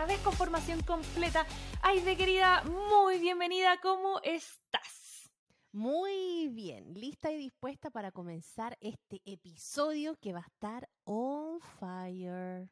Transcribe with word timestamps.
Esta 0.00 0.14
vez 0.14 0.22
con 0.22 0.32
formación 0.32 0.80
completa. 0.80 1.44
Ay, 1.82 2.00
de 2.00 2.16
querida, 2.16 2.62
muy 2.64 3.18
bienvenida. 3.18 3.78
¿Cómo 3.82 4.18
estás? 4.22 5.30
Muy 5.72 6.48
bien, 6.48 6.94
lista 6.94 7.30
y 7.30 7.36
dispuesta 7.36 7.90
para 7.90 8.10
comenzar 8.10 8.78
este 8.80 9.20
episodio 9.26 10.16
que 10.16 10.32
va 10.32 10.38
a 10.38 10.46
estar 10.46 10.88
on 11.04 11.60
fire. 11.60 12.70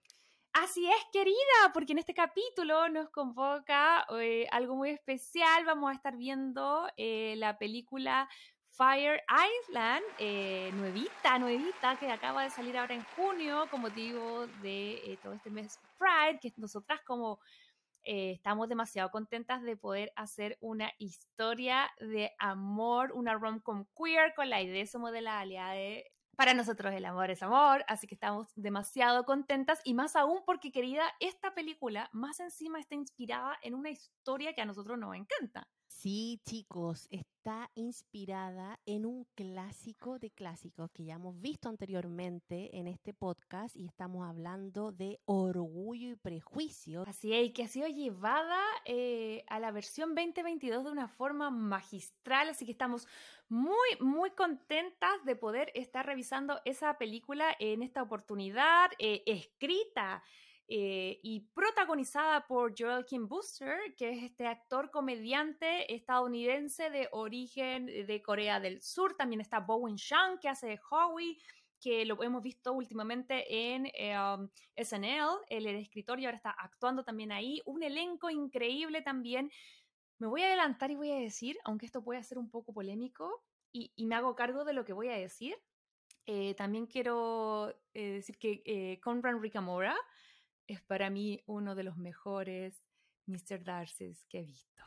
Así 0.54 0.88
es, 0.88 1.04
querida, 1.12 1.34
porque 1.74 1.92
en 1.92 1.98
este 1.98 2.14
capítulo 2.14 2.88
nos 2.88 3.10
convoca 3.10 4.06
eh, 4.18 4.46
algo 4.50 4.76
muy 4.76 4.88
especial. 4.88 5.66
Vamos 5.66 5.90
a 5.90 5.94
estar 5.96 6.16
viendo 6.16 6.88
eh, 6.96 7.34
la 7.36 7.58
película 7.58 8.26
Fire 8.78 9.20
Island, 9.28 10.04
eh, 10.18 10.70
nuevita, 10.72 11.36
nuevita, 11.40 11.96
que 11.98 12.12
acaba 12.12 12.44
de 12.44 12.50
salir 12.50 12.78
ahora 12.78 12.94
en 12.94 13.04
junio, 13.16 13.66
como 13.72 13.88
motivo 13.88 14.46
de 14.62 15.18
todo 15.20 15.32
este 15.32 15.50
mes 15.50 15.80
Pride, 15.98 16.38
que 16.40 16.52
nosotras 16.56 17.00
como 17.04 17.40
estamos 18.04 18.68
demasiado 18.68 19.10
contentas 19.10 19.62
de 19.62 19.76
poder 19.76 20.12
hacer 20.14 20.56
una 20.60 20.92
historia 20.98 21.90
de 21.98 22.30
amor, 22.38 23.10
una 23.12 23.34
rom-com 23.34 23.84
queer 23.96 24.32
con 24.36 24.48
la 24.48 24.62
idea 24.62 24.86
somos 24.86 25.10
de 25.10 25.22
la 25.22 25.40
aliada 25.40 25.72
de 25.72 26.06
para 26.36 26.54
nosotros 26.54 26.94
el 26.94 27.04
amor 27.04 27.32
es 27.32 27.42
amor, 27.42 27.84
así 27.88 28.06
que 28.06 28.14
estamos 28.14 28.52
demasiado 28.54 29.24
contentas 29.24 29.80
y 29.82 29.92
más 29.92 30.14
aún 30.14 30.44
porque, 30.46 30.70
querida, 30.70 31.02
esta 31.18 31.52
película 31.52 32.10
más 32.12 32.38
encima 32.38 32.78
está 32.78 32.94
inspirada 32.94 33.58
en 33.60 33.74
una 33.74 33.90
historia 33.90 34.54
que 34.54 34.62
a 34.62 34.64
nosotros 34.64 34.96
nos 35.00 35.16
encanta. 35.16 35.66
Sí, 36.00 36.40
chicos, 36.44 37.08
está 37.10 37.72
inspirada 37.74 38.78
en 38.86 39.04
un 39.04 39.26
clásico 39.34 40.20
de 40.20 40.30
clásicos 40.30 40.92
que 40.92 41.04
ya 41.04 41.14
hemos 41.14 41.40
visto 41.40 41.68
anteriormente 41.68 42.78
en 42.78 42.86
este 42.86 43.12
podcast 43.12 43.74
y 43.74 43.84
estamos 43.86 44.24
hablando 44.24 44.92
de 44.92 45.18
Orgullo 45.24 46.10
y 46.10 46.14
Prejuicio. 46.14 47.02
Así 47.04 47.34
es, 47.34 47.52
que 47.52 47.64
ha 47.64 47.68
sido 47.68 47.88
llevada 47.88 48.60
eh, 48.84 49.42
a 49.48 49.58
la 49.58 49.72
versión 49.72 50.14
2022 50.14 50.84
de 50.84 50.92
una 50.92 51.08
forma 51.08 51.50
magistral, 51.50 52.48
así 52.48 52.64
que 52.64 52.70
estamos 52.70 53.08
muy, 53.48 53.88
muy 53.98 54.30
contentas 54.30 55.24
de 55.24 55.34
poder 55.34 55.72
estar 55.74 56.06
revisando 56.06 56.60
esa 56.64 56.96
película 56.96 57.56
en 57.58 57.82
esta 57.82 58.02
oportunidad 58.02 58.92
eh, 59.00 59.24
escrita 59.26 60.22
eh, 60.70 61.18
y 61.22 61.40
protagonizada 61.54 62.46
por 62.46 62.74
Joel 62.78 63.06
Kim 63.06 63.26
Booster, 63.26 63.94
que 63.96 64.10
es 64.10 64.22
este 64.22 64.46
actor 64.46 64.90
comediante 64.90 65.94
estadounidense 65.94 66.90
de 66.90 67.08
origen 67.12 67.86
de 67.86 68.22
Corea 68.22 68.60
del 68.60 68.82
Sur. 68.82 69.16
También 69.16 69.40
está 69.40 69.60
Bowen 69.60 69.96
Shang, 69.96 70.38
que 70.38 70.50
hace 70.50 70.78
Howie, 70.90 71.38
que 71.80 72.04
lo 72.04 72.22
hemos 72.22 72.42
visto 72.42 72.74
últimamente 72.74 73.74
en 73.74 73.86
eh, 73.94 74.14
um, 74.18 74.46
SNL. 74.76 75.38
Él 75.48 75.66
era 75.66 75.78
escritor 75.78 76.20
y 76.20 76.26
ahora 76.26 76.36
está 76.36 76.50
actuando 76.50 77.02
también 77.02 77.32
ahí. 77.32 77.62
Un 77.64 77.82
elenco 77.82 78.28
increíble 78.28 79.00
también. 79.00 79.50
Me 80.18 80.26
voy 80.26 80.42
a 80.42 80.48
adelantar 80.48 80.90
y 80.90 80.96
voy 80.96 81.12
a 81.12 81.18
decir, 81.18 81.56
aunque 81.64 81.86
esto 81.86 82.04
puede 82.04 82.22
ser 82.24 82.36
un 82.36 82.50
poco 82.50 82.74
polémico, 82.74 83.42
y, 83.72 83.92
me 84.04 84.16
hago 84.16 84.34
cargo 84.34 84.64
de 84.64 84.74
lo 84.74 84.84
que 84.84 84.92
voy 84.92 85.08
a 85.08 85.16
decir. 85.16 85.56
Eh, 86.26 86.54
también 86.56 86.86
quiero 86.86 87.74
decir 87.94 88.36
que 88.36 89.00
Conran 89.02 89.40
Ricamora 89.40 89.96
es 90.68 90.82
para 90.82 91.10
mí 91.10 91.42
uno 91.46 91.74
de 91.74 91.82
los 91.82 91.96
mejores 91.96 92.84
Mr. 93.26 93.64
Darcy's 93.64 94.24
que 94.26 94.40
he 94.40 94.44
visto. 94.44 94.82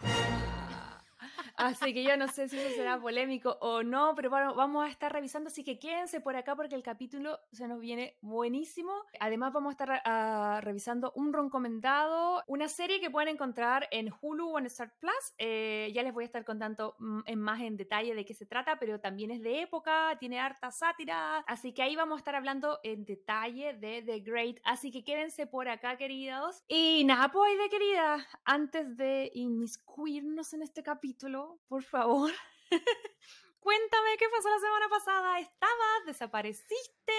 Así 1.62 1.94
que 1.94 2.04
yo 2.04 2.18
no 2.18 2.28
sé 2.28 2.50
si 2.50 2.58
eso 2.58 2.76
será 2.76 3.00
polémico 3.00 3.58
o 3.62 3.84
no, 3.84 4.16
pero 4.16 4.32
bueno, 4.32 4.56
vamos 4.56 4.84
a 4.84 4.90
estar 4.90 5.14
revisando, 5.14 5.48
así 5.48 5.64
que 5.64 5.78
quédense 5.78 6.20
por 6.20 6.36
acá 6.36 6.56
porque 6.56 6.74
el 6.74 6.82
capítulo 6.82 7.40
se 7.52 7.68
nos 7.68 7.80
viene 7.80 8.18
buenísimo. 8.22 8.92
Además 9.20 9.54
vamos 9.54 9.70
a 9.70 9.74
estar 9.74 10.02
ah, 10.06 10.60
revisando 10.64 11.12
un 11.16 11.32
recomendado, 11.32 12.44
una 12.48 12.68
serie 12.68 13.00
que 13.00 13.12
pueden 13.12 13.36
encontrar 13.36 13.88
en 13.92 14.12
Hulu 14.22 14.50
o 14.50 14.58
en 14.58 14.66
Star 14.66 14.92
Plus. 15.00 15.36
Eh, 15.38 15.92
ya 15.94 16.02
les 16.02 16.14
voy 16.14 16.24
a 16.24 16.26
estar 16.26 16.44
contando 16.44 16.96
mm, 16.98 17.22
en 17.26 17.40
más 17.40 17.62
en 17.62 17.78
detalle 17.78 18.16
de 18.16 18.26
qué 18.26 18.34
se 18.34 18.48
trata, 18.48 18.80
pero 18.80 19.00
también 19.00 19.30
es 19.30 19.44
de 19.44 19.62
época, 19.62 20.18
tiene 20.20 20.40
harta 20.40 20.72
sátira, 20.72 21.40
así 21.48 21.74
que 21.74 21.84
ahí 21.84 21.96
vamos 21.96 22.16
a 22.16 22.20
estar 22.20 22.36
hablando 22.36 22.80
en 22.84 23.06
detalle 23.06 23.74
de 23.74 24.02
The 24.02 24.20
Great. 24.22 24.58
Así 24.64 24.92
que 24.92 25.04
quédense 25.04 25.46
por 25.46 25.70
acá, 25.70 25.98
queridos. 25.98 26.64
Y 26.68 27.04
nada, 27.06 27.32
pues, 27.32 27.56
de 27.58 27.70
querida, 27.70 28.28
antes 28.46 28.98
de 28.98 29.32
inmiscuirnos 29.36 30.54
en 30.54 30.64
este 30.64 30.82
capítulo, 30.82 31.51
por 31.68 31.84
favor. 31.84 32.32
Cuéntame 33.60 34.18
qué 34.18 34.26
pasó 34.36 34.50
la 34.50 34.60
semana 34.60 34.90
pasada. 34.90 35.40
¿Estabas? 35.40 36.06
¿Desapareciste? 36.06 37.14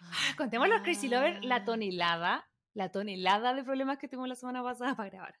Ah, 0.00 0.34
contémoslo 0.36 0.76
a 0.76 0.82
Crazy 0.82 1.08
Lover 1.08 1.44
la 1.44 1.64
tonelada, 1.64 2.48
la 2.74 2.90
tonelada 2.90 3.54
de 3.54 3.62
problemas 3.62 3.98
que 3.98 4.08
tuvimos 4.08 4.28
la 4.28 4.34
semana 4.34 4.62
pasada 4.62 4.96
para 4.96 5.10
grabar. 5.10 5.34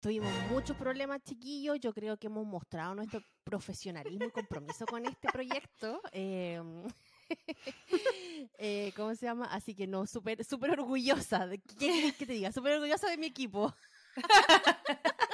Tuvimos 0.00 0.32
muchos 0.50 0.76
problemas, 0.76 1.22
chiquillos. 1.22 1.78
Yo 1.78 1.94
creo 1.94 2.16
que 2.16 2.26
hemos 2.26 2.44
mostrado 2.44 2.92
nuestro 2.92 3.20
profesionalismo 3.44 4.26
y 4.26 4.30
compromiso 4.32 4.84
con 4.84 5.06
este 5.06 5.28
proyecto. 5.28 6.00
Em, 6.10 6.82
eh, 8.58 8.92
¿Cómo 8.96 9.14
se 9.14 9.26
llama? 9.26 9.46
Así 9.46 9.76
que 9.76 9.86
no, 9.86 10.04
súper 10.08 10.44
super 10.44 10.72
orgullosa. 10.72 11.46
De, 11.46 11.60
¿Qué 11.60 12.12
que 12.18 12.26
te 12.26 12.32
diga? 12.32 12.50
Súper 12.50 12.74
orgullosa 12.74 13.08
de 13.08 13.16
mi 13.16 13.26
equipo. 13.26 13.72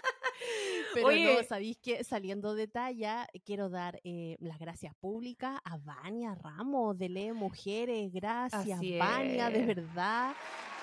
Pero 1.06 1.34
no, 1.34 1.44
sabéis 1.44 1.78
que 1.78 2.04
saliendo 2.04 2.54
de 2.54 2.68
talla, 2.68 3.26
quiero 3.44 3.68
dar 3.68 4.00
eh, 4.04 4.36
las 4.40 4.58
gracias 4.58 4.94
públicas 4.96 5.60
a 5.64 5.78
Vania 5.78 6.34
Ramos 6.34 6.96
de 6.98 7.08
Lee 7.08 7.32
Mujeres. 7.32 8.12
Gracias, 8.12 8.80
Vania, 8.98 9.50
de 9.50 9.64
verdad, 9.64 10.34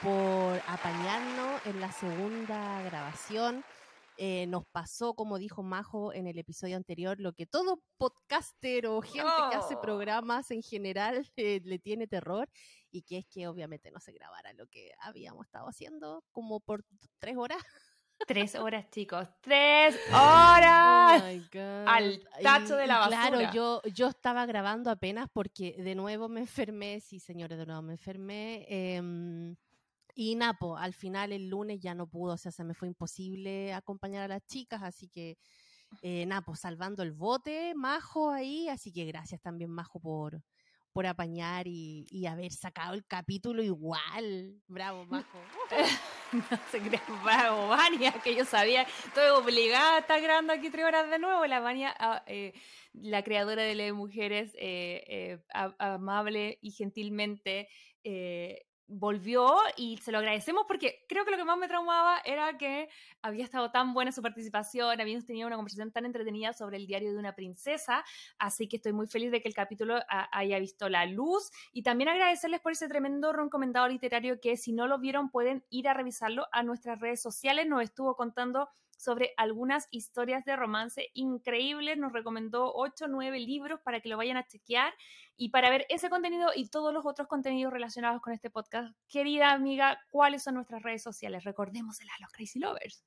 por 0.01 0.61
apañarnos 0.67 1.65
en 1.65 1.79
la 1.79 1.91
segunda 1.91 2.81
grabación. 2.83 3.63
Eh, 4.17 4.47
nos 4.47 4.65
pasó, 4.67 5.13
como 5.13 5.37
dijo 5.37 5.61
Majo 5.61 6.13
en 6.13 6.25
el 6.27 6.37
episodio 6.37 6.77
anterior, 6.77 7.19
lo 7.19 7.33
que 7.33 7.45
todo 7.45 7.81
podcaster 7.97 8.87
o 8.87 9.01
gente 9.01 9.27
que 9.51 9.57
hace 9.57 9.75
programas 9.75 10.51
en 10.51 10.63
general 10.63 11.29
eh, 11.35 11.59
le 11.65 11.79
tiene 11.79 12.07
terror, 12.07 12.49
y 12.91 13.01
que 13.01 13.17
es 13.17 13.25
que 13.25 13.47
obviamente 13.47 13.91
no 13.91 13.99
se 13.99 14.13
grabara 14.13 14.53
lo 14.53 14.67
que 14.67 14.91
habíamos 15.01 15.45
estado 15.45 15.67
haciendo 15.67 16.23
como 16.31 16.61
por 16.61 16.85
tres 17.19 17.35
horas. 17.35 17.61
Tres 18.27 18.55
horas, 18.55 18.89
chicos. 18.89 19.27
Tres 19.41 19.95
horas. 20.09 21.21
Oh 21.21 21.87
Al 21.87 22.21
tacho 22.41 22.75
de 22.75 22.87
la 22.87 22.99
basura. 22.99 23.27
Claro, 23.27 23.51
yo, 23.53 23.81
yo 23.93 24.07
estaba 24.07 24.45
grabando 24.45 24.89
apenas 24.89 25.29
porque 25.31 25.75
de 25.77 25.95
nuevo 25.95 26.27
me 26.27 26.41
enfermé. 26.41 26.99
Sí, 27.01 27.19
señores, 27.19 27.57
de 27.57 27.65
nuevo 27.65 27.81
me 27.81 27.93
enfermé. 27.93 28.65
Em, 28.67 29.55
y 30.15 30.35
Napo, 30.35 30.77
al 30.77 30.93
final 30.93 31.33
el 31.33 31.49
lunes 31.49 31.79
ya 31.81 31.93
no 31.93 32.07
pudo, 32.07 32.33
o 32.33 32.37
sea, 32.37 32.51
se 32.51 32.63
me 32.63 32.73
fue 32.73 32.87
imposible 32.87 33.73
acompañar 33.73 34.23
a 34.23 34.27
las 34.29 34.45
chicas, 34.47 34.81
así 34.81 35.09
que 35.09 35.37
eh, 36.01 36.25
Napo, 36.25 36.55
salvando 36.55 37.03
el 37.03 37.11
bote, 37.11 37.73
Majo 37.75 38.31
ahí, 38.31 38.69
así 38.69 38.93
que 38.93 39.05
gracias 39.05 39.41
también 39.41 39.69
Majo 39.69 39.99
por, 39.99 40.41
por 40.93 41.05
apañar 41.05 41.67
y, 41.67 42.07
y 42.09 42.25
haber 42.27 42.53
sacado 42.53 42.93
el 42.93 43.05
capítulo 43.05 43.61
igual. 43.61 44.61
Bravo, 44.67 45.05
Majo. 45.09 45.37
No 46.31 46.43
se 46.71 46.79
cree, 46.79 47.01
bravo, 47.23 47.67
Vania, 47.67 48.11
que 48.23 48.35
yo 48.35 48.45
sabía, 48.45 48.83
estoy 48.83 49.29
obligada 49.29 49.97
a 49.97 49.99
estar 49.99 50.21
grabando 50.21 50.53
aquí 50.53 50.69
tres 50.69 50.85
horas 50.85 51.09
de 51.09 51.19
nuevo. 51.19 51.45
La 51.45 51.59
Vania, 51.59 51.95
ah, 51.99 52.23
eh, 52.27 52.53
la 52.93 53.23
creadora 53.23 53.63
de 53.63 53.75
Le 53.75 53.93
Mujeres, 53.93 54.53
eh, 54.55 55.03
eh, 55.07 55.39
amable 55.79 56.57
y 56.61 56.71
gentilmente 56.71 57.69
volvió 58.87 59.55
y 59.77 59.97
se 59.97 60.11
lo 60.11 60.19
agradecemos 60.19 60.65
porque 60.67 61.05
creo 61.09 61.25
que 61.25 61.31
lo 61.31 61.37
que 61.37 61.43
más 61.43 61.57
me 61.57 61.67
traumaba 61.67 62.19
era 62.23 62.57
que 62.57 62.89
había 63.21 63.43
estado 63.43 63.71
tan 63.71 63.93
buena 63.93 64.11
su 64.11 64.21
participación, 64.21 65.01
habíamos 65.01 65.25
tenido 65.25 65.47
una 65.47 65.55
conversación 65.55 65.91
tan 65.91 66.05
entretenida 66.05 66.53
sobre 66.53 66.77
el 66.77 66.87
diario 66.87 67.11
de 67.11 67.17
una 67.17 67.33
princesa, 67.33 68.03
así 68.37 68.67
que 68.67 68.77
estoy 68.77 68.93
muy 68.93 69.07
feliz 69.07 69.31
de 69.31 69.41
que 69.41 69.47
el 69.47 69.53
capítulo 69.53 69.99
haya 70.31 70.59
visto 70.59 70.89
la 70.89 71.05
luz. 71.05 71.51
Y 71.71 71.83
también 71.83 72.09
agradecerles 72.09 72.61
por 72.61 72.71
ese 72.73 72.87
tremendo 72.87 73.33
recomendado 73.33 73.87
literario 73.87 74.39
que 74.39 74.57
si 74.57 74.73
no 74.73 74.87
lo 74.87 74.99
vieron 74.99 75.29
pueden 75.29 75.63
ir 75.69 75.87
a 75.87 75.93
revisarlo 75.93 76.45
a 76.51 76.63
nuestras 76.63 76.99
redes 76.99 77.21
sociales, 77.21 77.67
nos 77.67 77.81
estuvo 77.81 78.15
contando 78.15 78.69
sobre 78.97 79.33
algunas 79.37 79.87
historias 79.91 80.45
de 80.45 80.55
romance 80.55 81.09
increíbles. 81.13 81.97
Nos 81.97 82.13
recomendó 82.13 82.73
8 82.73 83.05
o 83.05 83.07
9 83.07 83.39
libros 83.39 83.79
para 83.81 84.01
que 84.01 84.09
lo 84.09 84.17
vayan 84.17 84.37
a 84.37 84.47
chequear 84.47 84.93
y 85.37 85.49
para 85.49 85.69
ver 85.69 85.85
ese 85.89 86.09
contenido 86.09 86.51
y 86.55 86.69
todos 86.69 86.93
los 86.93 87.05
otros 87.05 87.27
contenidos 87.27 87.73
relacionados 87.73 88.21
con 88.21 88.33
este 88.33 88.49
podcast. 88.49 88.95
Querida 89.07 89.51
amiga, 89.51 89.99
¿cuáles 90.09 90.43
son 90.43 90.55
nuestras 90.55 90.83
redes 90.83 91.03
sociales? 91.03 91.43
Recordémoselas 91.43 92.15
a 92.17 92.21
los 92.23 92.31
Crazy 92.31 92.59
Lovers. 92.59 93.03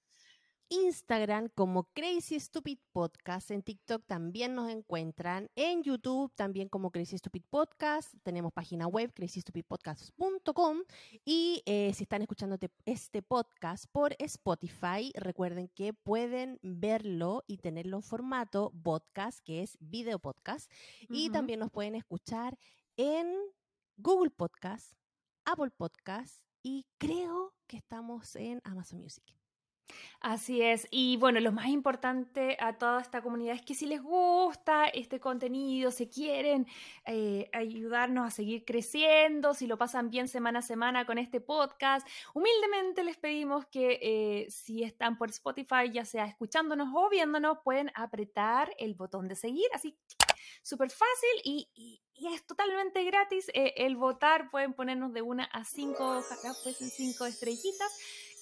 Instagram 0.70 1.49
como 1.55 1.85
Crazy 1.94 2.38
Stupid 2.41 2.79
Podcast. 2.93 3.50
En 3.50 3.62
TikTok 3.62 4.05
también 4.06 4.55
nos 4.55 4.70
encuentran. 4.70 5.50
En 5.56 5.82
YouTube 5.82 6.32
también 6.35 6.69
como 6.69 6.91
Crazy 6.91 7.19
Stupid 7.19 7.43
Podcast. 7.49 8.15
Tenemos 8.23 8.53
página 8.53 8.87
web 8.87 9.12
crazystupidpodcast.com. 9.15 10.79
Y 11.25 11.62
eh, 11.67 11.93
si 11.94 12.05
están 12.05 12.23
escuchando 12.23 12.59
este 12.85 13.23
podcast 13.23 13.87
por 13.93 14.15
Spotify, 14.19 15.12
recuerden 15.15 15.69
que 15.69 15.94
pueden 15.94 16.59
verlo 16.62 17.44
y 17.47 17.59
tenerlo 17.59 17.97
en 17.97 18.03
formato 18.03 18.73
podcast, 18.82 19.41
que 19.44 19.62
es 19.62 19.76
video 19.81 20.19
podcast. 20.19 20.71
Y 21.09 21.31
también 21.31 21.61
nos 21.61 21.71
pueden 21.71 21.94
escuchar 21.94 22.59
en 22.97 23.35
Google 23.97 24.31
Podcast, 24.31 24.94
Apple 25.44 25.71
Podcast 25.71 26.43
y 26.62 26.87
creo 26.99 27.55
que 27.67 27.76
estamos 27.76 28.37
en 28.37 28.61
Amazon 28.64 29.00
Music. 29.00 29.38
Así 30.20 30.62
es. 30.62 30.88
Y 30.90 31.17
bueno, 31.17 31.38
lo 31.38 31.52
más 31.52 31.69
importante 31.69 32.56
a 32.61 32.76
toda 32.76 33.00
esta 33.00 33.23
comunidad 33.23 33.55
es 33.55 33.62
que 33.62 33.75
si 33.75 33.87
les 33.87 34.02
gusta 34.02 34.87
este 34.88 35.20
contenido, 35.20 35.93
si 35.93 36.08
quieren 36.08 36.67
eh, 37.06 37.49
ayudarnos 37.52 38.26
a 38.26 38.31
seguir 38.31 38.64
creciendo, 38.64 39.55
si 39.55 39.67
lo 39.69 39.79
pasan 39.79 40.11
bien 40.11 40.26
semana 40.26 40.58
a 40.58 40.62
semana 40.62 41.06
con 41.06 41.19
este 41.19 41.40
podcast, 41.40 42.06
humildemente 42.35 43.05
les 43.05 43.17
pedimos 43.17 43.67
que 43.67 43.99
eh, 44.02 44.50
si 44.50 44.82
están 44.82 45.17
por 45.19 45.31
Spotify, 45.31 45.90
ya 45.93 46.05
sea 46.05 46.26
escuchándonos 46.26 46.88
o 46.93 47.08
viéndonos, 47.08 47.58
pueden 47.62 47.93
apretar 47.94 48.75
el 48.79 48.94
botón 48.94 49.29
de 49.29 49.37
seguir. 49.37 49.67
Así 49.73 49.96
súper 50.62 50.90
fácil 50.90 51.40
y, 51.44 52.02
es 52.14 52.44
totalmente 52.44 53.05
gratis. 53.05 53.49
Eh, 53.55 53.75
el 53.76 53.96
votar 53.96 54.50
pueden 54.50 54.75
ponernos 54.75 55.12
de 55.12 55.23
una 55.23 55.44
a 55.44 55.64
cinco, 55.64 56.19
ojalá 56.19 56.52
fuesen 56.52 56.90
cinco 56.90 57.26
estrellitas 57.26 57.93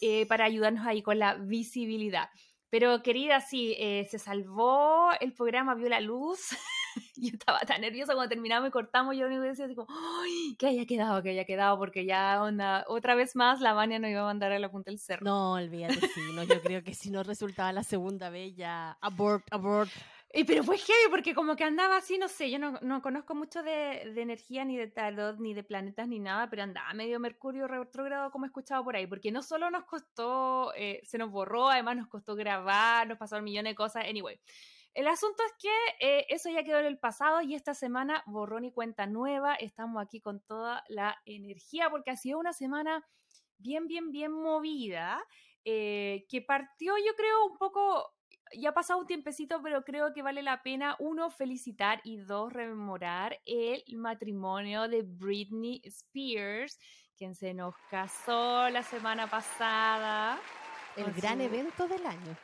eh, 0.00 0.26
para 0.26 0.44
ayudarnos 0.44 0.86
ahí 0.86 1.02
con 1.02 1.18
la 1.18 1.34
visibilidad. 1.34 2.28
Pero 2.68 3.02
querida, 3.02 3.40
sí, 3.40 3.74
eh, 3.78 4.06
se 4.10 4.18
salvó 4.18 5.10
el 5.20 5.32
programa, 5.32 5.74
vio 5.74 5.88
la 5.88 6.00
luz. 6.00 6.48
yo 7.16 7.30
estaba 7.32 7.60
tan 7.60 7.80
nerviosa 7.80 8.14
cuando 8.14 8.28
terminamos 8.28 8.68
y 8.68 8.72
cortamos. 8.72 9.16
Yo 9.16 9.22
lo 9.22 9.28
único 9.28 9.42
que 9.42 9.48
decía 9.48 9.74
como, 9.74 9.86
¡ay! 9.88 10.56
Que 10.58 10.66
haya 10.66 10.84
quedado, 10.84 11.22
que 11.22 11.30
haya 11.30 11.44
quedado, 11.44 11.78
porque 11.78 12.04
ya 12.04 12.42
onda, 12.42 12.84
otra 12.88 13.14
vez 13.14 13.36
más 13.36 13.60
la 13.60 13.72
Vania 13.72 13.98
nos 13.98 14.10
iba 14.10 14.22
a 14.22 14.24
mandar 14.24 14.52
a 14.52 14.58
la 14.58 14.70
punta 14.70 14.90
del 14.90 14.98
cerro. 14.98 15.24
No, 15.24 15.52
olvídate, 15.52 16.00
sí, 16.00 16.20
no, 16.34 16.42
yo 16.42 16.60
creo 16.60 16.82
que 16.82 16.94
si 16.94 17.10
no 17.10 17.22
resultaba 17.22 17.72
la 17.72 17.84
segunda 17.84 18.30
vez 18.30 18.56
ya, 18.56 18.98
abort, 19.00 19.44
abort. 19.50 19.90
Y 20.32 20.44
pero 20.44 20.64
fue 20.64 20.76
heavy 20.76 21.08
porque 21.10 21.34
como 21.34 21.56
que 21.56 21.64
andaba 21.64 21.96
así, 21.96 22.18
no 22.18 22.28
sé, 22.28 22.50
yo 22.50 22.58
no, 22.58 22.72
no 22.82 23.00
conozco 23.00 23.34
mucho 23.34 23.62
de, 23.62 24.10
de, 24.12 24.22
energía 24.22 24.64
ni 24.64 24.76
de 24.76 24.88
tarot, 24.88 25.38
ni 25.38 25.54
de 25.54 25.62
planetas, 25.62 26.08
ni 26.08 26.18
nada, 26.18 26.50
pero 26.50 26.64
andaba 26.64 26.92
medio 26.94 27.20
Mercurio 27.20 27.68
retrógrado 27.68 28.30
como 28.30 28.44
he 28.44 28.48
escuchado 28.48 28.82
por 28.84 28.96
ahí, 28.96 29.06
porque 29.06 29.30
no 29.30 29.42
solo 29.42 29.70
nos 29.70 29.84
costó, 29.84 30.74
eh, 30.74 31.00
se 31.04 31.16
nos 31.16 31.30
borró, 31.30 31.70
además 31.70 31.96
nos 31.96 32.08
costó 32.08 32.34
grabar, 32.34 33.06
nos 33.06 33.18
pasaron 33.18 33.44
millones 33.44 33.72
de 33.72 33.76
cosas, 33.76 34.04
anyway. 34.04 34.38
El 34.96 35.08
asunto 35.08 35.42
es 35.44 35.52
que 35.58 36.06
eh, 36.06 36.26
eso 36.30 36.48
ya 36.48 36.64
quedó 36.64 36.78
en 36.78 36.86
el 36.86 36.98
pasado 36.98 37.42
y 37.42 37.54
esta 37.54 37.74
semana 37.74 38.22
borrón 38.26 38.64
y 38.64 38.72
cuenta 38.72 39.06
nueva, 39.06 39.54
estamos 39.54 40.02
aquí 40.02 40.20
con 40.20 40.40
toda 40.40 40.82
la 40.88 41.20
energía 41.26 41.90
porque 41.90 42.10
ha 42.10 42.16
sido 42.16 42.38
una 42.38 42.54
semana 42.54 43.06
bien, 43.58 43.86
bien, 43.86 44.10
bien 44.10 44.32
movida, 44.32 45.22
eh, 45.64 46.24
que 46.28 46.40
partió 46.40 46.94
yo 46.96 47.14
creo 47.14 47.44
un 47.44 47.58
poco 47.58 48.15
ya 48.54 48.70
ha 48.70 48.74
pasado 48.74 49.00
un 49.00 49.06
tiempecito, 49.06 49.60
pero 49.62 49.84
creo 49.84 50.12
que 50.12 50.22
vale 50.22 50.42
la 50.42 50.62
pena, 50.62 50.96
uno, 50.98 51.30
felicitar 51.30 52.00
y 52.04 52.18
dos, 52.18 52.52
rememorar 52.52 53.40
el 53.44 53.82
matrimonio 53.96 54.88
de 54.88 55.02
Britney 55.02 55.80
Spears, 55.84 56.78
quien 57.16 57.34
se 57.34 57.54
nos 57.54 57.74
casó 57.90 58.68
la 58.68 58.82
semana 58.82 59.28
pasada. 59.28 60.38
El 60.96 61.12
gran 61.12 61.40
evento 61.40 61.88
del 61.88 62.06
año. 62.06 62.36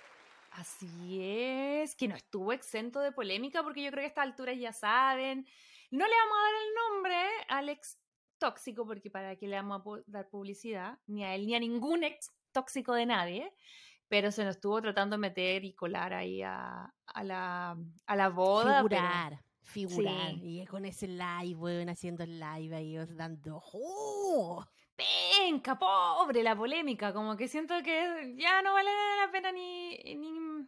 Así 0.52 1.18
es, 1.20 1.94
que 1.94 2.08
no 2.08 2.14
estuvo 2.14 2.52
exento 2.52 3.00
de 3.00 3.12
polémica 3.12 3.62
porque 3.62 3.82
yo 3.82 3.90
creo 3.90 4.02
que 4.02 4.06
a 4.06 4.08
esta 4.08 4.22
altura 4.22 4.52
ya 4.52 4.72
saben. 4.72 5.46
No 5.90 6.06
le 6.06 6.14
vamos 6.14 6.36
a 6.36 6.42
dar 6.42 6.54
el 6.54 6.74
nombre 6.74 7.16
al 7.48 7.68
ex 7.70 7.98
tóxico 8.38 8.86
porque 8.86 9.10
para 9.10 9.36
qué 9.36 9.46
le 9.46 9.56
vamos 9.56 9.80
a 9.80 10.02
dar 10.06 10.28
publicidad, 10.28 10.98
ni 11.06 11.24
a 11.24 11.34
él 11.34 11.46
ni 11.46 11.54
a 11.54 11.60
ningún 11.60 12.04
ex 12.04 12.30
tóxico 12.52 12.92
de 12.92 13.06
nadie 13.06 13.52
pero 14.12 14.30
se 14.30 14.44
nos 14.44 14.56
estuvo 14.56 14.78
tratando 14.82 15.16
de 15.16 15.20
meter 15.20 15.64
y 15.64 15.72
colar 15.72 16.12
ahí 16.12 16.42
a, 16.42 16.92
la, 17.22 17.74
a 18.06 18.16
la 18.16 18.28
boda. 18.28 18.82
Figurar, 18.82 19.42
figurar. 19.62 20.34
Y 20.34 20.66
con 20.66 20.84
ese 20.84 21.08
live, 21.08 21.54
bueno, 21.54 21.92
haciendo 21.92 22.22
el 22.22 22.38
live 22.38 22.76
ahí, 22.76 22.94
dando... 23.16 23.62
¡Oh! 23.72 24.62
Venga, 24.98 25.78
pobre 25.78 26.42
la 26.42 26.54
polémica, 26.54 27.14
como 27.14 27.38
que 27.38 27.48
siento 27.48 27.82
que 27.82 28.34
ya 28.36 28.60
no 28.60 28.74
vale 28.74 28.90
la 28.90 29.32
pena 29.32 29.50
ni, 29.50 29.96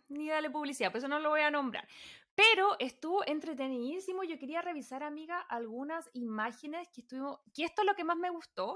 ni, 0.08 0.26
darle 0.26 0.48
publicidad, 0.48 0.90
por 0.90 1.00
eso 1.00 1.08
no 1.08 1.18
lo 1.18 1.28
voy 1.28 1.42
a 1.42 1.50
nombrar. 1.50 1.86
Pero 2.34 2.76
estuvo 2.78 3.26
entretenidísimo. 3.26 4.24
Yo 4.24 4.38
quería 4.38 4.62
revisar, 4.62 5.02
amiga, 5.02 5.38
algunas 5.38 6.08
imágenes 6.14 6.88
que 6.94 7.02
estuvimos. 7.02 7.40
que 7.52 7.64
esto 7.64 7.82
es 7.82 7.86
lo 7.88 7.94
que 7.94 8.04
más 8.04 8.16
me 8.16 8.30
gustó 8.30 8.74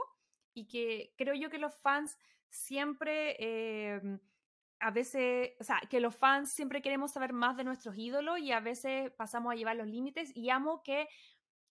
y 0.53 0.69
que 0.69 1.15
creo 1.17 1.33
yo 1.33 1.49
que 1.49 1.57
los 1.57 1.75
fans 1.75 2.19
siempre 2.51 3.35
eh, 3.39 4.19
a 4.81 4.91
veces, 4.91 5.53
o 5.61 5.65
sea, 5.65 5.81
que 5.89 6.01
los 6.01 6.15
fans 6.15 6.53
siempre 6.53 6.83
queremos 6.83 7.13
saber 7.13 7.33
más 7.33 7.57
de 7.57 7.65
nuestros 7.65 7.97
ídolos 7.97 8.39
y 8.39 8.53
a 8.53 8.61
veces 8.61 9.11
pasamos 9.13 9.53
a 9.53 9.57
llevar 9.57 9.77
los 9.77 9.87
límites 9.87 10.31
y 10.35 10.51
amo 10.51 10.83
que 10.83 11.09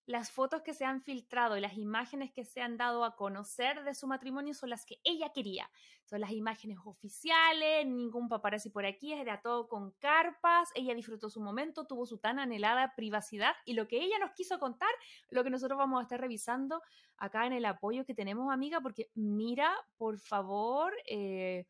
las 0.08 0.30
fotos 0.30 0.62
que 0.62 0.72
se 0.72 0.86
han 0.86 1.02
filtrado 1.02 1.58
y 1.58 1.60
las 1.60 1.76
imágenes 1.76 2.32
que 2.32 2.46
se 2.46 2.62
han 2.62 2.78
dado 2.78 3.04
a 3.04 3.14
conocer 3.14 3.84
de 3.84 3.94
su 3.94 4.06
matrimonio 4.06 4.54
son 4.54 4.70
las 4.70 4.86
que 4.86 4.98
ella 5.04 5.32
quería. 5.34 5.70
Son 6.06 6.22
las 6.22 6.30
imágenes 6.30 6.78
oficiales, 6.82 7.86
ningún 7.86 8.26
paparazzi 8.26 8.70
por 8.70 8.86
aquí, 8.86 9.12
era 9.12 9.42
todo 9.42 9.68
con 9.68 9.90
carpas, 9.98 10.70
ella 10.74 10.94
disfrutó 10.94 11.28
su 11.28 11.42
momento, 11.42 11.86
tuvo 11.86 12.06
su 12.06 12.16
tan 12.16 12.38
anhelada 12.38 12.94
privacidad 12.96 13.52
y 13.66 13.74
lo 13.74 13.86
que 13.86 13.98
ella 13.98 14.18
nos 14.18 14.32
quiso 14.32 14.58
contar, 14.58 14.88
lo 15.28 15.44
que 15.44 15.50
nosotros 15.50 15.76
vamos 15.76 16.00
a 16.00 16.04
estar 16.04 16.18
revisando 16.18 16.80
acá 17.18 17.44
en 17.44 17.52
el 17.52 17.66
apoyo 17.66 18.06
que 18.06 18.14
tenemos, 18.14 18.50
amiga, 18.50 18.80
porque 18.80 19.10
mira, 19.14 19.74
por 19.98 20.18
favor, 20.18 20.94
eh, 21.06 21.66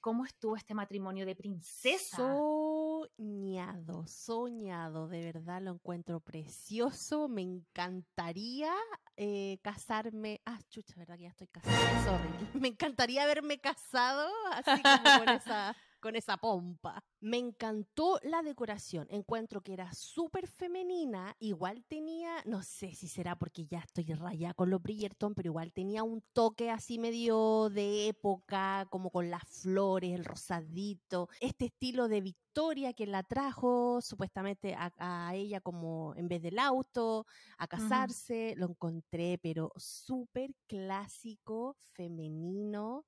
cómo 0.00 0.24
estuvo 0.24 0.56
este 0.56 0.74
matrimonio 0.74 1.26
de 1.26 1.34
princesa. 1.36 2.16
Soñado, 2.16 4.06
soñado, 4.06 5.08
de 5.08 5.22
verdad 5.22 5.62
lo 5.62 5.72
encuentro 5.72 6.20
precioso. 6.20 7.28
Me 7.28 7.42
encantaría 7.42 8.72
eh, 9.16 9.58
casarme. 9.62 10.40
Ah, 10.44 10.58
chucha, 10.68 10.94
¿verdad 10.96 11.16
que 11.16 11.22
ya 11.24 11.28
estoy 11.30 11.48
casada? 11.48 12.04
Sorry. 12.04 12.28
Me 12.60 12.68
encantaría 12.68 13.24
haberme 13.24 13.60
casado 13.60 14.28
así 14.52 14.82
como 14.82 15.18
con 15.18 15.28
esa 15.36 15.76
con 16.00 16.16
esa 16.16 16.36
pompa. 16.36 17.02
Me 17.20 17.38
encantó 17.38 18.18
la 18.22 18.42
decoración. 18.42 19.06
Encuentro 19.10 19.60
que 19.60 19.72
era 19.72 19.92
súper 19.92 20.46
femenina. 20.46 21.34
Igual 21.40 21.84
tenía, 21.88 22.42
no 22.44 22.62
sé 22.62 22.94
si 22.94 23.08
será 23.08 23.36
porque 23.36 23.66
ya 23.66 23.80
estoy 23.80 24.04
rayada 24.14 24.54
con 24.54 24.70
los 24.70 24.82
Bridgerton, 24.82 25.34
pero 25.34 25.48
igual 25.48 25.72
tenía 25.72 26.02
un 26.02 26.22
toque 26.32 26.70
así 26.70 26.98
medio 26.98 27.70
de 27.70 28.08
época, 28.08 28.86
como 28.90 29.10
con 29.10 29.30
las 29.30 29.42
flores, 29.48 30.14
el 30.14 30.24
rosadito. 30.24 31.28
Este 31.40 31.66
estilo 31.66 32.08
de 32.08 32.20
Victoria 32.20 32.92
que 32.92 33.06
la 33.06 33.22
trajo 33.22 34.00
supuestamente 34.00 34.74
a, 34.76 35.32
ella 35.34 35.60
como 35.60 36.14
en 36.16 36.28
vez 36.28 36.42
del 36.42 36.58
auto, 36.58 37.26
a 37.58 37.66
casarse. 37.66 38.54
Lo 38.56 38.66
encontré, 38.66 39.38
pero 39.42 39.72
súper 39.76 40.54
clásico, 40.66 41.76
femenino. 41.94 43.04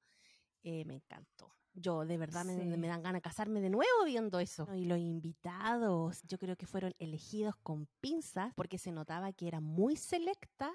Eh, 0.62 0.84
me 0.84 0.94
encantó. 0.94 1.59
Yo 1.74 2.04
de 2.04 2.18
verdad 2.18 2.44
me, 2.44 2.54
dan 2.88 3.02
ganas 3.02 3.14
de 3.14 3.22
casarme 3.22 3.60
de 3.60 3.70
nuevo 3.70 4.04
viendo 4.04 4.40
eso. 4.40 4.66
Y 4.74 4.84
los 4.84 4.98
invitados, 4.98 6.22
yo 6.22 6.38
creo 6.38 6.56
que 6.56 6.66
fueron 6.66 6.94
elegidos 6.98 7.54
con 7.62 7.86
pinzas 8.00 8.52
porque 8.54 8.78
se 8.78 8.92
notaba 8.92 9.32
que 9.32 9.48
era 9.48 9.60
muy 9.60 9.96
selecta 9.96 10.72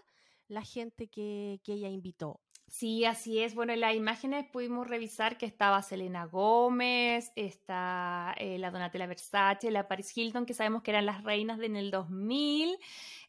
la 0.47 0.61
gente 0.61 1.07
que, 1.07 1.59
ella 1.65 1.89
invitó. 1.89 2.39
Sí, 2.67 3.05
así 3.05 3.39
es. 3.39 3.53
Bueno, 3.53 3.73
en 3.73 3.79
las 3.79 3.95
imágenes 3.95 4.45
pudimos 4.51 4.87
revisar 4.87 5.37
que 5.37 5.45
estaba 5.45 5.81
Selena 5.83 6.25
Gómez, 6.25 7.31
está 7.35 8.33
eh, 8.37 8.57
la 8.57 8.71
Donatella 8.71 9.05
Versace, 9.05 9.69
la 9.69 9.87
Paris 9.87 10.17
Hilton, 10.17 10.47
que 10.47 10.55
sabemos 10.55 10.81
que 10.81 10.91
eran 10.91 11.05
las 11.05 11.23
reinas 11.23 11.59
de 11.59 11.67
en 11.67 11.75
el 11.75 11.91
2000, 11.91 12.77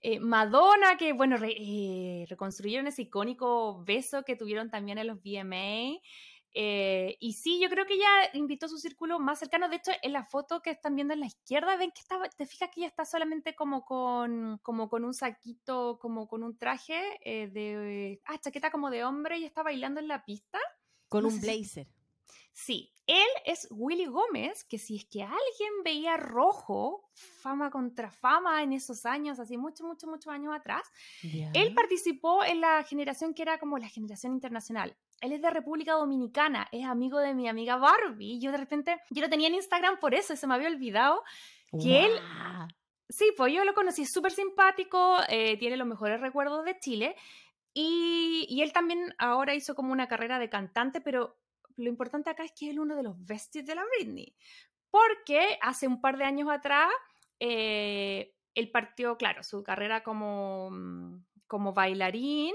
eh, 0.01 0.21
Madonna, 0.21 0.97
que 0.97 1.13
bueno, 1.13 1.37
eh, 1.43 2.25
reconstruyeron 2.29 2.87
ese 2.87 3.03
icónico 3.03 3.83
beso 3.85 4.23
que 4.23 4.37
tuvieron 4.37 4.71
también 4.71 4.99
en 4.99 5.07
los 5.07 5.19
VMA. 5.19 6.01
Eh, 6.59 7.19
y 7.21 7.35
sí, 7.35 7.61
yo 7.61 7.69
creo 7.69 7.85
que 7.85 7.93
ella 7.93 8.31
invitó 8.33 8.65
a 8.65 8.71
su 8.71 8.79
círculo 8.79 9.19
más 9.19 9.39
cercano. 9.39 9.69
De 9.69 9.77
hecho, 9.77 9.93
en 10.01 10.15
la 10.15 10.25
foto 10.25 10.63
que 10.63 10.71
están 10.71 10.97
viendo 10.97 11.13
en 11.13 11.21
la 11.21 11.27
izquierda, 11.27 11.77
ven 11.77 11.91
que 11.91 12.01
estaba, 12.01 12.31
te 12.31 12.47
fijas 12.47 12.71
que 12.71 12.81
ella 12.81 12.89
está 12.89 13.05
solamente 13.05 13.55
como 13.55 13.85
con, 13.85 14.59
como 14.63 14.89
con 14.89 15.05
un 15.05 15.13
saquito, 15.13 15.99
como 16.01 16.27
con 16.27 16.43
un 16.43 16.57
traje 16.57 17.19
eh, 17.21 17.49
de, 17.49 18.23
ah, 18.25 18.39
chaqueta 18.39 18.71
como 18.71 18.89
de 18.89 19.05
hombre 19.05 19.37
y 19.37 19.45
está 19.45 19.63
bailando 19.63 20.01
en 20.01 20.09
la 20.09 20.25
pista. 20.25 20.59
Con 21.11 21.27
un 21.27 21.39
blazer. 21.43 21.89
Sí, 22.55 22.96
él 23.07 23.29
es 23.45 23.69
Willy 23.71 24.07
Gómez, 24.07 24.65
que 24.65 24.79
si 24.79 24.97
es 24.97 25.05
que 25.05 25.23
alguien 25.23 25.83
veía 25.85 26.17
rojo, 26.17 27.09
fama 27.15 27.71
contra 27.71 28.11
fama 28.11 28.63
en 28.63 28.73
esos 28.73 29.07
años, 29.07 29.39
así 29.39 29.57
muchos, 29.57 29.87
muchos, 29.87 30.11
muchos 30.11 30.33
años 30.33 30.53
atrás, 30.55 30.91
él 31.23 31.73
participó 31.75 32.45
en 32.45 32.61
la 32.61 32.83
generación 32.83 33.33
que 33.33 33.43
era 33.43 33.59
como 33.59 33.79
la 33.79 33.89
generación 33.89 34.33
internacional. 34.33 34.97
él 35.21 35.33
es 35.33 35.41
de 35.41 35.51
República 35.51 35.93
Dominicana, 35.93 36.69
es 36.73 36.85
amigo 36.85 37.21
de 37.21 37.33
mi 37.33 37.49
amiga 37.49 37.77
Barbie. 37.77 38.41
Yo 38.41 38.51
de 38.51 38.59
repente, 38.59 39.01
yo 39.11 39.23
lo 39.23 39.31
tenía 39.31 39.49
en 39.49 39.55
Instagram 39.55 39.99
por 40.01 40.15
eso, 40.15 40.35
se 40.35 40.47
me 40.47 40.55
había 40.55 40.69
olvidado 40.69 41.23
que 41.81 42.07
él... 42.07 42.13
Sí, 43.09 43.33
pues 43.37 43.55
yo 43.55 43.65
lo 43.65 43.73
conocí, 43.73 44.03
es 44.03 44.13
súper 44.13 44.33
simpático, 44.33 45.19
eh, 45.29 45.57
tiene 45.59 45.77
los 45.77 45.87
mejores 45.87 46.21
recuerdos 46.21 46.65
de 46.65 46.77
Chile. 46.81 47.15
Y, 47.73 48.47
y, 48.49 48.63
él 48.63 48.73
también 48.73 49.15
ahora 49.19 49.55
hizo 49.55 49.77
como 49.77 49.93
una 49.93 50.09
carrera 50.09 50.41
de 50.41 50.49
cantante, 50.49 51.01
pero 51.01 51.37
lo 51.77 51.89
importante 51.89 52.31
acá 52.31 52.45
es 52.45 52.53
que 52.53 52.71
es 52.71 52.79
uno 52.79 52.97
de 52.97 53.03
los 53.03 53.25
besties 53.25 53.67
de 53.67 53.75
la 53.75 53.85
Britney. 53.85 54.35
Porque 54.91 55.59
hace 55.61 55.87
un 55.87 56.01
par 56.01 56.17
de 56.17 56.25
años 56.25 56.49
atrás, 56.51 56.91
eh, 57.41 58.35
él 58.55 58.71
partió, 58.71 59.17
claro, 59.17 59.43
su 59.43 59.63
carrera 59.63 60.03
como, 60.03 60.71
mm, 60.71 61.25
como 61.47 61.73
bailarín 61.73 62.55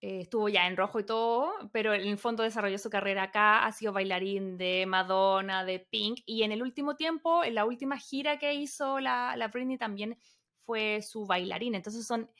eh, 0.00 0.20
estuvo 0.20 0.48
ya 0.48 0.66
en 0.68 0.76
rojo 0.76 1.00
y 1.00 1.06
todo, 1.06 1.52
pero 1.72 1.92
en 1.92 2.06
el 2.06 2.18
fondo 2.18 2.44
desarrolló 2.44 2.78
su 2.78 2.88
carrera 2.88 3.24
acá, 3.24 3.66
ha 3.66 3.72
sido 3.72 3.92
bailarín 3.92 4.56
de 4.56 4.86
Madonna, 4.86 5.64
de 5.64 5.80
Pink, 5.80 6.20
y 6.24 6.44
en 6.44 6.52
el 6.52 6.62
último 6.62 6.94
tiempo, 6.94 7.42
en 7.42 7.56
la 7.56 7.64
última 7.64 7.98
gira 7.98 8.38
que 8.38 8.54
hizo 8.54 9.00
la, 9.00 9.36
la 9.36 9.48
Britney 9.48 9.76
también 9.76 10.16
fue 10.64 11.02
su 11.02 11.26
bailarín, 11.26 11.74
entonces 11.74 12.06
son 12.06 12.30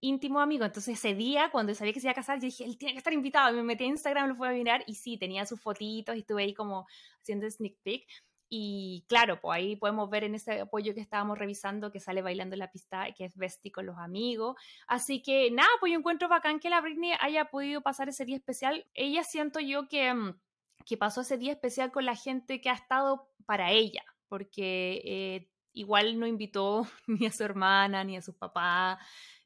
íntimos 0.00 0.42
amigos, 0.42 0.66
entonces 0.66 0.98
ese 0.98 1.14
día 1.14 1.50
cuando 1.50 1.74
sabía 1.74 1.92
que 1.92 2.00
se 2.00 2.06
iba 2.06 2.12
a 2.12 2.14
casar, 2.14 2.38
yo 2.38 2.46
dije, 2.46 2.64
él 2.64 2.78
tiene 2.78 2.94
que 2.94 2.98
estar 2.98 3.12
invitado, 3.12 3.54
me 3.56 3.62
metí 3.62 3.84
a 3.84 3.88
Instagram, 3.88 4.28
lo 4.28 4.36
fui 4.36 4.48
a 4.48 4.52
mirar, 4.52 4.84
y 4.86 4.94
sí, 4.94 5.16
tenía 5.16 5.46
sus 5.46 5.60
fotitos 5.60 6.16
y 6.16 6.20
estuve 6.20 6.42
ahí 6.44 6.54
como 6.54 6.86
haciendo 7.20 7.50
sneak 7.50 7.76
peek, 7.82 8.06
y 8.48 9.04
claro, 9.08 9.40
pues 9.40 9.56
ahí 9.56 9.76
podemos 9.76 10.08
ver 10.08 10.24
en 10.24 10.36
ese 10.36 10.60
apoyo 10.60 10.94
que 10.94 11.00
estábamos 11.00 11.38
revisando 11.38 11.90
que 11.90 11.98
sale 11.98 12.22
bailando 12.22 12.54
en 12.54 12.60
la 12.60 12.70
pista, 12.70 13.06
que 13.12 13.24
es 13.24 13.36
Bestie 13.36 13.72
con 13.72 13.86
los 13.86 13.98
amigos. 13.98 14.56
Así 14.86 15.20
que 15.20 15.50
nada, 15.50 15.68
pues 15.80 15.92
yo 15.92 15.98
encuentro 15.98 16.28
bacán 16.28 16.60
que 16.60 16.70
la 16.70 16.80
Britney 16.80 17.12
haya 17.20 17.46
podido 17.46 17.80
pasar 17.80 18.08
ese 18.08 18.24
día 18.24 18.36
especial. 18.36 18.86
Ella 18.94 19.24
siento 19.24 19.58
yo 19.58 19.88
que, 19.88 20.14
mm, 20.14 20.38
que 20.84 20.96
pasó 20.96 21.22
ese 21.22 21.38
día 21.38 21.52
especial 21.52 21.90
con 21.90 22.04
la 22.04 22.14
gente 22.14 22.60
que 22.60 22.70
ha 22.70 22.74
estado 22.74 23.28
para 23.46 23.72
ella, 23.72 24.04
porque 24.28 25.02
eh, 25.04 25.50
igual 25.72 26.18
no 26.18 26.26
invitó 26.26 26.86
ni 27.08 27.26
a 27.26 27.32
su 27.32 27.42
hermana, 27.42 28.04
ni 28.04 28.16
a 28.16 28.22
sus 28.22 28.36
papás, 28.36 28.98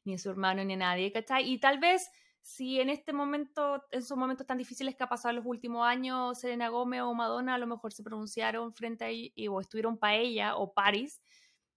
ni 0.03 0.15
a 0.15 0.17
su 0.17 0.29
hermano, 0.29 0.63
ni 0.63 0.73
a 0.73 0.77
nadie, 0.77 1.11
¿cachai? 1.11 1.49
Y 1.51 1.59
tal 1.59 1.79
vez 1.79 2.09
si 2.41 2.79
en 2.79 2.89
este 2.89 3.13
momento, 3.13 3.83
en 3.91 3.99
esos 3.99 4.17
momentos 4.17 4.47
tan 4.47 4.57
difíciles 4.57 4.95
que 4.95 5.03
ha 5.03 5.09
pasado 5.09 5.29
en 5.29 5.35
los 5.37 5.45
últimos 5.45 5.85
años, 5.85 6.39
Selena 6.39 6.69
Gómez 6.69 7.01
o 7.01 7.13
Madonna 7.13 7.55
a 7.55 7.57
lo 7.57 7.67
mejor 7.67 7.93
se 7.93 8.03
pronunciaron 8.03 8.73
frente 8.73 9.05
a 9.05 9.09
ella 9.09 9.31
o 9.51 9.61
estuvieron 9.61 9.97
para 9.97 10.15
ella 10.15 10.55
o 10.55 10.73
Paris, 10.73 11.21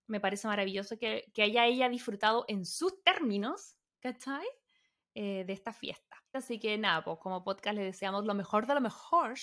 me 0.06 0.20
parece 0.20 0.48
maravilloso 0.48 0.98
que, 0.98 1.30
que 1.34 1.42
haya 1.42 1.66
ella 1.66 1.88
disfrutado 1.88 2.44
en 2.48 2.64
sus 2.64 3.02
términos, 3.02 3.76
¿cachai? 4.00 4.46
Eh, 5.14 5.44
de 5.46 5.52
esta 5.52 5.72
fiesta. 5.72 6.23
Así 6.34 6.58
que 6.58 6.76
nada, 6.76 7.04
pues 7.04 7.18
como 7.20 7.44
podcast 7.44 7.76
le 7.76 7.84
deseamos 7.84 8.24
lo 8.24 8.34
mejor 8.34 8.66
de 8.66 8.74
lo 8.74 8.80
mejor. 8.80 9.34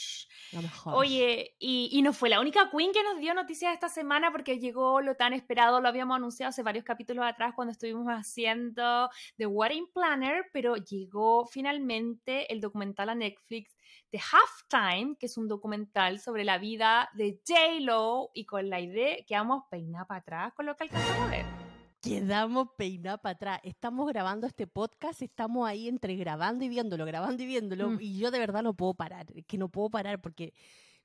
Lo 0.51 0.61
mejor. 0.61 0.93
Oye, 0.93 1.55
y, 1.57 1.87
y 1.89 2.01
no 2.01 2.11
fue 2.11 2.27
la 2.27 2.41
única 2.41 2.69
Queen 2.69 2.91
que 2.91 3.01
nos 3.01 3.17
dio 3.17 3.33
noticias 3.33 3.73
esta 3.73 3.87
semana 3.87 4.29
porque 4.29 4.59
llegó 4.59 4.99
lo 4.99 5.15
tan 5.15 5.31
esperado, 5.31 5.79
lo 5.79 5.87
habíamos 5.87 6.17
anunciado 6.17 6.49
hace 6.49 6.63
varios 6.63 6.83
capítulos 6.83 7.25
atrás 7.25 7.53
cuando 7.55 7.71
estuvimos 7.71 8.07
haciendo 8.07 9.09
The 9.37 9.45
Wedding 9.45 9.87
Planner, 9.93 10.47
pero 10.51 10.75
llegó 10.75 11.45
finalmente 11.45 12.51
el 12.51 12.59
documental 12.59 13.07
a 13.07 13.15
Netflix 13.15 13.77
de 14.11 14.19
Halftime, 14.19 15.15
que 15.17 15.27
es 15.27 15.37
un 15.37 15.47
documental 15.47 16.19
sobre 16.19 16.43
la 16.43 16.57
vida 16.57 17.09
de 17.13 17.39
J-Lo 17.47 18.31
y 18.33 18.45
con 18.45 18.69
la 18.69 18.81
idea 18.81 19.15
que 19.25 19.35
vamos 19.35 19.63
peinar 19.71 20.05
para 20.07 20.19
atrás 20.19 20.53
con 20.53 20.65
lo 20.65 20.75
que 20.75 20.83
alcanzamos 20.83 21.27
a 21.27 21.31
ver 21.31 21.60
quedamos 22.01 22.69
peinados 22.77 23.21
para 23.21 23.35
atrás. 23.35 23.59
Estamos 23.63 24.07
grabando 24.07 24.47
este 24.47 24.67
podcast, 24.67 25.21
estamos 25.21 25.67
ahí 25.67 25.87
entre 25.87 26.15
grabando 26.15 26.65
y 26.65 26.69
viéndolo, 26.69 27.05
grabando 27.05 27.43
y 27.43 27.45
viéndolo, 27.45 27.91
mm. 27.91 27.97
y 28.01 28.17
yo 28.17 28.31
de 28.31 28.39
verdad 28.39 28.63
no 28.63 28.73
puedo 28.73 28.93
parar, 28.95 29.27
que 29.47 29.57
no 29.57 29.69
puedo 29.69 29.89
parar 29.89 30.19
porque, 30.19 30.53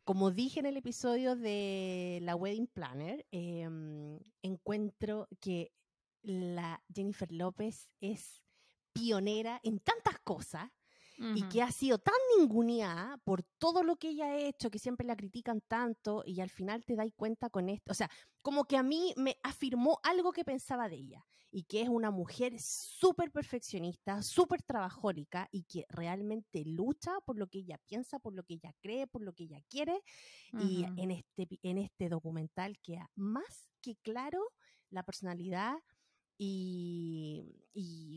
como 0.04 0.30
dije 0.30 0.60
en 0.60 0.66
el 0.66 0.76
episodio 0.76 1.36
de 1.36 2.18
la 2.22 2.34
Wedding 2.34 2.66
Planner, 2.66 3.26
em, 3.30 4.18
encuentro 4.42 5.28
que 5.40 5.72
la 6.22 6.82
Jennifer 6.92 7.30
López 7.30 7.90
es 8.00 8.42
pionera 8.92 9.60
en 9.62 9.78
tantas 9.78 10.18
cosas 10.20 10.70
y 11.18 11.42
que 11.48 11.62
ha 11.62 11.70
sido 11.70 11.98
tan 11.98 12.14
ninguneada 12.38 13.18
por 13.24 13.42
todo 13.42 13.82
lo 13.82 13.96
que 13.96 14.10
ella 14.10 14.26
ha 14.26 14.36
hecho, 14.38 14.70
que 14.70 14.78
siempre 14.78 15.06
la 15.06 15.16
critican 15.16 15.60
tanto 15.60 16.22
y 16.26 16.40
al 16.40 16.50
final 16.50 16.84
te 16.84 16.96
das 16.96 17.08
cuenta 17.16 17.50
con 17.50 17.68
esto, 17.68 17.92
o 17.92 17.94
sea, 17.94 18.10
como 18.42 18.64
que 18.64 18.76
a 18.76 18.82
mí 18.82 19.14
me 19.16 19.36
afirmó 19.42 19.98
algo 20.02 20.32
que 20.32 20.44
pensaba 20.44 20.88
de 20.88 20.96
ella 20.96 21.26
y 21.50 21.64
que 21.64 21.80
es 21.82 21.88
una 21.88 22.10
mujer 22.10 22.60
súper 22.60 23.32
perfeccionista, 23.32 24.22
súper 24.22 24.62
trabajólica 24.62 25.48
y 25.50 25.64
que 25.64 25.86
realmente 25.88 26.64
lucha 26.64 27.12
por 27.24 27.38
lo 27.38 27.46
que 27.46 27.58
ella 27.60 27.78
piensa, 27.86 28.18
por 28.18 28.34
lo 28.34 28.44
que 28.44 28.54
ella 28.54 28.74
cree, 28.80 29.06
por 29.06 29.22
lo 29.22 29.32
que 29.32 29.44
ella 29.44 29.62
quiere 29.68 30.02
y 30.52 30.84
en 30.96 31.10
este, 31.10 31.48
en 31.62 31.78
este 31.78 32.08
documental 32.08 32.78
queda 32.82 33.10
más 33.14 33.70
que 33.80 33.96
claro 33.96 34.40
la 34.90 35.02
personalidad 35.02 35.76
y, 36.38 37.52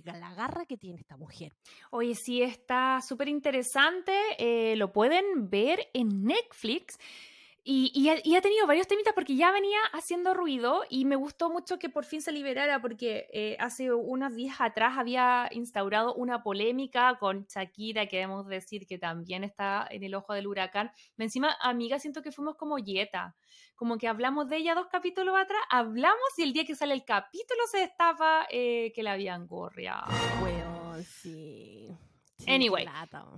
la 0.05 0.33
garra 0.33 0.65
que 0.65 0.77
tiene 0.77 0.97
esta 0.97 1.17
mujer. 1.17 1.53
Oye, 1.91 2.15
sí, 2.15 2.41
está 2.41 2.99
súper 3.07 3.27
interesante. 3.27 4.13
Eh, 4.39 4.75
lo 4.75 4.91
pueden 4.91 5.49
ver 5.49 5.87
en 5.93 6.23
Netflix. 6.23 6.97
Y, 7.71 8.09
ha, 8.09 8.41
tenido 8.41 8.65
varios 8.65 8.87
temitas 8.87 9.13
porque 9.13 9.35
ya 9.35 9.51
venía 9.51 9.77
haciendo 9.93 10.33
ruido 10.33 10.85
y 10.89 11.05
me 11.05 11.15
gustó 11.15 11.51
mucho 11.51 11.77
que 11.77 11.87
por 11.87 12.03
fin 12.03 12.19
se 12.19 12.31
liberara 12.31 12.81
porque 12.81 13.27
eh, 13.31 13.57
hace 13.59 13.93
unos 13.93 14.33
días 14.33 14.59
atrás 14.59 14.97
había 14.97 15.47
instaurado 15.51 16.15
una 16.15 16.41
polémica 16.41 17.19
con 17.19 17.45
Shakira, 17.45 18.07
que 18.07 18.15
debemos 18.17 18.47
decir 18.47 18.87
que 18.87 18.97
también 18.97 19.43
está 19.43 19.87
en 19.91 20.03
el 20.03 20.15
ojo 20.15 20.33
del 20.33 20.47
huracán. 20.47 20.89
Encima, 21.19 21.55
amiga, 21.61 21.99
siento 21.99 22.23
que 22.23 22.31
fuimos 22.31 22.55
como 22.55 22.79
yeta, 22.79 23.35
como 23.75 23.99
que 23.99 24.07
hablamos 24.07 24.49
de 24.49 24.57
ella 24.57 24.73
dos 24.73 24.87
capítulos 24.87 25.35
atrás, 25.37 25.61
hablamos 25.69 26.17
y 26.37 26.41
el 26.41 26.53
día 26.53 26.65
que 26.65 26.73
sale 26.73 26.95
el 26.95 27.05
capítulo 27.05 27.61
se 27.69 27.81
destapa 27.81 28.47
eh, 28.49 28.91
que 28.95 29.03
la 29.03 29.11
habían 29.11 29.45
gorreado. 29.45 30.11
Bueno, 30.39 30.95
sí. 31.03 31.95
anyway. 32.47 32.87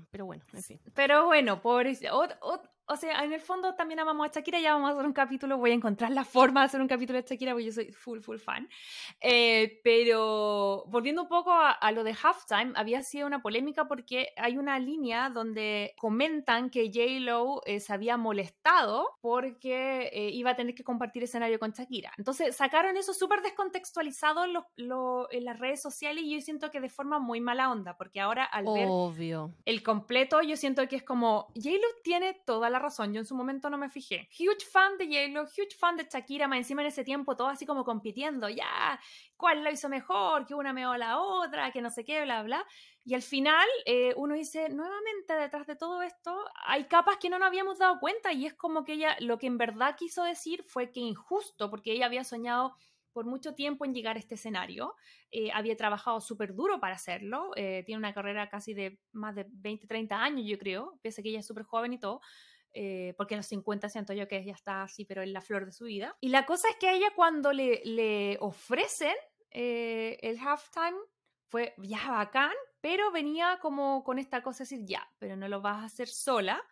pero 0.10 0.26
bueno, 0.26 0.46
en 0.54 0.64
fin. 0.64 0.80
Pero 0.94 1.26
bueno, 1.26 1.62
por 1.62 1.86
o 2.92 2.98
sea, 2.98 3.24
en 3.24 3.32
el 3.32 3.40
fondo 3.40 3.74
también 3.74 4.02
amamos 4.02 4.28
a 4.28 4.32
Shakira, 4.34 4.60
ya 4.60 4.74
vamos 4.74 4.90
a 4.90 4.94
hacer 4.94 5.06
un 5.06 5.14
capítulo, 5.14 5.58
voy 5.58 5.72
a 5.72 5.76
encontrar 5.76 6.12
la 6.12 6.26
forma 6.26 6.60
de 6.60 6.66
hacer 6.66 6.82
un 6.82 6.90
capítulo 6.90 7.22
de 7.22 7.28
Shakira, 7.28 7.54
porque 7.54 7.66
yo 7.66 7.72
soy 7.72 7.92
full, 7.94 8.20
full 8.20 8.38
fan. 8.38 8.68
Eh, 9.22 9.80
pero 9.82 10.84
volviendo 10.88 11.22
un 11.22 11.30
poco 11.30 11.54
a, 11.54 11.92
lo 11.94 12.04
de 12.04 12.14
Halftime, 12.22 12.74
había 12.76 13.02
sido 13.02 13.28
una 13.28 13.42
polémica 13.42 13.88
porque 13.88 14.34
hay 14.36 14.58
una 14.58 14.78
línea 14.78 15.30
donde 15.30 15.94
comentan 15.98 16.70
que 16.70 16.92
J-Lo 16.94 17.62
eh, 17.66 17.80
se 17.80 17.94
había 17.94 18.18
molestado 18.18 19.08
porque 19.22 20.10
eh, 20.12 20.30
iba 20.32 20.52
a 20.52 20.56
tener 20.58 20.76
que 20.76 20.84
compartir 20.84 21.24
escenario 21.24 21.60
con 21.60 21.72
Shakira. 21.72 22.12
Entonces 22.18 22.58
sacaron 22.58 22.98
eso 22.98 23.14
súper 23.14 23.42
descontextualizado 23.42 24.44
en, 24.44 24.52
en, 24.76 25.46
las 25.46 25.60
redes 25.60 25.82
sociales 25.82 26.26
y 26.26 26.36
yo 26.36 26.42
siento 26.42 26.70
que 26.72 26.82
de 26.82 26.90
forma 26.90 27.20
muy 27.20 27.40
mala 27.40 27.72
onda, 27.72 27.96
porque 27.96 28.20
ahora 28.20 28.44
al 28.44 28.66
Obvio. 28.68 29.48
ver 29.48 29.56
el 29.66 29.82
completo, 29.82 30.42
yo 30.42 30.58
siento 30.58 30.86
que 30.90 30.98
es 30.98 31.04
como 31.04 31.48
J-Lo 31.56 31.88
tiene 32.04 32.34
toda 32.46 32.70
la 32.70 32.81
razón, 32.82 33.14
yo 33.14 33.20
en 33.20 33.26
su 33.26 33.36
momento 33.36 33.70
no 33.70 33.78
me 33.78 33.90
fijé. 33.90 34.30
Huge 34.40 34.66
fan 34.72 34.98
de 34.98 35.06
J-Lo, 35.06 35.44
huge 35.44 35.76
fan 35.78 35.98
de 35.98 36.08
Shakira, 36.12 36.48
más 36.48 36.58
encima 36.58 36.82
en 36.82 36.88
ese 36.88 37.04
tiempo 37.04 37.36
todo 37.36 37.48
así 37.48 37.66
como 37.66 37.84
compitiendo, 37.84 38.50
ya, 38.50 39.00
¿cuál 39.38 39.64
lo 39.64 39.72
hizo 39.72 39.90
mejor? 39.90 40.46
Que 40.46 40.56
una 40.56 40.74
meó 40.74 40.92
a 40.92 40.98
la 40.98 41.20
otra, 41.20 41.72
que 41.72 41.82
no 41.82 41.90
sé 41.90 42.04
qué, 42.04 42.24
bla, 42.24 42.44
bla. 42.44 42.66
Y 43.04 43.14
al 43.16 43.22
final 43.22 43.68
eh, 43.86 44.14
uno 44.18 44.36
dice, 44.36 44.70
nuevamente 44.70 45.34
detrás 45.34 45.66
de 45.68 45.76
todo 45.76 46.02
esto 46.02 46.36
hay 46.66 46.86
capas 46.86 47.18
que 47.18 47.30
no 47.30 47.40
nos 47.40 47.48
habíamos 47.48 47.80
dado 47.80 48.00
cuenta 48.00 48.32
y 48.34 48.46
es 48.46 48.54
como 48.54 48.84
que 48.84 48.94
ella 48.94 49.16
lo 49.20 49.38
que 49.38 49.48
en 49.48 49.58
verdad 49.58 49.96
quiso 49.98 50.24
decir 50.24 50.64
fue 50.64 50.92
que 50.92 51.00
injusto, 51.00 51.70
porque 51.70 51.94
ella 51.94 52.06
había 52.06 52.24
soñado 52.24 52.76
por 53.14 53.26
mucho 53.26 53.54
tiempo 53.54 53.86
en 53.86 53.94
llegar 53.94 54.16
a 54.16 54.20
este 54.20 54.36
escenario. 54.36 54.96
Eh, 55.32 55.52
había 55.54 55.76
trabajado 55.76 56.22
súper 56.22 56.56
duro 56.56 56.80
para 56.80 56.96
hacerlo. 56.96 57.52
Eh, 57.56 57.84
tiene 57.86 58.00
una 58.00 58.14
carrera 58.14 58.50
casi 58.50 58.74
de 58.74 59.00
más 59.12 59.36
de 59.36 59.46
20, 59.50 59.88
30 59.88 60.22
años, 60.22 60.46
yo 60.48 60.58
creo, 60.58 61.00
pese 61.02 61.22
a 61.22 61.24
que 61.24 61.30
ella 61.30 61.40
es 61.40 61.48
súper 61.48 61.64
joven 61.64 61.94
y 61.94 62.00
todo. 62.00 62.22
Eh, 62.74 63.14
porque 63.18 63.34
a 63.36 63.38
los 63.38 63.48
50 63.48 63.90
siento 63.90 64.14
yo 64.14 64.28
que 64.28 64.38
ella 64.38 64.54
está 64.54 64.84
así, 64.84 65.04
pero 65.04 65.22
en 65.22 65.34
la 65.34 65.42
flor 65.42 65.66
de 65.66 65.74
su 65.74 65.86
vida. 65.86 66.16
Y 66.22 66.30
la 66.30 66.46
cosa 66.46 66.70
es 66.70 66.78
que 66.78 66.88
a 66.88 66.94
ella 66.94 67.12
cuando 67.16 67.52
le, 67.52 67.82
le 67.84 68.38
ofrecen 68.40 69.16
eh, 69.52 70.18
el 70.22 70.40
halftime 70.40 70.98
fue 71.48 71.74
ya 71.78 72.12
bacán, 72.12 72.54
pero 72.80 73.12
venía 73.12 73.60
como 73.62 74.04
con 74.04 74.18
esta 74.20 74.42
cosa 74.42 74.64
de 74.64 74.70
decir, 74.70 74.86
ya, 74.88 75.12
pero 75.20 75.36
no 75.36 75.50
lo 75.50 75.62
vas 75.62 75.84
a 75.84 75.86
hacer 75.86 76.08
sola, 76.08 76.64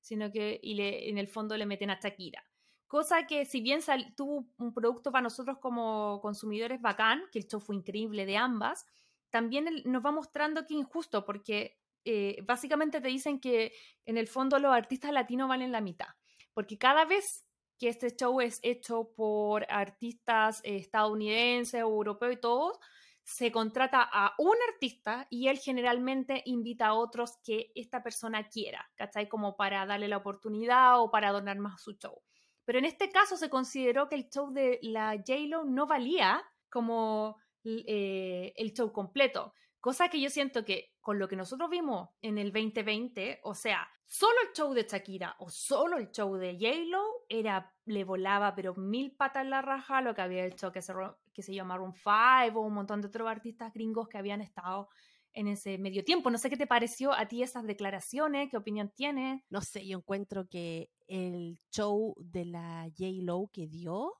sino 0.00 0.30
que 0.30 0.60
y 0.62 0.74
le, 0.74 1.08
en 1.08 1.18
el 1.18 1.26
fondo 1.26 1.56
le 1.56 1.66
meten 1.66 1.90
a 1.90 1.98
Shakira. 2.00 2.44
Cosa 2.86 3.26
que 3.26 3.44
si 3.44 3.60
bien 3.60 3.80
tuvo 4.16 4.46
un 4.58 4.72
producto 4.72 5.10
para 5.10 5.22
nosotros 5.22 5.58
como 5.58 6.20
consumidores 6.22 6.80
bacán, 6.80 7.22
que 7.32 7.40
el 7.40 7.48
show 7.48 7.60
fue 7.60 7.76
increíble 7.76 8.24
de 8.24 8.36
ambas, 8.36 8.86
también 9.28 9.68
nos 9.84 10.04
va 10.04 10.12
mostrando 10.12 10.66
que 10.66 10.74
injusto, 10.74 11.24
porque 11.24 11.77
eh, 12.04 12.38
básicamente 12.44 13.00
te 13.00 13.08
dicen 13.08 13.40
que 13.40 13.72
en 14.04 14.16
el 14.16 14.26
fondo 14.26 14.58
los 14.58 14.72
artistas 14.72 15.12
latinos 15.12 15.48
valen 15.48 15.72
la 15.72 15.80
mitad, 15.80 16.08
porque 16.54 16.78
cada 16.78 17.04
vez 17.04 17.46
que 17.78 17.88
este 17.88 18.14
show 18.16 18.40
es 18.40 18.58
hecho 18.62 19.12
por 19.14 19.66
artistas 19.70 20.60
estadounidenses 20.64 21.82
o 21.82 21.88
europeos 21.88 22.32
y 22.34 22.40
todos, 22.40 22.78
se 23.22 23.52
contrata 23.52 24.08
a 24.10 24.34
un 24.38 24.56
artista 24.72 25.26
y 25.28 25.48
él 25.48 25.58
generalmente 25.58 26.42
invita 26.46 26.86
a 26.86 26.94
otros 26.94 27.38
que 27.44 27.72
esta 27.74 28.02
persona 28.02 28.48
quiera, 28.48 28.90
¿cachai? 28.96 29.28
Como 29.28 29.54
para 29.54 29.84
darle 29.84 30.08
la 30.08 30.16
oportunidad 30.16 30.98
o 31.00 31.10
para 31.10 31.30
donar 31.30 31.58
más 31.58 31.82
su 31.82 31.92
show. 31.92 32.22
Pero 32.64 32.78
en 32.78 32.86
este 32.86 33.10
caso 33.10 33.36
se 33.36 33.50
consideró 33.50 34.08
que 34.08 34.14
el 34.14 34.30
show 34.30 34.50
de 34.50 34.78
la 34.82 35.14
J-Lo 35.16 35.64
no 35.64 35.86
valía 35.86 36.42
como 36.70 37.36
eh, 37.64 38.54
el 38.56 38.72
show 38.72 38.92
completo. 38.92 39.52
Cosa 39.80 40.08
que 40.08 40.20
yo 40.20 40.30
siento 40.30 40.64
que 40.64 40.94
con 41.08 41.18
lo 41.18 41.26
que 41.26 41.36
nosotros 41.36 41.70
vimos 41.70 42.10
en 42.20 42.36
el 42.36 42.52
2020, 42.52 43.40
o 43.44 43.54
sea, 43.54 43.88
solo 44.04 44.34
el 44.46 44.52
show 44.54 44.74
de 44.74 44.82
Shakira 44.82 45.36
o 45.38 45.48
solo 45.48 45.96
el 45.96 46.10
show 46.10 46.34
de 46.34 46.58
J-Lo 46.60 47.02
era, 47.30 47.74
le 47.86 48.04
volaba 48.04 48.54
pero 48.54 48.74
mil 48.74 49.16
patas 49.16 49.42
en 49.44 49.48
la 49.48 49.62
raja 49.62 50.02
lo 50.02 50.14
que 50.14 50.20
había 50.20 50.44
hecho 50.44 50.70
que 50.70 50.82
se, 50.82 50.92
que 51.32 51.42
se 51.42 51.54
llama 51.54 51.76
Maroon 51.76 51.94
5 51.94 52.60
o 52.60 52.66
un 52.66 52.74
montón 52.74 53.00
de 53.00 53.06
otros 53.08 53.26
artistas 53.26 53.72
gringos 53.72 54.06
que 54.06 54.18
habían 54.18 54.42
estado 54.42 54.90
en 55.32 55.48
ese 55.48 55.78
medio 55.78 56.04
tiempo. 56.04 56.28
No 56.30 56.36
sé 56.36 56.50
qué 56.50 56.58
te 56.58 56.66
pareció 56.66 57.14
a 57.14 57.26
ti 57.26 57.42
esas 57.42 57.64
declaraciones, 57.64 58.50
qué 58.50 58.58
opinión 58.58 58.92
tienes. 58.94 59.40
No 59.48 59.62
sé, 59.62 59.86
yo 59.86 59.96
encuentro 59.96 60.46
que 60.46 60.90
el 61.06 61.58
show 61.70 62.14
de 62.18 62.44
la 62.44 62.86
J-Lo 62.98 63.48
que 63.50 63.66
dio 63.66 64.12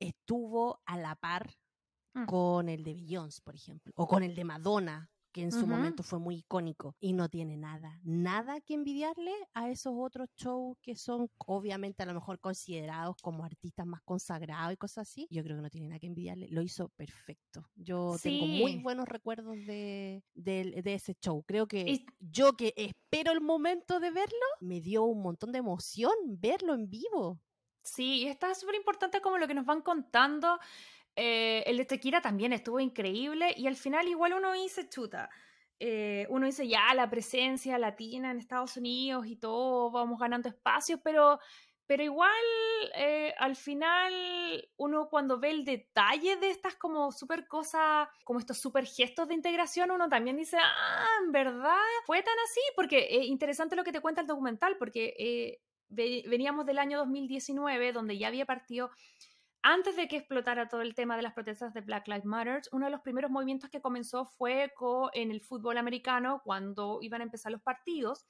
estuvo 0.00 0.82
a 0.84 0.98
la 0.98 1.16
par 1.16 1.48
Mm. 2.16 2.24
con 2.24 2.68
el 2.70 2.82
de 2.82 2.94
Beyoncé, 2.94 3.42
por 3.42 3.54
ejemplo, 3.54 3.92
o 3.94 4.06
con 4.06 4.22
el 4.22 4.34
de 4.34 4.44
Madonna, 4.44 5.10
que 5.36 5.42
en 5.42 5.52
su 5.52 5.66
momento 5.66 6.02
fue 6.02 6.18
muy 6.18 6.36
icónico 6.36 6.96
y 6.98 7.12
no 7.12 7.28
tiene 7.28 7.58
nada, 7.58 8.00
nada 8.02 8.58
que 8.62 8.72
envidiarle 8.72 9.34
a 9.52 9.68
esos 9.68 9.92
otros 9.94 10.30
shows 10.34 10.78
que 10.80 10.96
son 10.96 11.28
obviamente 11.44 12.02
a 12.02 12.06
lo 12.06 12.14
mejor 12.14 12.40
considerados 12.40 13.16
como 13.20 13.44
artistas 13.44 13.84
más 13.84 14.00
consagrados 14.00 14.72
y 14.72 14.78
cosas 14.78 15.06
así. 15.06 15.28
Yo 15.30 15.44
creo 15.44 15.56
que 15.56 15.62
no 15.62 15.68
tiene 15.68 15.88
nada 15.88 15.98
que 15.98 16.06
envidiarle, 16.06 16.48
lo 16.48 16.62
hizo 16.62 16.88
perfecto. 16.88 17.68
Yo 17.74 18.16
tengo 18.22 18.46
muy 18.46 18.78
buenos 18.78 19.06
recuerdos 19.06 19.58
de, 19.66 20.22
ese 20.34 21.14
show. 21.20 21.44
Creo 21.46 21.68
que 21.68 22.06
yo 22.18 22.56
que 22.56 22.72
espero 22.74 23.30
el 23.30 23.42
momento 23.42 24.00
de 24.00 24.10
verlo, 24.12 24.46
me 24.62 24.80
dio 24.80 25.04
un 25.04 25.20
montón 25.20 25.52
de 25.52 25.58
emoción 25.58 26.14
verlo 26.28 26.72
en 26.72 26.88
vivo. 26.88 27.42
Sí, 27.82 28.22
y 28.22 28.28
está 28.28 28.54
súper 28.54 28.76
importante 28.76 29.20
como 29.20 29.36
lo 29.36 29.46
que 29.46 29.52
nos 29.52 29.66
van 29.66 29.82
contando 29.82 30.58
eh, 31.16 31.64
el 31.66 31.78
de 31.78 31.86
Tequila 31.86 32.20
también 32.20 32.52
estuvo 32.52 32.78
increíble 32.78 33.54
y 33.56 33.66
al 33.66 33.76
final 33.76 34.06
igual 34.06 34.34
uno 34.34 34.52
dice, 34.52 34.86
chuta, 34.86 35.30
eh, 35.80 36.26
uno 36.28 36.44
dice 36.44 36.68
ya 36.68 36.92
la 36.94 37.08
presencia 37.08 37.78
latina 37.78 38.30
en 38.30 38.38
Estados 38.38 38.76
Unidos 38.76 39.26
y 39.26 39.36
todo, 39.36 39.90
vamos 39.90 40.18
ganando 40.18 40.50
espacios, 40.50 41.00
pero, 41.02 41.38
pero 41.86 42.02
igual 42.02 42.30
eh, 42.96 43.32
al 43.38 43.56
final 43.56 44.12
uno 44.76 45.08
cuando 45.08 45.40
ve 45.40 45.52
el 45.52 45.64
detalle 45.64 46.36
de 46.36 46.50
estas 46.50 46.76
como 46.76 47.10
super 47.12 47.48
cosas, 47.48 48.08
como 48.24 48.38
estos 48.38 48.58
super 48.58 48.84
gestos 48.84 49.28
de 49.28 49.34
integración, 49.34 49.90
uno 49.90 50.10
también 50.10 50.36
dice, 50.36 50.58
ah, 50.60 51.06
en 51.24 51.32
verdad 51.32 51.80
fue 52.04 52.22
tan 52.22 52.36
así, 52.44 52.60
porque 52.74 53.08
es 53.10 53.24
interesante 53.24 53.74
lo 53.74 53.84
que 53.84 53.92
te 53.92 54.00
cuenta 54.00 54.20
el 54.20 54.26
documental, 54.26 54.76
porque 54.78 55.60
veníamos 55.88 56.66
del 56.66 56.78
año 56.78 56.98
2019 56.98 57.92
donde 57.92 58.18
ya 58.18 58.28
había 58.28 58.44
partido 58.44 58.90
antes 59.68 59.96
de 59.96 60.06
que 60.06 60.18
explotara 60.18 60.68
todo 60.68 60.80
el 60.80 60.94
tema 60.94 61.16
de 61.16 61.22
las 61.22 61.32
protestas 61.32 61.74
de 61.74 61.80
Black 61.80 62.06
Lives 62.06 62.24
Matter, 62.24 62.62
uno 62.70 62.84
de 62.86 62.92
los 62.92 63.00
primeros 63.00 63.32
movimientos 63.32 63.68
que 63.68 63.80
comenzó 63.80 64.24
fue 64.24 64.72
en 65.12 65.32
el 65.32 65.40
fútbol 65.40 65.76
americano, 65.76 66.40
cuando 66.44 67.00
iban 67.02 67.20
a 67.20 67.24
empezar 67.24 67.50
los 67.50 67.62
partidos. 67.62 68.28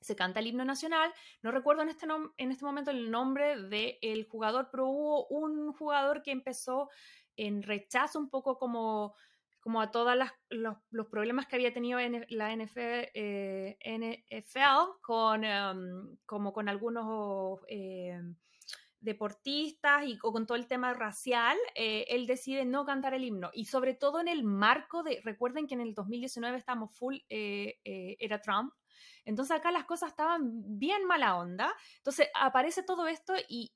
Se 0.00 0.16
canta 0.16 0.40
el 0.40 0.48
himno 0.48 0.64
nacional. 0.64 1.14
No 1.42 1.52
recuerdo 1.52 1.82
en 1.82 1.90
este, 1.90 2.08
en 2.38 2.50
este 2.50 2.64
momento 2.64 2.90
el 2.90 3.08
nombre 3.08 3.56
del 3.68 4.26
jugador, 4.28 4.68
pero 4.72 4.88
hubo 4.88 5.28
un 5.28 5.72
jugador 5.74 6.24
que 6.24 6.32
empezó 6.32 6.90
en 7.36 7.62
rechazo 7.62 8.18
un 8.18 8.28
poco 8.28 8.58
como, 8.58 9.14
como 9.60 9.80
a 9.80 9.92
todos 9.92 10.16
los, 10.50 11.06
problemas 11.08 11.46
que 11.46 11.54
había 11.54 11.72
tenido 11.72 12.00
en 12.00 12.26
la 12.30 12.52
NFL, 12.52 13.12
eh, 13.14 13.78
NFL 13.84 14.98
con, 15.02 15.44
em, 15.44 16.16
como 16.26 16.52
con 16.52 16.68
algunos... 16.68 17.60
Eh, 17.68 18.20
deportistas 19.04 20.06
y 20.06 20.18
con 20.18 20.46
todo 20.46 20.56
el 20.56 20.66
tema 20.66 20.94
racial, 20.94 21.56
eh, 21.74 22.06
él 22.08 22.26
decide 22.26 22.64
no 22.64 22.84
cantar 22.84 23.14
el 23.14 23.24
himno. 23.24 23.50
Y 23.52 23.66
sobre 23.66 23.94
todo 23.94 24.20
en 24.20 24.28
el 24.28 24.42
marco 24.42 25.02
de, 25.02 25.20
recuerden 25.22 25.66
que 25.66 25.74
en 25.74 25.80
el 25.80 25.94
2019 25.94 26.56
estamos 26.56 26.96
full, 26.96 27.16
eh, 27.28 27.78
eh, 27.84 28.16
era 28.18 28.40
Trump. 28.40 28.72
Entonces 29.24 29.56
acá 29.56 29.70
las 29.70 29.84
cosas 29.84 30.10
estaban 30.10 30.78
bien 30.78 31.04
mala 31.04 31.36
onda. 31.36 31.74
Entonces 31.98 32.28
aparece 32.34 32.82
todo 32.82 33.06
esto 33.06 33.34
y, 33.48 33.72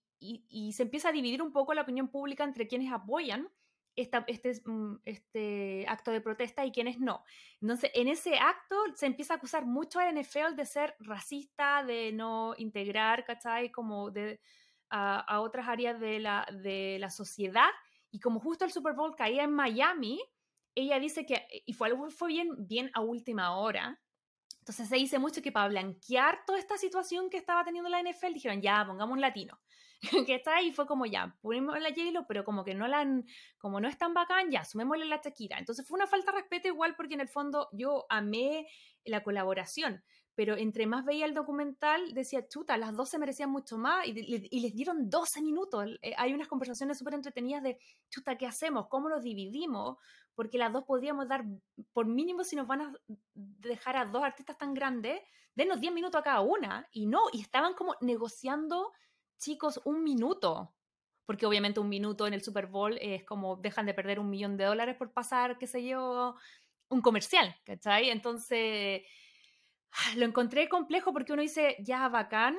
se 0.73 0.83
empieza 0.83 1.11
a 1.11 1.13
dividir 1.13 1.43
un 1.43 1.53
poco 1.53 1.75
la 1.75 1.83
opinión 1.83 2.09
pública 2.09 2.43
entre 2.43 2.67
quienes 2.67 2.93
apoyan 2.93 3.49
esta, 3.95 4.25
este, 4.27 4.61
mm, 4.65 4.97
este 5.05 5.85
acto 5.89 6.11
de 6.11 6.21
protesta 6.21 6.65
y 6.65 6.73
quienes 6.73 6.99
no. 6.99 7.23
Entonces, 7.61 7.91
en 7.95 8.09
ese 8.09 8.37
acto 8.37 8.77
se 8.95 9.07
empieza 9.07 9.35
a 9.35 9.37
acusar 9.37 9.67
mucho 9.67 9.99
al 10.01 10.17
NFL 10.17 10.57
de 10.57 10.67
ser 10.67 10.97
racista, 11.01 11.85
de 11.85 12.13
no 12.13 12.55
integrar, 12.59 13.25
¿cachai? 13.25 13.71
Como 13.71 14.11
de, 14.11 14.41
a, 14.91 15.41
otras 15.41 15.69
áreas 15.69 16.01
de 16.01 16.19
la, 16.19 16.47
de 16.53 16.99
la 17.01 17.11
sociedad. 17.11 17.69
Y 18.11 18.21
como 18.21 18.41
justo 18.41 18.65
el 18.65 18.73
Super 18.73 18.95
Bowl 18.95 19.15
caía 19.17 19.45
en 19.45 19.53
Miami, 19.53 20.21
ella 20.75 20.99
dice 20.99 21.27
que, 21.27 21.47
y 21.67 21.73
fue 21.73 21.89
algo 21.89 22.09
fue 22.11 22.29
bien, 22.29 22.51
bien 22.59 22.91
a 22.95 23.01
última 23.01 23.57
hora, 23.57 24.01
entonces 24.69 24.89
se 24.91 24.97
dice 24.97 25.19
mucho 25.19 25.41
que 25.41 25.51
para 25.51 25.69
blanquear 25.69 26.45
toda 26.47 26.59
esta 26.59 26.77
situación 26.77 27.31
que 27.31 27.39
estaba 27.39 27.65
teniendo 27.65 27.89
la 27.89 28.03
NFL, 28.03 28.35
dijeron, 28.35 28.61
ya, 28.61 28.85
pongamos 28.87 29.15
un 29.15 29.21
latino. 29.23 29.59
que 30.27 30.35
está 30.35 30.57
ahí 30.57 30.73
fue 30.73 30.87
como, 30.87 31.07
ya, 31.07 31.35
ponemos 31.41 31.81
la 31.81 31.89
j 31.89 32.25
pero 32.29 32.45
como 32.45 32.65
que 32.65 32.75
no 32.75 32.87
la 32.87 33.05
como 33.57 33.81
no 33.81 33.89
es 33.89 33.97
tan 33.97 34.13
bacán, 34.13 34.51
ya, 34.51 34.65
sumémosle 34.65 35.07
la 35.07 35.23
Shakira. 35.25 35.59
Entonces 35.59 35.89
fue 35.89 35.97
una 35.97 36.07
falta 36.07 36.33
de 36.33 36.39
respeto 36.41 36.69
igual 36.69 36.95
porque 36.97 37.15
en 37.15 37.23
el 37.23 37.29
fondo 37.29 37.71
yo 37.73 38.05
amé 38.11 38.69
la 39.07 39.23
colaboración 39.23 40.05
pero 40.39 40.57
entre 40.57 40.87
más 40.87 41.05
veía 41.05 41.27
el 41.27 41.35
documental 41.35 42.15
decía, 42.15 42.47
chuta, 42.47 42.77
las 42.77 42.95
dos 42.95 43.09
se 43.09 43.19
merecían 43.19 43.51
mucho 43.51 43.77
más 43.77 44.07
y, 44.07 44.13
les 44.61 44.73
dieron 44.73 45.11
12 45.11 45.43
minutos. 45.43 45.99
Eh, 46.01 46.15
hay 46.17 46.33
unas 46.33 46.47
conversaciones 46.47 46.97
súper 46.97 47.15
entretenidas 47.15 47.61
de, 47.61 47.77
chuta, 48.09 48.39
¿qué 48.39 48.47
hacemos? 48.47 48.87
¿Cómo 48.87 49.09
nos 49.09 49.25
dividimos? 49.25 49.97
Porque 50.37 50.57
las 50.57 50.73
dos 50.73 50.85
podríamos 50.85 51.27
dar, 51.27 51.45
por 51.93 52.07
mínimo, 52.07 52.45
si 52.45 52.55
nos 52.55 52.69
van 52.69 52.83
a 52.83 52.95
dejar 53.35 53.97
a 53.97 54.05
dos 54.05 54.23
artistas 54.23 54.57
tan 54.57 54.75
grandes, 54.75 55.21
denos 55.57 55.81
10 55.81 55.93
minutos 55.93 56.21
a 56.21 56.23
cada 56.23 56.41
una. 56.41 56.89
Y 56.93 57.07
no, 57.07 57.23
y 57.33 57.41
estaban 57.41 57.75
como 57.75 57.97
negociando, 58.01 58.93
chicos, 59.39 59.81
un 59.85 60.05
minuto. 60.05 60.73
Porque 61.27 61.47
obviamente 61.47 61.81
un 61.81 61.89
minuto 61.89 62.29
en 62.29 62.35
el 62.35 62.45
Super 62.45 62.69
Bowl 62.69 62.97
es 63.01 63.25
como 63.25 63.57
dejan 63.57 63.87
de 63.87 63.95
perder 63.95 64.21
un 64.21 64.31
millón 64.31 64.57
de 64.57 64.67
dólares 64.67 64.95
por 64.95 65.13
pasar, 65.13 65.59
qué 65.59 65.67
sé 65.67 65.85
yo, 65.85 66.37
un 66.91 67.01
comercial, 67.01 67.57
¿cachai? 67.65 68.11
Entonces 68.11 69.03
lo 70.17 70.25
encontré 70.25 70.69
complejo 70.69 71.13
porque 71.13 71.33
uno 71.33 71.43
dice, 71.43 71.77
ya 71.81 72.09
bacán, 72.09 72.59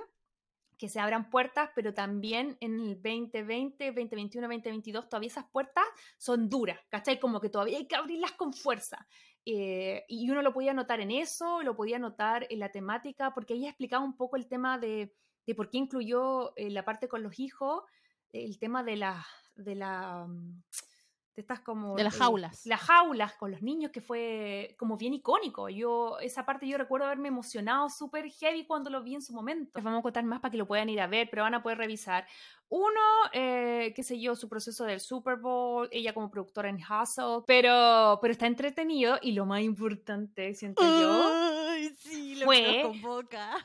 que 0.80 0.88
se 0.88 1.00
abran 1.00 1.30
puertas, 1.30 1.70
pero 1.76 1.94
también 1.94 2.58
en 2.62 2.80
el 2.80 2.96
2020, 2.96 3.88
2021, 3.88 4.48
2022, 4.48 5.10
todavía 5.10 5.28
esas 5.28 5.46
puertas 5.52 5.84
son 6.18 6.50
duras, 6.50 6.80
¿cachai? 6.88 7.20
Como 7.20 7.42
que 7.42 7.50
todavía 7.50 7.78
hay 7.78 7.86
que 7.86 7.98
abrirlas 7.98 8.32
con 8.32 8.54
fuerza. 8.54 9.06
Eh, 9.46 10.06
y 10.08 10.30
uno 10.30 10.42
lo 10.42 10.54
podía 10.54 10.74
notar 10.74 11.02
en 11.02 11.12
eso, 11.12 11.62
lo 11.64 11.76
podía 11.76 12.00
notar 12.00 12.48
en 12.50 12.60
la 12.60 12.72
temática, 12.72 13.34
porque 13.34 13.56
ella 13.56 13.70
explicaba 13.70 14.06
un 14.06 14.16
poco 14.16 14.38
el 14.38 14.48
tema 14.48 14.78
de, 14.78 15.14
de 15.46 15.56
por 15.56 15.70
qué 15.70 15.80
incluyó 15.80 16.56
eh, 16.56 16.70
la 16.70 16.86
parte 16.86 17.10
con 17.10 17.24
los 17.24 17.40
hijos, 17.40 17.84
el 18.32 18.58
tema 18.58 18.82
de 18.82 18.96
la, 18.96 19.26
de 19.56 19.76
la 19.76 20.28
mm, 21.40 21.42
estas 21.42 21.60
como... 21.62 21.96
De 21.96 22.04
las 22.04 22.16
eh, 22.16 22.20
jaulas. 22.20 22.66
las 22.66 22.82
jaulas 22.82 23.34
con 23.34 23.52
los 23.52 23.62
niños, 23.62 23.92
que 23.92 24.02
fue 24.02 24.76
como 24.78 24.98
bien 24.98 25.14
icónico. 25.14 25.70
Yo, 25.70 26.20
esa 26.20 26.46
parte 26.46 26.68
yo 26.68 26.78
recuerdo 26.78 27.06
haberme 27.06 27.28
emocionado 27.30 27.90
súper 27.90 28.30
heavy 28.30 28.66
cuando 28.66 28.90
lo 28.90 29.04
vi 29.04 29.16
en 29.16 29.22
su 29.22 29.34
momento. 29.34 29.72
Les 29.76 29.84
vamos 29.84 30.00
a 30.00 30.04
contar 30.04 30.24
más 30.24 30.40
para 30.40 30.52
que 30.52 30.58
lo 30.58 30.68
puedan 30.68 30.90
ir 30.90 31.02
a 31.02 31.08
ver, 31.08 31.30
pero 31.30 31.44
van 31.44 31.54
a 31.54 31.64
poder 31.64 31.78
revisar. 31.78 32.26
Uno, 32.70 33.02
eh, 33.34 33.94
qué 33.96 34.04
sé 34.04 34.20
yo, 34.20 34.36
su 34.36 34.48
proceso 34.48 34.86
del 34.86 35.00
Super 35.00 35.38
Bowl, 35.38 35.90
ella 35.92 36.14
como 36.14 36.30
productora 36.30 36.70
en 36.70 36.78
Hustle, 36.78 37.44
pero, 37.48 38.20
pero 38.22 38.32
está 38.32 38.46
entretenido 38.46 39.18
y 39.24 39.32
lo 39.32 39.48
más 39.48 39.62
importante, 39.62 40.54
siento 40.54 40.84
yo, 40.84 41.68
Ay, 41.70 41.90
sí, 41.98 42.36
lo 42.36 42.46
fue... 42.46 42.82
convoca 42.84 43.58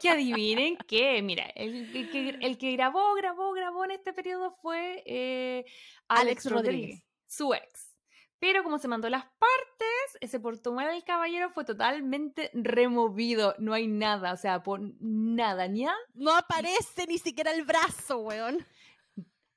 que 0.00 0.10
adivinen 0.10 0.76
que, 0.76 1.22
mira, 1.22 1.46
el, 1.54 2.58
que, 2.58 2.72
grabó, 2.72 3.14
grabó, 3.14 3.52
grabó 3.52 3.84
en 3.84 3.92
este 3.92 4.12
periodo 4.12 4.56
fue 4.62 5.02
eh, 5.06 5.64
Alex, 6.08 6.50
Rodríguez, 6.50 7.02
su 7.26 7.54
ex. 7.54 7.96
Pero 8.38 8.62
como 8.62 8.78
se 8.78 8.88
mandó 8.88 9.08
las 9.08 9.24
partes, 9.24 10.18
ese 10.20 10.38
portugal 10.38 10.92
del 10.92 11.04
caballero 11.04 11.50
fue 11.50 11.64
totalmente 11.64 12.50
removido. 12.52 13.54
No 13.58 13.72
hay 13.72 13.86
nada, 13.86 14.34
o 14.34 14.36
sea, 14.36 14.62
por 14.62 14.80
nada, 15.00 15.68
ni 15.68 15.86
No 16.14 16.36
aparece 16.36 17.06
ni 17.06 17.18
siquiera 17.18 17.52
el 17.52 17.64
brazo, 17.64 18.18
weón. 18.18 18.66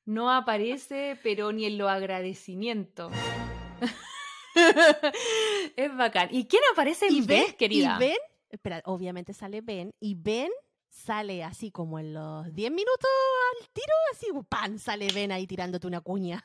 No 0.05 0.31
aparece, 0.31 1.19
pero 1.21 1.51
ni 1.51 1.65
en 1.65 1.77
lo 1.77 1.89
agradecimiento. 1.89 3.11
es 5.75 5.95
bacán. 5.95 6.29
¿Y 6.31 6.47
quién 6.47 6.63
aparece 6.71 7.07
en 7.07 7.25
vez, 7.27 7.53
querida? 7.55 7.97
¿Y 7.97 7.99
Ben? 7.99 8.17
Espera, 8.49 8.81
obviamente 8.85 9.33
sale 9.33 9.61
Ben 9.61 9.93
y 9.99 10.15
Ben 10.15 10.51
sale 10.89 11.43
así 11.43 11.71
como 11.71 11.99
en 11.99 12.13
los 12.13 12.53
10 12.53 12.71
minutos 12.71 13.09
al 13.59 13.69
tiro, 13.69 13.93
así, 14.11 14.27
pan, 14.49 14.79
sale 14.79 15.07
Ben 15.13 15.31
ahí 15.31 15.45
tirándote 15.47 15.87
una 15.87 16.01
cuña. 16.01 16.43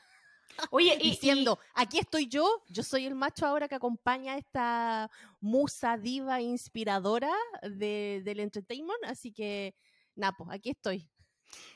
Oye, 0.71 0.97
diciendo, 0.97 1.59
aquí 1.73 1.99
estoy 1.99 2.27
yo, 2.27 2.63
yo 2.69 2.83
soy 2.83 3.05
el 3.05 3.15
macho 3.15 3.45
ahora 3.45 3.67
que 3.67 3.75
acompaña 3.75 4.33
a 4.33 4.37
esta 4.37 5.11
musa 5.41 5.97
diva 5.97 6.39
inspiradora 6.39 7.33
del 7.63 8.39
entertainment, 8.39 9.03
así 9.05 9.33
que, 9.33 9.75
Napo, 10.15 10.47
aquí 10.49 10.69
estoy. 10.69 11.09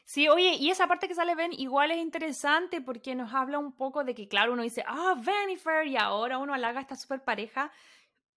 Sí, 0.04 0.28
oye, 0.28 0.56
y 0.56 0.72
esa 0.72 0.88
parte 0.88 1.08
que 1.08 1.16
sale 1.16 1.36
Ben 1.36 1.54
igual 1.54 1.92
es 1.92 1.98
interesante 1.98 2.82
porque 2.82 3.16
nos 3.16 3.34
habla 3.34 3.60
un 3.60 3.76
poco 3.76 4.04
de 4.04 4.16
que, 4.16 4.28
claro, 4.28 4.54
uno 4.54 4.64
dice, 4.64 4.84
ah, 4.88 5.16
oh, 5.16 5.84
y 5.86 5.98
ahora 5.98 6.38
uno 6.38 6.54
halaga 6.54 6.80
a 6.80 6.82
esta 6.82 6.96
super 6.96 7.24
pareja. 7.24 7.72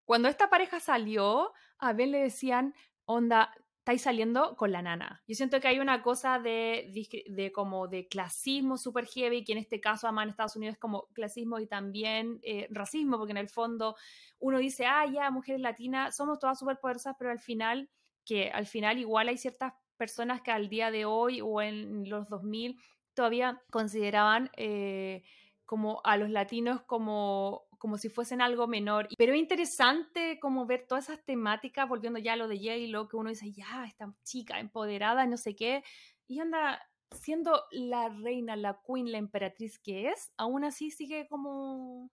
Cuando 0.05 0.29
esta 0.29 0.51
pareja 0.51 0.81
salió, 0.81 1.53
a 1.79 1.93
Ben 1.93 2.11
le 2.11 2.19
decían, 2.19 2.75
onda, 3.05 3.55
estáis 3.83 4.03
saliendo 4.03 4.55
con 4.57 4.71
la 4.71 4.81
nana. 4.81 5.25
Yo 5.27 5.35
siento 5.35 5.61
que 5.61 5.67
hay 5.67 5.81
una 5.81 6.03
cosa 6.03 6.39
de, 6.39 6.93
de, 7.27 7.51
como 7.51 7.89
de 7.89 8.07
clasismo 8.07 8.77
super 8.77 9.07
heavy, 9.07 9.43
que 9.43 9.53
en 9.53 9.59
este 9.59 9.81
caso, 9.81 10.07
además 10.07 10.23
en 10.25 10.31
Estados 10.31 10.55
Unidos 10.55 10.75
es 10.75 10.79
como 10.79 11.09
clasismo 11.15 11.59
y 11.59 11.67
también 11.67 12.39
eh, 12.43 12.69
racismo, 12.71 13.19
porque 13.19 13.33
en 13.33 13.39
el 13.39 13.49
fondo 13.49 13.97
uno 14.39 14.59
dice, 14.59 14.87
ah, 14.87 15.05
ya, 15.07 15.33
mujeres 15.33 15.61
latinas, 15.61 16.17
somos 16.17 16.39
todas 16.39 16.61
súper 16.61 16.79
poderosas, 16.79 17.17
pero 17.19 17.33
al 17.33 17.41
final, 17.41 17.91
que 18.25 18.51
al 18.53 18.67
final 18.67 18.99
igual 18.99 19.29
hay 19.29 19.37
ciertas 19.37 19.73
personas 19.97 20.43
que 20.43 20.53
al 20.53 20.69
día 20.69 20.93
de 20.93 21.05
hoy 21.05 21.41
o 21.41 21.61
en 21.61 22.09
los 22.09 22.29
2000 22.29 22.81
todavía 23.15 23.63
consideraban 23.71 24.51
eh, 24.57 25.25
como 25.65 26.01
a 26.05 26.17
los 26.17 26.31
latinos 26.31 26.83
como, 26.83 27.65
como 27.83 27.99
si 27.99 28.09
fuesen 28.09 28.41
algo 28.41 28.69
menor. 28.69 29.09
Pero 29.19 29.33
es 29.33 29.41
interesante 29.41 30.39
como 30.39 30.67
ver 30.67 30.87
todas 30.87 31.09
esas 31.09 31.25
temáticas, 31.25 31.89
volviendo 31.89 32.21
ya 32.21 32.35
a 32.35 32.37
lo 32.37 32.47
de 32.47 32.59
J-Lo, 32.59 33.09
que 33.09 33.17
uno 33.17 33.31
dice, 33.31 33.51
ya, 33.51 33.85
esta 33.85 34.15
chica 34.23 34.61
empoderada, 34.61 35.27
no 35.27 35.37
sé 35.37 35.57
qué, 35.57 35.83
y 36.29 36.39
anda 36.39 36.81
siendo 37.11 37.61
la 37.73 38.09
reina, 38.09 38.55
la 38.55 38.81
queen, 38.87 39.11
la 39.11 39.19
emperatriz 39.19 39.81
que 39.81 40.11
es, 40.11 40.31
aún 40.37 40.63
así 40.63 40.93
sigue 40.93 41.27
como 41.27 42.09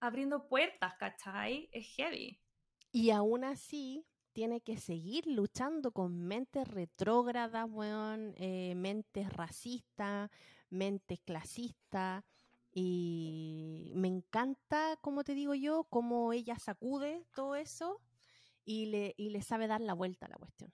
abriendo 0.00 0.46
puertas, 0.48 0.92
¿cachai? 0.98 1.70
Es 1.72 1.86
heavy. 1.96 2.38
Y 2.92 3.08
aún 3.08 3.44
así, 3.44 4.04
tiene 4.34 4.60
que 4.60 4.76
seguir 4.76 5.26
luchando 5.26 5.92
con 5.92 6.26
mentes 6.26 6.68
retrógradas, 6.68 7.66
weón, 7.70 8.34
eh, 8.36 8.74
mentes 8.76 9.32
racistas, 9.32 10.30
mentes 10.68 11.20
clasistas. 11.20 12.22
Y 12.72 13.92
me 13.94 14.08
encanta, 14.08 14.96
como 15.00 15.24
te 15.24 15.34
digo 15.34 15.54
yo, 15.54 15.84
cómo 15.84 16.32
ella 16.32 16.58
sacude 16.58 17.26
todo 17.34 17.56
eso 17.56 18.00
y 18.64 18.86
le, 18.86 19.14
y 19.16 19.30
le 19.30 19.42
sabe 19.42 19.66
dar 19.66 19.80
la 19.80 19.94
vuelta 19.94 20.26
a 20.26 20.30
la 20.30 20.36
cuestión. 20.36 20.72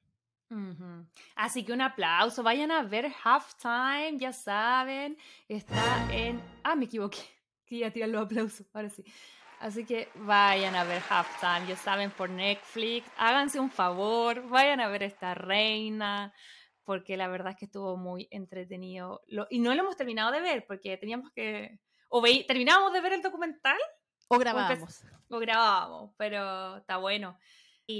Así 1.34 1.64
que 1.64 1.72
un 1.72 1.80
aplauso, 1.80 2.42
vayan 2.42 2.70
a 2.70 2.82
ver 2.82 3.12
Halftime, 3.24 4.18
ya 4.18 4.32
saben, 4.32 5.18
está 5.48 6.12
en... 6.12 6.40
Ah, 6.62 6.76
me 6.76 6.84
equivoqué, 6.84 7.18
que 7.66 7.78
ya 7.78 7.90
tiran 7.90 8.12
los 8.12 8.26
aplausos, 8.26 8.66
ahora 8.72 8.88
sí. 8.88 9.04
Así 9.58 9.84
que 9.84 10.08
vayan 10.14 10.76
a 10.76 10.84
ver 10.84 11.02
Halftime, 11.08 11.66
ya 11.66 11.76
saben, 11.76 12.10
por 12.10 12.30
Netflix. 12.30 13.08
Háganse 13.16 13.58
un 13.58 13.70
favor, 13.70 14.48
vayan 14.48 14.80
a 14.80 14.88
ver 14.88 15.02
esta 15.02 15.34
reina, 15.34 16.32
porque 16.84 17.16
la 17.16 17.26
verdad 17.28 17.52
es 17.52 17.58
que 17.58 17.64
estuvo 17.64 17.96
muy 17.96 18.28
entretenido. 18.30 19.22
y 19.50 19.58
no 19.58 19.74
lo 19.74 19.80
hemos 19.80 19.96
terminado 19.96 20.30
de 20.30 20.40
ver, 20.40 20.64
porque 20.66 20.96
teníamos 20.96 21.32
que... 21.32 21.80
O 22.08 22.22
terminábamos 22.46 22.92
de 22.92 23.00
ver 23.00 23.14
el 23.14 23.22
documental. 23.22 23.78
O 24.28 24.38
grabábamos. 24.38 25.02
O, 25.28 25.38
grabábamos, 25.38 26.12
pero 26.16 26.76
está 26.78 26.96
bueno. 26.96 27.38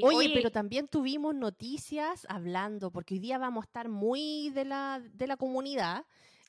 oye, 0.02 0.30
pero 0.34 0.50
también 0.50 0.88
tuvimos 0.88 1.34
noticias 1.34 2.26
hablando, 2.28 2.90
porque 2.90 3.14
hoy 3.14 3.20
día 3.20 3.38
vamos 3.38 3.64
a 3.64 3.66
estar 3.66 3.88
muy 3.88 4.50
de 4.50 4.64
la, 4.64 5.00
de 5.12 5.26
la 5.26 5.36
comunidad. 5.36 6.04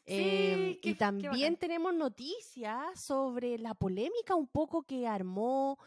Em, 0.06 0.78
y 0.82 0.96
también 0.96 1.58
tenemos 1.58 1.93
noticias 1.93 3.04
sobre 3.04 3.58
la 3.58 3.74
polémica 3.74 4.36
un 4.36 4.48
poco 4.48 4.84
que 4.84 5.06
armó 5.06 5.78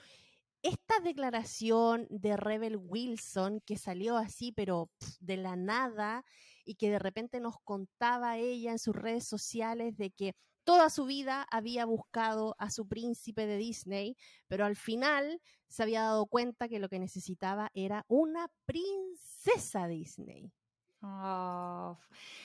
esta 0.63 1.01
declaración 1.03 2.07
de 2.11 2.37
Rebel 2.37 2.77
Wilson 2.77 3.63
que 3.65 3.79
salió 3.79 4.19
así, 4.19 4.53
pero 4.53 4.91
de 5.21 5.39
la 5.39 5.57
nada, 5.57 6.25
y 6.67 6.75
que 6.75 6.91
de 6.91 6.99
repente 6.99 7.41
nos 7.41 7.59
contaba 7.65 8.37
ella 8.37 8.73
en 8.73 8.79
sus 8.79 8.95
redes 8.95 9.27
sociales 9.27 9.97
de 9.97 10.11
que 10.11 10.35
toda 10.71 10.89
su 10.89 11.05
vida 11.05 11.49
había 11.51 11.85
buscado 11.85 12.55
a 12.61 12.71
su 12.71 12.87
príncipe 12.87 13.45
de 13.45 13.57
Disney, 13.57 14.17
pero 14.47 14.65
al 14.65 14.77
final 14.77 15.43
se 15.67 15.83
había 15.83 16.03
dado 16.03 16.27
cuenta 16.27 16.69
que 16.69 16.79
lo 16.79 16.89
que 16.89 17.01
necesitaba 17.01 17.73
era 17.75 18.05
una 18.07 18.49
princesa 18.67 19.89
Disney. 19.89 20.53
Oh. 21.03 21.99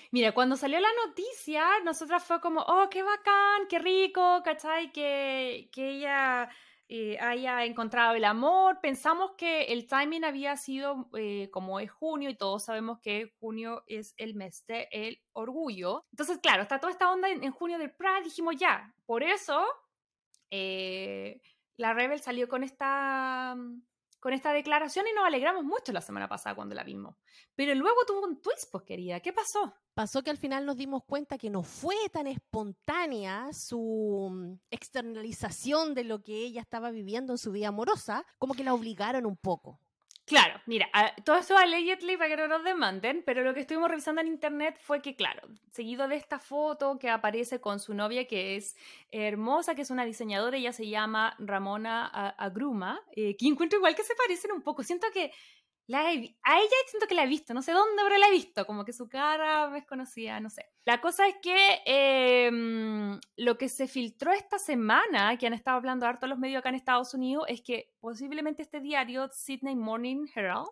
Mira, 0.10 0.34
cuando 0.34 0.58
salió 0.58 0.80
la 0.80 0.90
noticia, 1.06 1.68
nosotras 1.84 2.24
fue 2.24 2.42
como, 2.42 2.62
oh, 2.62 2.90
qué 2.90 3.04
bacán, 3.04 3.68
qué 3.70 3.78
rico, 3.78 4.42
¿cachai? 4.44 4.92
Que, 4.92 5.70
que 5.72 5.98
ella 5.98 6.50
eh, 6.88 7.18
haya 7.20 7.66
encontrado 7.66 8.14
el 8.14 8.24
amor. 8.26 8.80
Pensamos 8.80 9.32
que 9.38 9.64
el 9.64 9.88
timing 9.88 10.24
había 10.24 10.56
sido 10.56 11.10
eh, 11.18 11.50
como 11.52 11.80
es 11.80 11.90
junio 11.90 12.30
y 12.30 12.38
todos 12.38 12.66
sabemos 12.66 13.00
que 13.00 13.34
junio 13.40 13.84
es 13.88 14.14
el 14.18 14.36
mes 14.36 14.66
del 14.68 14.88
el 14.92 15.22
orgullo. 15.34 16.06
Entonces, 16.12 16.38
claro, 16.38 16.62
está 16.62 16.80
toda 16.80 16.92
esta 16.92 17.12
onda 17.12 17.30
en, 17.30 17.52
junio 17.52 17.80
del 17.80 17.92
Pride, 17.92 18.24
dijimos 18.24 18.56
ya, 18.58 18.94
por 19.06 19.24
eso 19.24 19.66
eh, 20.52 21.42
la 21.78 21.94
Rebel 21.94 22.22
salió 22.22 22.48
con 22.48 22.64
esta 22.64 23.56
con 24.26 24.34
esta 24.34 24.54
declaración 24.54 25.06
y 25.08 25.14
nos 25.14 25.24
alegramos 25.24 25.64
mucho 25.64 25.92
la 25.92 26.02
semana 26.02 26.28
pasada 26.28 26.56
cuando 26.56 26.74
la 26.74 26.84
vimos. 26.84 27.16
Pero 27.54 27.76
luego 27.76 27.98
tuvo 28.08 28.26
un 28.26 28.42
twist, 28.42 28.72
pues 28.72 28.84
querida, 28.84 29.20
¿qué 29.20 29.32
pasó? 29.32 29.76
Pasó 29.94 30.24
que 30.24 30.32
al 30.32 30.38
final 30.40 30.66
nos 30.66 30.78
dimos 30.78 31.04
cuenta 31.04 31.38
que 31.38 31.52
no 31.52 31.62
fue 31.62 31.94
tan 32.12 32.26
espontánea 32.26 33.54
su 33.54 34.32
mm, 34.32 34.54
externalización 34.72 35.94
de 35.94 36.06
lo 36.06 36.24
que 36.24 36.38
ella 36.38 36.62
estaba 36.62 36.90
viviendo 36.90 37.34
en 37.34 37.38
su 37.38 37.52
vida 37.52 37.68
amorosa, 37.68 38.26
como 38.40 38.56
que 38.56 38.64
la 38.64 38.74
obligaron 38.74 39.28
un 39.28 39.38
poco. 39.38 39.80
Claro, 40.28 40.60
mira, 40.66 40.90
todo 41.24 41.36
esto 41.36 41.56
allegedly 41.56 42.18
para 42.18 42.30
que 42.30 42.38
no 42.38 42.48
nos 42.48 42.64
demanden, 42.64 43.22
pero 43.24 43.44
lo 43.44 43.54
que 43.54 43.60
estuvimos 43.60 43.90
revisando 43.92 44.22
en 44.22 44.28
internet 44.28 44.76
fue 44.82 45.00
que, 45.00 45.16
claro, 45.16 45.48
seguido 45.70 46.08
de 46.08 46.16
esta 46.16 46.40
foto 46.40 46.98
que 46.98 47.12
aparece 47.12 47.62
con 47.62 47.80
su 47.80 47.94
novia, 47.94 48.26
que 48.26 48.56
es 48.56 48.76
hermosa, 49.12 49.76
que 49.76 49.84
es 49.84 49.92
una 49.92 50.04
diseñadora, 50.04 50.58
ella 50.58 50.74
se 50.74 50.88
llama 50.90 51.36
Ramona 51.38 52.08
Agruma, 52.40 53.00
eh, 53.16 53.38
que 53.38 53.46
encuentro 53.48 53.78
igual 53.78 53.96
que 53.96 54.04
se 54.04 54.16
parecen 54.16 54.52
un 54.52 54.64
poco. 54.64 54.82
Siento 54.82 55.06
que 55.14 55.32
a 55.94 56.12
ella 56.12 56.76
siento 56.88 57.08
que 57.08 57.16
la 57.16 57.24
he 57.24 57.28
visto, 57.28 57.54
no 57.54 57.62
sé 57.62 57.72
dónde, 57.72 58.02
pero 58.04 58.18
la 58.18 58.28
he 58.28 58.32
visto, 58.32 58.66
como 58.66 58.84
que 58.84 58.94
su 58.94 59.08
cara 59.08 59.70
me 59.70 59.80
es 59.80 59.86
conocida, 59.86 60.40
no 60.40 60.50
sé. 60.50 60.66
La 60.84 61.00
cosa 61.00 61.28
es 61.28 61.36
que 61.42 61.82
em, 61.86 63.20
lo 63.38 63.58
que 63.58 63.70
se 63.70 63.88
filtró 63.88 64.32
esta 64.32 64.58
semana, 64.58 65.38
que 65.38 65.46
han 65.46 65.54
estado 65.54 65.78
hablando 65.78 66.08
harto 66.08 66.26
los 66.26 66.40
medios 66.40 66.60
acá 66.60 66.70
en 66.70 66.76
Estados 66.76 67.14
Unidos, 67.14 67.46
es 67.48 67.62
que 67.62 67.92
posiblemente 68.00 68.64
este 68.64 68.80
diario, 68.80 69.30
Sydney 69.32 69.76
Morning 69.76 70.26
Herald, 70.34 70.70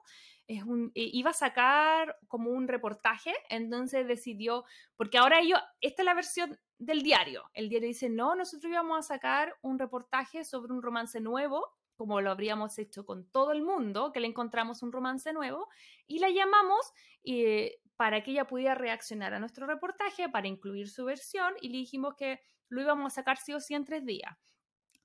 iba 0.48 1.30
a 1.30 1.34
sacar 1.34 2.18
como 2.28 2.50
un 2.50 2.68
reportaje, 2.68 3.34
entonces 3.50 4.08
decidió, 4.08 4.66
porque 4.96 5.18
ahora 5.18 5.40
ellos, 5.40 5.60
esta 5.80 6.02
es 6.02 6.06
la 6.06 6.14
versión 6.14 6.60
del 6.78 7.02
diario, 7.02 7.50
el 7.54 7.70
diario 7.70 7.88
dice, 7.88 8.10
no, 8.10 8.36
nosotros 8.36 8.72
íbamos 8.72 9.00
a 9.00 9.14
sacar 9.14 9.56
un 9.62 9.80
reportaje 9.80 10.44
sobre 10.44 10.74
un 10.74 10.82
romance 10.82 11.22
nuevo 11.22 11.72
como 12.04 12.20
lo 12.20 12.32
habríamos 12.32 12.78
hecho 12.80 13.06
con 13.06 13.24
todo 13.32 13.54
el 13.54 13.62
mundo, 13.62 14.12
que 14.12 14.20
le 14.20 14.28
encontramos 14.28 14.84
un 14.84 14.92
romance 14.92 15.32
nuevo 15.32 15.70
y 16.06 16.20
la 16.20 16.30
llamamos 16.30 16.92
eh, 17.24 17.80
para 17.96 18.22
que 18.22 18.32
ella 18.32 18.46
pudiera 18.46 18.76
reaccionar 18.76 19.34
a 19.34 19.40
nuestro 19.40 19.68
reportaje, 19.68 20.28
para 20.28 20.50
incluir 20.50 20.90
su 20.90 21.06
versión 21.06 21.54
y 21.62 21.70
le 21.70 21.78
dijimos 21.78 22.16
que 22.18 22.42
lo 22.68 22.82
íbamos 22.82 23.14
a 23.14 23.16
sacar 23.16 23.38
sí 23.38 23.54
o 23.54 23.62
sí 23.62 23.74
en 23.74 23.86
tres 23.86 24.06
días. 24.06 24.36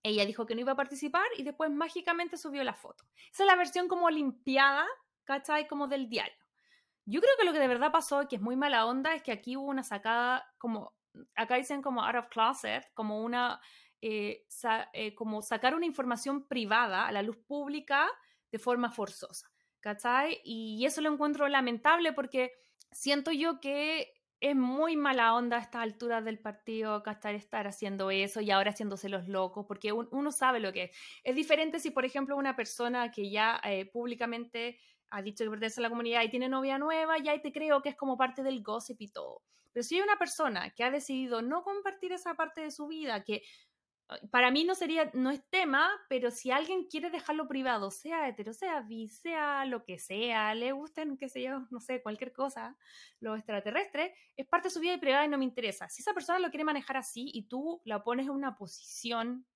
Ella 0.03 0.27
dijo 0.27 0.45
que 0.45 0.57
no 0.57 0.61
iba 0.63 0.73
a 0.73 0.77
participar 0.77 1.25
y 1.37 1.45
después 1.45 1.71
mágicamente 1.71 2.37
subió 2.37 2.65
la 2.65 2.75
foto. 2.75 3.05
Esa 3.31 3.45
es 3.45 3.47
la 3.47 3.55
versión 3.55 3.87
como 3.87 4.11
limpiada, 4.11 4.85
¿cachai? 5.23 5.69
Como 5.69 5.87
del 5.87 6.09
diario. 6.09 6.45
Yo 7.05 7.21
creo 7.21 7.37
que 7.39 7.45
lo 7.45 7.53
que 7.53 7.61
de 7.61 7.69
verdad 7.69 7.93
pasó, 7.93 8.27
que 8.27 8.35
es 8.35 8.43
muy 8.43 8.57
mala 8.57 8.87
onda, 8.87 9.15
es 9.15 9.23
que 9.23 9.31
aquí 9.31 9.57
hubo 9.57 9.69
una 9.69 9.85
sacada 9.85 10.53
como, 10.59 10.97
acá 11.37 11.55
dicen 11.55 11.81
como 11.81 12.03
out 12.05 12.17
of 12.17 12.29
closet, 12.29 12.93
como 12.95 13.23
una 13.23 13.61
eh, 14.01 14.47
eh, 14.93 15.15
como 15.15 15.43
sacar 15.43 15.75
una 15.75 15.87
información 15.87 16.47
privada 16.47 17.07
a 17.07 17.13
la 17.13 17.23
luz 17.23 17.37
pública 17.37 18.09
de 18.51 18.59
forma 18.59 18.91
forzosa, 18.91 19.51
¿cachai? 19.81 20.41
Y 20.45 20.85
eso 20.87 21.01
lo 21.01 21.13
encuentro 21.13 21.49
lamentable 21.49 22.13
porque 22.13 22.53
siento 22.93 23.33
yo 23.33 23.61
que 23.61 24.15
es 24.41 24.55
muy 24.55 24.97
mala 24.97 25.35
onda 25.35 25.57
a 25.57 25.61
estas 25.61 25.83
alturas 25.83 26.25
del 26.25 26.39
partido, 26.39 27.03
¿cachai? 27.03 27.35
Estar 27.35 27.67
haciendo 27.67 28.11
eso 28.11 28.41
y 28.41 28.51
ahora 28.51 28.71
haciéndose 28.71 29.09
los 29.09 29.27
locos, 29.27 29.67
porque 29.67 29.93
uno 29.93 30.31
sabe 30.31 30.61
lo 30.61 30.73
que 30.73 30.85
es. 30.85 30.91
Es 31.25 31.35
diferente 31.35 31.81
si, 31.81 31.91
por 31.91 32.05
ejemplo, 32.05 32.37
una 32.37 32.55
persona 32.55 33.11
que 33.11 33.31
ya 33.31 33.61
eh, 33.65 33.87
públicamente 33.87 34.79
ha 35.11 35.23
dicho 35.23 35.45
que 35.45 35.51
pertenece 35.51 35.81
a 35.81 35.83
la 35.83 35.91
comunidad 35.91 36.23
y 36.23 36.29
tiene 36.29 36.49
novia 36.49 36.79
nueva, 36.79 37.19
ya 37.19 37.41
te 37.41 37.51
creo 37.51 37.83
que 37.83 37.89
es 37.89 37.97
como 37.97 38.17
parte 38.17 38.43
del 38.43 38.63
gossip 38.63 39.01
y 39.01 39.09
todo. 39.09 39.43
Pero 39.73 39.83
si 39.83 39.97
hay 39.97 40.03
una 40.03 40.19
persona 40.19 40.71
que 40.71 40.85
ha 40.85 40.91
decidido 40.91 41.43
no 41.43 41.63
compartir 41.63 42.13
esa 42.13 42.35
parte 42.35 42.61
de 42.61 42.71
su 42.71 42.87
vida, 42.87 43.25
que 43.25 43.43
para 44.31 44.51
mí 44.51 44.65
no 44.65 44.75
sería, 44.75 45.11
no 45.13 45.31
es 45.31 45.43
tema, 45.51 45.91
pero 46.09 46.31
si 46.31 46.51
alguien 46.51 46.85
quiere 46.85 47.11
dejarlo 47.11 47.47
privado, 47.47 47.91
sea 47.91 48.29
hetero, 48.29 48.53
sea 48.53 48.81
bi, 48.81 49.09
sea 49.09 49.65
lo 49.67 49.85
que 49.85 49.99
sea, 49.99 50.55
le 50.55 50.73
gusten, 50.73 51.19
qué 51.19 51.29
sé 51.29 51.43
yo, 51.43 51.67
no 51.71 51.81
sé, 51.81 52.03
cualquier 52.03 52.33
cosa, 52.33 52.77
lo 53.21 53.35
extraterrestre, 53.35 54.15
es 54.37 54.47
parte 54.47 54.69
de 54.69 54.75
su 54.75 54.81
vida 54.81 54.99
privada 54.99 55.27
y 55.27 55.29
no 55.29 55.39
me 55.39 55.45
interesa. 55.45 55.89
Si 55.89 56.03
esa 56.03 56.15
persona 56.15 56.39
lo 56.39 56.51
quiere 56.51 56.65
manejar 56.65 56.97
así 56.97 57.31
y 57.35 57.49
tú 57.49 57.83
la 57.85 58.03
pones 58.03 58.27
en 58.27 58.33
una 58.33 58.57
posición, 58.57 59.47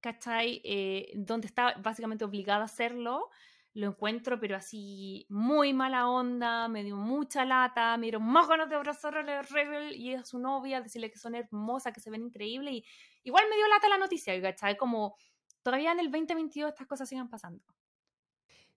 ¿cachai? 0.00 0.60
Eh, 0.64 1.12
donde 1.16 1.48
está 1.48 1.74
básicamente 1.78 2.24
obligada 2.24 2.62
a 2.62 2.66
hacerlo, 2.66 3.30
lo 3.74 3.88
encuentro, 3.88 4.40
pero 4.40 4.56
así 4.56 5.26
muy 5.28 5.72
mala 5.72 6.08
onda, 6.08 6.68
me 6.68 6.82
dio 6.82 6.96
mucha 6.96 7.44
lata, 7.44 7.96
me 7.96 8.06
dieron 8.06 8.24
más 8.24 8.48
ganas 8.48 8.68
de 8.68 8.74
abrazar 8.74 9.16
a 9.16 9.22
la 9.22 9.42
Rebel 9.42 9.94
y 9.94 10.14
a 10.14 10.24
su 10.24 10.38
novia, 10.38 10.80
decirle 10.80 11.10
que 11.10 11.18
son 11.18 11.34
hermosas, 11.34 11.92
que 11.92 12.00
se 12.00 12.10
ven 12.10 12.24
increíbles, 12.24 12.74
y 12.74 12.84
igual 13.28 13.44
me 13.48 13.56
dio 13.56 13.68
lata 13.68 13.88
la 13.88 13.98
noticia, 13.98 14.40
¿cachai? 14.40 14.76
Como 14.76 15.16
todavía 15.62 15.92
en 15.92 16.00
el 16.00 16.10
2022 16.10 16.70
estas 16.70 16.86
cosas 16.86 17.08
sigan 17.08 17.28
pasando. 17.28 17.62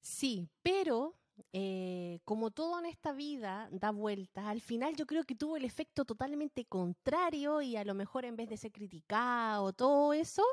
Sí, 0.01 0.49
pero 0.61 1.15
eh, 1.53 2.19
como 2.25 2.51
todo 2.51 2.79
en 2.79 2.85
esta 2.85 3.13
vida 3.13 3.69
da 3.71 3.91
vueltas, 3.91 4.45
al 4.45 4.61
final 4.61 4.95
yo 4.95 5.05
creo 5.05 5.23
que 5.23 5.35
tuvo 5.35 5.57
el 5.57 5.65
efecto 5.65 6.05
totalmente 6.05 6.65
contrario 6.65 7.61
y 7.61 7.77
a 7.77 7.85
lo 7.85 7.93
mejor 7.93 8.25
en 8.25 8.35
vez 8.35 8.49
de 8.49 8.57
ser 8.57 8.71
criticado, 8.71 9.71
todo 9.73 10.13
eso, 10.13 10.43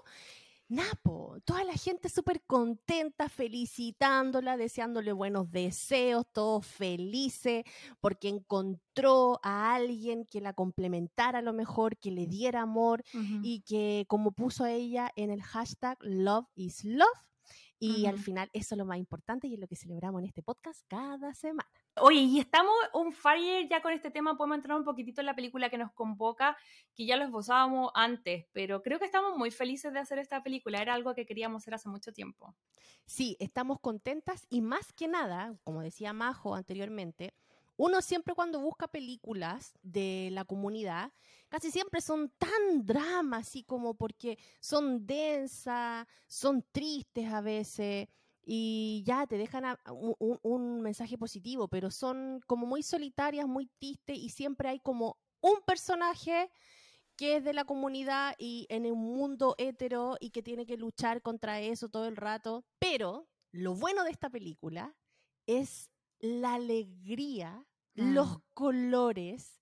Napo, 0.70 1.38
toda 1.46 1.64
la 1.64 1.72
gente 1.72 2.10
súper 2.10 2.42
contenta, 2.42 3.30
felicitándola, 3.30 4.58
deseándole 4.58 5.12
buenos 5.12 5.50
deseos, 5.50 6.26
todos 6.30 6.66
felices, 6.66 7.64
porque 8.00 8.28
encontró 8.28 9.40
a 9.42 9.74
alguien 9.74 10.26
que 10.26 10.42
la 10.42 10.52
complementara 10.52 11.38
a 11.38 11.42
lo 11.42 11.54
mejor, 11.54 11.96
que 11.96 12.10
le 12.10 12.26
diera 12.26 12.60
amor 12.60 13.02
y 13.42 13.60
que 13.62 14.04
como 14.08 14.32
puso 14.32 14.66
ella 14.66 15.10
en 15.16 15.30
el 15.30 15.42
hashtag 15.42 15.96
Love 16.02 16.46
is 16.54 16.84
Love, 16.84 17.08
y 17.78 18.06
al 18.06 18.18
final 18.18 18.50
eso 18.52 18.74
es 18.74 18.78
lo 18.78 18.84
más 18.84 18.98
importante 18.98 19.46
y 19.46 19.54
es 19.54 19.60
lo 19.60 19.68
que 19.68 19.76
celebramos 19.76 20.20
en 20.20 20.26
este 20.26 20.42
podcast 20.42 20.80
cada 20.88 21.32
semana. 21.32 21.70
Oye, 22.00 22.20
y 22.20 22.38
estamos 22.40 22.74
un 22.92 23.12
fire 23.12 23.68
ya 23.68 23.80
con 23.82 23.92
este 23.92 24.10
tema, 24.10 24.36
podemos 24.36 24.56
entrar 24.56 24.76
un 24.76 24.84
poquitito 24.84 25.20
en 25.20 25.26
la 25.26 25.34
película 25.34 25.70
que 25.70 25.78
nos 25.78 25.92
convoca, 25.92 26.56
que 26.94 27.06
ya 27.06 27.16
lo 27.16 27.24
esbozábamos 27.24 27.90
antes, 27.94 28.46
pero 28.52 28.82
creo 28.82 28.98
que 28.98 29.04
estamos 29.04 29.36
muy 29.36 29.50
felices 29.50 29.92
de 29.92 29.98
hacer 29.98 30.18
esta 30.18 30.42
película, 30.42 30.80
era 30.80 30.94
algo 30.94 31.14
que 31.14 31.26
queríamos 31.26 31.62
hacer 31.62 31.74
hace 31.74 31.88
mucho 31.88 32.12
tiempo. 32.12 32.54
Sí, 33.06 33.36
estamos 33.40 33.80
contentas 33.80 34.46
y 34.48 34.60
más 34.60 34.92
que 34.92 35.08
nada, 35.08 35.56
como 35.64 35.82
decía 35.82 36.12
Majo 36.12 36.54
anteriormente, 36.54 37.34
uno 37.76 38.02
siempre 38.02 38.34
cuando 38.34 38.60
busca 38.60 38.88
películas 38.88 39.72
de 39.82 40.30
la 40.32 40.44
comunidad, 40.44 41.12
casi 41.48 41.70
siempre 41.70 42.00
son 42.00 42.30
tan 42.36 42.84
dramas, 42.84 43.46
así 43.46 43.62
como 43.62 43.94
porque 43.94 44.36
son 44.60 45.06
densas, 45.06 46.06
son 46.26 46.64
tristes 46.72 47.32
a 47.32 47.40
veces 47.40 48.08
y 48.50 49.02
ya 49.04 49.26
te 49.26 49.36
dejan 49.36 49.76
un, 50.42 50.80
mensaje 50.80 51.18
positivo, 51.18 51.68
pero 51.68 51.90
son 51.90 52.40
como 52.46 52.66
muy 52.66 52.82
solitarias, 52.82 53.46
muy 53.46 53.66
tristes 53.78 54.16
y 54.16 54.30
siempre 54.30 54.70
hay 54.70 54.80
como 54.80 55.18
un 55.42 55.60
personaje 55.66 56.50
que 57.14 57.36
es 57.36 57.44
de 57.44 57.52
la 57.52 57.66
comunidad 57.66 58.34
y 58.38 58.64
en 58.70 58.86
un 58.86 59.00
mundo 59.00 59.54
hetero 59.58 60.16
y 60.18 60.30
que 60.30 60.42
tiene 60.42 60.64
que 60.64 60.78
luchar 60.78 61.20
contra 61.20 61.60
eso 61.60 61.90
todo 61.90 62.06
el 62.06 62.16
rato. 62.16 62.64
Pero 62.78 63.28
lo 63.52 63.74
bueno 63.74 64.02
de 64.02 64.12
esta 64.12 64.30
película 64.30 64.96
es 65.46 65.90
la 66.18 66.54
alegría, 66.54 67.66
los 67.92 68.38
mm. 68.38 68.42
colores 68.54 69.57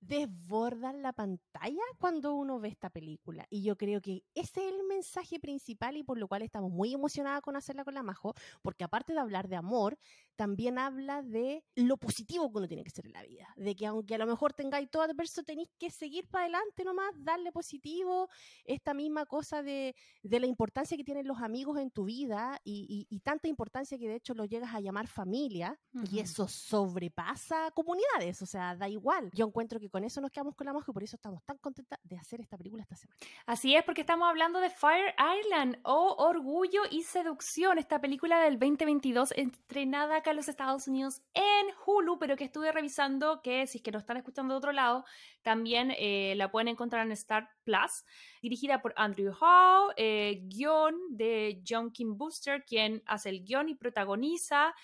desbordan 0.00 1.02
la 1.02 1.12
pantalla 1.12 1.82
cuando 1.98 2.34
uno 2.34 2.60
ve 2.60 2.68
esta 2.68 2.90
película. 2.90 3.46
Y 3.50 3.62
yo 3.62 3.76
creo 3.76 4.00
que 4.00 4.24
ese 4.34 4.66
es 4.66 4.72
el 4.72 4.84
mensaje 4.84 5.40
principal 5.40 5.96
y 5.96 6.02
por 6.02 6.18
lo 6.18 6.28
cual 6.28 6.42
estamos 6.42 6.70
muy 6.70 6.94
emocionadas 6.94 7.42
con 7.42 7.56
hacerla 7.56 7.84
con 7.84 7.94
la 7.94 8.02
Majo, 8.02 8.34
porque 8.62 8.84
aparte 8.84 9.12
de 9.12 9.20
hablar 9.20 9.48
de 9.48 9.56
amor, 9.56 9.98
también 10.38 10.78
habla 10.78 11.20
de 11.20 11.64
lo 11.74 11.96
positivo 11.96 12.48
que 12.48 12.58
uno 12.58 12.68
tiene 12.68 12.84
que 12.84 12.90
ser 12.90 13.06
en 13.06 13.12
la 13.12 13.24
vida. 13.24 13.52
De 13.56 13.74
que 13.74 13.86
aunque 13.86 14.14
a 14.14 14.18
lo 14.18 14.26
mejor 14.26 14.52
tengáis 14.52 14.88
todo 14.88 15.02
adverso, 15.02 15.42
tenéis 15.42 15.68
que 15.80 15.90
seguir 15.90 16.28
para 16.28 16.44
adelante 16.44 16.84
nomás, 16.84 17.12
darle 17.18 17.50
positivo, 17.50 18.28
esta 18.64 18.94
misma 18.94 19.26
cosa 19.26 19.64
de, 19.64 19.96
de 20.22 20.38
la 20.38 20.46
importancia 20.46 20.96
que 20.96 21.02
tienen 21.02 21.26
los 21.26 21.42
amigos 21.42 21.80
en 21.80 21.90
tu 21.90 22.04
vida 22.04 22.60
y, 22.62 23.08
y, 23.10 23.18
tanta 23.18 23.48
importancia 23.48 23.98
que 23.98 24.08
de 24.08 24.14
hecho 24.14 24.32
lo 24.32 24.44
llegas 24.44 24.72
a 24.76 24.80
llamar 24.80 25.08
familia 25.08 25.76
y 26.08 26.20
eso 26.20 26.46
sobrepasa 26.46 27.72
comunidades, 27.72 28.40
o 28.40 28.46
sea, 28.46 28.76
da 28.76 28.88
igual. 28.88 29.32
Yo 29.34 29.44
encuentro 29.44 29.80
que 29.80 29.90
con 29.90 30.04
eso 30.04 30.20
nos 30.20 30.30
quedamos 30.30 30.54
con 30.54 30.66
la 30.66 30.72
Majo 30.72 30.92
y 30.92 30.94
por 30.94 31.02
eso 31.02 31.16
estamos 31.16 31.42
tan 31.42 31.58
contentas 31.58 31.98
de 32.04 32.16
hacer 32.16 32.40
esta 32.40 32.56
película 32.56 32.84
esta 32.84 32.94
semana. 32.94 33.18
Así 33.44 33.74
es, 33.74 33.82
porque 33.82 34.02
estamos 34.02 34.28
hablando 34.28 34.60
de 34.60 34.70
Fire 34.70 35.14
Island 35.40 35.78
o 35.82 36.14
Orgullo 36.18 36.82
y 36.92 37.02
Seducción, 37.02 37.78
esta 37.78 38.00
película 38.00 38.38
del 38.44 38.60
2022 38.60 39.32
estrenada 39.32 40.22
a 40.28 40.34
los 40.34 40.48
Estados 40.48 40.86
Unidos 40.88 41.22
en 41.34 41.66
Hulu, 41.86 42.18
pero 42.18 42.36
que 42.36 42.44
estuve 42.44 42.70
revisando 42.72 43.40
que 43.42 43.66
si 43.66 43.78
es 43.78 43.82
que 43.84 43.90
lo 43.90 43.98
están 43.98 44.16
escuchando 44.16 44.54
de 44.54 44.58
otro 44.58 44.72
lado, 44.72 45.04
también 45.42 45.92
eh, 45.96 46.34
la 46.36 46.50
pueden 46.50 46.68
encontrar 46.68 47.06
en 47.06 47.12
Star 47.12 47.48
Plus, 47.64 48.04
dirigida 48.42 48.80
por 48.80 48.92
Andrew 48.96 49.32
Hall, 49.40 49.92
eh, 49.96 50.42
guion 50.44 50.94
de 51.10 51.62
John 51.66 51.90
Kim 51.90 52.16
Booster, 52.16 52.64
quien 52.64 53.02
hace 53.06 53.30
el 53.30 53.44
guion 53.44 53.68
y 53.68 53.74
protagoniza. 53.74 54.74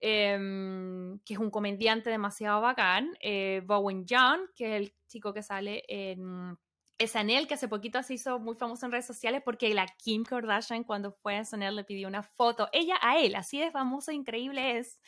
Em, 0.00 1.18
que 1.20 1.32
es 1.32 1.40
un 1.40 1.50
comediante 1.50 2.10
demasiado 2.10 2.60
bacán, 2.60 3.16
eh, 3.20 3.62
Bowen 3.64 4.04
Young, 4.04 4.50
que 4.54 4.76
es 4.76 4.82
el 4.82 4.94
chico 5.08 5.32
que 5.32 5.42
sale 5.42 5.82
en 5.88 6.58
SNL, 6.98 7.46
que 7.46 7.54
hace 7.54 7.68
poquito 7.68 8.02
se 8.02 8.14
hizo 8.14 8.38
muy 8.38 8.54
famoso 8.54 8.86
en 8.86 8.92
redes 8.92 9.06
sociales 9.06 9.42
porque 9.44 9.72
la 9.74 9.86
Kim 9.86 10.24
Kardashian 10.24 10.84
cuando 10.84 11.12
fue 11.12 11.36
a 11.36 11.44
SNL 11.44 11.76
le 11.76 11.84
pidió 11.84 12.08
una 12.08 12.22
foto, 12.22 12.68
ella 12.72 12.96
a 13.02 13.18
él, 13.18 13.34
así 13.34 13.58
de 13.58 13.70
famoso 13.70 14.10
e 14.10 14.14
increíble 14.14 14.78
es. 14.78 15.00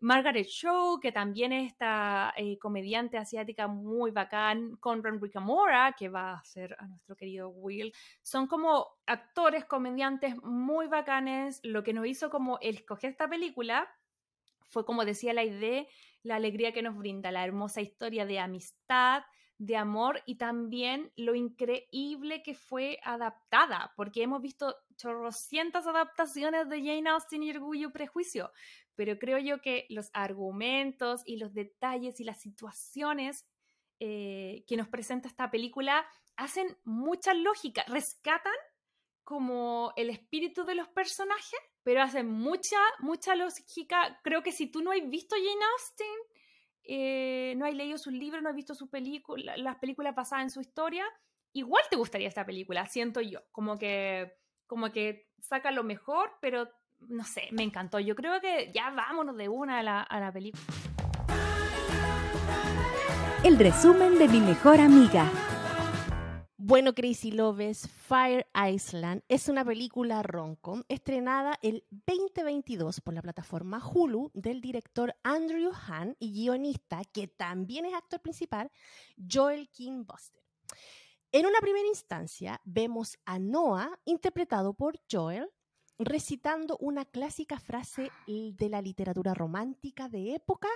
Margaret 0.00 0.46
Cho, 0.46 0.98
que 1.00 1.12
también 1.12 1.52
es 1.52 1.72
esta 1.72 2.34
eh, 2.36 2.58
comediante 2.58 3.16
asiática 3.16 3.68
muy 3.68 4.10
bacán, 4.10 4.76
con 4.76 5.04
Enrique 5.06 5.40
Mora, 5.40 5.94
que 5.98 6.08
va 6.08 6.34
a 6.34 6.44
ser 6.44 6.76
a 6.78 6.86
nuestro 6.86 7.16
querido 7.16 7.48
Will. 7.48 7.92
Son 8.22 8.46
como 8.46 8.86
actores, 9.06 9.64
comediantes 9.64 10.36
muy 10.42 10.88
bacanes. 10.88 11.60
Lo 11.62 11.82
que 11.82 11.94
nos 11.94 12.06
hizo 12.06 12.28
como 12.28 12.58
escoger 12.60 13.12
esta 13.12 13.28
película 13.28 13.88
fue, 14.68 14.84
como 14.84 15.04
decía 15.04 15.32
la 15.32 15.44
idea, 15.44 15.86
la 16.22 16.36
alegría 16.36 16.72
que 16.72 16.82
nos 16.82 16.96
brinda, 16.96 17.30
la 17.30 17.44
hermosa 17.44 17.80
historia 17.80 18.26
de 18.26 18.40
amistad, 18.40 19.22
de 19.58 19.76
amor 19.76 20.22
y 20.26 20.36
también 20.36 21.12
lo 21.16 21.34
increíble 21.34 22.42
que 22.42 22.54
fue 22.54 22.98
adaptada, 23.04 23.92
porque 23.96 24.22
hemos 24.22 24.42
visto 24.42 24.74
chorrocientas 24.96 25.86
adaptaciones 25.86 26.68
de 26.68 26.78
Jane 26.78 27.08
Austen 27.10 27.42
y 27.42 27.50
Orgullo 27.50 27.88
y 27.88 27.92
Prejuicio, 27.92 28.52
pero 28.94 29.18
creo 29.18 29.38
yo 29.38 29.60
que 29.60 29.86
los 29.90 30.10
argumentos 30.12 31.22
y 31.24 31.36
los 31.36 31.54
detalles 31.54 32.20
y 32.20 32.24
las 32.24 32.40
situaciones 32.40 33.46
eh, 34.00 34.64
que 34.66 34.76
nos 34.76 34.88
presenta 34.88 35.28
esta 35.28 35.50
película 35.50 36.04
hacen 36.36 36.76
mucha 36.84 37.32
lógica, 37.32 37.84
rescatan 37.86 38.52
como 39.22 39.92
el 39.96 40.10
espíritu 40.10 40.64
de 40.64 40.74
los 40.74 40.88
personajes, 40.88 41.58
pero 41.82 42.02
hacen 42.02 42.28
mucha, 42.28 42.78
mucha 42.98 43.34
lógica. 43.34 44.20
Creo 44.22 44.42
que 44.42 44.52
si 44.52 44.66
tú 44.66 44.82
no 44.82 44.90
has 44.90 45.08
visto 45.08 45.36
Jane 45.36 45.64
Austen, 45.72 46.33
eh, 46.84 47.54
no 47.56 47.66
has 47.66 47.74
leído 47.74 47.98
sus 47.98 48.12
libros, 48.12 48.42
no 48.42 48.50
has 48.50 48.54
visto 48.54 48.74
sus 48.74 48.88
películas, 48.88 49.58
las 49.58 49.76
películas 49.76 50.14
basadas 50.14 50.44
en 50.44 50.50
su 50.50 50.60
historia, 50.60 51.04
igual 51.52 51.82
te 51.90 51.96
gustaría 51.96 52.28
esta 52.28 52.44
película, 52.44 52.86
siento 52.86 53.20
yo. 53.20 53.40
Como 53.52 53.78
que, 53.78 54.34
como 54.66 54.90
que 54.90 55.28
saca 55.40 55.70
lo 55.70 55.84
mejor, 55.84 56.32
pero 56.40 56.68
no 57.08 57.24
sé, 57.24 57.48
me 57.52 57.62
encantó. 57.62 58.00
Yo 58.00 58.14
creo 58.14 58.40
que 58.40 58.70
ya 58.74 58.90
vámonos 58.90 59.36
de 59.36 59.48
una 59.48 59.78
a 59.78 59.82
la, 59.82 60.02
a 60.02 60.20
la 60.20 60.32
película. 60.32 60.62
El 63.42 63.58
resumen 63.58 64.18
de 64.18 64.28
mi 64.28 64.40
mejor 64.40 64.80
amiga. 64.80 65.30
Bueno, 66.66 66.94
Crazy 66.94 67.30
Loves, 67.30 67.86
Fire 67.90 68.46
Island 68.54 69.22
es 69.28 69.50
una 69.50 69.66
película 69.66 70.22
rom-com 70.22 70.82
estrenada 70.88 71.58
el 71.60 71.84
2022 71.90 73.02
por 73.02 73.12
la 73.12 73.20
plataforma 73.20 73.86
Hulu 73.86 74.30
del 74.32 74.62
director 74.62 75.14
Andrew 75.24 75.72
Hahn 75.74 76.16
y 76.18 76.32
guionista, 76.32 77.02
que 77.04 77.28
también 77.28 77.84
es 77.84 77.92
actor 77.92 78.22
principal, 78.22 78.72
Joel 79.30 79.68
King 79.68 80.06
Buster. 80.06 80.42
En 81.32 81.44
una 81.44 81.58
primera 81.60 81.86
instancia, 81.86 82.58
vemos 82.64 83.18
a 83.26 83.38
Noah, 83.38 84.00
interpretado 84.06 84.72
por 84.72 84.98
Joel, 85.12 85.50
recitando 85.98 86.78
una 86.78 87.04
clásica 87.04 87.60
frase 87.60 88.10
de 88.26 88.68
la 88.70 88.80
literatura 88.80 89.34
romántica 89.34 90.08
de 90.08 90.34
época, 90.34 90.68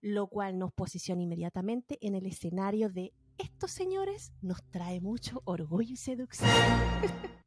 lo 0.00 0.26
cual 0.26 0.58
nos 0.58 0.72
posiciona 0.72 1.22
inmediatamente 1.22 1.96
en 2.00 2.16
el 2.16 2.26
escenario 2.26 2.90
de 2.90 3.12
estos 3.38 3.70
señores 3.70 4.32
nos 4.42 4.62
trae 4.70 5.00
mucho 5.00 5.42
orgullo 5.44 5.92
y 5.92 5.96
seducción. 5.96 6.50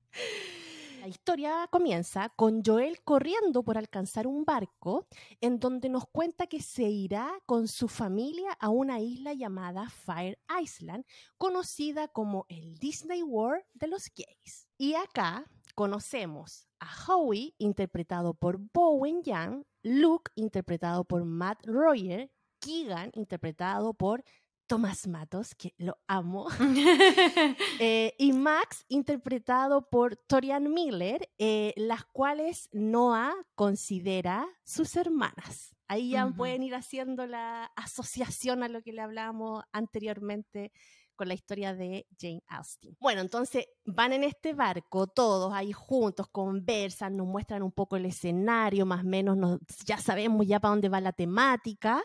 La 1.02 1.08
historia 1.08 1.68
comienza 1.72 2.30
con 2.30 2.62
Joel 2.64 3.02
corriendo 3.04 3.64
por 3.64 3.76
alcanzar 3.76 4.28
un 4.28 4.46
barco 4.46 5.08
en 5.40 5.60
donde 5.60 5.90
nos 5.90 6.06
cuenta 6.06 6.46
que 6.46 6.62
se 6.62 6.84
irá 6.84 7.32
con 7.48 7.68
su 7.68 7.88
familia 7.88 8.52
a 8.60 8.70
una 8.70 9.00
isla 9.00 9.34
llamada 9.34 9.90
Fire 9.90 10.38
Island, 10.62 11.04
conocida 11.40 12.08
como 12.08 12.46
el 12.50 12.78
Disney 12.78 13.24
World 13.24 13.64
de 13.74 13.88
los 13.88 14.12
gays. 14.16 14.68
Y 14.78 14.94
acá 14.94 15.50
conocemos 15.74 16.68
a 16.80 16.88
Howie, 17.08 17.56
interpretado 17.58 18.36
por 18.36 18.60
Bowen 18.72 19.24
Yang, 19.24 19.66
Luke, 19.82 20.32
interpretado 20.36 21.04
por 21.04 21.26
Matt 21.26 21.66
Royer, 21.66 22.32
Keegan, 22.60 23.10
interpretado 23.16 23.96
por 23.96 24.24
Tomás 24.72 25.06
Matos, 25.06 25.54
que 25.54 25.76
lo 25.80 25.98
amo, 26.08 26.48
eh, 27.82 28.16
y 28.18 28.32
Max, 28.32 28.86
interpretado 28.88 29.90
por 29.90 30.16
Torian 30.16 30.72
Miller, 30.72 31.30
eh, 31.38 31.74
las 31.76 32.06
cuales 32.06 32.70
Noah 32.72 33.34
considera 33.54 34.48
sus 34.64 34.96
hermanas. 34.96 35.76
Ahí 35.90 36.12
ya 36.12 36.30
pueden 36.30 36.64
ir 36.64 36.74
haciendo 36.74 37.28
la 37.28 37.66
asociación 37.76 38.64
a 38.64 38.70
lo 38.70 38.82
que 38.82 38.94
le 38.94 39.02
hablamos 39.02 39.62
anteriormente 39.74 40.72
con 41.18 41.28
la 41.28 41.34
historia 41.34 41.76
de 41.76 42.08
Jane 42.18 42.42
Austen. 42.48 42.96
Bueno, 43.02 43.20
entonces 43.20 43.66
van 43.84 44.14
en 44.14 44.24
este 44.24 44.54
barco, 44.54 45.06
todos 45.08 45.54
ahí 45.54 45.74
juntos, 45.74 46.30
conversan, 46.32 47.18
nos 47.18 47.28
muestran 47.28 47.62
un 47.62 47.74
poco 47.74 47.98
el 47.98 48.06
escenario, 48.06 48.86
más 48.86 49.04
o 49.04 49.08
menos 49.08 49.60
ya 49.86 49.98
sabemos 49.98 50.48
ya 50.48 50.62
para 50.62 50.72
dónde 50.72 50.88
va 50.88 51.02
la 51.02 51.12
temática. 51.12 52.02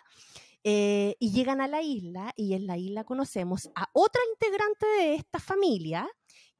Eh, 0.68 1.14
y 1.20 1.30
llegan 1.30 1.60
a 1.60 1.68
la 1.68 1.80
isla 1.80 2.32
y 2.34 2.54
en 2.54 2.66
la 2.66 2.76
isla 2.76 3.04
conocemos 3.04 3.70
a 3.76 3.88
otra 3.92 4.20
integrante 4.32 4.84
de 4.98 5.14
esta 5.14 5.38
familia, 5.38 6.08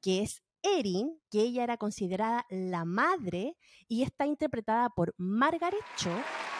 que 0.01 0.21
es 0.21 0.41
Erin, 0.61 1.19
que 1.29 1.41
ella 1.41 1.65
era 1.65 1.75
considerada 1.75 2.45
la 2.49 2.85
madre 2.85 3.57
y 3.89 4.03
está 4.03 4.25
interpretada 4.25 4.91
por 4.91 5.13
Margaret 5.17 5.83
Cho, 5.97 6.15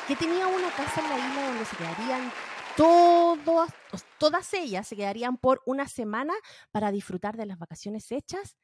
que 0.09 0.17
tenía 0.17 0.45
una 0.45 0.69
casa 0.71 0.99
en 0.99 1.09
la 1.09 1.17
isla 1.25 1.47
donde 1.47 1.63
se 1.63 1.77
quedarían 1.77 2.31
todas 4.19 4.53
ellas 4.53 4.87
se 4.87 4.95
quedarían 4.95 5.37
por 5.37 5.63
una 5.65 5.87
semana 5.87 6.33
para 6.71 6.91
disfrutar 6.91 7.35
de 7.35 7.47
las 7.47 7.57
vacaciones 7.57 8.11
hechas 8.11 8.55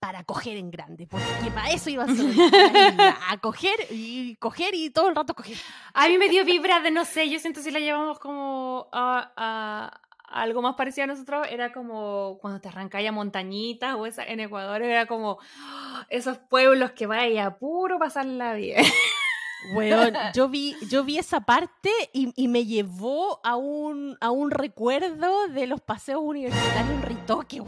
para 0.00 0.22
coger 0.24 0.56
en 0.56 0.70
grande, 0.70 1.06
porque 1.06 1.50
para 1.52 1.70
eso 1.70 1.90
iba 1.90 2.04
a 2.04 2.08
ser 2.08 2.26
a 3.28 3.36
coger 3.38 3.76
y 3.90 4.36
coger 4.36 4.74
y 4.74 4.90
todo 4.90 5.08
el 5.08 5.16
rato 5.16 5.34
coger. 5.34 5.56
A 5.92 6.08
mí 6.08 6.18
me 6.18 6.28
dio 6.28 6.44
vibra 6.44 6.80
de 6.80 6.90
no 6.90 7.04
sé, 7.04 7.28
yo 7.28 7.38
siento 7.40 7.60
si 7.60 7.70
la 7.70 7.80
llevamos 7.80 8.18
como 8.18 8.88
a, 8.92 10.00
algo 10.28 10.62
más 10.62 10.76
parecido 10.76 11.04
a 11.04 11.06
nosotros, 11.08 11.46
era 11.50 11.72
como 11.72 12.38
cuando 12.40 12.60
te 12.60 12.68
arrancáis 12.68 13.08
a 13.08 13.12
montañitas 13.12 13.96
o 13.96 14.06
esa, 14.06 14.24
en 14.24 14.40
Ecuador, 14.40 14.82
era 14.82 15.06
como 15.06 15.38
esos 16.08 16.38
pueblos 16.38 16.92
que 16.92 17.06
vaya 17.06 17.46
a 17.46 17.56
puro 17.56 17.98
pasar 17.98 18.26
la 18.26 18.54
vida. 18.54 18.80
Bueno, 19.74 20.12
yo 20.34 20.48
vi, 20.48 20.76
yo 20.88 21.02
vi 21.02 21.18
esa 21.18 21.40
parte 21.40 21.90
y, 22.12 22.32
y, 22.36 22.46
me 22.46 22.64
llevó 22.64 23.40
a 23.42 23.56
un, 23.56 24.16
a 24.20 24.30
un 24.30 24.52
recuerdo 24.52 25.48
de 25.48 25.66
los 25.66 25.80
paseos 25.80 26.20
universitarios 26.22 26.90
en 26.90 27.02
Ritoque, 27.02 27.60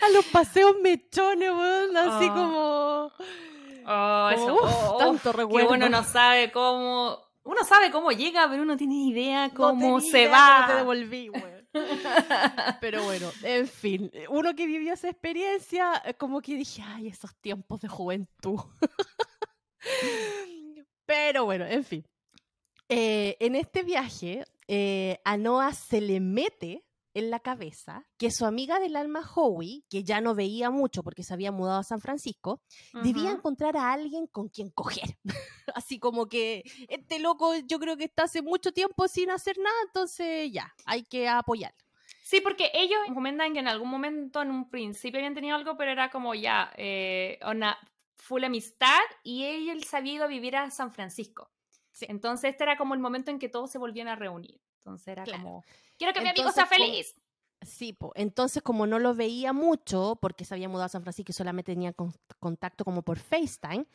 a 0.00 0.08
los 0.10 0.24
paseos 0.26 0.76
mechones, 0.82 1.50
weón, 1.50 1.96
así 1.96 2.26
ah. 2.30 2.34
como... 2.34 3.12
Oh, 3.84 4.30
eso, 4.30 4.94
oh, 4.94 4.96
tanto 4.98 5.32
recuerdo. 5.32 5.68
Que 5.68 5.74
uno 5.74 5.88
no 5.88 6.04
sabe 6.04 6.52
cómo... 6.52 7.18
Uno 7.44 7.64
sabe 7.64 7.90
cómo 7.90 8.12
llega, 8.12 8.48
pero 8.48 8.62
uno 8.62 8.76
tiene 8.76 8.94
idea 8.94 9.50
cómo 9.52 10.00
se 10.00 10.28
va. 10.28 10.64
te 10.68 10.74
devolví, 10.74 11.28
weón. 11.28 11.62
Pero 12.80 13.02
bueno, 13.04 13.30
en 13.42 13.66
fin, 13.66 14.10
uno 14.28 14.54
que 14.54 14.66
vivió 14.66 14.92
esa 14.92 15.08
experiencia, 15.08 16.02
como 16.18 16.40
que 16.40 16.54
dije, 16.54 16.82
ay, 16.84 17.08
esos 17.08 17.34
tiempos 17.36 17.80
de 17.80 17.88
juventud. 17.88 18.60
Pero 21.06 21.44
bueno, 21.44 21.66
en 21.66 21.84
fin. 21.84 22.06
Eh, 22.88 23.36
en 23.40 23.56
este 23.56 23.82
viaje, 23.82 24.44
eh, 24.68 25.18
a 25.24 25.36
Noah 25.36 25.72
se 25.72 26.00
le 26.00 26.20
mete 26.20 26.84
en 27.14 27.30
la 27.30 27.40
cabeza 27.40 28.06
que 28.18 28.30
su 28.30 28.46
amiga 28.46 28.78
del 28.80 28.96
alma 28.96 29.20
Howie, 29.34 29.82
que 29.88 30.04
ya 30.04 30.20
no 30.20 30.34
veía 30.34 30.70
mucho 30.70 31.02
porque 31.02 31.22
se 31.22 31.34
había 31.34 31.52
mudado 31.52 31.80
a 31.80 31.84
San 31.84 32.00
Francisco, 32.00 32.60
debía 33.02 33.30
encontrar 33.30 33.76
a 33.76 33.92
alguien 33.92 34.26
con 34.26 34.48
quien 34.48 34.70
coger. 34.70 35.18
Así 35.74 35.98
como 35.98 36.26
que 36.26 36.62
este 36.88 37.18
loco 37.18 37.54
yo 37.66 37.78
creo 37.78 37.96
que 37.96 38.04
está 38.04 38.24
hace 38.24 38.42
mucho 38.42 38.72
tiempo 38.72 39.08
sin 39.08 39.30
hacer 39.30 39.58
nada, 39.58 39.76
entonces 39.86 40.50
ya, 40.52 40.72
hay 40.84 41.04
que 41.04 41.28
apoyarlo. 41.28 41.78
Sí, 42.22 42.40
porque 42.40 42.70
ellos 42.74 42.98
comentan 43.14 43.52
que 43.52 43.58
en 43.58 43.68
algún 43.68 43.88
momento, 43.88 44.40
en 44.42 44.50
un 44.50 44.70
principio 44.70 45.18
habían 45.18 45.34
tenido 45.34 45.56
algo, 45.56 45.76
pero 45.76 45.90
era 45.90 46.10
como 46.10 46.34
ya, 46.34 46.72
eh, 46.76 47.38
una 47.46 47.76
full 48.14 48.44
amistad 48.44 49.00
y 49.24 49.44
él 49.44 49.82
se 49.84 49.96
había 49.96 50.14
ido 50.14 50.24
a 50.24 50.28
vivir 50.28 50.56
a 50.56 50.70
San 50.70 50.92
Francisco. 50.92 51.50
Entonces 52.00 52.52
este 52.52 52.64
era 52.64 52.76
como 52.76 52.94
el 52.94 53.00
momento 53.00 53.30
en 53.30 53.38
que 53.38 53.48
todos 53.48 53.70
se 53.70 53.78
volvían 53.78 54.08
a 54.08 54.16
reunir. 54.16 54.60
Entonces 54.84 55.08
era 55.08 55.24
como, 55.24 55.64
quiero 55.96 56.12
que 56.12 56.20
mi 56.20 56.28
amigo 56.28 56.50
sea 56.50 56.66
feliz. 56.66 57.14
Sí, 57.64 57.96
entonces 58.16 58.60
como 58.60 58.88
no 58.88 58.98
lo 58.98 59.14
veía 59.14 59.52
mucho, 59.52 60.18
porque 60.20 60.44
se 60.44 60.54
había 60.54 60.68
mudado 60.68 60.86
a 60.86 60.88
San 60.88 61.02
Francisco 61.02 61.30
y 61.30 61.34
solamente 61.34 61.72
tenía 61.72 61.94
contacto 62.40 62.84
como 62.84 63.02
por 63.02 63.20
FaceTime, 63.20 63.86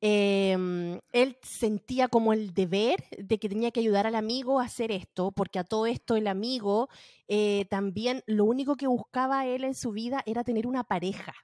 em, 0.00 1.00
él 1.10 1.36
sentía 1.42 2.06
como 2.06 2.32
el 2.32 2.54
deber 2.54 3.02
de 3.18 3.38
que 3.38 3.48
tenía 3.48 3.72
que 3.72 3.80
ayudar 3.80 4.06
al 4.06 4.14
amigo 4.14 4.60
a 4.60 4.64
hacer 4.64 4.92
esto, 4.92 5.32
porque 5.32 5.58
a 5.58 5.64
todo 5.64 5.86
esto 5.86 6.14
el 6.14 6.28
amigo 6.28 6.88
eh, 7.26 7.66
también 7.68 8.22
lo 8.26 8.44
único 8.44 8.76
que 8.76 8.86
buscaba 8.86 9.44
él 9.46 9.64
en 9.64 9.74
su 9.74 9.90
vida 9.90 10.22
era 10.24 10.44
tener 10.44 10.66
una 10.68 10.84
pareja. 10.84 11.34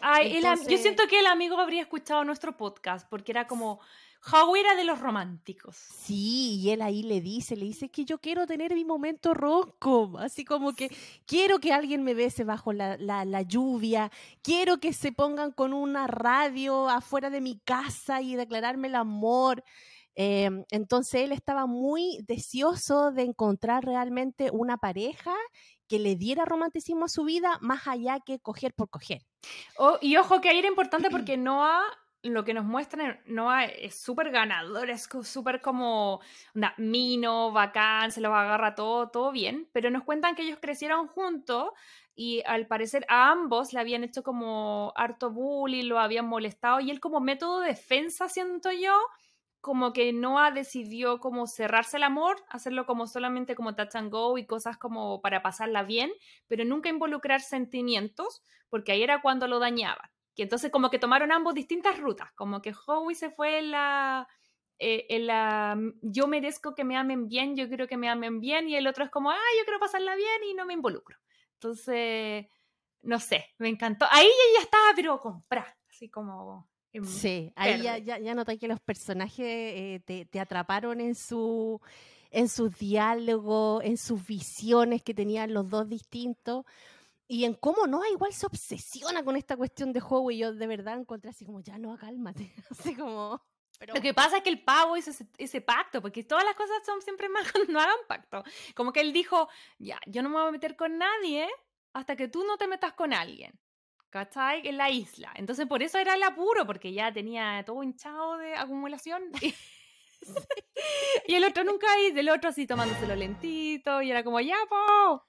Ay, 0.00 0.40
yo 0.42 0.78
siento 0.78 1.06
que 1.06 1.20
el 1.20 1.26
amigo 1.26 1.56
habría 1.58 1.82
escuchado 1.82 2.24
nuestro 2.24 2.56
podcast, 2.56 3.08
porque 3.08 3.30
era 3.30 3.46
como 3.46 3.80
Howie 4.30 4.60
era 4.60 4.76
de 4.76 4.84
los 4.84 5.00
románticos. 5.00 5.76
Sí, 5.76 6.60
y 6.60 6.70
él 6.70 6.80
ahí 6.80 7.02
le 7.02 7.20
dice, 7.20 7.56
le 7.56 7.64
dice 7.64 7.90
que 7.90 8.04
yo 8.04 8.18
quiero 8.18 8.46
tener 8.46 8.72
mi 8.74 8.84
momento 8.84 9.34
ronco, 9.34 10.16
así 10.18 10.44
como 10.44 10.74
que 10.74 10.90
quiero 11.26 11.58
que 11.58 11.72
alguien 11.72 12.04
me 12.04 12.14
bese 12.14 12.44
bajo 12.44 12.72
la, 12.72 12.96
la, 12.98 13.42
lluvia, 13.42 14.12
quiero 14.42 14.78
que 14.78 14.92
se 14.92 15.10
pongan 15.10 15.50
con 15.50 15.72
una 15.72 16.06
radio 16.06 16.88
afuera 16.88 17.30
de 17.30 17.40
mi 17.40 17.58
casa 17.58 18.22
y 18.22 18.36
declararme 18.36 18.88
el 18.88 18.94
amor. 18.94 19.64
Em, 20.14 20.64
entonces 20.70 21.22
él 21.22 21.32
estaba 21.32 21.66
muy 21.66 22.18
deseoso 22.28 23.10
de 23.10 23.22
encontrar 23.22 23.84
realmente 23.84 24.50
una 24.52 24.76
pareja 24.76 25.34
que 25.88 25.98
le 25.98 26.16
diera 26.16 26.44
romanticismo 26.44 27.06
a 27.06 27.08
su 27.08 27.24
vida 27.24 27.58
más 27.60 27.88
allá 27.88 28.20
que 28.24 28.38
coger 28.38 28.72
por 28.72 28.88
coger. 28.88 29.22
Oh, 29.78 29.98
y 30.00 30.16
ojo 30.16 30.40
que 30.40 30.48
ahí 30.48 30.58
era 30.58 30.68
importante 30.68 31.10
porque 31.10 31.36
Noah 31.36 31.82
lo 32.30 32.44
que 32.44 32.54
nos 32.54 32.64
muestran 32.64 33.20
Noah 33.26 33.64
es 33.64 34.00
súper 34.00 34.30
ganador, 34.30 34.90
es 34.90 35.08
súper 35.24 35.60
como 35.60 36.20
una 36.54 36.74
mino, 36.76 37.50
bacán, 37.52 38.12
se 38.12 38.20
los 38.20 38.32
agarra 38.32 38.74
todo, 38.74 39.08
todo 39.10 39.32
bien, 39.32 39.68
pero 39.72 39.90
nos 39.90 40.04
cuentan 40.04 40.34
que 40.34 40.42
ellos 40.42 40.58
crecieron 40.60 41.08
juntos 41.08 41.70
y 42.14 42.42
al 42.46 42.66
parecer 42.66 43.04
a 43.08 43.30
ambos 43.30 43.72
le 43.72 43.80
habían 43.80 44.04
hecho 44.04 44.22
como 44.22 44.92
harto 44.96 45.30
bullying, 45.30 45.86
lo 45.86 45.98
habían 45.98 46.26
molestado 46.26 46.80
y 46.80 46.90
él 46.90 47.00
como 47.00 47.20
método 47.20 47.60
de 47.60 47.68
defensa, 47.68 48.28
siento 48.28 48.70
yo, 48.70 48.96
como 49.60 49.92
que 49.92 50.12
Noah 50.12 50.50
decidió 50.50 51.20
como 51.20 51.46
cerrarse 51.46 51.96
el 51.96 52.02
amor, 52.02 52.36
hacerlo 52.48 52.84
como 52.84 53.06
solamente 53.06 53.54
como 53.54 53.74
touch 53.74 53.94
and 53.94 54.10
go 54.10 54.36
y 54.36 54.44
cosas 54.46 54.76
como 54.76 55.20
para 55.22 55.42
pasarla 55.42 55.84
bien, 55.84 56.12
pero 56.48 56.64
nunca 56.64 56.88
involucrar 56.88 57.40
sentimientos, 57.40 58.42
porque 58.68 58.92
ahí 58.92 59.02
era 59.02 59.22
cuando 59.22 59.46
lo 59.46 59.60
dañaban. 59.60 60.10
Que 60.34 60.44
entonces 60.44 60.70
como 60.70 60.90
que 60.90 60.98
tomaron 60.98 61.32
ambos 61.32 61.54
distintas 61.54 61.98
rutas, 61.98 62.32
como 62.34 62.62
que 62.62 62.74
Howie 62.86 63.14
se 63.14 63.30
fue 63.30 63.58
en 63.58 63.70
la, 63.70 64.26
eh, 64.78 65.06
en 65.10 65.26
la 65.26 65.78
yo 66.00 66.26
merezco 66.26 66.74
que 66.74 66.84
me 66.84 66.96
amen 66.96 67.28
bien, 67.28 67.54
yo 67.56 67.68
quiero 67.68 67.86
que 67.86 67.96
me 67.96 68.08
amen 68.08 68.40
bien, 68.40 68.68
y 68.68 68.76
el 68.76 68.86
otro 68.86 69.04
es 69.04 69.10
como, 69.10 69.30
ah, 69.30 69.50
yo 69.58 69.64
quiero 69.64 69.78
pasarla 69.78 70.16
bien 70.16 70.44
y 70.50 70.54
no 70.54 70.64
me 70.64 70.74
involucro. 70.74 71.18
Entonces, 71.54 72.46
no 73.02 73.20
sé, 73.20 73.46
me 73.58 73.68
encantó. 73.68 74.06
Ahí 74.10 74.26
ella 74.26 74.62
estaba, 74.62 74.92
pero 74.96 75.20
comprar, 75.20 75.76
así 75.88 76.08
como... 76.08 76.68
Sí, 77.04 77.50
ahí 77.56 77.80
ya, 77.80 77.96
ya, 77.96 78.18
ya, 78.18 78.34
noté 78.34 78.58
que 78.58 78.68
los 78.68 78.78
personajes 78.78 79.46
eh, 79.46 80.02
te, 80.04 80.26
te, 80.26 80.38
atraparon 80.38 81.00
en 81.00 81.14
su 81.14 81.80
en 82.30 82.50
sus 82.50 82.76
diálogos, 82.78 83.82
en 83.84 83.96
sus 83.96 84.26
visiones 84.26 85.02
que 85.02 85.14
tenían 85.14 85.54
los 85.54 85.68
dos 85.70 85.88
distintos 85.88 86.66
y 87.32 87.46
en 87.46 87.54
cómo 87.54 87.86
no, 87.86 88.04
igual 88.04 88.34
se 88.34 88.44
obsesiona 88.44 89.24
con 89.24 89.36
esta 89.36 89.56
cuestión 89.56 89.94
de 89.94 90.00
juego 90.00 90.30
y 90.30 90.36
yo 90.36 90.52
de 90.52 90.66
verdad 90.66 90.98
encontré 90.98 91.30
así 91.30 91.46
como, 91.46 91.62
ya 91.62 91.78
no, 91.78 91.96
cálmate, 91.96 92.52
así 92.70 92.94
como... 92.94 93.42
Lo 93.86 94.02
que 94.02 94.12
pasa 94.12 94.36
es 94.36 94.42
que 94.42 94.50
el 94.50 94.62
pavo 94.62 94.98
hizo 94.98 95.10
ese, 95.38 95.60
pacto, 95.62 96.02
porque 96.02 96.24
todas 96.24 96.44
las 96.44 96.54
cosas 96.54 96.76
son 96.84 97.00
siempre 97.00 97.30
más 97.30 97.50
cuando 97.50 97.72
no 97.72 97.80
hagan 97.80 97.96
pacto. 98.06 98.44
Como 98.74 98.92
que 98.92 99.00
él 99.00 99.14
dijo, 99.14 99.48
ya, 99.78 99.98
yo 100.06 100.22
no 100.22 100.28
me 100.28 100.34
voy 100.36 100.48
a 100.48 100.52
meter 100.52 100.76
con 100.76 100.98
nadie 100.98 101.48
hasta 101.94 102.16
que 102.16 102.28
tú 102.28 102.44
no 102.44 102.58
te 102.58 102.68
metas 102.68 102.92
con 102.92 103.14
alguien. 103.14 103.58
¿Cachai? 104.10 104.68
En 104.68 104.76
la 104.76 104.90
isla. 104.90 105.32
Entonces 105.34 105.66
por 105.66 105.82
eso 105.82 105.96
era 105.96 106.14
el 106.14 106.22
apuro, 106.22 106.66
porque 106.66 106.92
ya 106.92 107.14
tenía 107.14 107.64
todo 107.64 107.82
hinchado 107.82 108.36
de 108.36 108.56
acumulación. 108.56 109.22
y 111.26 111.34
el 111.34 111.44
otro 111.44 111.64
nunca 111.64 111.86
hizo, 112.02 112.20
el 112.20 112.28
otro 112.28 112.50
así 112.50 112.66
tomándoselo 112.66 113.16
lentito, 113.16 114.02
y 114.02 114.10
era 114.10 114.22
como, 114.22 114.38
ya, 114.38 114.58
po. 114.68 115.26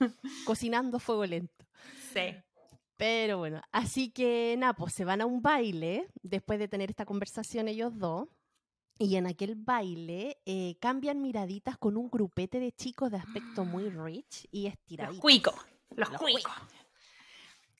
cocinando 0.46 0.96
a 0.96 1.00
fuego 1.00 1.26
lento. 1.26 1.66
Sí. 2.12 2.34
Pero 2.96 3.38
bueno, 3.38 3.62
así 3.72 4.10
que 4.10 4.54
nada, 4.58 4.74
pues 4.74 4.92
se 4.94 5.04
van 5.04 5.22
a 5.22 5.26
un 5.26 5.40
baile 5.40 6.08
después 6.22 6.58
de 6.58 6.68
tener 6.68 6.90
esta 6.90 7.06
conversación 7.06 7.68
ellos 7.68 7.98
dos. 7.98 8.28
Y 8.98 9.16
en 9.16 9.26
aquel 9.26 9.54
baile 9.54 10.36
eh, 10.44 10.76
cambian 10.78 11.22
miraditas 11.22 11.78
con 11.78 11.96
un 11.96 12.10
grupete 12.10 12.60
de 12.60 12.72
chicos 12.72 13.10
de 13.10 13.16
aspecto 13.16 13.64
muy 13.64 13.88
rich 13.88 14.46
y 14.50 14.66
estiraditos. 14.66 15.14
Los 15.14 15.22
cuicos, 15.22 15.54
los, 15.96 16.10
cuicos. 16.10 16.52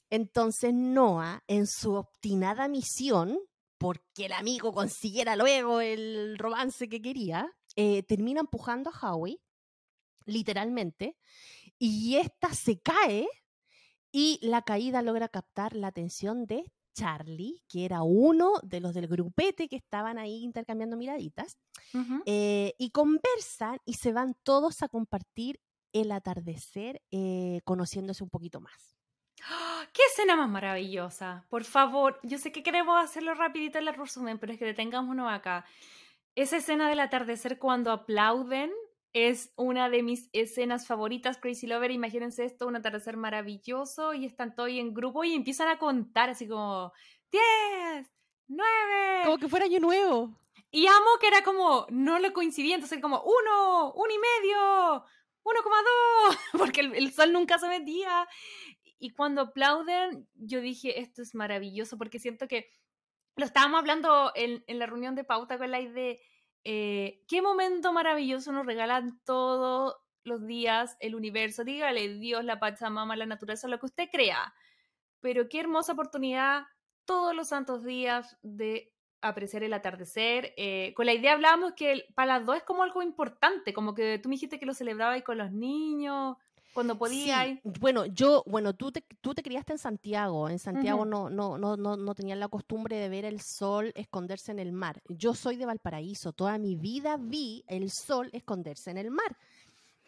Entonces 0.08 0.72
Noah, 0.72 1.42
en 1.46 1.66
su 1.66 1.92
obstinada 1.92 2.68
misión, 2.68 3.38
porque 3.76 4.26
el 4.26 4.32
amigo 4.32 4.72
consiguiera 4.72 5.36
luego 5.36 5.80
el 5.80 6.38
romance 6.38 6.88
que 6.88 7.02
quería, 7.02 7.54
eh, 7.76 8.02
termina 8.02 8.40
empujando 8.40 8.90
a 8.90 9.12
Howie, 9.12 9.40
literalmente, 10.26 11.16
y 11.80 12.16
esta 12.16 12.52
se 12.52 12.78
cae 12.78 13.26
y 14.12 14.38
la 14.42 14.62
caída 14.62 15.02
logra 15.02 15.28
captar 15.28 15.74
la 15.74 15.88
atención 15.88 16.46
de 16.46 16.64
Charlie, 16.94 17.62
que 17.68 17.86
era 17.86 18.02
uno 18.02 18.52
de 18.62 18.80
los 18.80 18.92
del 18.92 19.08
grupete 19.08 19.68
que 19.68 19.76
estaban 19.76 20.18
ahí 20.18 20.42
intercambiando 20.44 20.98
miraditas, 20.98 21.58
eh, 22.26 22.74
y 22.78 22.90
conversan 22.90 23.78
y 23.86 23.94
se 23.94 24.12
van 24.12 24.34
todos 24.42 24.82
a 24.82 24.88
compartir 24.88 25.60
el 25.92 26.12
atardecer, 26.12 27.00
eh, 27.10 27.60
conociéndose 27.64 28.22
un 28.22 28.30
poquito 28.30 28.60
más. 28.60 28.96
¡Ah! 29.44 29.86
¡Qué 29.94 30.02
escena 30.10 30.36
más 30.36 30.50
maravillosa! 30.50 31.46
Por 31.48 31.64
favor, 31.64 32.20
yo 32.22 32.36
sé 32.36 32.52
que 32.52 32.62
queremos 32.62 33.02
hacerlo 33.02 33.32
rapidito 33.34 33.78
en 33.78 33.88
el 33.88 33.94
resumen, 33.94 34.38
pero 34.38 34.52
es 34.52 34.58
que 34.58 34.66
detengámonos 34.66 35.32
acá. 35.32 35.64
Esa 36.34 36.58
escena 36.58 36.90
del 36.90 37.00
atardecer 37.00 37.58
cuando 37.58 37.90
aplauden 37.90 38.70
es 39.12 39.52
una 39.56 39.90
de 39.90 40.02
mis 40.02 40.28
escenas 40.32 40.86
favoritas, 40.86 41.38
Crazy 41.38 41.66
Lover. 41.66 41.90
Imagínense 41.90 42.44
esto, 42.44 42.66
un 42.66 42.76
atardecer 42.76 43.16
maravilloso 43.16 44.14
y 44.14 44.24
están 44.24 44.54
todos 44.54 44.70
en 44.70 44.94
grupo 44.94 45.24
y 45.24 45.34
empiezan 45.34 45.68
a 45.68 45.78
contar 45.78 46.30
así 46.30 46.46
como 46.46 46.92
10, 47.32 48.08
9. 48.48 49.22
Como 49.24 49.38
que 49.38 49.48
fuera 49.48 49.66
año 49.66 49.80
nuevo. 49.80 50.38
Y 50.70 50.86
amo 50.86 51.18
que 51.20 51.26
era 51.26 51.42
como, 51.42 51.86
no 51.90 52.20
lo 52.20 52.32
coincidía, 52.32 52.76
entonces 52.76 53.00
como 53.00 53.22
1, 53.22 53.92
1 53.94 54.14
y 54.14 54.18
medio, 54.18 55.04
1,2, 55.42 56.38
porque 56.58 56.80
el, 56.80 57.12
sol 57.12 57.32
nunca 57.32 57.58
se 57.58 57.68
metía. 57.68 58.28
Y 59.00 59.10
cuando 59.10 59.40
aplauden, 59.42 60.28
yo 60.34 60.60
dije, 60.60 61.00
esto 61.00 61.22
es 61.22 61.34
maravilloso, 61.34 61.98
porque 61.98 62.20
siento 62.20 62.46
que 62.46 62.70
lo 63.34 63.44
estábamos 63.44 63.80
hablando 63.80 64.30
en, 64.36 64.62
en 64.68 64.78
la 64.78 64.86
reunión 64.86 65.16
de 65.16 65.24
pauta 65.24 65.58
con 65.58 65.70
la 65.70 65.80
idea 65.80 66.16
eh, 66.64 67.22
qué 67.28 67.42
momento 67.42 67.92
maravilloso 67.92 68.52
nos 68.52 68.66
regalan 68.66 69.20
todos 69.24 69.96
los 70.24 70.46
días 70.46 70.96
el 71.00 71.14
universo. 71.14 71.64
Dígale 71.64 72.18
Dios, 72.18 72.44
la 72.44 72.60
Pachamama, 72.60 73.16
la 73.16 73.26
naturaleza, 73.26 73.68
lo 73.68 73.78
que 73.78 73.86
usted 73.86 74.08
crea. 74.10 74.54
Pero 75.20 75.48
qué 75.48 75.60
hermosa 75.60 75.92
oportunidad 75.92 76.64
todos 77.04 77.34
los 77.34 77.48
santos 77.48 77.84
días 77.84 78.38
de 78.42 78.92
apreciar 79.22 79.62
el 79.62 79.72
atardecer. 79.72 80.54
Eh, 80.56 80.92
con 80.94 81.06
la 81.06 81.12
idea 81.12 81.32
hablábamos 81.32 81.72
que 81.74 82.06
para 82.14 82.38
las 82.38 82.46
dos 82.46 82.56
es 82.56 82.62
como 82.62 82.82
algo 82.82 83.02
importante, 83.02 83.72
como 83.72 83.94
que 83.94 84.18
tú 84.18 84.28
me 84.28 84.34
dijiste 84.34 84.58
que 84.58 84.66
lo 84.66 84.74
celebrabas 84.74 85.22
con 85.22 85.38
los 85.38 85.52
niños 85.52 86.36
cuando 86.72 86.96
podía. 86.96 87.60
Bueno, 87.80 88.06
yo, 88.06 88.42
bueno, 88.46 88.74
tú 88.74 88.92
te, 88.92 89.04
tú 89.20 89.34
te 89.34 89.42
criaste 89.42 89.72
en 89.72 89.78
Santiago. 89.78 90.48
En 90.48 90.58
Santiago 90.58 91.04
no, 91.04 91.30
no, 91.30 91.58
no, 91.58 91.76
no, 91.76 91.96
no 91.96 92.14
tenían 92.14 92.40
la 92.40 92.48
costumbre 92.48 92.96
de 92.96 93.08
ver 93.08 93.24
el 93.24 93.40
sol 93.40 93.92
esconderse 93.94 94.52
en 94.52 94.58
el 94.58 94.72
mar. 94.72 95.02
Yo 95.08 95.34
soy 95.34 95.56
de 95.56 95.66
Valparaíso. 95.66 96.32
Toda 96.32 96.58
mi 96.58 96.76
vida 96.76 97.16
vi 97.18 97.64
el 97.66 97.90
sol 97.90 98.30
esconderse 98.32 98.90
en 98.90 98.98
el 98.98 99.10
mar. 99.10 99.36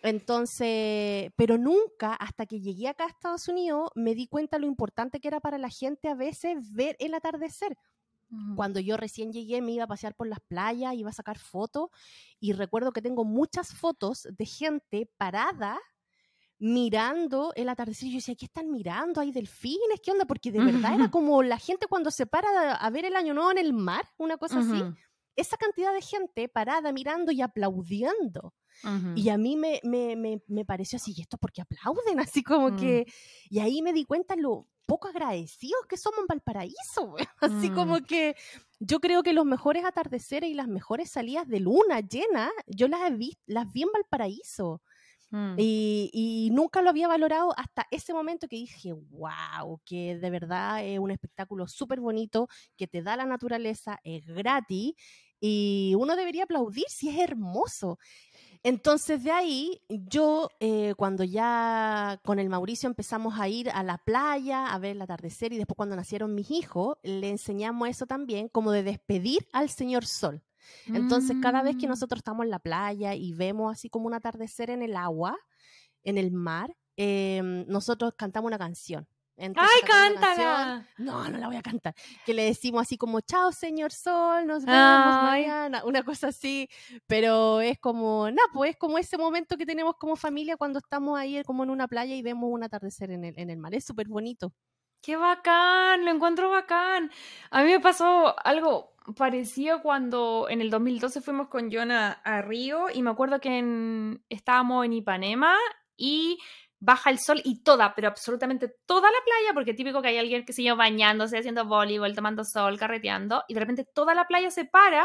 Entonces, 0.03 1.31
pero 1.37 1.59
nunca, 1.59 2.15
hasta 2.15 2.47
que 2.47 2.61
llegué 2.61 2.89
acá 2.89 3.05
a 3.05 3.09
Estados 3.09 3.47
Unidos, 3.49 3.91
me 3.95 4.15
di 4.15 4.27
cuenta 4.27 4.59
lo 4.59 4.67
importante 4.67 5.21
que 5.21 5.29
era 5.29 5.41
para 5.41 5.59
la 5.59 5.69
gente 5.69 6.09
a 6.09 6.15
veces 6.15 6.73
ver 6.73 6.97
el 6.99 7.15
atardecer. 7.15 7.77
Cuando 8.57 8.81
yo 8.81 8.97
recién 8.97 9.31
llegué 9.31 9.61
me 9.61 9.73
iba 9.73 9.85
a 9.85 9.89
pasear 9.89 10.15
por 10.15 10.27
las 10.27 10.41
playas, 10.41 10.95
iba 10.95 11.11
a 11.11 11.13
sacar 11.13 11.39
fotos 11.39 11.91
y 12.41 12.55
recuerdo 12.55 12.91
que 12.93 13.03
tengo 13.03 13.27
muchas 13.27 13.75
fotos 13.75 14.27
de 14.31 14.47
gente 14.47 15.11
parada 15.19 15.79
mirando 16.63 17.53
el 17.57 17.69
atardecer. 17.69 18.09
Yo 18.09 18.15
decía, 18.15 18.37
¿qué 18.37 18.45
están 18.45 18.71
mirando? 18.71 19.21
¿Hay 19.21 19.33
delfines? 19.33 20.01
¿Qué 20.01 20.13
onda? 20.13 20.27
Porque 20.27 20.53
de 20.53 20.61
verdad 20.61 20.95
era 20.95 21.11
como 21.11 21.43
la 21.43 21.59
gente 21.59 21.89
cuando 21.89 22.13
se 22.13 22.25
para 22.25 22.75
a 22.75 22.91
ver 22.91 23.05
el 23.05 23.17
año 23.17 23.35
nuevo 23.35 23.51
en 23.51 23.59
el 23.59 23.73
mar, 23.73 24.05
una 24.17 24.37
cosa 24.37 24.61
así. 24.61 24.81
Esa 25.35 25.57
cantidad 25.57 25.93
de 25.93 26.03
gente 26.03 26.49
parada 26.49 26.93
mirando 26.93 27.33
y 27.33 27.43
aplaudiendo. 27.43 28.55
Y 29.17 29.29
a 29.29 29.39
mí 29.39 29.57
me, 29.57 29.81
me, 29.83 30.41
me, 30.47 30.65
pareció 30.65 30.97
así, 30.97 31.13
¿y 31.17 31.23
esto 31.23 31.37
porque 31.37 31.63
aplauden? 31.63 32.19
Así 32.33 32.43
como 32.43 32.71
mm. 32.71 32.77
que... 32.77 33.07
Y 33.51 33.59
ahí 33.59 33.83
me 33.83 33.93
di 33.93 34.05
cuenta 34.05 34.35
lo 34.35 34.67
poco 34.87 35.09
agradecidos 35.09 35.85
que 35.89 35.97
somos 35.97 36.21
en 36.21 36.27
Valparaíso. 36.27 37.15
Así 37.41 37.71
como 37.71 37.99
mm. 37.99 38.05
que 38.05 38.37
yo 38.79 39.01
creo 39.01 39.23
que 39.23 39.33
los 39.33 39.45
mejores 39.45 39.85
atardeceres 39.85 40.49
y 40.49 40.55
las 40.55 40.69
mejores 40.69 41.11
salidas 41.11 41.49
de 41.49 41.61
luna 41.61 42.01
llena, 42.01 42.51
yo 42.67 42.89
las, 42.89 43.11
he 43.11 43.15
visto, 43.15 43.43
las 43.47 43.71
vi 43.73 43.83
en 43.83 43.93
Valparaíso. 43.93 44.81
Mm. 45.33 45.55
Y, 45.57 46.51
nunca 46.53 46.83
lo 46.83 46.91
había 46.91 47.09
valorado 47.09 47.55
hasta 47.57 47.87
ese 47.91 48.13
momento 48.13 48.47
que 48.47 48.57
dije, 48.57 48.93
wow, 48.93 49.81
que 49.85 50.19
de 50.19 50.31
verdad 50.31 50.85
es 50.85 50.99
un 50.99 51.11
espectáculo 51.11 51.67
súper 51.67 52.01
bonito, 52.01 52.49
que 52.77 52.87
te 52.87 53.03
da 53.03 53.17
la 53.17 53.25
naturaleza, 53.25 53.99
es 54.05 54.27
gratis 54.27 54.95
y 55.41 55.95
uno 55.99 56.15
debería 56.15 56.45
aplaudir 56.45 56.85
si 56.89 57.09
es 57.09 57.19
hermoso. 57.19 57.99
Entonces 58.63 59.25
de 59.25 59.33
ahí 59.33 59.81
yo 59.89 60.51
eh, 60.61 60.95
cuando 60.97 61.25
ya 61.25 62.21
con 62.25 62.39
el 62.39 62.49
Mauricio 62.49 62.89
empezamos 62.89 63.41
a 63.41 63.49
ir 63.49 63.71
a 63.71 63.83
la 63.83 63.99
playa 63.99 64.67
a 64.67 64.79
ver 64.79 64.93
el 64.93 65.03
atardecer 65.03 65.53
y 65.53 65.57
después 65.57 65.77
cuando 65.77 65.97
nacieron 65.97 66.35
mis 66.35 66.51
hijos 66.51 66.99
le 67.03 67.31
enseñamos 67.31 67.89
eso 67.89 68.07
también 68.07 68.49
como 68.49 68.71
de 68.71 68.85
despedir 68.85 69.49
al 69.53 69.71
señor 69.71 70.05
sol. 70.07 70.43
Entonces, 70.87 71.37
cada 71.41 71.63
vez 71.63 71.77
que 71.77 71.87
mm. 71.87 71.91
nosotros 71.91 72.19
estamos 72.19 72.45
en 72.45 72.51
la 72.51 72.59
playa 72.59 73.15
y 73.15 73.33
vemos 73.33 73.73
así 73.73 73.89
como 73.89 74.07
un 74.07 74.15
atardecer 74.15 74.71
en 74.71 74.83
el 74.83 74.97
agua, 74.97 75.37
en 76.03 76.19
el 76.19 76.33
mar, 76.33 76.77
em, 76.97 77.65
nosotros 77.67 78.15
cantamos 78.17 78.49
una 78.49 78.59
canción. 78.59 79.07
¡Ay, 79.39 79.81
cántala! 79.87 80.87
No, 80.99 81.29
no 81.29 81.39
la 81.39 81.47
voy 81.49 81.57
a 81.57 81.63
cantar. 81.63 81.95
Que 82.25 82.35
le 82.35 82.45
decimos 82.45 82.83
así 82.83 82.97
como, 82.97 83.21
chao, 83.21 83.51
señor 83.51 83.91
sol, 83.91 84.47
nos 84.47 84.65
vemos 84.65 85.23
mañana. 85.23 85.85
Una 85.85 86.03
cosa 86.03 86.29
así. 86.29 86.69
Pero 87.07 87.61
es 87.61 87.79
como, 87.79 88.31
no, 88.31 88.43
pues 88.53 88.73
es 88.73 88.77
como 88.77 88.99
ese 88.99 89.19
momento 89.19 89.57
que 89.57 89.67
tenemos 89.67 89.97
como 89.99 90.17
familia 90.17 90.57
cuando 90.57 90.79
estamos 90.79 91.19
ahí 91.19 91.43
como 91.45 91.65
en 91.65 91.71
una 91.71 91.89
playa 91.89 92.15
y 92.15 92.23
vemos 92.23 92.51
un 92.53 92.63
atardecer 92.63 93.11
en 93.11 93.25
el, 93.25 93.35
en 93.37 93.51
el 93.51 93.59
mar. 93.59 93.75
Es 93.75 93.85
súper 93.85 94.07
bonito. 94.07 94.53
¡Qué 95.03 95.17
bacán! 95.17 96.05
Lo 96.05 96.13
encuentro 96.13 96.49
bacán. 96.51 97.11
A 97.51 97.65
mí 97.65 97.71
me 97.71 97.81
pasó 97.81 98.37
algo 98.45 98.92
parecido 99.17 99.83
cuando 99.83 100.47
en 100.49 100.61
el 100.61 100.71
2012 100.71 101.21
fuimos 101.21 101.49
con 101.49 101.71
Jonah 101.71 102.21
a 102.25 102.43
Río 102.43 102.87
y 102.93 103.03
me 103.03 103.11
acuerdo 103.11 103.41
que 103.41 104.19
estábamos 104.29 104.85
en 104.85 104.93
Ipanema 104.93 105.57
y 105.97 106.39
baja 106.79 107.11
el 107.11 107.21
sol 107.21 107.41
y 107.45 107.63
toda, 107.63 107.95
pero 107.95 108.09
absolutamente 108.09 108.69
toda 108.87 109.09
la 109.09 109.19
playa, 109.25 109.55
porque 109.55 109.73
típico 109.73 110.03
que 110.03 110.09
hay 110.09 110.19
alguien 110.19 110.45
que 110.45 110.53
sigue 110.53 110.73
bañándose, 110.73 111.39
haciendo 111.39 111.65
voleibol, 111.65 112.15
tomando 112.15 112.45
sol, 112.45 112.77
carreteando, 112.77 113.45
y 113.47 113.55
de 113.55 113.61
repente 113.61 113.85
toda 113.85 114.15
la 114.15 114.27
playa 114.27 114.51
se 114.51 114.65
para 114.65 115.05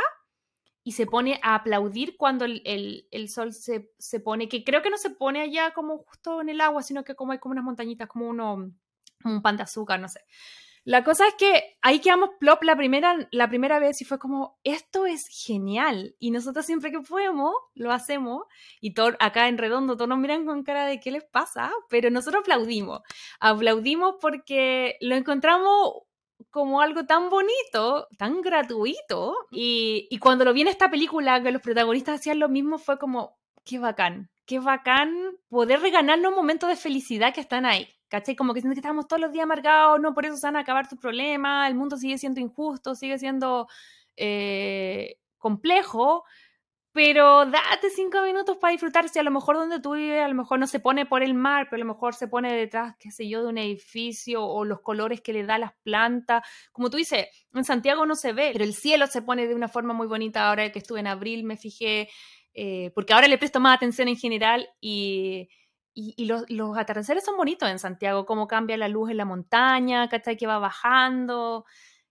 y 0.84 0.94
se 0.94 1.06
pone 1.06 1.40
a 1.44 1.54
aplaudir 1.54 2.16
cuando 2.18 2.46
el, 2.46 3.30
sol 3.30 3.54
se, 3.54 3.92
se, 4.00 4.20
pone, 4.20 4.50
que 4.50 4.64
creo 4.64 4.82
que 4.82 4.90
no 4.90 4.98
se 4.98 5.12
pone 5.12 5.42
allá 5.42 5.72
como 5.72 6.00
justo 6.00 6.42
en 6.42 6.50
el 6.50 6.62
agua, 6.62 6.82
sino 6.82 7.04
que 7.04 7.14
como 7.14 7.34
hay 7.34 7.40
como 7.40 7.52
unas 7.52 7.66
montañitas, 7.66 8.08
como 8.08 8.28
uno, 8.28 8.72
un 9.24 9.42
pan 9.44 9.58
de 9.58 9.64
azúcar, 9.64 10.00
no 10.00 10.08
sé. 10.08 10.22
La 10.88 11.04
cosa 11.04 11.28
es 11.28 11.34
que 11.34 11.76
ahí 11.82 12.00
quedamos 12.00 12.30
plop 12.40 12.64
la 12.64 12.78
primera, 12.78 13.28
la 13.32 13.50
primera 13.50 13.78
vez 13.78 14.02
y 14.02 14.06
fue 14.06 14.20
como, 14.20 14.58
esto 14.64 15.06
es 15.06 15.28
genial. 15.28 16.16
Y 16.18 16.32
nosotros 16.32 16.66
siempre 16.66 16.92
que 16.92 17.02
podemos, 17.02 17.52
lo 17.74 17.92
hacemos. 17.92 18.44
Y 18.80 18.94
todo, 18.94 19.12
acá 19.20 19.50
en 19.50 19.58
redondo 19.58 19.98
todos 19.98 20.08
nos 20.08 20.18
miran 20.18 20.46
con 20.46 20.64
cara 20.64 20.86
de 20.86 21.02
qué 21.02 21.12
les 21.12 21.26
pasa, 21.26 21.74
pero 21.90 22.10
nosotros 22.10 22.40
aplaudimos. 22.40 23.02
Aplaudimos 23.42 24.16
porque 24.22 24.96
lo 25.02 25.16
encontramos 25.16 26.04
como 26.52 26.80
algo 26.80 27.06
tan 27.06 27.30
bonito, 27.30 28.08
tan 28.18 28.40
gratuito. 28.40 29.36
Y, 29.52 30.08
y 30.10 30.20
cuando 30.20 30.46
lo 30.46 30.54
vi 30.54 30.62
en 30.62 30.70
esta 30.70 30.90
película, 30.90 31.44
que 31.44 31.52
los 31.52 31.62
protagonistas 31.62 32.22
hacían 32.22 32.40
lo 32.40 32.48
mismo, 32.48 32.78
fue 32.78 32.98
como, 32.98 33.38
qué 33.66 33.78
bacán, 33.78 34.32
qué 34.46 34.60
bacán 34.60 35.14
poder 35.50 35.82
reganarnos 35.82 36.34
momentos 36.34 36.70
de 36.70 36.78
felicidad 36.78 37.34
que 37.34 37.42
están 37.42 37.66
ahí. 37.66 37.90
¿Cachai? 38.10 38.36
Como 38.36 38.54
que 38.54 38.62
sientes 38.62 38.78
que 38.78 38.88
estamos 38.88 39.08
todos 39.08 39.22
los 39.22 39.32
días 39.32 39.44
amargados, 39.44 40.00
no 40.00 40.14
por 40.14 40.26
eso 40.26 40.38
se 40.38 40.48
van 40.48 40.56
a 40.56 40.60
acabar 40.60 40.88
tus 40.88 41.00
problemas, 41.00 41.70
el 41.70 41.76
mundo 41.76 41.98
sigue 41.98 42.18
siendo 42.18 42.40
injusto, 42.40 42.96
sigue 42.96 43.20
siendo 43.20 43.68
eh, 44.16 45.18
complejo, 45.38 46.24
pero 46.98 47.46
date 47.46 47.92
cinco 47.96 48.24
minutos 48.24 48.58
para 48.58 48.72
disfrutar. 48.72 49.08
Si 49.08 49.20
a 49.20 49.24
lo 49.24 49.30
mejor 49.30 49.56
donde 49.56 49.80
tú 49.80 49.94
vives, 49.94 50.24
a 50.24 50.28
lo 50.28 50.34
mejor 50.34 50.58
no 50.58 50.66
se 50.66 50.80
pone 50.80 51.06
por 51.06 51.22
el 51.22 51.36
mar, 51.36 51.68
pero 51.70 51.82
a 51.84 51.86
lo 51.86 51.94
mejor 51.94 52.16
se 52.16 52.28
pone 52.28 52.52
detrás, 52.52 52.96
qué 52.98 53.12
sé 53.12 53.30
yo, 53.30 53.44
de 53.44 53.50
un 53.50 53.60
edificio 53.60 54.44
o 54.44 54.66
los 54.66 54.82
colores 54.82 55.22
que 55.22 55.32
le 55.32 55.44
da 55.44 55.60
las 55.60 55.74
plantas. 55.84 56.44
Como 56.72 56.90
tú 56.90 56.98
dices, 56.98 57.28
en 57.54 57.64
Santiago 57.66 58.08
no 58.08 58.16
se 58.16 58.34
ve, 58.34 58.50
pero 58.52 58.64
el 58.64 58.74
cielo 58.74 59.06
se 59.06 59.22
pone 59.22 59.48
de 59.48 59.54
una 59.54 59.68
forma 59.68 59.94
muy 59.94 60.08
bonita. 60.08 60.50
Ahora 60.50 60.72
que 60.72 60.80
estuve 60.80 61.00
en 61.02 61.08
abril 61.08 61.44
me 61.44 61.56
fijé, 61.56 62.10
eh, 62.56 62.92
porque 62.96 63.14
ahora 63.14 63.28
le 63.28 63.38
presto 63.38 63.60
más 63.60 63.76
atención 63.76 64.08
en 64.08 64.18
general 64.18 64.68
y 64.82 65.50
y, 66.00 66.26
los, 66.26 66.48
los, 66.48 66.78
atardeceres 66.78 67.26
son 67.26 67.38
bonitos 67.38 67.68
en 67.68 67.80
Santiago, 67.80 68.28
cómo 68.28 68.48
cambia 68.48 68.78
la 68.78 68.88
luz 68.88 69.10
en 69.10 69.18
la 69.18 69.26
montaña, 69.26 70.08
¿cachai? 70.08 70.38
Que 70.38 70.46
va 70.46 70.60
bajando. 70.60 71.66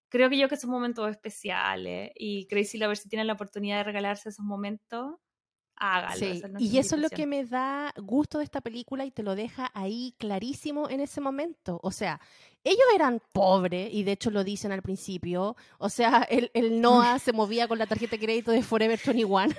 Creo 0.08 0.28
que 0.28 0.36
yo 0.36 0.48
que 0.48 0.56
son 0.56 0.70
momentos 0.70 1.08
especiales 1.08 2.10
y 2.16 2.48
Crazy 2.48 2.78
ver 2.78 2.96
si 2.96 3.08
tienen 3.08 3.28
la 3.28 3.34
oportunidad 3.34 3.76
de 3.78 3.84
regalarse 3.84 4.30
esos 4.30 4.44
momentos, 4.44 5.14
hágalo. 5.76 6.58
y 6.58 6.78
eso 6.78 6.96
es 6.96 7.02
lo 7.02 7.10
que 7.10 7.26
me 7.26 7.44
da 7.44 7.94
gusto 7.96 8.38
de 8.38 8.44
esta 8.44 8.60
película 8.60 9.04
y 9.04 9.12
te 9.12 9.22
lo 9.22 9.36
deja 9.36 9.70
ahí 9.72 10.16
clarísimo 10.18 10.90
en 10.90 10.98
ese 10.98 11.20
momento. 11.20 11.78
O 11.84 11.92
sea, 11.92 12.20
ellos 12.64 12.86
eran 12.92 13.22
pobres 13.32 13.94
y 13.94 14.02
de 14.02 14.12
hecho 14.12 14.32
lo 14.32 14.42
dicen 14.42 14.72
al 14.72 14.82
principio. 14.82 15.54
O 15.78 15.90
sea, 15.90 16.26
el, 16.28 16.50
el 16.54 16.80
Noah 16.80 17.18
se 17.20 17.32
movía 17.32 17.68
con 17.68 17.78
la 17.78 17.86
tarjeta 17.86 18.16
de 18.16 18.24
crédito 18.24 18.50
de 18.50 18.64
Forever 18.64 18.98
21. 19.04 19.54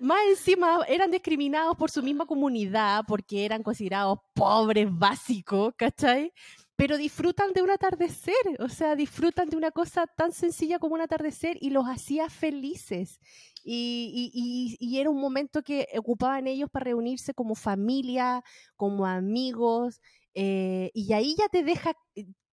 Más 0.00 0.18
encima 0.28 0.80
eran 0.88 1.10
discriminados 1.10 1.76
por 1.76 1.90
su 1.90 2.02
misma 2.02 2.26
comunidad 2.26 3.04
porque 3.06 3.44
eran 3.44 3.62
considerados 3.62 4.18
pobres 4.34 4.88
básicos, 4.90 5.74
¿cachai? 5.76 6.32
Pero 6.76 6.96
disfrutan 6.96 7.52
de 7.52 7.62
un 7.62 7.70
atardecer, 7.70 8.34
o 8.58 8.68
sea, 8.68 8.96
disfrutan 8.96 9.48
de 9.48 9.56
una 9.56 9.70
cosa 9.70 10.06
tan 10.06 10.32
sencilla 10.32 10.78
como 10.78 10.94
un 10.94 11.00
atardecer 11.00 11.56
y 11.60 11.70
los 11.70 11.86
hacía 11.86 12.28
felices. 12.28 13.20
Y, 13.62 14.76
y, 14.78 14.98
era 14.98 15.08
un 15.08 15.20
momento 15.20 15.62
que 15.62 15.88
ocupaban 15.96 16.46
ellos 16.46 16.68
para 16.70 16.84
reunirse 16.84 17.32
como 17.32 17.54
familia, 17.54 18.42
como 18.76 19.06
amigos, 19.06 20.02
eh, 20.34 20.90
y 20.92 21.12
ahí 21.12 21.34
ya 21.38 21.48
te 21.48 21.62
deja 21.62 21.94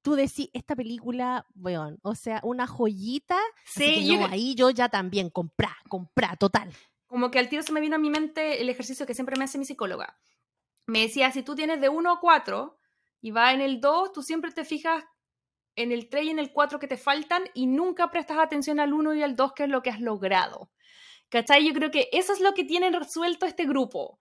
tú 0.02 0.16
decís, 0.16 0.50
esta 0.54 0.76
película, 0.76 1.46
weón, 1.56 2.00
o 2.04 2.16
sea, 2.16 2.40
una 2.44 2.68
joyita. 2.68 3.40
Sí, 3.66 4.18
ahí 4.30 4.56
yo 4.56 4.70
ya 4.70 4.90
también, 4.90 5.30
comprá, 5.30 5.76
comprá, 5.88 6.36
total. 6.36 6.72
Como 7.08 7.30
que 7.30 7.40
al 7.40 7.50
tiro 7.50 7.64
se 7.64 7.74
me 7.74 7.82
vino 7.82 7.96
a 7.96 8.00
mi 8.00 8.10
mente 8.10 8.62
el 8.62 8.70
ejercicio 8.70 9.06
que 9.06 9.14
siempre 9.14 9.38
me 9.38 9.44
hace 9.44 9.58
mi 9.58 9.66
psicóloga. 9.66 10.18
Me 10.88 11.02
decía, 11.02 11.32
si 11.32 11.44
tú 11.44 11.56
tienes 11.56 11.82
de 11.82 11.90
1 11.90 12.12
a 12.12 12.20
4 12.20 12.80
y 13.22 13.32
va 13.32 13.54
en 13.54 13.62
el 13.62 13.82
2, 13.82 14.14
tú 14.14 14.24
siempre 14.24 14.52
te 14.52 14.66
fijas 14.66 15.04
en 15.76 15.92
el 15.92 16.10
3 16.10 16.26
y 16.26 16.30
en 16.30 16.40
el 16.40 16.52
4 16.52 16.80
que 16.80 16.88
te 16.88 16.98
faltan 16.98 17.44
y 17.54 17.68
nunca 17.68 18.12
prestas 18.12 18.40
atención 18.40 18.80
al 18.80 18.94
1 18.94 19.16
y 19.16 19.24
al 19.24 19.36
2, 19.36 19.54
que 19.54 19.64
es 19.64 19.70
lo 19.70 19.82
que 19.82 19.90
has 19.90 20.02
logrado. 20.02 20.72
¿Cachai? 21.30 21.66
Yo 21.66 21.74
creo 21.74 21.92
que 21.92 22.10
eso 22.12 22.34
es 22.34 22.42
lo 22.42 22.54
que 22.54 22.66
tienen 22.66 22.94
resuelto 22.94 23.46
este 23.46 23.66
grupo. 23.66 24.20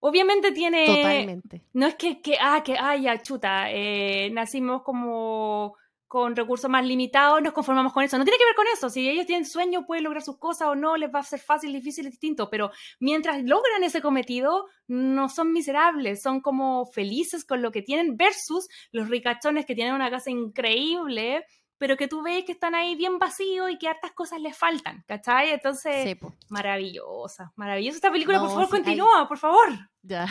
Obviamente 0.00 0.52
tiene. 0.52 0.86
Totalmente. 0.86 1.62
No 1.72 1.86
es 1.86 1.94
que, 1.94 2.20
que 2.20 2.36
ah, 2.40 2.62
que, 2.64 2.76
ah, 2.78 2.96
ya, 2.96 3.20
chuta, 3.22 3.70
eh, 3.70 4.30
nacimos 4.30 4.82
como 4.82 5.76
con 6.08 6.36
recursos 6.36 6.70
más 6.70 6.86
limitados, 6.86 7.42
nos 7.42 7.52
conformamos 7.52 7.92
con 7.92 8.04
eso. 8.04 8.16
No 8.16 8.24
tiene 8.24 8.38
que 8.38 8.44
ver 8.44 8.54
con 8.54 8.66
eso. 8.72 8.88
Si 8.88 9.08
ellos 9.08 9.26
tienen 9.26 9.44
sueño, 9.44 9.86
pueden 9.86 10.04
lograr 10.04 10.22
sus 10.22 10.38
cosas 10.38 10.68
o 10.68 10.74
no, 10.74 10.96
les 10.96 11.12
va 11.12 11.18
a 11.18 11.24
ser 11.24 11.40
fácil, 11.40 11.72
difícil, 11.72 12.08
distinto. 12.08 12.48
Pero 12.48 12.70
mientras 13.00 13.42
logran 13.42 13.82
ese 13.82 14.00
cometido, 14.00 14.66
no 14.86 15.28
son 15.28 15.52
miserables, 15.52 16.22
son 16.22 16.40
como 16.40 16.86
felices 16.86 17.44
con 17.44 17.60
lo 17.60 17.72
que 17.72 17.82
tienen, 17.82 18.16
versus 18.16 18.68
los 18.92 19.08
ricachones 19.08 19.66
que 19.66 19.74
tienen 19.74 19.94
una 19.94 20.10
casa 20.10 20.30
increíble 20.30 21.44
pero 21.78 21.96
que 21.96 22.08
tú 22.08 22.22
ves 22.22 22.44
que 22.44 22.52
están 22.52 22.74
ahí 22.74 22.96
bien 22.96 23.18
vacíos 23.18 23.70
y 23.70 23.78
que 23.78 23.88
hartas 23.88 24.12
cosas 24.12 24.40
les 24.40 24.56
faltan, 24.56 25.04
¿cachai? 25.06 25.50
Entonces, 25.50 26.16
maravillosa, 26.48 27.52
maravillosa 27.56 27.96
esta 27.96 28.10
película, 28.10 28.40
por 28.40 28.50
favor, 28.50 28.68
continúa, 28.68 29.28
por 29.28 29.38
favor. 29.38 29.68
Ya. 30.02 30.26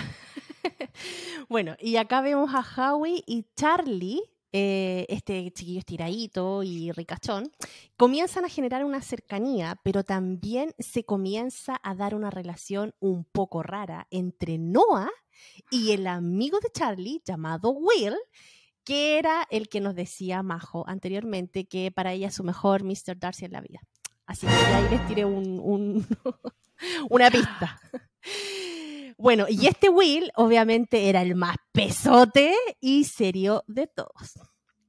bueno, 1.49 1.75
y 1.79 1.97
acá 1.97 2.21
vemos 2.21 2.51
a 2.53 2.93
Howie 2.93 3.23
y 3.25 3.45
Charlie, 3.55 4.21
eh, 4.51 5.05
este 5.09 5.51
chiquillo 5.51 5.79
estiradito 5.79 6.63
y 6.63 6.91
ricachón, 6.91 7.51
comienzan 7.97 8.45
a 8.45 8.49
generar 8.49 8.85
una 8.85 9.01
cercanía, 9.01 9.79
pero 9.83 10.03
también 10.03 10.73
se 10.79 11.03
comienza 11.03 11.79
a 11.83 11.93
dar 11.93 12.15
una 12.15 12.29
relación 12.29 12.95
un 12.99 13.25
poco 13.25 13.63
rara 13.63 14.07
entre 14.11 14.57
Noah 14.57 15.09
y 15.69 15.91
el 15.91 16.07
amigo 16.07 16.59
de 16.59 16.69
Charlie 16.71 17.21
llamado 17.25 17.71
Will, 17.71 18.15
que 18.86 19.17
era 19.17 19.45
el 19.49 19.67
que 19.67 19.81
nos 19.81 19.95
decía 19.95 20.43
Majo 20.43 20.88
anteriormente 20.88 21.65
que 21.65 21.91
para 21.91 22.13
ella 22.13 22.27
es 22.27 22.36
su 22.36 22.43
mejor 22.43 22.83
Mr. 22.83 23.17
Darcy 23.17 23.45
en 23.45 23.51
la 23.51 23.61
vida. 23.61 23.81
Así 24.25 24.47
que 24.47 24.53
ahí 24.53 24.89
les 24.89 25.07
tiré 25.07 25.25
un, 25.25 26.07
una 27.09 27.29
pista. 27.29 27.79
Bueno, 29.17 29.45
y 29.49 29.67
este 29.67 29.89
Will 29.89 30.31
obviamente 30.36 31.09
era 31.09 31.21
el 31.21 31.36
más 31.36 31.55
pesote 31.71 32.53
y 32.79 33.05
serio 33.05 33.63
de 33.67 33.88
todos. 33.88 34.39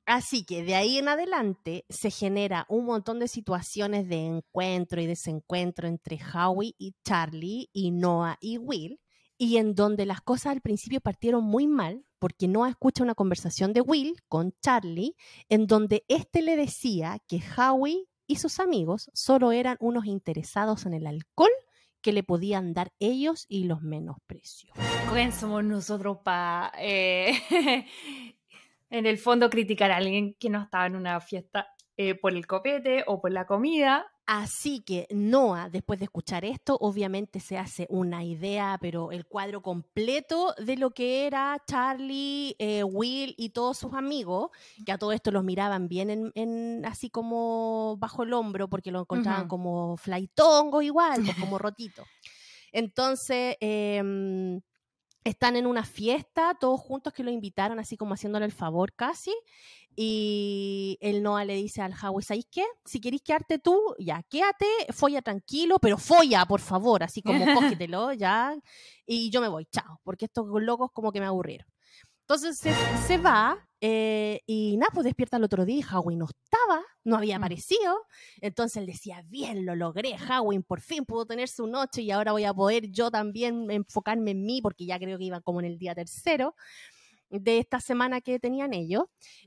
Así 0.04 0.44
que 0.44 0.62
de 0.62 0.74
ahí 0.76 0.98
en 0.98 1.08
adelante 1.08 1.84
se 1.88 2.10
genera 2.10 2.64
un 2.68 2.84
montón 2.86 3.18
de 3.18 3.28
situaciones 3.28 4.08
de 4.08 4.24
encuentro 4.24 5.00
y 5.00 5.06
desencuentro 5.06 5.88
entre 5.88 6.18
Howie 6.32 6.74
y 6.78 6.94
Charlie 7.04 7.68
y 7.72 7.90
Noah 7.90 8.36
y 8.40 8.58
Will, 8.58 9.00
y 9.38 9.58
en 9.58 9.74
donde 9.74 10.06
las 10.06 10.20
cosas 10.20 10.52
al 10.52 10.60
principio 10.60 11.00
partieron 11.00 11.44
muy 11.44 11.66
mal, 11.66 12.04
porque 12.18 12.48
Noah 12.48 12.70
escucha 12.70 13.02
una 13.02 13.14
conversación 13.14 13.72
de 13.72 13.80
Will 13.82 14.16
con 14.28 14.54
Charlie, 14.62 15.14
en 15.48 15.66
donde 15.66 16.04
éste 16.08 16.42
le 16.42 16.56
decía 16.56 17.18
que 17.26 17.42
Howie 17.56 18.08
y 18.26 18.36
sus 18.36 18.58
amigos 18.60 19.10
solo 19.14 19.52
eran 19.52 19.76
unos 19.80 20.06
interesados 20.06 20.86
en 20.86 20.94
el 20.94 21.06
alcohol 21.06 21.50
que 22.00 22.12
le 22.12 22.22
podían 22.22 22.72
dar 22.72 22.92
ellos 22.98 23.46
y 23.48 23.64
los 23.64 23.82
menosprecios. 23.82 24.72
¿Quién 25.12 25.32
somos 25.32 25.64
nosotros 25.64 26.18
para, 26.24 26.72
eh, 26.78 27.32
en 28.90 29.06
el 29.06 29.18
fondo, 29.18 29.50
criticar 29.50 29.90
a 29.90 29.96
alguien 29.96 30.34
que 30.38 30.48
no 30.48 30.62
estaba 30.62 30.86
en 30.86 30.96
una 30.96 31.20
fiesta 31.20 31.68
eh, 31.96 32.14
por 32.14 32.32
el 32.32 32.46
copete 32.46 33.04
o 33.06 33.20
por 33.20 33.32
la 33.32 33.46
comida? 33.46 34.06
Así 34.26 34.80
que 34.80 35.06
Noah, 35.10 35.70
después 35.70 36.00
de 36.00 36.06
escuchar 36.06 36.44
esto, 36.44 36.76
obviamente 36.80 37.38
se 37.38 37.58
hace 37.58 37.86
una 37.90 38.24
idea, 38.24 38.76
pero 38.80 39.12
el 39.12 39.24
cuadro 39.24 39.62
completo 39.62 40.52
de 40.58 40.76
lo 40.76 40.90
que 40.90 41.28
era 41.28 41.62
Charlie, 41.64 42.56
eh, 42.58 42.82
Will 42.82 43.36
y 43.38 43.50
todos 43.50 43.78
sus 43.78 43.94
amigos, 43.94 44.50
que 44.84 44.90
a 44.90 44.98
todo 44.98 45.12
esto 45.12 45.30
los 45.30 45.44
miraban 45.44 45.86
bien 45.86 46.32
en, 46.34 46.84
así 46.84 47.08
como 47.08 47.96
bajo 48.00 48.24
el 48.24 48.32
hombro, 48.32 48.68
porque 48.68 48.90
lo 48.90 49.00
encontraban 49.02 49.46
como 49.46 49.96
flytongo 49.96 50.82
igual, 50.82 51.22
pues 51.24 51.36
como 51.36 51.56
rotito. 51.58 52.04
Entonces, 52.72 53.56
em, 53.60 54.60
están 55.28 55.56
en 55.56 55.66
una 55.66 55.84
fiesta, 55.84 56.56
todos 56.60 56.80
juntos 56.80 57.12
que 57.12 57.24
lo 57.24 57.30
invitaron, 57.30 57.78
así 57.78 57.96
como 57.96 58.14
haciéndole 58.14 58.46
el 58.46 58.52
favor 58.52 58.92
casi, 58.94 59.34
y 59.96 60.98
el 61.00 61.22
Noah 61.22 61.44
le 61.44 61.56
dice 61.56 61.82
al 61.82 61.94
Howie, 61.94 62.24
¿sabes 62.24 62.46
qué? 62.50 62.64
Si 62.84 63.00
querés 63.00 63.22
quedarte 63.22 63.58
tú, 63.58 63.94
ya, 63.98 64.22
quédate, 64.22 64.66
folla 64.92 65.22
tranquilo, 65.22 65.78
pero 65.80 65.98
folla, 65.98 66.44
por 66.44 66.60
favor, 66.60 67.02
así 67.02 67.22
como 67.22 67.44
cógetelo, 67.54 68.12
ya, 68.12 68.54
y 69.04 69.30
yo 69.30 69.40
me 69.40 69.48
voy, 69.48 69.66
chao, 69.66 70.00
porque 70.04 70.26
estos 70.26 70.46
locos 70.62 70.90
como 70.92 71.10
que 71.10 71.20
me 71.20 71.26
aburrieron. 71.26 71.66
Entonces 72.20 72.58
se, 72.58 73.18
va 73.18 73.56
eh, 73.80 74.42
y 74.46 74.76
nada, 74.76 74.90
pues 74.92 75.04
despierta 75.04 75.36
el 75.36 75.44
otro 75.44 75.64
día 75.64 75.78
y 75.78 75.94
Howie 75.94 76.16
no 76.16 76.26
estaba, 76.26 76.82
no 77.06 77.16
había 77.16 77.36
aparecido. 77.36 78.02
Entonces 78.40 78.76
él 78.78 78.86
decía, 78.86 79.22
bien, 79.26 79.64
lo 79.64 79.74
logré, 79.74 80.16
Howie 80.28 80.60
por 80.60 80.80
fin 80.80 81.04
pudo 81.04 81.24
tener 81.24 81.48
su 81.48 81.66
noche 81.66 82.02
y 82.02 82.10
ahora 82.10 82.32
voy 82.32 82.44
a 82.44 82.52
poder 82.52 82.90
yo 82.90 83.10
también 83.10 83.70
enfocarme 83.70 84.32
en 84.32 84.44
mí 84.44 84.60
porque 84.60 84.84
ya 84.84 84.98
creo 84.98 85.16
que 85.16 85.24
iba 85.24 85.40
como 85.40 85.60
en 85.60 85.66
el 85.66 85.78
día 85.78 85.94
tercero 85.94 86.54
de 87.30 87.58
esta 87.58 87.80
semana 87.80 88.20
que 88.20 88.38
tenían 88.38 88.74
ellos. 88.74 89.04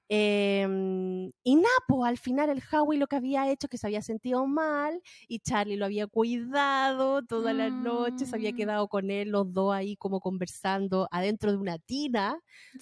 Em, 0.07 1.31
y 1.43 1.55
Napo, 1.55 2.03
al 2.03 2.17
final 2.17 2.49
el 2.49 2.63
Howie 2.71 2.97
lo 2.97 3.07
que 3.07 3.15
había 3.15 3.49
hecho 3.49 3.67
que 3.67 3.77
se 3.77 3.87
había 3.87 4.01
sentido 4.01 4.47
mal 4.47 5.01
y 5.27 5.39
Charlie 5.39 5.77
lo 5.77 5.85
había 5.85 6.07
cuidado 6.07 7.23
toda 7.23 7.53
la 7.53 7.69
noche, 7.69 8.25
se 8.25 8.35
había 8.35 8.51
mm. 8.51 8.55
quedado 8.55 8.87
con 8.87 9.11
él 9.11 9.29
los 9.29 9.53
dos 9.53 9.73
ahí 9.73 9.95
como 9.95 10.19
conversando 10.19 11.07
adentro 11.11 11.51
de 11.51 11.57
una 11.57 11.77
tina 11.77 12.39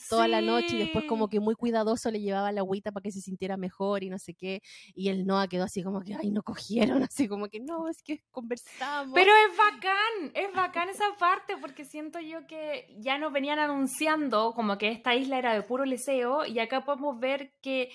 toda 0.09 0.27
la 0.27 0.41
noche 0.41 0.75
y 0.75 0.79
después 0.79 1.05
como 1.05 1.29
que 1.29 1.39
muy 1.39 1.55
cuidadoso 1.55 2.09
le 2.11 2.21
llevaba 2.21 2.51
la 2.51 2.61
agüita 2.61 2.91
para 2.91 3.03
que 3.03 3.11
se 3.11 3.21
sintiera 3.21 3.57
mejor 3.57 4.03
y 4.03 4.09
no 4.09 4.17
sé 4.19 4.33
qué. 4.33 4.61
Y 4.95 5.09
el 5.09 5.25
Noah 5.25 5.47
quedó 5.47 5.65
así 5.65 5.83
como 5.83 6.01
que, 6.01 6.15
ay, 6.15 6.31
no 6.31 6.43
cogieron, 6.43 7.03
así 7.09 7.27
como 7.27 7.47
que 7.49 7.59
no, 7.59 7.89
es 7.89 8.01
que 8.01 8.23
conversamos. 8.31 9.13
Pero 9.13 9.31
es 9.31 9.57
bacán, 9.57 10.31
es 10.33 10.53
bacán 10.53 10.89
esa 10.89 11.05
parte 11.19 11.55
porque 11.59 11.85
siento 11.85 12.19
yo 12.19 12.45
que 12.47 12.95
ya 12.99 13.17
nos 13.17 13.33
venían 13.33 13.59
anunciando 13.59 14.53
como 14.53 14.77
que 14.77 14.86
esta 14.91 15.15
isla 15.15 15.37
era 15.37 15.53
de 15.53 15.61
puro 15.61 15.85
leseo 15.85 16.45
y 16.45 16.59
acá 16.59 16.83
podemos 16.85 17.19
ver 17.19 17.53
que 17.61 17.89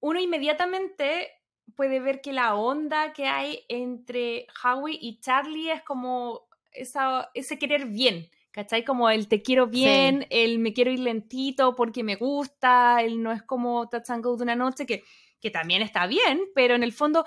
uno 0.00 0.20
inmediatamente 0.20 1.30
puede 1.76 2.00
ver 2.00 2.20
que 2.20 2.32
la 2.32 2.54
onda 2.54 3.12
que 3.12 3.26
hay 3.26 3.64
entre 3.68 4.46
Howie 4.62 4.98
y 5.00 5.18
Charlie 5.20 5.70
es 5.70 5.82
como 5.82 6.46
esa, 6.72 7.30
ese 7.34 7.58
querer 7.58 7.86
bien, 7.86 8.28
¿cachai? 8.50 8.84
Como 8.84 9.08
el 9.10 9.28
te 9.28 9.42
quiero 9.42 9.66
bien, 9.66 10.26
el 10.30 10.58
me 10.58 10.72
quiero 10.72 10.90
ir 10.90 11.00
lentito 11.00 11.74
porque 11.74 12.02
me 12.02 12.16
gusta, 12.16 13.02
el 13.02 13.22
no 13.22 13.32
es 13.32 13.42
como 13.42 13.88
touch 13.88 14.10
and 14.10 14.24
go 14.24 14.36
de 14.36 14.42
una 14.42 14.56
noche, 14.56 14.86
que, 14.86 15.02
que 15.40 15.50
también 15.50 15.82
está 15.82 16.06
bien, 16.06 16.40
pero 16.54 16.74
en 16.74 16.82
el 16.82 16.92
fondo 16.92 17.24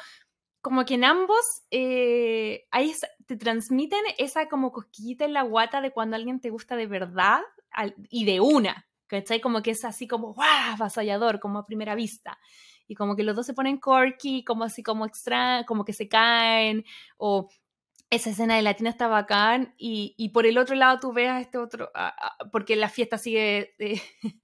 como 0.61 0.85
que 0.85 0.95
en 0.95 1.05
ambos 1.05 1.63
eh, 1.71 2.67
te 3.25 3.37
transmiten 3.37 4.01
esa 4.17 4.49
como 4.49 4.71
cosquillita 4.71 5.25
en 5.25 5.33
la 5.33 5.43
guata 5.43 5.81
de 5.81 5.91
cuando 5.91 6.15
alguien 6.15 6.39
te 6.39 6.49
gusta 6.49 6.75
de 6.75 6.87
verdad 6.87 7.41
y 8.09 8.25
de 8.25 8.39
una, 8.39 8.86
¿cachai? 9.07 9.41
Como 9.41 9.61
que 9.61 9.71
es 9.71 9.85
así 9.85 10.07
como, 10.07 10.33
¡guau! 10.33 10.73
Avasallador, 10.73 11.39
como 11.39 11.59
a 11.59 11.65
primera 11.65 11.95
vista. 11.95 12.37
Y 12.87 12.95
como 12.95 13.15
que 13.15 13.23
los 13.23 13.35
dos 13.35 13.45
se 13.45 13.53
ponen 13.53 13.77
corky, 13.77 14.43
como 14.43 14.63
así 14.63 14.83
como 14.83 15.05
extra, 15.05 15.65
como 15.67 15.85
que 15.85 15.93
se 15.93 16.07
caen, 16.07 16.85
o 17.17 17.49
esa 18.09 18.29
escena 18.29 18.55
de 18.55 18.61
Latina 18.61 18.89
está 18.89 19.07
bacán 19.07 19.73
y, 19.77 20.15
y, 20.17 20.29
por 20.29 20.45
el 20.45 20.57
otro 20.57 20.75
lado 20.75 20.99
tú 20.99 21.11
veas 21.11 21.41
este 21.41 21.57
otro, 21.57 21.91
porque 22.51 22.75
la 22.77 22.89
fiesta 22.89 23.17
sigue 23.17 23.73
eh, 23.79 24.01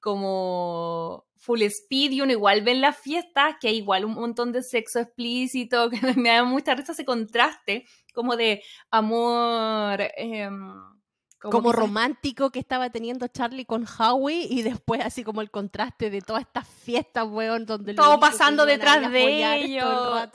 como 0.00 1.26
full 1.36 1.62
speed 1.62 2.12
y 2.12 2.20
uno 2.20 2.32
igual 2.32 2.62
ve 2.62 2.72
en 2.72 2.82
las 2.82 2.98
fiestas 2.98 3.56
que 3.60 3.68
hay 3.68 3.76
igual 3.76 4.04
un 4.04 4.14
montón 4.14 4.52
de 4.52 4.62
sexo 4.62 5.00
explícito, 5.00 5.88
que 5.90 6.14
me 6.14 6.30
da 6.30 6.44
mucha 6.44 6.74
risa 6.74 6.92
ese 6.92 7.04
contraste 7.04 7.84
como 8.12 8.36
de 8.36 8.62
amor... 8.90 10.00
Em, 10.16 10.95
como, 11.40 11.72
romántico 11.72 12.50
que 12.50 12.58
estaba 12.58 12.90
teniendo 12.90 13.28
Charlie 13.28 13.64
con 13.64 13.86
Howie 13.86 14.46
y 14.48 14.62
después 14.62 15.00
así 15.04 15.22
como 15.22 15.40
el 15.40 15.50
contraste 15.50 16.10
de 16.10 16.20
todas 16.20 16.42
estas 16.42 16.68
fiestas, 16.68 17.26
weón, 17.28 17.66
donde... 17.66 17.94
Todo 17.94 18.18
pasando 18.18 18.66
detrás 18.66 19.10
de 19.10 19.56
ellos. 19.56 20.30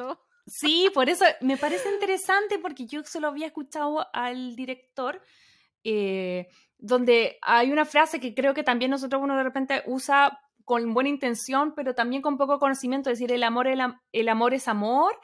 Sí, 0.48 0.90
por 0.94 1.10
eso 1.10 1.26
me 1.42 1.58
parece 1.58 1.92
interesante 1.94 2.60
porque 2.60 2.86
yo 2.86 3.04
solo 3.04 3.28
había 3.28 3.48
escuchado 3.48 4.06
al 4.14 4.56
director 4.56 5.22
eh, 5.84 6.48
donde 6.78 7.38
hay 7.42 7.72
una 7.72 7.86
frase 7.86 8.20
que 8.20 8.34
creo 8.34 8.54
que 8.54 8.64
también 8.64 8.92
nosotros 8.92 9.22
uno 9.22 9.38
de 9.38 9.44
repente 9.44 9.84
usa 9.86 10.42
con 10.66 10.94
buena 10.94 11.10
intención, 11.10 11.74
pero 11.76 11.94
también 11.94 12.22
con 12.22 12.38
poco 12.38 12.60
conocimiento, 12.60 13.10
decir 13.10 13.32
el 13.32 13.44
amor, 13.44 13.68
el, 13.68 14.30
amor 14.30 14.54
es 14.54 14.68
amor. 14.68 15.20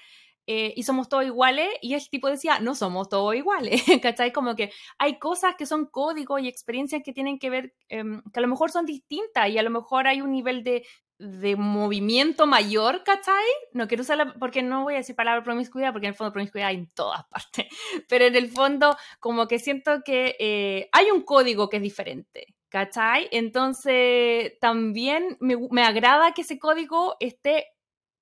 Eh, 0.48 0.74
y 0.78 0.84
somos 0.84 1.10
todos 1.10 1.26
iguales, 1.26 1.68
y 1.82 1.94
el 1.94 2.10
tipo 2.10 2.30
decía, 2.30 2.60
no 2.60 2.74
somos 2.74 3.10
todos 3.10 3.36
iguales, 3.36 3.84
¿cachai? 4.02 4.32
Como 4.32 4.56
que 4.56 4.72
hay 4.98 5.20
cosas 5.20 5.56
que 5.58 5.66
son 5.66 5.86
códigos 5.88 6.42
y 6.42 6.48
experiencias 6.48 7.02
que 7.04 7.12
tienen 7.14 7.38
que 7.38 7.50
ver, 7.50 7.74
em, 7.90 8.22
que 8.34 8.40
a 8.40 8.42
lo 8.42 8.48
mejor 8.48 8.72
son 8.72 8.86
distintas, 8.86 9.50
y 9.50 9.58
a 9.58 9.64
lo 9.64 9.70
mejor 9.70 10.08
hay 10.08 10.22
un 10.22 10.32
nivel 10.32 10.64
de 10.64 10.86
de 11.20 11.56
movimiento 11.56 12.46
mayor, 12.46 13.04
¿cachai? 13.04 13.44
No 13.74 13.88
quiero 13.88 14.02
usarla 14.02 14.36
porque 14.40 14.62
no 14.62 14.84
voy 14.84 14.94
a 14.96 14.98
decir 14.98 15.16
palabra 15.16 15.44
promiscuidad, 15.44 15.92
porque 15.92 16.08
en 16.08 16.12
el 16.12 16.18
fondo 16.18 16.32
promiscuidad 16.32 16.70
hay 16.70 16.76
en 16.76 16.92
todas 16.92 17.26
partes, 17.26 17.68
pero 18.10 18.26
en 18.26 18.36
el 18.36 18.50
fondo 18.50 18.96
como 19.20 19.48
que 19.48 19.60
siento 19.60 20.02
que 20.06 20.36
eh, 20.40 20.90
hay 20.92 21.10
un 21.12 21.22
código 21.22 21.70
que 21.70 21.78
es 21.78 21.84
diferente, 21.84 22.56
¿cachai? 22.70 23.28
Entonces 23.32 24.60
también 24.60 25.38
me, 25.40 25.56
me 25.72 25.84
agrada 25.84 26.34
que 26.34 26.42
ese 26.42 26.60
código 26.60 27.16
esté 27.20 27.66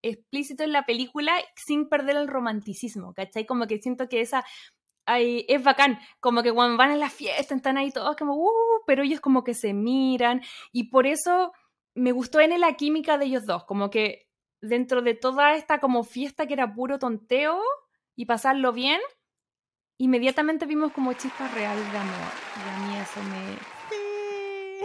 explícito 0.09 0.63
en 0.63 0.71
la 0.71 0.85
película 0.85 1.33
sin 1.55 1.87
perder 1.89 2.17
el 2.17 2.27
romanticismo, 2.27 3.13
¿cachai? 3.13 3.45
Como 3.45 3.67
que 3.67 3.79
siento 3.79 4.07
que 4.07 4.21
esa 4.21 4.45
es 5.07 5.63
bacán, 5.63 5.99
como 6.19 6.41
que 6.41 6.51
cuando 6.51 6.77
van 6.77 6.91
a 6.91 6.95
la 6.95 7.09
fiesta 7.09 7.53
están 7.53 7.77
ahí 7.77 7.91
todos 7.91 8.15
como, 8.15 8.35
uh, 8.35 8.83
pero 8.87 9.03
ellos 9.03 9.21
como 9.21 9.43
que 9.43 9.53
se 9.53 9.73
miran 9.73 10.41
y 10.71 10.89
por 10.89 11.05
eso 11.05 11.51
me 11.93 12.11
gustó 12.11 12.39
en 12.39 12.59
la 12.59 12.73
química 12.73 13.17
de 13.17 13.25
ellos 13.25 13.45
dos, 13.45 13.65
como 13.65 13.89
que 13.89 14.27
dentro 14.61 15.01
de 15.01 15.13
toda 15.13 15.53
esta 15.55 15.79
como 15.79 16.03
fiesta 16.03 16.47
que 16.47 16.53
era 16.53 16.73
puro 16.73 16.97
tonteo 16.97 17.61
y 18.15 18.25
pasarlo 18.25 18.73
bien, 18.73 18.99
inmediatamente 19.97 20.65
vimos 20.65 20.91
como 20.91 21.13
chispas 21.13 21.53
reales 21.53 21.91
de 21.91 21.97
amor. 21.97 22.31
Y 22.57 22.69
a 22.69 22.87
mí 22.87 22.97
eso 22.97 23.21
me... 23.23 23.74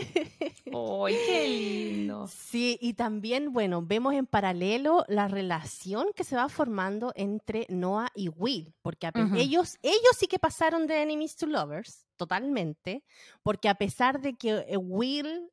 ¡Ay, 0.72 1.16
qué 1.26 1.48
lindo! 1.48 2.26
Sí, 2.28 2.78
y 2.80 2.94
también, 2.94 3.53
bueno, 3.53 3.82
vemos 3.82 4.14
en 4.14 4.26
paralelo 4.26 5.05
la 5.09 5.28
relación 5.28 6.09
que 6.14 6.24
se 6.24 6.36
va 6.36 6.48
formando 6.48 7.12
entre 7.14 7.66
Noah 7.68 8.11
y 8.14 8.28
Will, 8.28 8.74
porque 8.82 9.11
ellos, 9.36 9.78
ellos 9.82 10.16
sí 10.18 10.26
que 10.26 10.38
pasaron 10.38 10.86
de 10.86 11.03
enemies 11.03 11.36
to 11.36 11.46
lovers, 11.46 12.07
totalmente, 12.16 13.05
porque 13.42 13.68
a 13.68 13.74
pesar 13.74 14.20
de 14.20 14.34
que 14.34 14.64
eh, 14.68 14.76
Will 14.76 15.51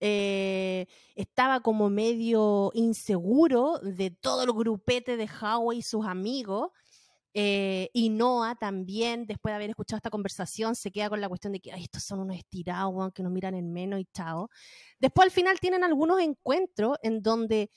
eh, 0.00 0.86
estaba 1.14 1.60
como 1.60 1.88
medio 1.88 2.70
inseguro 2.74 3.78
de 3.78 4.10
todo 4.10 4.42
el 4.42 4.52
grupete 4.52 5.16
de 5.16 5.28
Howie 5.40 5.78
y 5.78 5.82
sus 5.82 6.04
amigos. 6.04 6.70
Eh, 7.38 7.90
y 7.92 8.08
Noah 8.08 8.54
también, 8.54 9.26
después 9.26 9.52
de 9.52 9.56
haber 9.56 9.68
escuchado 9.68 9.98
esta 9.98 10.08
conversación, 10.08 10.74
se 10.74 10.90
queda 10.90 11.10
con 11.10 11.20
la 11.20 11.28
cuestión 11.28 11.52
de 11.52 11.60
que 11.60 11.68
estos 11.76 12.02
son 12.02 12.20
unos 12.20 12.38
estirados, 12.38 13.12
que 13.12 13.22
nos 13.22 13.30
miran 13.30 13.54
en 13.54 13.74
menos 13.74 14.00
y 14.00 14.06
chao. 14.06 14.48
Después 14.98 15.26
al 15.26 15.30
final 15.30 15.60
tienen 15.60 15.84
algunos 15.84 16.18
encuentros 16.22 16.96
en 17.02 17.20
donde 17.20 17.68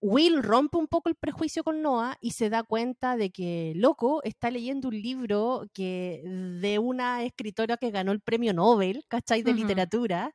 Will 0.00 0.42
rompe 0.42 0.78
un 0.78 0.88
poco 0.88 1.10
el 1.10 1.14
prejuicio 1.14 1.62
con 1.62 1.82
Noah 1.82 2.16
y 2.22 2.30
se 2.30 2.48
da 2.48 2.62
cuenta 2.62 3.18
de 3.18 3.30
que, 3.30 3.74
loco, 3.76 4.22
está 4.24 4.50
leyendo 4.50 4.88
un 4.88 4.94
libro 4.98 5.66
que 5.74 6.22
de 6.24 6.78
una 6.78 7.22
escritora 7.22 7.76
que 7.76 7.90
ganó 7.90 8.12
el 8.12 8.22
premio 8.22 8.54
Nobel, 8.54 9.04
¿cachai? 9.08 9.42
De 9.42 9.52
literatura, 9.52 10.32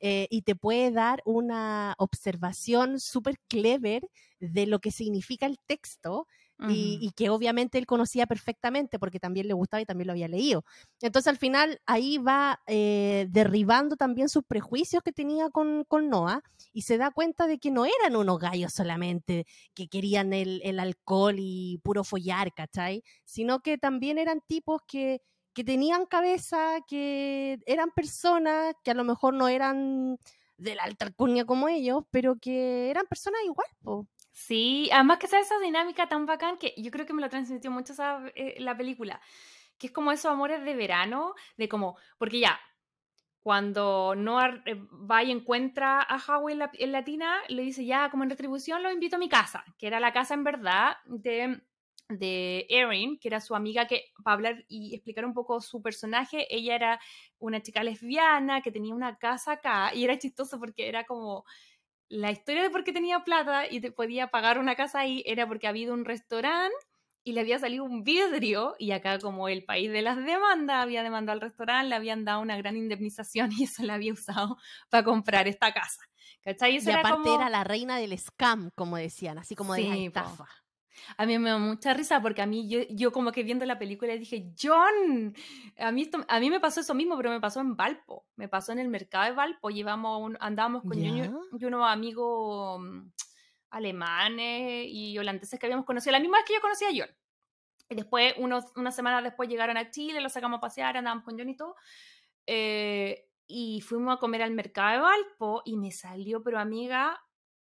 eh, 0.00 0.28
y 0.30 0.42
te 0.42 0.54
puede 0.54 0.90
dar 0.90 1.22
una 1.24 1.94
observación 1.96 3.00
súper 3.00 3.38
clever 3.48 4.02
de 4.38 4.66
lo 4.66 4.80
que 4.80 4.90
significa 4.90 5.46
el 5.46 5.58
texto. 5.66 6.26
Y, 6.68 7.12
que 7.16 7.30
obviamente 7.30 7.78
él 7.78 7.86
conocía 7.86 8.26
perfectamente 8.26 8.98
porque 8.98 9.20
también 9.20 9.46
le 9.46 9.54
gustaba 9.54 9.80
y 9.80 9.86
también 9.86 10.08
lo 10.08 10.12
había 10.12 10.28
leído. 10.28 10.64
Entonces 11.00 11.28
al 11.28 11.36
final 11.36 11.80
ahí 11.86 12.18
va 12.18 12.60
eh, 12.66 13.26
derribando 13.30 13.96
también 13.96 14.28
sus 14.28 14.44
prejuicios 14.44 15.02
que 15.02 15.12
tenía 15.12 15.50
con, 15.50 15.84
con, 15.84 16.08
Noah 16.08 16.42
y 16.72 16.82
se 16.82 16.98
da 16.98 17.10
cuenta 17.10 17.46
de 17.46 17.58
que 17.58 17.70
no 17.70 17.84
eran 17.84 18.16
unos 18.16 18.38
gallos 18.38 18.72
solamente 18.72 19.46
que 19.74 19.88
querían 19.88 20.32
el, 20.32 20.60
el 20.64 20.80
alcohol 20.80 21.36
y 21.38 21.78
puro 21.82 22.02
follar, 22.02 22.52
¿cachai? 22.54 23.04
Sino 23.24 23.60
que 23.60 23.78
también 23.78 24.18
eran 24.18 24.40
tipos 24.46 24.82
que 24.86 25.20
que 25.58 25.64
tenían 25.64 26.06
cabeza, 26.06 26.76
que 26.86 27.58
eran 27.66 27.90
personas 27.90 28.76
que 28.84 28.92
a 28.92 28.94
lo 28.94 29.02
mejor 29.02 29.34
no 29.34 29.48
eran 29.48 30.16
de 30.56 30.76
la 30.76 30.84
alta 30.84 31.06
alcurnia 31.06 31.44
como 31.46 31.68
ellos, 31.68 32.04
pero 32.12 32.36
que 32.38 32.90
eran 32.90 33.06
personas 33.06 33.40
igual. 33.44 34.06
Sí, 34.38 34.88
además 34.92 35.18
que 35.18 35.26
sea 35.26 35.40
esa 35.40 35.58
dinámica 35.58 36.08
tan 36.08 36.24
bacán 36.24 36.58
que 36.58 36.72
yo 36.76 36.92
creo 36.92 37.04
que 37.04 37.12
me 37.12 37.20
lo 37.20 37.28
transmitió 37.28 37.72
mucho 37.72 37.92
eh, 38.36 38.54
la 38.60 38.76
película, 38.76 39.20
que 39.78 39.88
es 39.88 39.92
como 39.92 40.12
esos 40.12 40.30
amores 40.30 40.64
de 40.64 40.76
verano, 40.76 41.34
de 41.56 41.68
como, 41.68 41.98
porque 42.18 42.38
ya, 42.38 42.60
cuando 43.40 44.14
Noah 44.14 44.62
eh, 44.64 44.76
va 45.10 45.24
y 45.24 45.32
encuentra 45.32 46.00
a 46.02 46.18
Howie 46.18 46.52
en, 46.52 46.60
la, 46.60 46.70
en 46.74 46.92
Latina, 46.92 47.40
le 47.48 47.62
dice 47.62 47.84
ya, 47.84 48.10
como 48.10 48.22
en 48.22 48.30
retribución, 48.30 48.82
lo 48.84 48.92
invito 48.92 49.16
a 49.16 49.18
mi 49.18 49.28
casa, 49.28 49.64
que 49.76 49.88
era 49.88 49.98
la 49.98 50.12
casa 50.12 50.34
en 50.34 50.44
verdad 50.44 50.98
de 51.06 51.60
de 52.08 52.64
Erin, 52.70 53.18
que 53.18 53.28
era 53.28 53.40
su 53.40 53.54
amiga, 53.54 53.86
que 53.86 54.12
para 54.24 54.34
hablar 54.34 54.64
y 54.68 54.94
explicar 54.94 55.26
un 55.26 55.34
poco 55.34 55.60
su 55.60 55.82
personaje, 55.82 56.46
ella 56.54 56.74
era 56.74 57.00
una 57.38 57.60
chica 57.60 57.82
lesbiana 57.82 58.62
que 58.62 58.72
tenía 58.72 58.94
una 58.94 59.18
casa 59.18 59.52
acá 59.52 59.92
y 59.94 60.04
era 60.04 60.18
chistoso 60.18 60.58
porque 60.58 60.88
era 60.88 61.04
como 61.04 61.44
la 62.08 62.30
historia 62.30 62.62
de 62.62 62.70
por 62.70 62.84
qué 62.84 62.92
tenía 62.92 63.20
plata 63.20 63.70
y 63.70 63.80
te 63.80 63.92
podía 63.92 64.28
pagar 64.28 64.58
una 64.58 64.74
casa 64.74 65.00
ahí 65.00 65.22
era 65.26 65.46
porque 65.46 65.66
había 65.66 65.82
habido 65.82 65.94
un 65.94 66.04
restaurante 66.04 66.76
y 67.24 67.32
le 67.32 67.40
había 67.40 67.58
salido 67.58 67.84
un 67.84 68.04
vidrio 68.04 68.74
y 68.78 68.92
acá 68.92 69.18
como 69.18 69.48
el 69.48 69.64
país 69.64 69.92
de 69.92 70.00
las 70.02 70.16
demandas 70.16 70.82
había 70.82 71.02
demandado 71.02 71.36
al 71.36 71.40
restaurante, 71.42 71.90
le 71.90 71.94
habían 71.94 72.24
dado 72.24 72.40
una 72.40 72.56
gran 72.56 72.76
indemnización 72.76 73.50
y 73.58 73.64
eso 73.64 73.82
la 73.82 73.94
había 73.94 74.12
usado 74.12 74.56
para 74.88 75.04
comprar 75.04 75.48
esta 75.48 75.72
casa. 75.72 76.02
¿Cachai? 76.42 76.78
y 76.78 76.90
aparte 76.90 77.34
era 77.34 77.50
la 77.50 77.64
reina 77.64 77.98
del 77.98 78.16
scam, 78.18 78.70
como 78.74 78.96
decían, 78.96 79.38
así 79.38 79.54
como 79.54 79.74
de 79.74 79.82
la 79.82 79.96
estafa. 79.96 80.46
A 81.16 81.26
mí 81.26 81.38
me 81.38 81.50
da 81.50 81.58
mucha 81.58 81.94
risa 81.94 82.20
porque 82.20 82.42
a 82.42 82.46
mí, 82.46 82.68
yo, 82.68 82.80
yo 82.90 83.12
como 83.12 83.32
que 83.32 83.42
viendo 83.42 83.64
la 83.66 83.78
película 83.78 84.12
dije, 84.14 84.52
John, 84.60 85.34
a 85.78 85.92
mí, 85.92 86.02
esto, 86.02 86.24
a 86.28 86.40
mí 86.40 86.50
me 86.50 86.60
pasó 86.60 86.80
eso 86.80 86.94
mismo, 86.94 87.16
pero 87.16 87.30
me 87.30 87.40
pasó 87.40 87.60
en 87.60 87.76
Valpo, 87.76 88.26
me 88.36 88.48
pasó 88.48 88.72
en 88.72 88.78
el 88.78 88.88
mercado 88.88 89.24
de 89.24 89.32
Valpo, 89.32 89.70
llevamos 89.70 90.32
andábamos 90.40 90.82
con 90.82 91.02
yo, 91.02 91.40
y 91.58 91.64
unos 91.64 91.88
amigos 91.88 92.80
mm, 92.80 93.10
alemanes 93.70 94.86
y 94.88 95.18
holandeses 95.18 95.58
que 95.58 95.66
habíamos 95.66 95.86
conocido, 95.86 96.12
la 96.12 96.20
misma 96.20 96.38
vez 96.38 96.46
que 96.46 96.54
yo 96.54 96.60
conocía 96.60 96.88
a 96.88 96.92
John. 96.94 97.16
Y 97.90 97.94
después, 97.94 98.34
unos, 98.36 98.64
unas 98.76 98.94
semanas 98.94 99.24
después 99.24 99.48
llegaron 99.48 99.76
a 99.76 99.90
Chile, 99.90 100.20
los 100.20 100.32
sacamos 100.32 100.58
a 100.58 100.60
pasear, 100.60 100.96
andábamos 100.96 101.24
con 101.24 101.38
John 101.38 101.48
y 101.48 101.56
todo. 101.56 101.74
Eh, 102.46 103.28
y 103.46 103.80
fuimos 103.80 104.14
a 104.14 104.20
comer 104.20 104.42
al 104.42 104.50
mercado 104.50 104.92
de 104.92 104.98
Valpo 105.00 105.62
y 105.64 105.76
me 105.78 105.90
salió, 105.90 106.42
pero 106.42 106.58
amiga, 106.58 107.18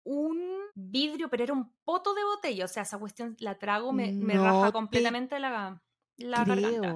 un 0.07 0.41
vidrio, 0.75 1.29
pero 1.29 1.43
era 1.43 1.53
un 1.53 1.73
poto 1.85 2.15
de 2.15 2.25
botella. 2.25 2.65
O 2.65 2.69
sea, 2.69 2.85
esa 2.85 2.99
cuestión 2.99 3.37
la 3.41 3.59
trago, 3.59 3.93
me, 3.93 4.13
me 4.13 4.35
raja 4.35 4.71
completamente 4.73 5.39
la, 5.41 5.83
la 6.17 6.45
garganta. 6.45 6.95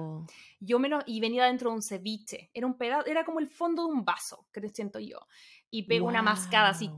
Yo 0.59 0.79
menos, 0.79 1.03
y 1.05 1.19
venía 1.19 1.45
dentro 1.45 1.69
de 1.69 1.75
un 1.75 1.81
ceviche. 1.81 2.49
Era 2.53 2.65
un 2.65 2.77
pedazo, 2.77 3.07
era 3.07 3.25
como 3.25 3.39
el 3.39 3.47
fondo 3.47 3.85
de 3.85 3.93
un 3.93 4.05
vaso, 4.05 4.47
que 4.53 4.67
siento 4.69 4.99
yo. 4.99 5.19
Y 5.69 5.83
pego 5.83 6.07
una 6.07 6.21
mascada 6.21 6.69
así. 6.69 6.89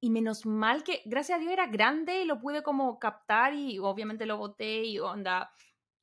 Y 0.00 0.10
menos 0.10 0.46
mal 0.46 0.84
que, 0.84 1.02
gracias 1.04 1.38
a 1.38 1.40
Dios, 1.40 1.52
era 1.52 1.66
grande 1.66 2.22
y 2.22 2.24
lo 2.24 2.40
pude 2.40 2.62
como 2.62 2.98
captar 2.98 3.54
y 3.54 3.78
obviamente 3.78 4.26
lo 4.26 4.36
boté 4.36 4.84
y 4.84 4.98
onda. 5.00 5.52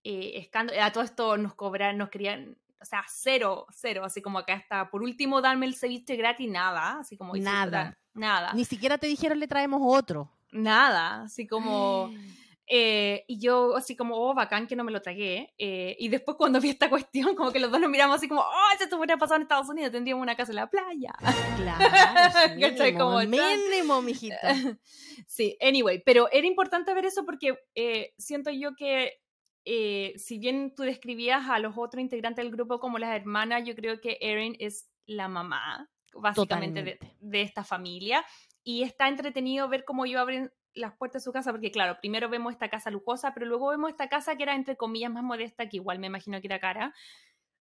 Eh, 0.04 0.50
a 0.82 0.92
todo 0.92 1.04
esto 1.04 1.38
nos 1.38 1.56
cobran, 1.56 1.98
nos 1.98 2.10
querían, 2.10 2.58
o 2.82 2.86
sea, 2.86 3.04
cero, 3.08 3.68
cero, 3.72 4.04
así 4.04 4.22
como 4.22 4.40
acá 4.40 4.54
está. 4.54 4.90
Por 4.90 5.02
último, 5.02 5.42
darme 5.42 5.66
el 5.66 5.76
ceviche 5.76 6.16
gratis, 6.18 6.50
nada, 6.50 7.00
así 7.00 7.18
como 7.18 7.36
nada. 7.36 7.98
Nada. 8.20 8.54
Ni 8.54 8.66
siquiera 8.66 8.98
te 8.98 9.08
dijeron 9.08 9.40
le 9.40 9.48
traemos 9.48 9.82
otro. 9.84 10.30
Nada, 10.52 11.24
así 11.24 11.48
como... 11.48 12.12
Eh, 12.72 13.26
y 13.28 13.40
yo 13.40 13.76
así 13.76 13.96
como, 13.96 14.16
oh, 14.16 14.36
bacán 14.36 14.68
que 14.68 14.76
no 14.76 14.84
me 14.84 14.92
lo 14.92 15.02
tragué. 15.02 15.56
Eh, 15.58 15.96
y 15.98 16.08
después 16.08 16.38
cuando 16.38 16.62
vi 16.62 16.70
esta 16.70 16.88
cuestión, 16.88 17.36
como 17.36 17.52
que 17.52 17.58
los 17.58 17.72
dos 17.72 17.82
nos 17.82 17.90
miramos 17.90 18.18
así 18.18 18.28
como, 18.28 18.42
oh, 18.42 18.78
si 18.78 18.84
esto 18.84 18.98
hubiera 18.98 19.18
pasado 19.18 19.38
en 19.38 19.42
Estados 19.42 19.68
Unidos, 19.70 19.92
tendríamos 19.92 20.22
una 20.22 20.36
casa 20.36 20.52
en 20.52 20.58
la 20.58 20.70
playa. 20.70 21.12
Claro, 21.58 22.56
mínimo, 22.56 23.00
como, 23.00 23.20
mínimo, 23.22 24.02
mijita. 24.04 24.38
sí, 25.28 25.58
anyway, 25.60 26.04
pero 26.06 26.30
era 26.32 26.46
importante 26.46 26.94
ver 26.94 27.06
eso 27.06 27.26
porque 27.26 27.58
eh, 27.74 28.14
siento 28.20 28.52
yo 28.52 28.76
que 28.76 29.20
eh, 29.66 30.14
si 30.18 30.38
bien 30.38 30.74
tú 30.76 30.84
describías 30.84 31.50
a 31.50 31.60
los 31.60 31.76
otros 31.78 32.02
integrantes 32.02 32.44
del 32.44 32.52
grupo 32.52 32.80
como 32.80 32.98
las 32.98 33.16
hermanas, 33.16 33.64
yo 33.66 33.76
creo 33.76 34.00
que 34.00 34.18
Erin 34.22 34.56
es 34.60 34.90
la 35.06 35.28
mamá, 35.28 35.90
básicamente, 36.20 36.84
de, 36.84 37.00
de, 37.20 37.42
esta 37.42 37.64
familia. 37.64 38.26
Y 38.64 38.84
está 38.84 39.08
entretenido 39.08 39.68
ver 39.70 39.86
cómo 39.86 40.06
yo 40.06 40.20
abren 40.20 40.52
las 40.74 40.96
puertas 40.96 41.22
de 41.22 41.26
su 41.26 41.32
casa, 41.32 41.52
porque 41.52 41.72
claro, 41.72 41.98
primero 42.00 42.30
vemos 42.30 42.54
esta 42.54 42.70
casa 42.70 42.92
lujosa, 42.92 43.34
pero 43.34 43.46
luego 43.46 43.70
vemos 43.70 43.90
esta 43.90 44.10
casa 44.10 44.36
que 44.36 44.44
era 44.44 44.56
entre 44.56 44.78
comillas 44.78 45.12
más 45.12 45.24
modesta, 45.24 45.68
que 45.68 45.78
igual 45.78 46.00
me 46.00 46.08
imagino 46.08 46.40
que 46.42 46.48
era 46.48 46.60
cara, 46.60 46.94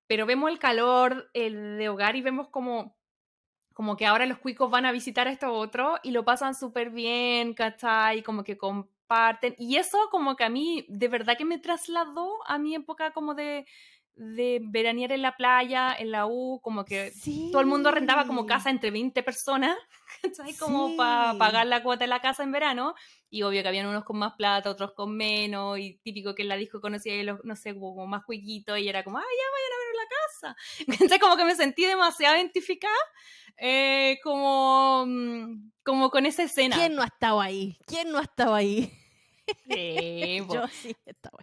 pero 0.06 0.26
vemos 0.26 0.50
el 0.50 0.58
calor 0.58 1.30
el 1.34 1.78
de 1.78 1.88
hogar 1.88 2.16
y 2.16 2.22
vemos 2.22 2.48
como, 2.48 2.96
como 3.72 3.96
que 3.96 4.06
ahora 4.06 4.26
los 4.26 4.38
cuicos 4.38 4.70
van 4.70 4.86
a 4.86 4.92
visitar 4.92 5.28
a 5.28 5.32
esto 5.32 5.52
otro 5.52 5.98
y 6.02 6.10
lo 6.10 6.24
pasan 6.24 6.54
súper 6.54 6.90
bien, 6.90 7.54
¿cachai? 7.54 8.22
Como 8.22 8.44
que 8.44 8.56
comparten. 8.56 9.54
Y 9.58 9.76
eso 9.76 9.98
como 10.10 10.36
que 10.36 10.44
a 10.44 10.48
mí 10.48 10.86
de 10.88 11.08
verdad 11.08 11.36
que 11.36 11.44
me 11.44 11.58
trasladó 11.58 12.46
a 12.46 12.58
mi 12.58 12.74
época 12.74 13.12
como 13.12 13.34
de, 13.34 13.66
de 14.14 14.60
veranear 14.62 15.12
en 15.12 15.22
la 15.22 15.36
playa, 15.36 15.94
en 15.98 16.10
la 16.10 16.26
U, 16.26 16.60
como 16.62 16.84
que 16.84 17.12
todo 17.50 17.60
el 17.60 17.66
mundo 17.66 17.90
rentaba 17.90 18.26
como 18.26 18.46
casa 18.46 18.70
entre 18.70 18.90
20 18.90 19.22
personas, 19.22 19.76
¿cachai? 20.22 20.54
Como 20.54 20.96
para 20.96 21.36
pagar 21.38 21.66
la 21.66 21.82
cuota 21.82 22.04
de 22.04 22.08
la 22.08 22.20
casa 22.20 22.42
en 22.42 22.52
verano. 22.52 22.94
Y 23.30 23.42
obvio 23.42 23.62
que 23.62 23.68
habían 23.68 23.86
unos 23.86 24.04
con 24.04 24.18
más 24.18 24.34
plata, 24.34 24.68
otros 24.68 24.92
con 24.92 25.16
menos, 25.16 25.78
y 25.78 25.98
típico 26.02 26.34
que 26.34 26.42
en 26.42 26.48
la 26.48 26.56
disco 26.56 26.80
conocía, 26.80 27.22
los, 27.22 27.42
no 27.44 27.56
sé, 27.56 27.74
como 27.74 28.06
más 28.06 28.24
cuiquitos, 28.24 28.78
y 28.78 28.88
era 28.88 29.02
como, 29.02 29.18
ay, 29.18 29.24
ya 29.24 29.46
vayan 29.52 29.72
a 29.72 29.82
ver 29.86 29.96
la 29.96 30.08
casa. 30.08 30.56
Entonces 31.02 31.18
como 31.18 31.36
que 31.36 31.44
me 31.44 31.54
sentí 31.54 31.86
demasiado 31.86 32.36
identificada, 32.36 32.94
eh, 33.56 34.18
como, 34.22 35.04
mm, 35.06 35.70
como 35.82 36.10
con 36.10 36.26
esa 36.26 36.42
escena. 36.42 36.76
¿Quién 36.76 36.94
no 36.94 37.02
ha 37.02 37.06
estado 37.06 37.40
ahí? 37.40 37.78
¿Quién 37.86 38.10
no 38.10 38.18
ha 38.18 38.22
estado 38.22 38.54
ahí? 38.54 38.92
Sí, 39.68 40.38
pues, 40.46 40.70
sí, 40.72 40.96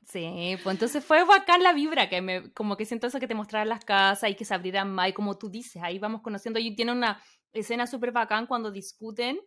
sí, 0.06 0.58
pues 0.64 0.74
entonces 0.76 1.04
fue 1.04 1.24
bacán 1.24 1.64
la 1.64 1.74
vibra, 1.74 2.10
que 2.10 2.22
me, 2.22 2.52
como 2.54 2.78
que 2.78 2.86
siento 2.86 3.08
eso 3.08 3.20
que 3.20 3.28
te 3.28 3.36
mostraran 3.36 3.70
las 3.70 3.86
casas 3.86 4.30
y 4.30 4.36
que 4.36 4.46
se 4.46 4.54
abrieran 4.54 4.92
más, 4.92 5.10
y 5.10 5.14
como 5.14 5.38
tú 5.38 5.50
dices, 5.50 5.82
ahí 5.84 6.00
vamos 6.00 6.22
conociendo, 6.22 6.60
y 6.60 6.76
tiene 6.76 6.92
una 6.92 7.22
escena 7.54 7.88
súper 7.88 8.12
bacán 8.12 8.48
cuando 8.48 8.72
discuten 8.72 9.40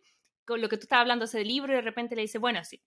con 0.45 0.61
lo 0.61 0.69
que 0.69 0.77
tú 0.77 0.83
estabas 0.83 1.01
hablando 1.03 1.25
ese 1.25 1.43
libro 1.43 1.71
y 1.71 1.75
de 1.75 1.81
repente 1.81 2.15
le 2.15 2.23
dice, 2.23 2.37
bueno, 2.37 2.63
sí, 2.63 2.81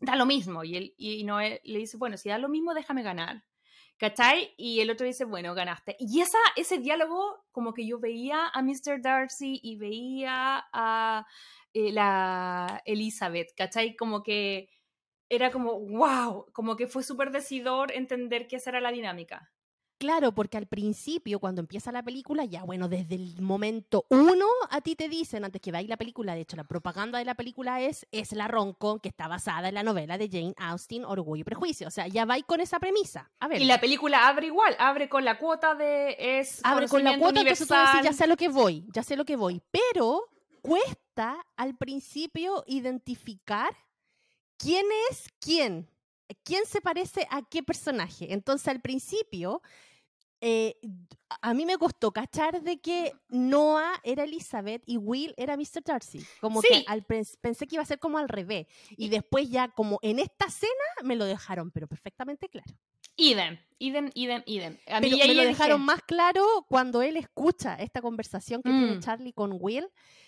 da 0.00 0.16
lo 0.16 0.26
mismo, 0.26 0.64
y, 0.64 0.76
él, 0.76 0.94
y 0.96 1.24
Noé 1.24 1.60
le 1.64 1.78
dice, 1.78 1.96
bueno, 1.96 2.16
si 2.16 2.28
da 2.28 2.38
lo 2.38 2.48
mismo, 2.48 2.74
déjame 2.74 3.02
ganar. 3.02 3.44
¿Cachai? 3.98 4.52
Y 4.56 4.80
el 4.80 4.90
otro 4.90 5.06
dice, 5.06 5.24
bueno, 5.24 5.54
ganaste. 5.54 5.94
Y 6.00 6.22
esa, 6.22 6.38
ese 6.56 6.78
diálogo, 6.78 7.44
como 7.52 7.72
que 7.72 7.86
yo 7.86 8.00
veía 8.00 8.48
a 8.48 8.60
Mr. 8.60 9.00
Darcy 9.00 9.60
y 9.62 9.76
veía 9.76 10.64
a 10.72 11.24
eh, 11.72 11.92
la 11.92 12.82
Elizabeth, 12.84 13.54
¿cachai? 13.56 13.94
Como 13.94 14.24
que 14.24 14.68
era 15.32 15.50
como, 15.50 15.80
wow, 15.80 16.44
como 16.52 16.76
que 16.76 16.86
fue 16.86 17.02
súper 17.02 17.30
decidor 17.30 17.90
entender 17.90 18.46
que 18.46 18.56
esa 18.56 18.68
era 18.68 18.82
la 18.82 18.92
dinámica. 18.92 19.50
Claro, 19.96 20.34
porque 20.34 20.58
al 20.58 20.66
principio, 20.66 21.38
cuando 21.38 21.60
empieza 21.60 21.90
la 21.90 22.02
película, 22.02 22.44
ya 22.44 22.64
bueno, 22.64 22.88
desde 22.88 23.14
el 23.14 23.40
momento 23.40 24.04
uno 24.10 24.46
a 24.68 24.80
ti 24.82 24.94
te 24.94 25.08
dicen, 25.08 25.44
antes 25.44 25.62
que 25.62 25.72
veáis 25.72 25.88
la 25.88 25.96
película, 25.96 26.34
de 26.34 26.42
hecho 26.42 26.56
la 26.56 26.64
propaganda 26.64 27.18
de 27.18 27.24
la 27.24 27.34
película 27.34 27.80
es, 27.80 28.06
es 28.10 28.32
la 28.32 28.46
Ronco, 28.46 28.98
que 28.98 29.08
está 29.08 29.26
basada 29.26 29.68
en 29.68 29.74
la 29.74 29.82
novela 29.82 30.18
de 30.18 30.28
Jane 30.28 30.54
Austen, 30.58 31.06
Orgullo 31.06 31.40
y 31.40 31.44
Prejuicio. 31.44 31.88
O 31.88 31.90
sea, 31.90 32.08
ya 32.08 32.26
vais 32.26 32.44
con 32.44 32.60
esa 32.60 32.78
premisa. 32.78 33.30
A 33.38 33.48
ver. 33.48 33.62
Y 33.62 33.64
la 33.64 33.80
película 33.80 34.28
abre 34.28 34.48
igual, 34.48 34.76
abre 34.78 35.08
con 35.08 35.24
la 35.24 35.38
cuota 35.38 35.74
de... 35.74 36.16
Es 36.18 36.60
abre 36.62 36.88
con 36.88 37.04
la 37.04 37.16
cuota, 37.16 37.42
que 37.42 37.54
ya 38.02 38.12
sé 38.12 38.26
lo 38.26 38.36
que 38.36 38.48
voy, 38.48 38.84
ya 38.92 39.02
sé 39.02 39.16
lo 39.16 39.24
que 39.24 39.36
voy. 39.36 39.62
Pero 39.70 40.24
cuesta 40.60 41.46
al 41.56 41.76
principio 41.76 42.64
identificar 42.66 43.72
quién 44.62 44.86
es 45.10 45.28
quién, 45.40 45.88
quién 46.44 46.64
se 46.66 46.80
parece 46.80 47.26
a 47.30 47.42
qué 47.42 47.62
personaje. 47.62 48.32
Entonces 48.32 48.68
al 48.68 48.80
principio, 48.80 49.60
eh, 50.40 50.76
a 51.40 51.52
mí 51.52 51.66
me 51.66 51.76
costó 51.76 52.12
cachar 52.12 52.62
de 52.62 52.80
que 52.80 53.12
Noah 53.28 54.00
era 54.04 54.24
Elizabeth 54.24 54.82
y 54.86 54.96
Will 54.96 55.34
era 55.36 55.56
Mr. 55.56 55.82
Darcy. 55.84 56.24
Como 56.40 56.60
que 56.62 56.84
al, 56.86 57.04
pensé 57.04 57.66
que 57.66 57.76
iba 57.76 57.82
a 57.82 57.86
ser 57.86 57.98
como 57.98 58.18
al 58.18 58.28
revés. 58.28 58.66
Y 58.90 59.08
después 59.08 59.50
ya 59.50 59.68
como 59.68 59.98
en 60.02 60.20
esta 60.20 60.46
escena 60.46 60.72
me 61.02 61.16
lo 61.16 61.24
dejaron, 61.24 61.70
pero 61.70 61.88
perfectamente 61.88 62.48
claro. 62.48 62.72
Idem, 63.16 63.58
idem, 63.78 64.10
idem, 64.14 64.42
idem. 64.46 64.78
A 64.88 65.00
mí 65.00 65.10
me 65.10 65.34
lo 65.34 65.42
dejaron 65.42 65.80
más 65.82 66.02
claro 66.02 66.44
cuando 66.68 67.02
él 67.02 67.16
escucha 67.16 67.74
esta 67.76 68.00
conversación 68.00 68.62
que 68.62 68.70
tiene 68.70 68.96
mm. 68.96 69.00
Charlie 69.00 69.32
con 69.32 69.56
Will 69.60 69.86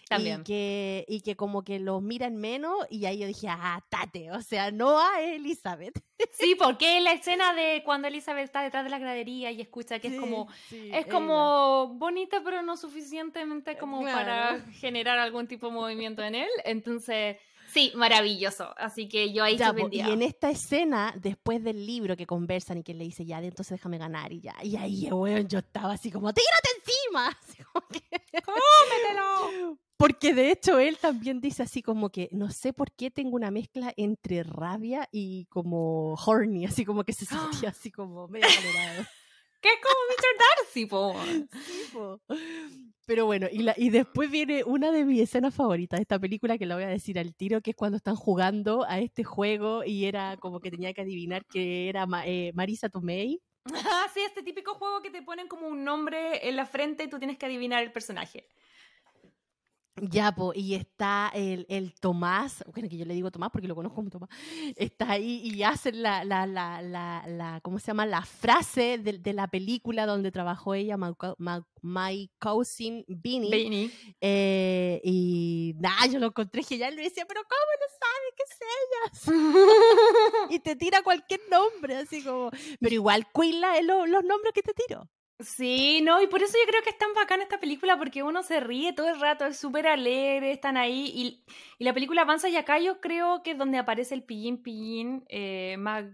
también. 0.08 0.40
Y 0.40 0.44
que, 0.44 1.04
y 1.08 1.20
que 1.22 1.36
como 1.36 1.64
que 1.64 1.78
los 1.78 2.02
miran 2.02 2.36
menos 2.36 2.74
y 2.90 3.06
ahí 3.06 3.18
yo 3.18 3.26
dije, 3.26 3.48
ah, 3.48 3.80
tate, 3.88 4.30
o 4.32 4.42
sea, 4.42 4.70
no 4.70 5.00
a 5.00 5.20
Elizabeth. 5.22 5.98
Sí, 6.32 6.54
porque 6.58 7.00
la 7.00 7.12
escena 7.12 7.54
de 7.54 7.82
cuando 7.84 8.08
Elizabeth 8.08 8.44
está 8.44 8.62
detrás 8.62 8.84
de 8.84 8.90
la 8.90 8.98
gradería 8.98 9.50
y 9.50 9.60
escucha 9.60 9.98
que 9.98 10.08
es 10.08 10.20
como, 10.20 10.48
es 10.70 11.06
como 11.06 11.94
bonita 11.94 12.42
pero 12.44 12.62
no 12.62 12.76
suficientemente 12.76 13.76
como 13.76 14.02
para 14.02 14.60
generar 14.72 15.18
algún 15.18 15.46
tipo 15.46 15.68
de 15.68 15.72
movimiento 15.72 16.22
en 16.22 16.34
él, 16.34 16.50
entonces... 16.64 17.36
Sí, 17.74 17.90
maravilloso. 17.96 18.72
Así 18.76 19.08
que 19.08 19.32
yo 19.32 19.42
ahí 19.42 19.56
ya, 19.56 19.74
Y 19.90 20.00
en 20.00 20.22
esta 20.22 20.48
escena, 20.48 21.12
después 21.20 21.62
del 21.64 21.84
libro 21.84 22.16
que 22.16 22.24
conversan 22.24 22.78
y 22.78 22.82
que 22.84 22.94
le 22.94 23.02
dice, 23.02 23.26
ya, 23.26 23.42
entonces 23.42 23.78
déjame 23.78 23.98
ganar 23.98 24.32
y 24.32 24.40
ya. 24.40 24.54
Y 24.62 24.76
ahí, 24.76 25.10
bueno, 25.10 25.48
yo 25.48 25.58
estaba 25.58 25.94
así 25.94 26.12
como, 26.12 26.32
tírate 26.32 26.68
encima. 26.78 27.28
Así 27.42 27.62
como 27.64 27.86
que... 27.88 28.00
¡Cómetelo! 28.44 29.78
Porque 29.96 30.34
de 30.34 30.52
hecho 30.52 30.78
él 30.78 30.98
también 30.98 31.40
dice 31.40 31.62
así 31.62 31.80
como 31.80 32.10
que 32.10 32.28
no 32.32 32.50
sé 32.50 32.72
por 32.72 32.90
qué 32.92 33.12
tengo 33.12 33.36
una 33.36 33.52
mezcla 33.52 33.92
entre 33.96 34.42
rabia 34.42 35.08
y 35.12 35.46
como 35.46 36.14
horny, 36.14 36.66
así 36.66 36.84
como 36.84 37.04
que 37.04 37.12
se 37.12 37.24
sentía 37.62 37.70
así 37.70 37.90
como 37.90 38.26
medio 38.28 38.46
¿Qué 39.64 39.70
es 39.70 39.80
como 39.80 39.94
Mr. 40.10 40.58
Darcy, 40.58 40.84
po? 40.84 41.16
Sí, 41.64 41.88
po. 41.90 42.20
Pero 43.06 43.24
bueno, 43.24 43.46
y, 43.50 43.60
la, 43.62 43.72
y 43.78 43.88
después 43.88 44.30
viene 44.30 44.62
una 44.62 44.92
de 44.92 45.06
mis 45.06 45.22
escenas 45.22 45.54
favoritas 45.54 45.96
de 45.96 46.02
esta 46.02 46.18
película 46.18 46.58
que 46.58 46.66
la 46.66 46.74
voy 46.74 46.84
a 46.84 46.88
decir 46.88 47.18
al 47.18 47.34
tiro, 47.34 47.62
que 47.62 47.70
es 47.70 47.76
cuando 47.76 47.96
están 47.96 48.14
jugando 48.14 48.84
a 48.86 48.98
este 48.98 49.24
juego 49.24 49.82
y 49.82 50.04
era 50.04 50.36
como 50.36 50.60
que 50.60 50.70
tenía 50.70 50.92
que 50.92 51.00
adivinar 51.00 51.46
que 51.46 51.88
era 51.88 52.06
eh, 52.26 52.52
Marisa 52.54 52.90
Tomei. 52.90 53.40
Ah, 53.90 54.06
sí, 54.12 54.20
este 54.20 54.42
típico 54.42 54.74
juego 54.74 55.00
que 55.00 55.08
te 55.08 55.22
ponen 55.22 55.48
como 55.48 55.66
un 55.66 55.82
nombre 55.82 56.46
en 56.46 56.56
la 56.56 56.66
frente 56.66 57.04
y 57.04 57.08
tú 57.08 57.18
tienes 57.18 57.38
que 57.38 57.46
adivinar 57.46 57.82
el 57.82 57.90
personaje. 57.90 58.46
Ya, 59.96 60.34
y 60.54 60.74
está 60.74 61.30
el, 61.32 61.66
el, 61.68 61.94
Tomás, 61.94 62.64
bueno, 62.72 62.88
que 62.88 62.96
yo 62.96 63.04
le 63.04 63.14
digo 63.14 63.30
Tomás 63.30 63.50
porque 63.52 63.68
lo 63.68 63.76
conozco 63.76 63.94
como 63.94 64.10
Tomás, 64.10 64.28
está 64.74 65.12
ahí 65.12 65.40
y 65.44 65.62
hace 65.62 65.92
la, 65.92 66.24
la, 66.24 66.46
la, 66.46 66.82
la, 66.82 67.60
¿cómo 67.62 67.78
se 67.78 67.86
llama? 67.88 68.04
La 68.04 68.22
frase 68.22 68.98
de, 68.98 69.18
de 69.18 69.32
la 69.32 69.46
película 69.46 70.04
donde 70.04 70.32
trabajó 70.32 70.74
ella, 70.74 70.96
My, 70.96 71.12
my, 71.82 72.30
Cousin 72.40 73.04
Beanie. 73.06 73.92
Eh, 74.20 75.00
y 75.04 75.74
nada, 75.78 76.06
yo 76.06 76.18
lo 76.18 76.26
encontré 76.26 76.64
genial, 76.64 76.96
le 76.96 77.02
decía, 77.02 77.24
pero 77.28 77.42
¿cómo 77.44 77.62
no 77.80 77.86
sabe 78.00 78.34
qué 78.36 79.30
es 79.30 79.30
ella? 79.30 80.50
y 80.56 80.58
te 80.58 80.74
tira 80.74 81.02
cualquier 81.02 81.40
nombre, 81.48 81.98
así 81.98 82.24
como, 82.24 82.50
pero 82.80 82.94
igual 82.94 83.30
cuila 83.30 83.80
los 83.82 84.24
nombres 84.24 84.52
que 84.52 84.62
te 84.62 84.74
tiro. 84.74 85.08
Sí, 85.40 86.00
no, 86.02 86.22
y 86.22 86.28
por 86.28 86.42
eso 86.42 86.56
yo 86.56 86.70
creo 86.70 86.82
que 86.82 86.90
es 86.90 86.98
tan 86.98 87.12
bacana 87.12 87.42
esta 87.42 87.58
película, 87.58 87.98
porque 87.98 88.22
uno 88.22 88.44
se 88.44 88.60
ríe 88.60 88.92
todo 88.92 89.08
el 89.08 89.20
rato, 89.20 89.44
es 89.46 89.58
súper 89.58 89.88
alegre, 89.88 90.52
están 90.52 90.76
ahí, 90.76 91.10
y, 91.12 91.44
la 91.84 91.92
película 91.92 92.22
avanza 92.22 92.48
y 92.48 92.56
acá 92.56 92.78
yo 92.78 93.00
creo 93.00 93.42
que 93.42 93.50
es 93.52 93.58
donde 93.58 93.78
aparece 93.78 94.14
el 94.14 94.22
pillín 94.22 94.62
pillín 94.62 95.24
eh, 95.28 95.76
más, 95.78 96.06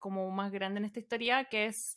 como 0.00 0.28
más 0.32 0.50
grande 0.50 0.80
en 0.80 0.86
esta 0.86 0.98
historia, 0.98 1.44
que 1.44 1.66
es 1.66 1.96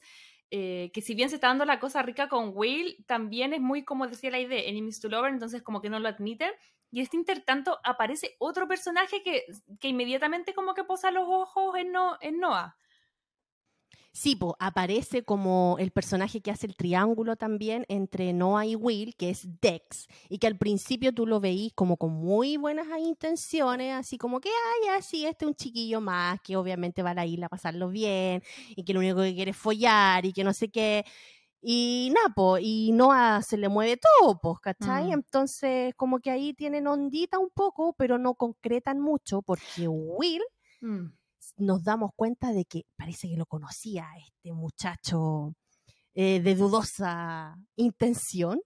eh, 0.52 0.92
que 0.94 1.02
si 1.02 1.16
bien 1.16 1.30
se 1.30 1.36
está 1.36 1.48
dando 1.48 1.66
la 1.66 1.80
cosa 1.80 2.04
rica 2.04 2.30
con 2.30 2.52
Will, 2.54 3.04
también 3.08 3.54
es 3.54 3.60
muy, 3.62 3.84
como 3.84 4.08
decía 4.08 4.30
la 4.30 4.40
idea, 4.40 4.62
enemies 4.62 5.02
to 5.02 5.10
lover, 5.10 5.34
entonces 5.34 5.64
como 5.64 5.82
que 5.82 5.90
no 5.90 6.00
lo 6.00 6.10
admiten, 6.10 6.52
y 6.92 7.02
este 7.02 7.18
intertanto 7.18 7.80
aparece 7.84 8.36
otro 8.38 8.68
personaje 8.68 9.24
que, 9.24 9.46
que 9.80 9.88
inmediatamente 9.88 10.54
como 10.54 10.76
que 10.76 10.84
posa 10.84 11.10
los 11.10 11.26
ojos 11.28 11.76
en, 11.76 11.92
no, 11.92 12.18
en 12.22 12.40
Noah. 12.40 12.78
Sí, 14.16 14.40
aparece 14.60 15.26
como 15.26 15.76
el 15.78 15.92
personaje 15.92 16.40
que 16.40 16.50
hace 16.50 16.68
el 16.68 16.78
triángulo 16.78 17.36
también 17.36 17.84
entre 17.90 18.32
Noah 18.32 18.66
y 18.66 18.78
Will, 18.78 19.14
que 19.18 19.30
es 19.30 19.60
Dex, 19.60 20.08
y 20.30 20.38
que 20.38 20.48
al 20.48 20.58
principio 20.58 21.14
tú 21.14 21.28
lo 21.28 21.42
veís 21.42 21.74
como 21.74 21.98
con 21.98 22.14
muy 22.14 22.56
buenas 22.56 22.88
intenciones, 22.98 23.94
así 23.94 24.18
como 24.18 24.40
que, 24.40 24.48
ay, 24.48 24.98
así, 24.98 25.26
este 25.26 25.44
es 25.44 25.50
un 25.50 25.56
chiquillo 25.56 26.00
más, 26.00 26.40
que 26.40 26.56
obviamente 26.56 27.04
va 27.04 27.10
a 27.10 27.14
la 27.14 27.26
isla 27.26 27.48
a 27.48 27.50
pasarlo 27.50 27.90
bien, 27.90 28.42
y 28.70 28.86
que 28.86 28.94
lo 28.94 29.02
único 29.02 29.22
que 29.22 29.36
quiere 29.36 29.52
es 29.52 29.58
follar, 29.58 30.26
y 30.26 30.32
que 30.32 30.46
no 30.46 30.54
sé 30.54 30.70
qué. 30.70 31.04
Y 31.62 32.14
Napo, 32.16 32.58
y 32.58 32.94
Noah 32.94 33.42
se 33.42 33.58
le 33.58 33.68
mueve 33.68 33.98
todo, 33.98 34.40
pues, 34.42 34.60
¿cachai? 34.62 35.08
Mm. 35.08 35.12
Entonces, 35.12 35.94
como 35.98 36.20
que 36.20 36.32
ahí 36.32 36.54
tienen 36.54 36.88
ondita 36.88 37.38
un 37.38 37.50
poco, 37.50 37.94
pero 37.98 38.18
no 38.18 38.36
concretan 38.36 39.02
mucho, 39.02 39.42
porque 39.42 39.90
Will... 39.90 40.44
Mm 40.80 41.08
nos 41.58 41.84
damos 41.84 42.12
cuenta 42.16 42.52
de 42.52 42.66
que 42.66 42.84
parece 42.96 43.30
que 43.30 43.38
lo 43.38 43.46
conocía 43.46 44.08
este 44.18 44.52
muchacho 44.52 45.54
eh, 46.14 46.40
de 46.40 46.56
dudosa 46.56 47.56
intención. 47.76 48.62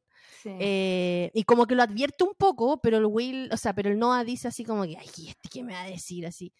Eh, 0.46 1.32
y 1.34 1.44
como 1.44 1.66
que 1.66 1.76
lo 1.76 1.84
advierte 1.84 2.24
un 2.24 2.34
poco, 2.38 2.80
pero 2.82 2.98
el 2.98 3.06
Will, 3.06 3.50
o 3.52 3.58
sea, 3.58 3.74
pero 3.74 3.90
el 3.90 3.98
Noah 3.98 4.24
dice 4.24 4.48
así 4.48 4.64
como 4.64 4.84
que, 4.84 4.98
ay, 4.98 5.08
¿este 5.28 5.50
qué 5.50 5.64
me 5.64 5.74
va 5.74 5.82
a 5.82 5.90
decir? 5.90 6.26
Así. 6.26 6.54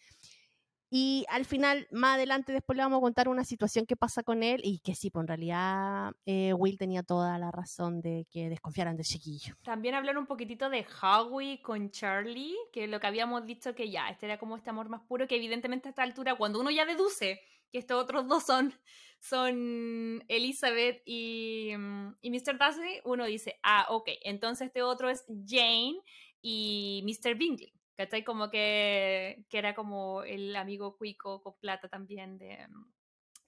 Y 0.92 1.24
al 1.28 1.44
final, 1.44 1.86
más 1.92 2.16
adelante, 2.16 2.52
después 2.52 2.76
le 2.76 2.82
vamos 2.82 2.98
a 2.98 3.00
contar 3.00 3.28
una 3.28 3.44
situación 3.44 3.86
que 3.86 3.94
pasa 3.94 4.24
con 4.24 4.42
él 4.42 4.60
y 4.64 4.80
que 4.80 4.96
sí, 4.96 5.08
pues 5.08 5.22
en 5.22 5.28
realidad 5.28 6.10
eh, 6.26 6.52
Will 6.52 6.78
tenía 6.78 7.04
toda 7.04 7.38
la 7.38 7.52
razón 7.52 8.00
de 8.00 8.26
que 8.28 8.48
desconfiaran 8.48 8.96
del 8.96 9.06
chiquillo. 9.06 9.54
También 9.62 9.94
hablar 9.94 10.18
un 10.18 10.26
poquitito 10.26 10.68
de 10.68 10.84
Howie 11.00 11.62
con 11.62 11.92
Charlie, 11.92 12.56
que 12.72 12.88
lo 12.88 12.98
que 12.98 13.06
habíamos 13.06 13.46
dicho 13.46 13.72
que 13.76 13.88
ya, 13.88 14.08
este 14.08 14.26
era 14.26 14.38
como 14.38 14.56
este 14.56 14.70
amor 14.70 14.88
más 14.88 15.02
puro, 15.02 15.28
que 15.28 15.36
evidentemente 15.36 15.88
a 15.88 15.90
esta 15.90 16.02
altura, 16.02 16.34
cuando 16.34 16.60
uno 16.60 16.72
ya 16.72 16.84
deduce 16.84 17.40
que 17.70 17.78
estos 17.78 18.02
otros 18.02 18.26
dos 18.26 18.42
son, 18.42 18.74
son 19.20 20.24
Elizabeth 20.26 21.02
y, 21.06 21.72
mm, 21.78 22.16
y 22.20 22.30
Mr. 22.30 22.58
Darcy, 22.58 23.00
uno 23.04 23.26
dice, 23.26 23.60
ah, 23.62 23.86
ok, 23.90 24.08
entonces 24.24 24.66
este 24.66 24.82
otro 24.82 25.08
es 25.08 25.24
Jane 25.46 26.00
y 26.42 27.04
Mr. 27.04 27.36
Bingley. 27.36 27.72
¿Cachai? 28.00 28.24
Como 28.24 28.48
que, 28.48 29.44
que 29.50 29.58
era 29.58 29.74
como 29.74 30.22
el 30.22 30.56
amigo 30.56 30.96
cuico 30.96 31.42
con 31.42 31.52
plata 31.60 31.86
también 31.86 32.38
de, 32.38 32.66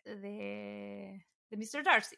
de, 0.05 1.25
Mr. 1.53 1.83
Darcy. 1.83 2.17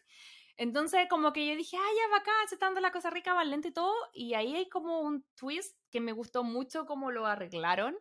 Entonces, 0.57 1.07
como 1.09 1.33
que 1.33 1.47
yo 1.47 1.55
dije, 1.55 1.77
ay, 1.77 1.97
ya 1.97 2.11
bacán, 2.11 2.49
se 2.49 2.57
está 2.57 2.69
la 2.81 2.91
cosa 2.91 3.11
rica, 3.11 3.37
más 3.37 3.47
lenta 3.47 3.69
y 3.69 3.73
todo. 3.73 3.95
Y 4.13 4.35
ahí 4.35 4.53
hay 4.57 4.69
como 4.69 4.99
un 4.99 5.25
twist 5.37 5.79
que 5.93 6.01
me 6.01 6.11
gustó 6.11 6.43
mucho 6.43 6.87
cómo 6.87 7.13
lo 7.13 7.25
arreglaron. 7.25 7.95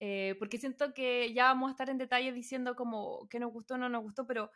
Eh, 0.00 0.34
porque 0.38 0.56
siento 0.56 0.94
que 0.94 1.34
ya 1.34 1.48
vamos 1.48 1.68
a 1.68 1.72
estar 1.72 1.90
en 1.90 1.98
detalle 1.98 2.32
diciendo 2.32 2.76
como 2.76 3.28
que 3.28 3.38
nos 3.38 3.52
gustó 3.52 3.76
no 3.76 3.90
nos 3.90 4.02
gustó, 4.02 4.26
pero 4.26 4.50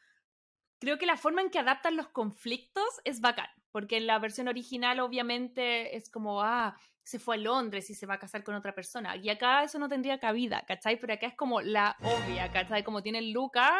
creo 0.80 0.96
que 0.96 1.04
la 1.04 1.18
forma 1.18 1.42
en 1.42 1.50
que 1.50 1.58
adaptan 1.58 1.96
los 1.96 2.08
conflictos 2.08 2.88
es 3.04 3.20
bacán. 3.20 3.50
Porque 3.72 3.98
en 3.98 4.06
la 4.06 4.18
versión 4.18 4.48
original, 4.48 5.00
obviamente, 5.00 5.96
es 5.98 6.08
como, 6.08 6.42
ah, 6.42 6.80
se 7.08 7.18
fue 7.18 7.36
a 7.36 7.38
Londres 7.38 7.88
y 7.88 7.94
se 7.94 8.04
va 8.04 8.14
a 8.14 8.18
casar 8.18 8.44
con 8.44 8.54
otra 8.54 8.74
persona. 8.74 9.16
Y 9.16 9.30
acá 9.30 9.64
eso 9.64 9.78
no 9.78 9.88
tendría 9.88 10.20
cabida, 10.20 10.62
¿cachai? 10.66 11.00
Pero 11.00 11.14
acá 11.14 11.26
es 11.26 11.34
como 11.34 11.62
la 11.62 11.96
obvia, 12.02 12.52
¿cachai? 12.52 12.84
Como 12.84 13.02
tiene 13.02 13.22
Luca 13.22 13.74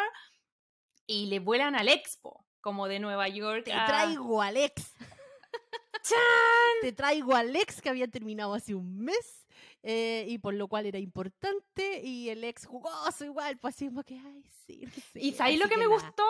y 1.05 1.27
le 1.27 1.37
vuelan 1.37 1.75
al 1.75 1.89
Expo, 1.89 2.43
como 2.59 2.87
de 2.87 2.97
Nueva 2.97 3.27
York. 3.27 3.65
Te 3.65 3.71
traigo 3.71 4.41
al 4.41 4.57
ex. 4.57 4.95
Te 6.81 6.91
traigo 6.91 7.35
al 7.35 7.55
ex 7.55 7.83
que 7.83 7.89
había 7.89 8.07
terminado 8.07 8.55
hace 8.55 8.73
un 8.73 8.97
mes. 8.97 9.45
Eh, 9.83 10.25
y 10.27 10.39
por 10.39 10.55
lo 10.55 10.67
cual 10.67 10.87
era 10.87 10.97
importante 10.97 12.01
y 12.01 12.29
el 12.29 12.43
ex 12.43 12.65
jugoso 12.65 13.25
igual, 13.25 13.59
pues 13.59 13.75
así 13.75 13.89
como 13.89 14.03
que, 14.03 14.15
ay, 14.15 14.43
sí. 14.65 14.87
¿Y 15.13 15.35
ahí 15.39 15.55
lo 15.57 15.69
que, 15.69 15.77
me 15.77 15.85
gustó? 15.85 16.25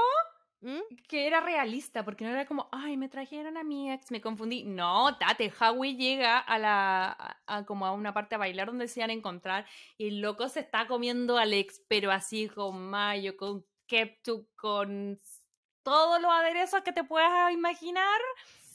¿Mm? 0.61 0.79
Que 1.07 1.25
era 1.25 1.39
realista, 1.39 2.03
porque 2.03 2.25
no 2.25 2.31
era 2.31 2.45
como, 2.45 2.67
ay, 2.71 2.97
me 2.97 3.07
trajeron 3.07 3.55
a 3.55 3.63
mi 3.63 3.91
ex, 3.91 4.11
me 4.11 4.19
confundí. 4.19 4.63
No, 4.63 5.17
Tate, 5.17 5.53
Howie 5.57 5.95
llega 5.95 6.37
a 6.37 6.57
la, 6.57 7.37
a, 7.47 7.65
como 7.65 7.85
a 7.85 7.93
una 7.93 8.13
parte 8.13 8.35
a 8.35 8.39
bailar 8.39 8.67
donde 8.67 8.89
se 8.89 8.99
iban 8.99 9.09
a 9.09 9.13
encontrar 9.13 9.65
y 9.97 10.07
el 10.09 10.19
loco 10.21 10.49
se 10.49 10.59
está 10.59 10.85
comiendo 10.87 11.37
al 11.37 11.53
ex, 11.53 11.81
pero 11.87 12.11
así 12.11 12.49
con 12.49 12.89
mayo, 12.89 13.37
con 13.37 13.65
ketchup, 13.87 14.47
con 14.55 15.17
todos 15.83 16.21
los 16.21 16.31
aderezos 16.31 16.81
que 16.81 16.91
te 16.91 17.03
puedas 17.03 17.53
imaginar. 17.53 18.19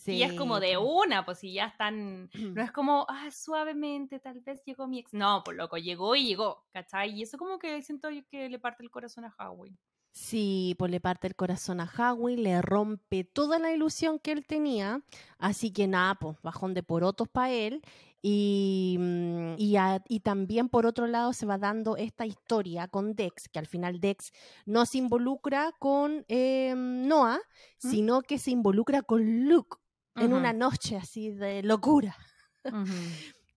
Y 0.07 0.23
es 0.23 0.35
como 0.35 0.61
de 0.61 0.77
una, 0.77 1.25
pues 1.25 1.39
si 1.39 1.55
ya 1.55 1.67
están, 1.67 2.29
no 2.35 2.63
es 2.63 2.73
como, 2.73 3.07
ah, 3.09 3.31
suavemente, 3.31 4.21
tal 4.21 4.41
vez 4.41 4.63
llegó 4.65 4.87
mi 4.87 4.99
ex. 4.99 5.13
No, 5.15 5.43
pues 5.45 5.57
loco, 5.57 5.79
llegó 5.79 6.15
y 6.17 6.27
llegó, 6.27 6.65
¿cachai? 6.73 7.11
Y 7.13 7.23
eso 7.23 7.39
como 7.39 7.59
que 7.59 7.83
siento 7.83 8.09
que 8.31 8.49
le 8.49 8.59
parte 8.59 8.83
el 8.83 8.91
corazón 8.91 9.25
a 9.25 9.35
Howie. 9.39 9.77
Sí, 10.15 10.77
pues 10.79 10.93
le 10.93 11.01
parte 11.01 11.27
el 11.27 11.35
corazón 11.35 11.81
a 11.81 11.91
Howie, 11.91 12.37
le 12.37 12.63
rompe 12.63 13.25
toda 13.25 13.59
la 13.59 13.73
ilusión 13.73 14.21
que 14.21 14.31
él 14.31 14.47
tenía, 14.47 15.03
así 15.39 15.73
que 15.73 15.89
nada, 15.89 16.15
pues 16.15 16.41
bajón 16.41 16.73
de 16.73 16.85
porotos 16.85 17.29
para 17.29 17.51
él. 17.51 17.83
Y, 18.23 18.97
mm, 18.97 19.55
y, 19.59 20.21
también 20.21 20.69
por 20.69 20.87
otro 20.87 21.09
lado 21.09 21.33
se 21.33 21.47
va 21.47 21.59
dando 21.59 21.97
esta 21.97 22.27
historia 22.27 22.87
con 22.87 23.17
Dex, 23.17 23.49
que 23.49 23.59
al 23.59 23.67
final 23.67 23.99
Dex 23.99 24.31
no 24.67 24.87
se 24.87 24.99
involucra 24.99 25.73
con 25.81 26.25
em, 26.29 27.09
Noah, 27.09 27.41
¿Mm? 27.83 27.91
sino 27.91 28.23
que 28.23 28.39
se 28.39 28.53
involucra 28.53 29.03
con 29.03 29.49
Luke 29.49 29.79
en 30.15 30.33
una 30.33 30.53
noche 30.53 30.97
así 30.97 31.31
de 31.31 31.65
locura. 31.65 32.17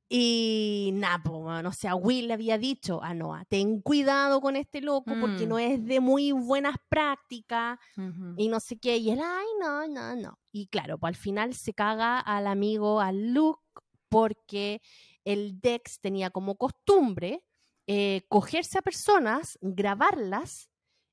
Y 0.09 0.91
nada, 0.93 1.61
no 1.61 1.73
sé, 1.73 1.91
Will 1.93 2.27
le 2.27 2.33
había 2.33 2.57
dicho 2.57 3.03
a 3.03 3.13
Noah, 3.13 3.43
ten 3.45 3.81
cuidado 3.81 4.39
con 4.39 4.55
este 4.55 4.79
loco 4.79 5.11
porque 5.19 5.45
mm. 5.45 5.49
no 5.49 5.59
es 5.59 5.85
de 5.85 5.99
muy 5.99 6.31
buenas 6.31 6.77
prácticas 6.87 7.77
y 8.37 8.47
no 8.47 8.61
sé 8.61 8.77
qué. 8.77 8.97
Y 8.97 9.11
él, 9.11 9.19
ay, 9.21 9.45
no, 9.59 9.85
no, 9.87 10.15
no. 10.15 10.39
Y 10.53 10.67
claro, 10.67 10.97
pues 10.97 11.09
al 11.09 11.15
final 11.15 11.53
se 11.55 11.73
caga 11.73 12.19
al 12.19 12.47
amigo, 12.47 13.01
al 13.01 13.33
Luke, 13.33 13.61
porque 14.07 14.81
el 15.25 15.59
Dex 15.59 15.99
tenía 15.99 16.29
como 16.29 16.55
costumbre 16.55 17.43
eh, 17.85 18.21
cogerse 18.29 18.77
a 18.77 18.81
personas, 18.81 19.57
grabarlas 19.61 20.69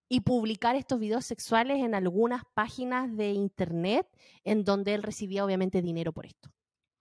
y 0.08 0.20
publicar 0.20 0.76
estos 0.76 1.00
videos 1.00 1.26
sexuales 1.26 1.78
en 1.82 1.96
algunas 1.96 2.42
páginas 2.54 3.16
de 3.16 3.32
internet 3.32 4.06
en 4.44 4.62
donde 4.62 4.94
él 4.94 5.02
recibía 5.02 5.44
obviamente 5.44 5.82
dinero 5.82 6.12
por 6.12 6.26
esto. 6.26 6.53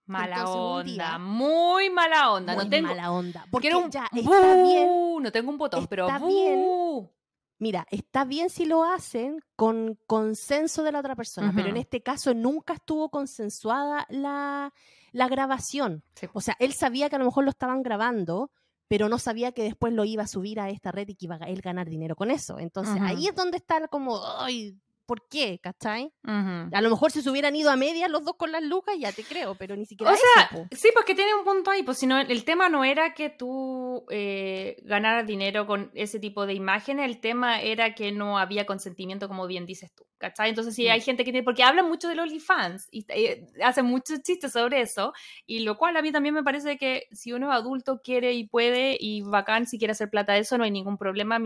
Mala 0.06 0.50
onda, 0.50 1.18
muy 1.18 1.88
mala 1.88 2.32
onda. 2.32 2.54
Muy 2.54 2.64
no 2.64 2.70
tengo, 2.70 2.88
mala 2.88 3.10
onda. 3.10 3.46
Porque 3.50 3.70
ya 3.90 4.08
está 4.12 4.62
bien. 4.62 4.88
No 5.22 5.32
tengo 5.32 5.50
un 5.50 5.58
botón, 5.58 5.86
pero 5.86 6.06
bien. 6.26 7.10
Mira, 7.58 7.86
está 7.90 8.24
bien 8.24 8.50
si 8.50 8.66
lo 8.66 8.84
hacen 8.84 9.38
con 9.56 9.98
consenso 10.06 10.82
de 10.82 10.92
la 10.92 10.98
otra 10.98 11.16
persona, 11.16 11.52
pero 11.54 11.68
en 11.68 11.76
este 11.76 12.02
caso 12.02 12.34
nunca 12.34 12.74
estuvo 12.74 13.08
consensuada 13.08 14.06
la, 14.10 14.72
grabación. 15.12 16.02
O 16.32 16.40
sea, 16.40 16.56
él 16.58 16.74
sabía 16.74 17.08
que 17.08 17.16
a 17.16 17.20
lo 17.20 17.24
mejor 17.24 17.44
lo 17.44 17.50
estaban 17.50 17.82
grabando, 17.82 18.50
pero 18.88 19.08
no 19.08 19.18
sabía 19.18 19.52
que 19.52 19.62
después 19.62 19.94
lo 19.94 20.04
iba 20.04 20.24
a 20.24 20.26
subir 20.26 20.60
a 20.60 20.68
esta 20.68 20.92
red 20.92 21.08
y 21.08 21.14
que 21.14 21.26
iba 21.26 21.36
a 21.40 21.48
él 21.48 21.62
ganar 21.62 21.88
dinero 21.88 22.16
con 22.16 22.30
eso. 22.30 22.58
Entonces 22.58 23.00
ahí 23.00 23.28
es 23.28 23.34
donde 23.34 23.56
está 23.56 23.86
como, 23.88 24.20
ay, 24.38 24.76
¿por 25.06 25.28
qué? 25.28 25.58
¿Cachai? 25.62 26.12
A 26.24 26.80
lo 26.80 26.90
mejor 26.90 27.10
si 27.10 27.22
se 27.22 27.30
hubieran 27.30 27.54
ido 27.54 27.70
a 27.70 27.76
medias 27.76 28.10
los 28.10 28.24
dos 28.24 28.34
con 28.36 28.52
las 28.52 28.62
lucas, 28.62 28.96
ya 28.98 29.12
te 29.12 29.22
creo, 29.22 29.54
pero 29.54 29.76
ni 29.76 29.86
siquiera. 29.86 30.12
O 30.12 30.16
sea, 30.16 30.66
sí, 30.72 30.88
pues 30.92 31.04
que 31.04 31.14
tiene 31.14 31.34
un 31.34 31.44
punto 31.44 31.70
ahí, 31.70 31.82
pues 31.82 31.98
si 31.98 32.06
no, 32.06 32.20
el 32.20 32.44
tema 32.44 32.68
no 32.68 32.84
era 32.84 33.14
que 33.14 33.30
tú 33.30 34.04
eh, 34.10 34.76
ganaras 34.84 35.26
dinero 35.26 35.66
con 35.66 35.90
ese 35.94 36.18
tipo 36.18 36.46
de 36.46 36.54
imágenes, 36.54 37.06
el 37.06 37.20
tema 37.20 37.60
era 37.60 37.94
que 37.94 38.12
no 38.12 38.38
había 38.38 38.66
consentimiento, 38.66 39.28
como 39.28 39.46
bien 39.46 39.66
dices 39.66 39.92
tú, 39.94 40.04
¿cachai? 40.18 40.48
Entonces, 40.48 40.74
sí, 40.74 40.88
hay 40.88 41.00
gente 41.00 41.24
que 41.24 41.32
tiene, 41.32 41.44
porque 41.44 41.62
hablan 41.62 41.88
mucho 41.88 42.08
del 42.08 42.20
OnlyFans 42.20 42.88
y 42.90 43.04
eh, 43.08 43.46
hacen 43.62 43.86
muchos 43.86 44.22
chistes 44.22 44.52
sobre 44.52 44.80
eso, 44.80 45.12
y 45.46 45.60
lo 45.60 45.76
cual 45.76 45.96
a 45.96 46.02
mí 46.02 46.12
también 46.12 46.34
me 46.34 46.42
parece 46.42 46.78
que 46.78 47.06
si 47.12 47.32
uno 47.32 47.50
es 47.50 47.56
adulto, 47.56 48.00
quiere 48.02 48.32
y 48.32 48.46
puede, 48.46 48.96
y 48.98 49.22
bacán, 49.22 49.66
si 49.66 49.78
quiere 49.78 49.92
hacer 49.92 50.10
plata 50.10 50.32
de 50.32 50.40
eso, 50.40 50.58
no 50.58 50.64
hay 50.64 50.70
ningún 50.70 50.98
problema, 50.98 51.38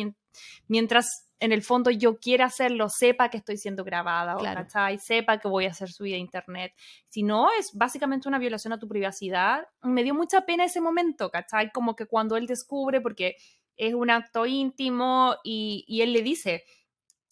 mientras 0.69 1.28
en 1.41 1.53
el 1.53 1.63
fondo 1.63 1.91
yo 1.91 2.19
quiera 2.19 2.47
hacerlo, 2.47 2.89
sepa 2.89 3.29
que 3.29 3.37
estoy 3.39 3.57
siendo 3.57 3.85
grabada, 3.85 4.37
claro. 4.37 4.63
¿cachai? 4.63 4.99
Sepa 4.99 5.39
que 5.39 5.49
voy 5.49 5.67
a 5.67 5.71
hacer 5.71 5.91
subida 5.91 6.17
a 6.17 6.19
internet. 6.19 6.75
Si 7.09 7.23
no, 7.23 7.49
es 7.59 7.71
básicamente 7.73 8.29
una 8.29 8.39
violación 8.39 8.73
a 8.73 8.79
tu 8.79 8.89
privacidad. 8.89 9.67
Me 9.83 10.03
dio 10.03 10.15
mucha 10.15 10.45
pena 10.45 10.65
ese 10.65 10.81
momento, 10.81 11.31
¿cachai? 11.31 11.71
Como 11.71 11.95
que 11.95 12.07
cuando 12.07 12.37
él 12.37 12.47
descubre, 12.47 13.01
porque 13.01 13.37
es 13.77 13.95
un 13.95 14.11
acto 14.11 14.47
íntimo 14.47 15.37
y, 15.45 15.85
y 15.87 16.03
él 16.03 16.13
le 16.13 16.23
dice, 16.23 16.65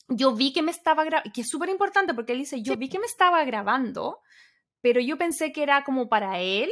yo 0.09 0.32
vi 0.32 0.52
que 0.52 0.62
me 0.62 0.70
estaba 0.70 1.04
grabando, 1.04 1.32
que 1.32 1.40
es 1.40 1.48
súper 1.48 1.68
importante 1.68 2.14
porque 2.14 2.32
él 2.32 2.38
dice, 2.38 2.62
yo 2.62 2.76
vi 2.76 2.88
que 2.88 3.00
me 3.00 3.07
estaba 3.07 3.44
grabando, 3.44 4.20
pero 4.80 5.00
yo 5.00 5.18
pensé 5.18 5.52
que 5.52 5.64
era 5.64 5.82
como 5.82 6.09
para 6.09 6.38
él 6.38 6.70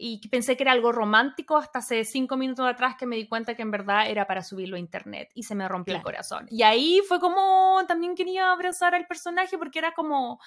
y 0.00 0.26
pensé 0.28 0.56
que 0.56 0.62
era 0.62 0.70
algo 0.70 0.92
romántico 0.92 1.56
hasta 1.56 1.80
hace 1.80 2.04
cinco 2.04 2.36
minutos 2.36 2.64
atrás 2.64 2.94
que 2.96 3.04
me 3.04 3.16
di 3.16 3.26
cuenta 3.26 3.56
que 3.56 3.62
en 3.62 3.72
verdad 3.72 4.08
era 4.08 4.28
para 4.28 4.44
subirlo 4.44 4.76
a 4.76 4.78
internet 4.78 5.28
y 5.34 5.42
se 5.42 5.56
me 5.56 5.66
rompió 5.66 5.96
el 5.96 6.02
corazón. 6.02 6.46
Y 6.50 6.62
ahí 6.62 7.00
fue 7.08 7.18
como 7.18 7.80
también 7.88 8.14
quería 8.14 8.52
abrazar 8.52 8.94
al 8.94 9.08
personaje 9.08 9.58
porque 9.58 9.80
era 9.80 9.94
como, 9.94 10.38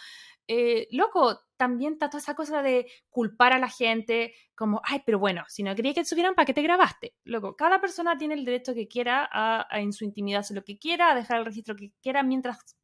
eh, 0.47 0.87
loco, 0.91 1.41
también 1.57 1.93
está 1.93 2.09
toda 2.09 2.21
esa 2.21 2.33
cosa 2.33 2.61
de 2.61 2.89
culpar 3.09 3.51
a 3.51 3.59
la 3.59 3.67
gente, 3.67 4.33
como, 4.55 4.81
ay, 4.85 5.03
pero 5.05 5.19
bueno, 5.19 5.43
si 5.49 5.63
no 5.63 5.75
quería 5.75 5.93
que 5.93 6.05
subieran, 6.05 6.33
¿para 6.33 6.45
qué 6.45 6.53
te 6.53 6.61
grabaste? 6.61 7.13
Loco, 7.25 7.57
cada 7.57 7.81
persona 7.81 8.17
tiene 8.17 8.35
el 8.35 8.45
derecho 8.45 8.73
que 8.73 8.87
quiera 8.87 9.29
a, 9.29 9.67
en 9.79 9.91
su 9.91 10.05
intimidad 10.05 10.39
hacer 10.39 10.55
lo 10.55 10.63
que 10.63 10.79
quiera, 10.79 11.11
a 11.11 11.15
dejar 11.15 11.39
el 11.39 11.45
registro 11.45 11.75
que 11.75 11.91
quiera 12.01 12.23
mientras 12.23 12.77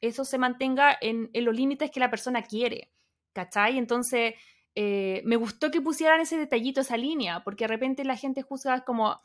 eso 0.00 0.24
se 0.24 0.38
mantenga 0.38 0.96
en, 0.98 1.28
en 1.34 1.44
los 1.44 1.54
límites 1.54 1.90
que 1.90 2.00
la 2.00 2.10
persona 2.10 2.42
quiere. 2.42 2.90
¿Cachai? 3.32 3.78
Entonces 3.78 4.34
eh, 4.82 5.20
me 5.26 5.36
gustó 5.36 5.70
que 5.70 5.82
pusieran 5.82 6.22
ese 6.22 6.38
detallito, 6.38 6.80
esa 6.80 6.96
línea, 6.96 7.44
porque 7.44 7.64
de 7.64 7.68
repente 7.68 8.02
la 8.02 8.16
gente 8.16 8.40
juzga 8.40 8.80
como 8.80 9.20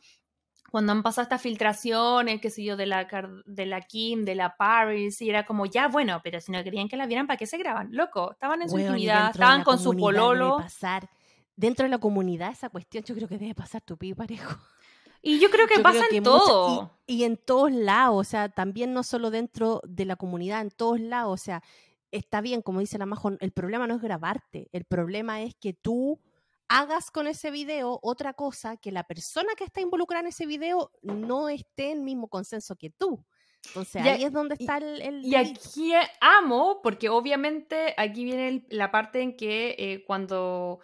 cuando 0.70 0.92
han 0.92 1.02
pasado 1.02 1.24
estas 1.24 1.42
filtraciones, 1.42 2.42
qué 2.42 2.50
sé 2.50 2.62
yo, 2.62 2.76
de 2.76 2.86
la, 2.86 3.08
de 3.46 3.66
la 3.66 3.80
Kim, 3.80 4.26
de 4.26 4.36
la 4.36 4.58
Paris, 4.58 5.22
y 5.22 5.30
era 5.30 5.46
como, 5.46 5.66
ya, 5.66 5.88
bueno, 5.88 6.20
pero 6.26 6.42
si 6.42 6.52
no 6.52 6.62
querían 6.62 6.90
que 6.90 6.98
la 6.98 7.06
vieran, 7.06 7.26
¿para 7.26 7.38
qué 7.38 7.46
se 7.46 7.58
graban? 7.58 7.88
Loco, 7.92 8.34
estaban 8.34 8.64
en 8.64 8.70
su 8.70 8.78
intimidad, 8.78 9.30
estaban 9.30 9.64
con 9.64 9.80
su 9.80 9.96
pololo. 9.96 10.58
Pasar, 10.58 11.10
dentro 11.56 11.86
de 11.86 11.90
la 11.90 12.00
comunidad 12.00 12.52
esa 12.52 12.68
cuestión 12.68 13.06
yo 13.06 13.16
creo 13.16 13.30
que 13.30 13.38
debe 13.38 13.56
pasar 13.56 13.82
tu 13.82 13.96
pibe 13.96 14.16
parejo. 14.16 14.58
Y 15.22 15.40
yo 15.40 15.50
creo 15.50 15.68
que 15.68 15.80
pasa 15.80 16.04
en 16.12 16.22
todo. 16.22 16.92
y, 17.08 17.24
en 17.24 17.38
todos 17.38 17.72
lados, 17.72 18.28
o 18.28 18.30
sea, 18.30 18.50
también 18.50 18.94
no 18.94 19.04
solo 19.04 19.32
dentro 19.32 19.82
de 19.88 20.04
la 20.04 20.18
comunidad, 20.18 20.60
en 20.60 20.70
todos 20.70 21.00
lados, 21.00 21.42
o 21.42 21.44
sea, 21.44 21.64
está 22.12 22.42
bien, 22.42 22.62
como 22.62 22.80
dice 22.80 22.98
la 22.98 23.06
Majo, 23.06 23.32
el 23.40 23.52
problema 23.52 23.88
no 23.88 23.96
es 23.96 24.02
grabarte, 24.02 24.70
el 24.72 24.86
problema 24.86 25.42
es 25.42 25.56
que 25.56 25.74
tú 25.74 26.22
hagas 26.68 27.12
con 27.12 27.28
ese 27.28 27.52
video 27.52 28.00
otra 28.02 28.34
cosa 28.34 28.78
que 28.78 28.92
la 28.92 29.04
persona 29.04 29.54
que 29.56 29.64
está 29.64 29.82
involucrada 29.82 30.22
en 30.22 30.28
ese 30.28 30.46
video 30.46 30.92
no 31.02 31.50
esté 31.50 31.92
en 31.92 32.00
el 32.00 32.04
mismo 32.04 32.28
consenso 32.28 32.76
que 32.76 32.90
tú. 32.90 33.26
Entonces 33.68 34.04
ahí 34.04 34.24
es 34.24 34.32
donde 34.32 34.56
está 34.60 34.78
el... 34.78 35.26
y 35.26 35.36
aquí 35.36 35.94
amo, 36.22 36.82
porque 36.84 37.10
obviamente 37.10 37.96
aquí 37.98 38.24
viene 38.24 38.66
la 38.70 38.92
parte 38.92 39.22
en 39.22 39.36
que 39.36 39.76
eh, 39.78 40.04
cuando 40.06 40.80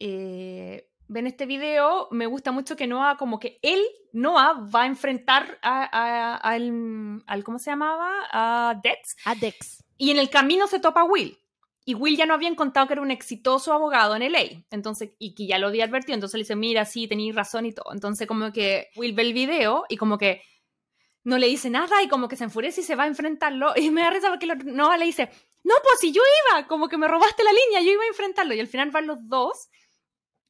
eh, 0.00 0.90
ven 1.06 1.26
este 1.26 1.46
video, 1.46 2.08
me 2.10 2.26
gusta 2.26 2.50
mucho 2.50 2.76
que 2.76 2.86
Noah, 2.86 3.16
como 3.16 3.38
que 3.38 3.58
él, 3.62 3.80
Noah, 4.12 4.68
va 4.74 4.82
a 4.82 4.86
enfrentar 4.86 5.58
a, 5.62 6.36
al, 6.36 7.44
¿cómo 7.44 7.58
se 7.58 7.70
llamaba? 7.70 8.10
A 8.32 8.80
Dex. 8.82 9.16
A 9.24 9.34
Dex. 9.34 9.83
Y 9.96 10.10
en 10.10 10.18
el 10.18 10.30
camino 10.30 10.66
se 10.66 10.80
topa 10.80 11.04
Will. 11.04 11.38
Y 11.84 11.94
Will 11.94 12.16
ya 12.16 12.26
no 12.26 12.34
habían 12.34 12.54
contado 12.54 12.86
que 12.86 12.94
era 12.94 13.02
un 13.02 13.10
exitoso 13.10 13.72
abogado 13.72 14.16
en 14.16 14.22
LA. 14.22 14.64
Entonces, 14.70 15.10
y 15.18 15.34
que 15.34 15.46
ya 15.46 15.58
lo 15.58 15.68
había 15.68 15.84
advertido. 15.84 16.14
Entonces 16.14 16.38
le 16.38 16.44
dice, 16.44 16.56
mira, 16.56 16.84
sí, 16.84 17.06
tenéis 17.06 17.34
razón 17.34 17.66
y 17.66 17.72
todo. 17.72 17.92
Entonces, 17.92 18.26
como 18.26 18.52
que 18.52 18.88
Will 18.96 19.14
ve 19.14 19.22
el 19.22 19.34
video 19.34 19.84
y 19.88 19.96
como 19.96 20.16
que 20.16 20.42
no 21.24 21.38
le 21.38 21.46
dice 21.46 21.70
nada 21.70 22.02
y 22.02 22.08
como 22.08 22.28
que 22.28 22.36
se 22.36 22.44
enfurece 22.44 22.80
y 22.80 22.84
se 22.84 22.96
va 22.96 23.04
a 23.04 23.08
enfrentarlo. 23.08 23.74
Y 23.76 23.90
me 23.90 24.02
da 24.02 24.10
risa 24.10 24.28
porque 24.28 24.46
no 24.46 24.96
le 24.96 25.04
dice, 25.04 25.30
no, 25.62 25.74
pues 25.82 26.00
si 26.00 26.12
yo 26.12 26.22
iba, 26.50 26.66
como 26.66 26.88
que 26.88 26.98
me 26.98 27.08
robaste 27.08 27.42
la 27.44 27.52
línea, 27.52 27.80
yo 27.80 27.92
iba 27.92 28.04
a 28.04 28.08
enfrentarlo. 28.08 28.54
Y 28.54 28.60
al 28.60 28.68
final 28.68 28.90
van 28.90 29.06
los 29.06 29.28
dos. 29.28 29.68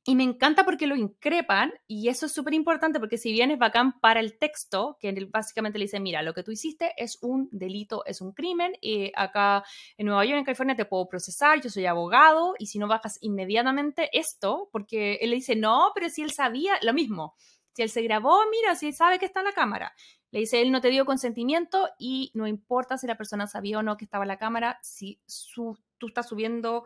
Y 0.06 0.16
me 0.16 0.22
encanta 0.22 0.66
porque 0.66 0.86
lo 0.86 0.96
increpan 0.96 1.72
y 1.86 2.08
eso 2.08 2.26
es 2.26 2.32
súper 2.32 2.52
importante 2.52 3.00
porque 3.00 3.16
si 3.16 3.32
bien 3.32 3.50
es 3.50 3.58
bacán 3.58 3.98
para 4.00 4.20
el 4.20 4.38
texto, 4.38 4.98
que 5.00 5.14
básicamente 5.30 5.78
le 5.78 5.86
dice, 5.86 5.98
mira, 5.98 6.20
lo 6.20 6.34
que 6.34 6.42
tú 6.42 6.52
hiciste 6.52 6.92
es 6.98 7.18
un 7.22 7.48
delito, 7.50 8.04
es 8.04 8.20
un 8.20 8.32
crimen, 8.32 8.74
y 8.82 9.10
acá 9.16 9.64
en 9.96 10.06
Nueva 10.06 10.26
York, 10.26 10.38
en 10.38 10.44
California, 10.44 10.76
te 10.76 10.84
puedo 10.84 11.08
procesar, 11.08 11.62
yo 11.62 11.70
soy 11.70 11.86
abogado, 11.86 12.54
y 12.58 12.66
si 12.66 12.78
no 12.78 12.86
bajas 12.86 13.16
inmediatamente 13.22 14.10
esto, 14.12 14.68
porque 14.72 15.14
él 15.22 15.30
le 15.30 15.36
dice, 15.36 15.56
no, 15.56 15.92
pero 15.94 16.10
si 16.10 16.20
él 16.20 16.32
sabía, 16.32 16.74
lo 16.82 16.92
mismo, 16.92 17.34
si 17.72 17.80
él 17.80 17.88
se 17.88 18.02
grabó, 18.02 18.38
mira, 18.50 18.74
si 18.74 18.88
él 18.88 18.94
sabe 18.94 19.18
que 19.18 19.24
está 19.24 19.40
en 19.40 19.46
la 19.46 19.52
cámara. 19.52 19.94
Le 20.30 20.40
dice, 20.40 20.60
él 20.60 20.70
no 20.70 20.80
te 20.80 20.90
dio 20.90 21.06
consentimiento 21.06 21.88
y 21.98 22.30
no 22.34 22.46
importa 22.46 22.98
si 22.98 23.06
la 23.06 23.16
persona 23.16 23.46
sabía 23.46 23.78
o 23.78 23.82
no 23.82 23.96
que 23.96 24.04
estaba 24.04 24.24
en 24.24 24.28
la 24.28 24.36
cámara, 24.36 24.78
si 24.82 25.20
tú 25.54 25.78
estás 26.06 26.28
subiendo 26.28 26.84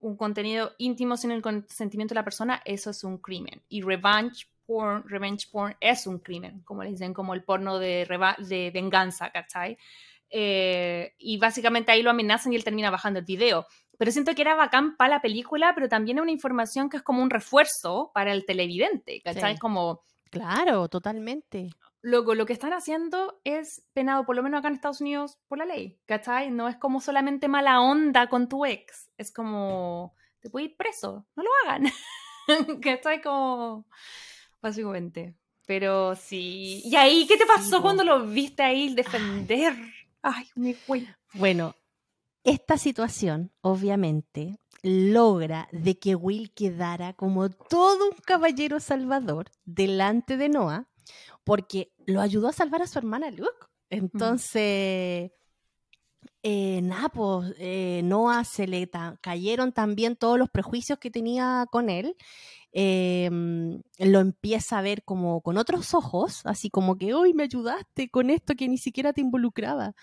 un 0.00 0.16
contenido 0.16 0.72
íntimo 0.78 1.16
sin 1.16 1.30
el 1.30 1.42
consentimiento 1.42 2.14
de 2.14 2.20
la 2.20 2.24
persona, 2.24 2.62
eso 2.64 2.90
es 2.90 3.04
un 3.04 3.18
crimen. 3.18 3.62
Y 3.68 3.82
revenge 3.82 4.48
porn, 4.66 5.02
revenge 5.08 5.48
porn 5.50 5.76
es 5.80 6.06
un 6.06 6.18
crimen, 6.18 6.62
como 6.64 6.82
le 6.82 6.90
dicen, 6.90 7.14
como 7.14 7.34
el 7.34 7.42
porno 7.42 7.78
de, 7.78 8.06
de 8.38 8.70
venganza, 8.72 9.30
¿cachai? 9.30 9.78
Eh, 10.30 11.14
y 11.18 11.38
básicamente 11.38 11.90
ahí 11.90 12.02
lo 12.02 12.10
amenazan 12.10 12.52
y 12.52 12.56
él 12.56 12.64
termina 12.64 12.90
bajando 12.90 13.18
el 13.18 13.24
video. 13.24 13.66
Pero 13.96 14.12
siento 14.12 14.34
que 14.34 14.42
era 14.42 14.54
bacán 14.54 14.96
para 14.96 15.16
la 15.16 15.22
película, 15.22 15.72
pero 15.74 15.88
también 15.88 16.18
es 16.18 16.22
una 16.22 16.30
información 16.30 16.88
que 16.88 16.98
es 16.98 17.02
como 17.02 17.22
un 17.22 17.30
refuerzo 17.30 18.12
para 18.14 18.32
el 18.32 18.44
televidente, 18.44 19.20
¿cachai? 19.22 19.58
Como... 19.58 20.02
Claro, 20.30 20.88
totalmente. 20.88 21.70
Luego, 22.00 22.34
lo 22.34 22.46
que 22.46 22.52
están 22.52 22.72
haciendo 22.72 23.40
es 23.44 23.86
penado, 23.92 24.24
por 24.24 24.36
lo 24.36 24.42
menos 24.42 24.58
acá 24.58 24.68
en 24.68 24.74
Estados 24.74 25.00
Unidos, 25.00 25.38
por 25.48 25.58
la 25.58 25.64
ley, 25.64 25.98
¿cachai? 26.06 26.50
No 26.50 26.68
es 26.68 26.76
como 26.76 27.00
solamente 27.00 27.48
mala 27.48 27.80
onda 27.80 28.28
con 28.28 28.48
tu 28.48 28.64
ex, 28.64 29.10
es 29.16 29.32
como, 29.32 30.14
te 30.40 30.48
puede 30.48 30.66
ir 30.66 30.76
preso, 30.76 31.26
no 31.34 31.42
lo 31.42 31.50
hagan, 31.64 31.84
¿cachai? 32.82 33.20
Como, 33.20 33.86
básicamente. 34.62 35.34
Pero 35.66 36.14
sí. 36.16 36.80
¿Y 36.84 36.96
ahí 36.96 37.26
qué 37.26 37.36
te 37.36 37.44
pasó 37.44 37.82
cuando 37.82 38.02
lo 38.02 38.26
viste 38.26 38.62
ahí 38.62 38.94
defender? 38.94 39.74
Ay, 40.22 40.48
mi 40.54 40.74
Bueno, 41.34 41.74
esta 42.42 42.78
situación, 42.78 43.52
obviamente, 43.60 44.58
logra 44.82 45.68
de 45.72 45.98
que 45.98 46.14
Will 46.14 46.52
quedara 46.54 47.12
como 47.12 47.50
todo 47.50 48.08
un 48.08 48.16
caballero 48.24 48.80
salvador 48.80 49.50
delante 49.66 50.38
de 50.38 50.48
Noah 50.48 50.87
porque 51.48 51.90
lo 52.04 52.20
ayudó 52.20 52.48
a 52.48 52.52
salvar 52.52 52.82
a 52.82 52.86
su 52.86 52.98
hermana 52.98 53.30
Luke. 53.30 53.66
Entonces, 53.88 55.32
eh, 56.42 56.80
nada, 56.82 57.08
pues 57.08 57.54
eh, 57.58 58.02
Noah 58.04 58.44
se 58.44 58.66
le 58.66 58.90
cayeron 59.22 59.72
también 59.72 60.14
todos 60.14 60.38
los 60.38 60.50
prejuicios 60.50 60.98
que 60.98 61.10
tenía 61.10 61.66
con 61.70 61.88
él. 61.88 62.16
Em, 62.70 63.80
lo 63.98 64.20
empieza 64.20 64.78
a 64.78 64.82
ver 64.82 65.02
como 65.04 65.40
con 65.40 65.56
otros 65.56 65.94
ojos, 65.94 66.42
así 66.44 66.68
como 66.68 66.98
que, 66.98 67.14
hoy 67.14 67.32
me 67.32 67.44
ayudaste 67.44 68.10
con 68.10 68.28
esto 68.28 68.54
que 68.54 68.68
ni 68.68 68.76
siquiera 68.76 69.14
te 69.14 69.22
involucraba. 69.22 69.94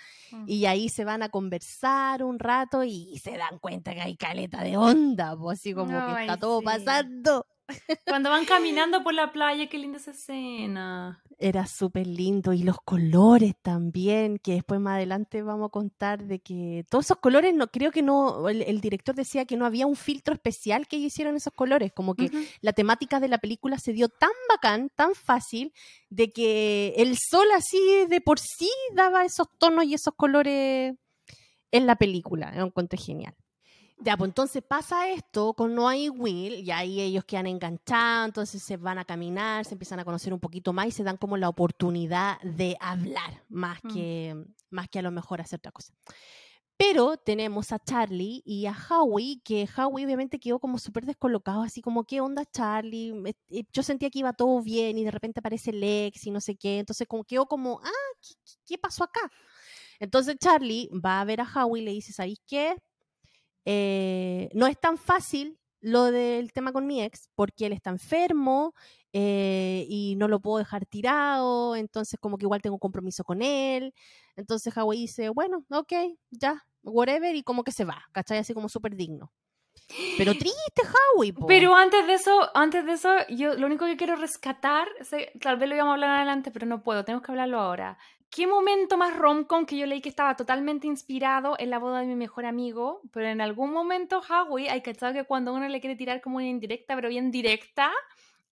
Y 0.47 0.65
ahí 0.65 0.89
se 0.89 1.05
van 1.05 1.21
a 1.21 1.29
conversar 1.29 2.23
un 2.23 2.39
rato 2.39 2.83
y 2.83 3.19
se 3.19 3.37
dan 3.37 3.59
cuenta 3.59 3.93
que 3.93 4.01
hay 4.01 4.17
caleta 4.17 4.63
de 4.63 4.77
onda, 4.77 5.37
pues 5.37 5.59
así 5.59 5.75
como 5.75 5.91
que 5.91 6.21
está 6.21 6.37
todo 6.37 6.63
pasando. 6.63 7.45
Cuando 8.05 8.29
van 8.29 8.45
caminando 8.45 9.03
por 9.03 9.13
la 9.13 9.31
playa, 9.31 9.67
qué 9.67 9.77
linda 9.77 9.97
esa 9.97 10.11
escena. 10.11 11.23
Era 11.38 11.67
súper 11.67 12.07
lindo 12.07 12.53
y 12.53 12.63
los 12.63 12.77
colores 12.83 13.53
también, 13.61 14.39
que 14.39 14.53
después 14.53 14.79
más 14.79 14.95
adelante 14.95 15.41
vamos 15.41 15.67
a 15.67 15.71
contar 15.71 16.23
de 16.23 16.39
que 16.39 16.86
todos 16.89 17.05
esos 17.05 17.17
colores, 17.17 17.53
no 17.53 17.67
creo 17.67 17.91
que 17.91 18.01
no, 18.01 18.47
el, 18.47 18.79
director 18.79 19.13
decía 19.13 19.45
que 19.45 19.57
no 19.57 19.65
había 19.65 19.86
un 19.86 19.95
filtro 19.95 20.33
especial 20.33 20.88
que 20.88 20.95
hicieron 20.97 21.36
esos 21.36 21.53
colores, 21.53 21.91
como 21.93 22.15
que 22.15 22.31
la 22.61 22.73
temática 22.73 23.19
de 23.19 23.27
la 23.27 23.38
película 23.38 23.77
se 23.77 23.91
dio 23.91 24.07
tan 24.07 24.31
bacán, 24.49 24.89
tan 24.95 25.13
fácil, 25.13 25.73
de 26.09 26.31
que 26.31 26.93
el 26.97 27.17
sol 27.17 27.47
así 27.55 28.05
de 28.09 28.21
por 28.21 28.39
sí 28.39 28.71
daba 28.93 29.25
esos 29.25 29.47
tonos 29.57 29.86
y 29.86 29.93
esos 29.93 30.13
colores 30.15 30.95
en 31.71 31.86
la 31.86 31.97
película, 31.97 32.51
era 32.53 32.63
un 32.63 32.71
cuento 32.71 32.95
genial. 32.97 33.36
Ya, 33.97 34.17
pues 34.17 34.29
entonces 34.29 34.61
pasa 34.61 35.09
esto 35.09 35.53
con 35.53 35.73
Noah 35.73 35.95
y 35.95 36.09
Will, 36.09 36.55
y 36.55 36.71
ahí 36.71 36.99
ellos 36.99 37.23
quedan 37.23 37.47
enganchados, 37.47 38.27
entonces 38.27 38.61
se 38.61 38.75
van 38.75 38.97
a 38.97 39.05
caminar, 39.05 39.63
se 39.63 39.73
empiezan 39.73 39.99
a 39.99 40.05
conocer 40.05 40.33
un 40.33 40.39
poquito 40.39 40.73
más 40.73 40.87
y 40.87 40.91
se 40.91 41.03
dan 41.03 41.17
como 41.17 41.37
la 41.37 41.47
oportunidad 41.47 42.39
de 42.41 42.75
hablar, 42.81 43.43
más, 43.47 43.79
mm. 43.83 43.93
que, 43.93 44.45
más 44.69 44.89
que 44.89 44.99
a 44.99 45.01
lo 45.01 45.11
mejor 45.11 45.39
hacer 45.39 45.59
otra 45.59 45.71
cosa. 45.71 45.93
Pero 46.77 47.15
tenemos 47.15 47.71
a 47.71 47.79
Charlie 47.79 48.43
y 48.45 48.65
a 48.65 48.75
Howie, 48.89 49.41
que 49.41 49.65
Howie 49.77 50.05
obviamente 50.05 50.39
quedó 50.39 50.59
como 50.59 50.77
súper 50.77 51.05
descolocado, 51.05 51.61
así 51.61 51.81
como, 51.81 52.03
¿qué 52.03 52.19
onda 52.19 52.43
Charlie? 52.45 53.13
Eh, 53.49 53.63
yo 53.71 53.81
sentía 53.81 54.09
que 54.09 54.19
iba 54.19 54.33
todo 54.33 54.61
bien 54.61 54.97
y 54.97 55.05
de 55.05 55.11
repente 55.11 55.39
aparece 55.39 55.71
Lex 55.71 56.27
y 56.27 56.31
no 56.31 56.41
sé 56.41 56.57
qué, 56.57 56.79
entonces 56.79 57.07
como 57.07 57.23
quedó 57.23 57.45
como, 57.45 57.79
ah, 57.81 57.89
¿qué, 58.21 58.35
qué 58.65 58.77
pasó 58.77 59.05
acá? 59.05 59.31
Entonces 59.99 60.35
Charlie 60.37 60.89
va 60.93 61.21
a 61.21 61.25
ver 61.25 61.39
a 61.39 61.45
Howie 61.45 61.81
y 61.81 61.85
le 61.85 61.91
dice, 61.91 62.11
¿sabéis 62.11 62.41
qué? 62.45 62.75
Eh, 63.66 64.49
no 64.53 64.68
es 64.68 64.80
tan 64.80 64.97
fácil 64.97 65.59
lo 65.82 66.05
del 66.11 66.51
tema 66.53 66.72
con 66.72 66.88
mi 66.88 67.01
ex, 67.01 67.30
porque 67.36 67.68
él 67.68 67.74
está 67.74 67.91
enfermo 67.91 68.74
eh, 69.13 69.86
y 69.88 70.16
no 70.18 70.28
lo 70.28 70.39
puedo 70.39 70.57
dejar 70.57 70.86
tirado, 70.86 71.76
entonces 71.76 72.20
como 72.20 72.38
que 72.38 72.45
igual 72.45 72.61
tengo 72.61 72.80
compromiso 72.80 73.24
con 73.24 73.41
él. 73.41 73.93
Entonces 74.36 74.76
Howie 74.76 74.99
dice, 74.99 75.30
bueno, 75.30 75.63
ok, 75.70 75.93
ya, 76.32 76.63
whatever, 76.84 77.36
y 77.36 77.43
como 77.43 77.63
que 77.63 77.72
se 77.72 77.86
va, 77.86 78.03
¿cachai? 78.11 78.39
Así 78.39 78.53
como 78.53 78.68
súper 78.68 78.95
digno. 78.95 79.32
Pero 80.18 80.34
triste, 80.39 80.82
Howie. 81.16 81.34
Pero 81.47 81.76
antes 81.76 82.07
de 82.07 82.13
eso, 82.13 82.49
antes 82.55 82.86
de 82.86 82.93
eso, 82.93 83.09
yo 83.30 83.53
lo 83.53 83.68
único 83.68 83.86
que 83.86 83.97
quiero 83.97 84.16
rescatar, 84.16 84.88
tal 85.39 85.57
vez 85.57 85.70
lo 85.70 85.76
íbamos 85.76 85.91
a 85.91 85.93
hablar 85.95 86.09
adelante, 86.18 86.51
pero 86.51 86.66
no 86.66 86.84
puedo, 86.84 87.05
tenemos 87.05 87.24
que 87.24 87.32
hablarlo 87.32 87.59
ahora. 87.59 87.97
¿Qué 88.36 88.47
momento 88.47 88.97
más 88.97 89.15
romcom 89.15 89.65
que 89.65 89.77
yo 89.77 89.86
leí 89.86 90.01
que 90.01 90.09
estaba 90.09 90.36
totalmente 90.36 90.88
inspirado 90.88 91.55
en 91.57 91.69
la 91.69 91.79
boda 91.79 92.01
de 92.01 92.05
mi 92.05 92.15
mejor 92.15 92.45
amigo? 92.45 92.99
Pero 93.13 93.29
en 93.29 93.39
algún 93.39 93.71
momento, 93.71 94.21
Howie, 94.29 94.69
hay 94.69 94.81
que 94.81 94.93
saber 94.93 95.15
que 95.15 95.23
cuando 95.23 95.53
uno 95.53 95.69
le 95.69 95.79
quiere 95.79 95.95
tirar 95.95 96.19
como 96.19 96.36
una 96.36 96.47
indirecta, 96.47 96.95
pero 96.95 97.07
bien 97.07 97.31
directa, 97.31 97.93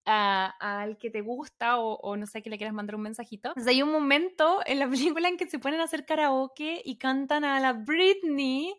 al 0.05 0.97
que 0.97 1.09
te 1.09 1.19
gusta 1.19 1.79
o, 1.79 2.15
no 2.15 2.25
sé, 2.27 2.41
que 2.41 2.49
le 2.49 2.55
quieras 2.55 2.73
mandar 2.73 2.95
un 2.95 3.01
mensajito. 3.01 3.49
Entonces 3.49 3.69
hay 3.69 3.83
un 3.83 3.91
momento 3.91 4.61
en 4.65 4.79
la 4.79 4.89
película 4.89 5.27
en 5.27 5.35
que 5.35 5.47
se 5.47 5.59
ponen 5.59 5.81
a 5.81 5.83
hacer 5.83 6.05
karaoke 6.05 6.81
y 6.85 6.97
cantan 6.97 7.43
a 7.43 7.59
la 7.59 7.73
Britney, 7.73 8.73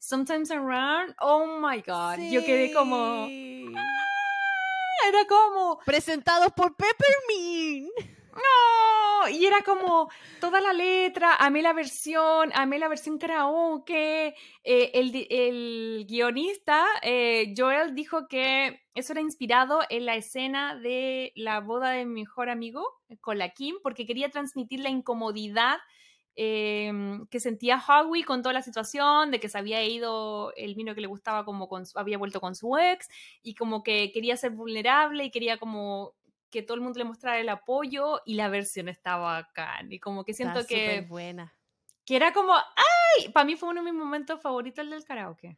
Sometimes 0.00 0.50
Around. 0.50 1.16
Oh 1.20 1.58
my 1.60 1.82
God. 1.86 2.16
Yo 2.30 2.42
quedé 2.46 2.72
como... 2.72 2.96
¡Ah! 3.76 5.06
Era 5.06 5.26
como... 5.26 5.80
Presentados 5.84 6.50
por 6.54 6.74
Peppermint. 6.76 8.19
¡No! 8.32 9.28
Y 9.28 9.44
era 9.44 9.62
como 9.62 10.08
toda 10.40 10.60
la 10.60 10.72
letra, 10.72 11.34
amé 11.34 11.62
la 11.62 11.72
versión, 11.72 12.50
amé 12.54 12.78
la 12.78 12.88
versión 12.88 13.18
karaoke. 13.18 14.34
Eh, 14.64 14.90
el, 14.94 15.26
el, 15.30 16.06
guionista, 16.08 16.86
eh, 17.02 17.52
Joel, 17.56 17.94
dijo 17.94 18.28
que 18.28 18.80
eso 18.94 19.12
era 19.12 19.20
inspirado 19.20 19.80
en 19.90 20.06
la 20.06 20.16
escena 20.16 20.74
de 20.76 21.32
la 21.36 21.60
boda 21.60 21.90
de 21.90 22.06
mi 22.06 22.22
mejor 22.22 22.48
amigo 22.48 22.84
con 23.20 23.38
la 23.38 23.50
Kim, 23.50 23.76
porque 23.82 24.06
quería 24.06 24.30
transmitir 24.30 24.80
la 24.80 24.90
incomodidad 24.90 25.78
em, 26.36 27.26
que 27.26 27.40
sentía 27.40 27.82
Howie 27.86 28.24
con 28.24 28.42
toda 28.42 28.52
la 28.54 28.62
situación, 28.62 29.30
de 29.30 29.40
que 29.40 29.48
se 29.48 29.58
había 29.58 29.84
ido 29.84 30.52
el 30.56 30.74
vino 30.74 30.94
que 30.94 31.00
le 31.02 31.06
gustaba, 31.08 31.44
como 31.44 31.68
había 31.94 32.18
vuelto 32.18 32.40
con 32.40 32.54
su 32.54 32.76
ex, 32.78 33.08
y 33.42 33.54
como 33.54 33.82
que 33.82 34.12
quería 34.12 34.36
ser 34.36 34.52
vulnerable 34.52 35.24
y 35.24 35.30
quería 35.30 35.58
como 35.58 36.14
que 36.50 36.62
todo 36.62 36.74
el 36.74 36.80
mundo 36.80 36.98
le 36.98 37.04
mostrara 37.04 37.38
el 37.38 37.48
apoyo 37.48 38.20
y 38.26 38.34
la 38.34 38.48
versión 38.48 38.88
estaba 38.88 39.38
acá. 39.38 39.80
Y 39.88 39.98
como 39.98 40.24
que 40.24 40.34
siento 40.34 40.66
que... 40.66 41.02
buena. 41.02 41.54
Que 42.04 42.16
era 42.16 42.32
como, 42.32 42.54
¡ay! 42.54 43.28
Para 43.30 43.44
mí 43.44 43.56
fue 43.56 43.68
uno 43.68 43.82
de 43.82 43.92
mis 43.92 44.00
momentos 44.00 44.40
favoritos 44.40 44.84
el 44.84 44.90
del 44.90 45.04
karaoke. 45.04 45.56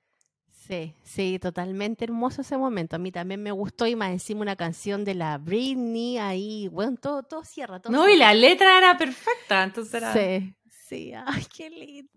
Sí, 0.51 0.95
sí, 1.03 1.39
totalmente 1.41 2.05
hermoso 2.05 2.43
ese 2.43 2.57
momento. 2.57 2.95
A 2.95 2.99
mí 2.99 3.11
también 3.11 3.43
me 3.43 3.51
gustó 3.51 3.87
y 3.87 3.97
más 3.97 4.11
encima 4.11 4.43
una 4.43 4.55
canción 4.55 5.05
de 5.05 5.15
la 5.15 5.39
Britney 5.39 6.19
ahí, 6.19 6.69
bueno, 6.69 6.97
todo, 7.01 7.23
todo 7.25 7.43
cierra. 7.43 7.81
Todo 7.81 7.93
no, 7.93 8.09
y 8.09 8.17
la 8.17 8.33
letra 8.33 8.79
era 8.79 8.97
perfecta, 8.97 9.65
entonces 9.65 9.95
era... 9.95 10.13
Sí, 10.13 10.55
sí, 10.69 11.13
ay, 11.15 11.45
qué 11.57 11.69
lindo. 11.69 12.13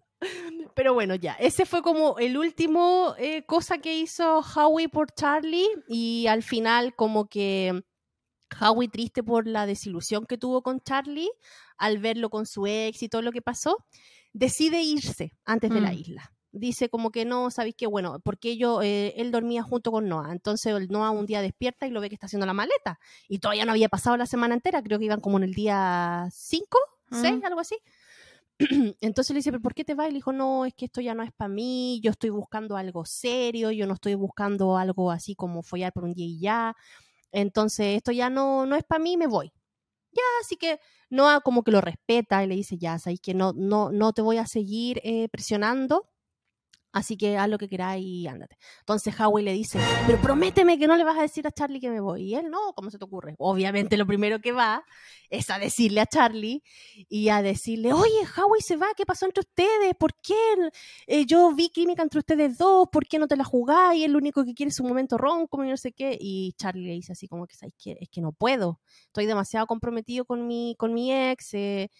Pero 0.75 0.93
bueno, 0.93 1.15
ya, 1.15 1.33
ese 1.33 1.65
fue 1.65 1.81
como 1.81 2.17
el 2.19 2.37
último 2.37 3.15
eh, 3.17 3.45
cosa 3.45 3.79
que 3.79 3.97
hizo 3.97 4.39
Howie 4.39 4.89
por 4.89 5.11
Charlie 5.11 5.67
y 5.87 6.27
al 6.27 6.43
final 6.43 6.95
como 6.95 7.27
que 7.27 7.83
Howie 8.59 8.89
triste 8.89 9.23
por 9.23 9.47
la 9.47 9.65
desilusión 9.65 10.25
que 10.25 10.37
tuvo 10.37 10.61
con 10.61 10.79
Charlie 10.81 11.29
al 11.77 11.99
verlo 11.99 12.29
con 12.29 12.45
su 12.45 12.67
ex 12.67 13.03
y 13.03 13.09
todo 13.09 13.21
lo 13.21 13.31
que 13.31 13.41
pasó, 13.41 13.85
decide 14.33 14.81
irse 14.81 15.33
antes 15.45 15.69
de 15.69 15.81
la 15.81 15.91
mm. 15.91 15.97
isla 15.97 16.35
dice 16.55 16.89
como 16.89 17.11
que 17.11 17.25
no, 17.25 17.51
sabéis 17.51 17.75
que 17.75 17.85
bueno, 17.85 18.19
porque 18.23 18.57
yo, 18.57 18.81
eh, 18.81 19.13
él 19.17 19.31
dormía 19.31 19.61
junto 19.61 19.91
con 19.91 20.07
Noah, 20.07 20.31
entonces 20.31 20.89
Noah 20.89 21.11
un 21.11 21.25
día 21.25 21.41
despierta 21.41 21.85
y 21.85 21.91
lo 21.91 22.01
ve 22.01 22.09
que 22.09 22.15
está 22.15 22.27
haciendo 22.27 22.45
la 22.45 22.53
maleta 22.53 22.99
y 23.27 23.39
todavía 23.39 23.65
no 23.65 23.73
había 23.73 23.89
pasado 23.89 24.17
la 24.17 24.25
semana 24.25 24.55
entera, 24.55 24.81
creo 24.81 24.97
que 24.97 25.05
iban 25.05 25.19
como 25.19 25.37
en 25.37 25.43
el 25.43 25.53
día 25.53 26.27
5, 26.31 26.79
6, 27.11 27.43
algo 27.43 27.59
así. 27.59 27.77
Entonces 29.01 29.33
le 29.33 29.39
dice, 29.39 29.51
¿pero 29.51 29.61
por 29.61 29.73
qué 29.73 29.83
te 29.83 29.95
vas? 29.95 30.07
Y 30.07 30.11
le 30.11 30.15
dijo, 30.15 30.31
no, 30.31 30.65
es 30.65 30.73
que 30.73 30.85
esto 30.85 31.01
ya 31.01 31.13
no 31.13 31.23
es 31.23 31.31
para 31.33 31.49
mí, 31.49 31.99
yo 32.01 32.11
estoy 32.11 32.29
buscando 32.29 32.77
algo 32.77 33.03
serio, 33.05 33.71
yo 33.71 33.85
no 33.85 33.95
estoy 33.95 34.15
buscando 34.15 34.77
algo 34.77 35.11
así 35.11 35.35
como 35.35 35.61
follar 35.61 35.91
por 35.91 36.05
un 36.05 36.13
día 36.13 36.25
y 36.25 36.39
ya. 36.39 36.75
Entonces 37.35 37.97
esto 37.97 38.11
ya 38.11 38.29
no, 38.29 38.65
no 38.65 38.75
es 38.75 38.83
para 38.83 38.99
mí, 39.03 39.17
me 39.17 39.27
voy. 39.27 39.51
Ya, 40.13 40.23
así 40.41 40.57
que 40.57 40.79
Noah 41.09 41.41
como 41.41 41.63
que 41.63 41.71
lo 41.71 41.81
respeta 41.81 42.43
y 42.43 42.47
le 42.47 42.55
dice, 42.55 42.77
ya, 42.77 42.99
sabéis 42.99 43.21
que 43.21 43.33
no, 43.33 43.53
no, 43.55 43.91
no 43.91 44.13
te 44.13 44.21
voy 44.21 44.37
a 44.37 44.47
seguir 44.47 45.01
eh, 45.03 45.29
presionando 45.29 46.09
Así 46.95 47.17
que 47.17 47.37
haz 47.37 47.49
lo 47.49 47.57
que 47.57 47.67
queráis 47.67 48.05
y 48.05 48.25
ándate. 48.25 48.55
Entonces 48.79 49.13
Howie 49.19 49.43
le 49.43 49.51
dice, 49.51 49.81
pero 50.07 50.17
prométeme 50.21 50.79
que 50.79 50.87
no 50.87 50.95
le 50.95 51.03
vas 51.03 51.17
a 51.17 51.23
decir 51.23 51.45
a 51.45 51.51
Charlie 51.51 51.81
que 51.81 51.89
me 51.89 51.99
voy. 51.99 52.23
Y 52.23 52.35
él, 52.35 52.49
no, 52.49 52.71
¿cómo 52.73 52.89
se 52.89 52.97
te 52.97 53.03
ocurre? 53.03 53.35
Obviamente 53.37 53.97
lo 53.97 54.07
primero 54.07 54.39
que 54.39 54.53
va 54.53 54.81
es 55.29 55.49
a 55.49 55.59
decirle 55.59 55.99
a 55.99 56.05
Charlie 56.05 56.63
y 57.09 57.27
a 57.27 57.41
decirle, 57.41 57.91
oye, 57.91 58.21
Howie 58.37 58.61
se 58.61 58.77
va, 58.77 58.87
¿qué 58.95 59.05
pasó 59.05 59.25
entre 59.25 59.41
ustedes? 59.41 59.93
¿Por 59.99 60.13
qué? 60.21 60.71
Eh, 61.05 61.25
yo 61.25 61.51
vi 61.53 61.67
química 61.67 62.01
entre 62.01 62.19
ustedes 62.19 62.57
dos, 62.57 62.87
¿por 62.89 63.05
qué 63.05 63.19
no 63.19 63.27
te 63.27 63.35
la 63.35 63.43
jugáis? 63.43 64.05
El 64.05 64.15
único 64.15 64.45
que 64.45 64.53
quiere 64.53 64.69
es 64.69 64.79
un 64.79 64.87
momento 64.87 65.17
ronco 65.17 65.65
y 65.65 65.67
no 65.67 65.75
sé 65.75 65.91
qué. 65.91 66.17
Y 66.17 66.53
Charlie 66.53 66.87
le 66.87 66.93
dice 66.93 67.11
así 67.11 67.27
como 67.27 67.45
que, 67.45 67.55
¿sabes 67.55 67.75
qué? 67.77 67.97
Es 67.99 68.07
que 68.07 68.21
no 68.21 68.31
puedo. 68.31 68.79
Estoy 69.07 69.25
demasiado 69.25 69.67
comprometido 69.67 70.23
con 70.23 70.47
mi, 70.47 70.75
con 70.77 70.93
mi 70.93 71.11
ex 71.11 71.55
eh, 71.55 71.91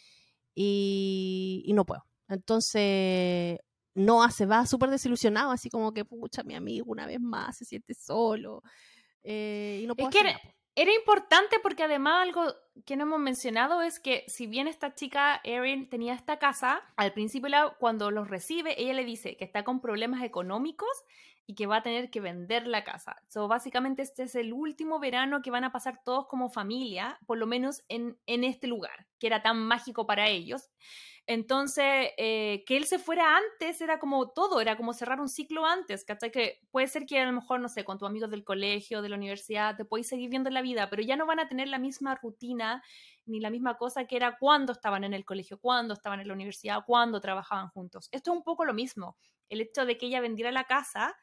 y, 0.55 1.63
y 1.65 1.73
no 1.73 1.83
puedo. 1.85 2.05
Entonces, 2.29 3.59
Noah 3.95 4.29
se 4.29 4.45
va 4.45 4.65
súper 4.65 4.89
desilusionado, 4.89 5.51
así 5.51 5.69
como 5.69 5.93
que, 5.93 6.05
pucha, 6.05 6.43
mi 6.43 6.53
amigo 6.53 6.85
una 6.91 7.07
vez 7.07 7.19
más 7.19 7.57
se 7.57 7.65
siente 7.65 7.93
solo. 7.93 8.61
Eh, 9.23 9.79
y 9.83 9.87
no 9.87 9.95
es 9.97 10.09
que 10.09 10.19
era, 10.75 10.93
importante 10.93 11.57
porque 11.63 11.83
además 11.83 12.21
algo 12.21 12.53
que 12.85 12.97
no 12.97 13.03
hemos 13.03 13.19
mencionado 13.19 13.81
es 13.81 13.99
que 13.99 14.25
si 14.27 14.45
bien 14.45 14.67
esta 14.67 14.93
chica, 14.93 15.39
Erin, 15.45 15.89
tenía 15.89 16.13
esta 16.13 16.37
casa, 16.37 16.83
al 16.97 17.13
principio 17.13 17.49
cuando 17.79 18.11
los 18.11 18.29
recibe, 18.29 18.79
ella 18.79 18.93
le 18.93 19.05
dice 19.05 19.37
que 19.37 19.45
está 19.45 19.63
con 19.63 19.79
problemas 19.79 20.21
económicos 20.21 20.89
y 21.47 21.55
que 21.55 21.67
va 21.67 21.77
a 21.77 21.83
tener 21.83 22.09
que 22.09 22.19
vender 22.19 22.67
la 22.67 22.83
casa. 22.83 23.15
So, 23.27 23.47
básicamente 23.47 24.01
este 24.01 24.23
es 24.23 24.35
el 24.35 24.51
último 24.51 24.99
verano 24.99 25.41
que 25.41 25.51
van 25.51 25.63
a 25.63 25.71
pasar 25.71 26.01
todos 26.03 26.27
como 26.27 26.49
familia, 26.49 27.19
por 27.25 27.37
lo 27.37 27.47
menos 27.47 27.83
en, 27.87 28.17
en 28.25 28.43
este 28.43 28.67
lugar, 28.67 29.07
que 29.19 29.27
era 29.27 29.41
tan 29.41 29.59
mágico 29.59 30.05
para 30.05 30.27
ellos. 30.27 30.69
Entonces, 31.27 32.09
eh, 32.17 32.63
que 32.67 32.77
él 32.77 32.85
se 32.85 32.99
fuera 32.99 33.35
antes 33.37 33.81
era 33.81 33.99
como 33.99 34.29
todo, 34.29 34.61
era 34.61 34.77
como 34.77 34.93
cerrar 34.93 35.19
un 35.19 35.27
ciclo 35.27 35.65
antes, 35.65 36.05
¿cachai? 36.05 36.31
Que 36.31 36.59
puede 36.69 36.87
ser 36.87 37.07
que 37.07 37.19
a 37.19 37.25
lo 37.25 37.31
mejor, 37.31 37.59
no 37.61 37.67
sé, 37.69 37.83
con 37.83 37.97
tus 37.97 38.07
amigos 38.07 38.29
del 38.29 38.43
colegio, 38.43 39.01
de 39.01 39.09
la 39.09 39.15
universidad, 39.15 39.75
te 39.75 39.85
podéis 39.85 40.07
seguir 40.07 40.29
viendo 40.29 40.49
en 40.49 40.53
la 40.53 40.61
vida, 40.61 40.87
pero 40.89 41.01
ya 41.01 41.15
no 41.15 41.25
van 41.25 41.39
a 41.39 41.47
tener 41.47 41.67
la 41.67 41.79
misma 41.79 42.15
rutina 42.15 42.83
ni 43.25 43.39
la 43.39 43.49
misma 43.49 43.75
cosa 43.77 44.05
que 44.05 44.17
era 44.17 44.37
cuando 44.37 44.71
estaban 44.73 45.03
en 45.03 45.15
el 45.15 45.25
colegio, 45.25 45.59
cuando 45.59 45.95
estaban 45.95 46.19
en 46.19 46.27
la 46.27 46.33
universidad, 46.35 46.83
cuando 46.85 47.19
trabajaban 47.21 47.69
juntos. 47.69 48.07
Esto 48.11 48.31
es 48.31 48.37
un 48.37 48.43
poco 48.43 48.63
lo 48.63 48.73
mismo. 48.75 49.17
El 49.49 49.61
hecho 49.61 49.85
de 49.85 49.97
que 49.97 50.05
ella 50.05 50.21
vendiera 50.21 50.51
la 50.51 50.65
casa 50.65 51.15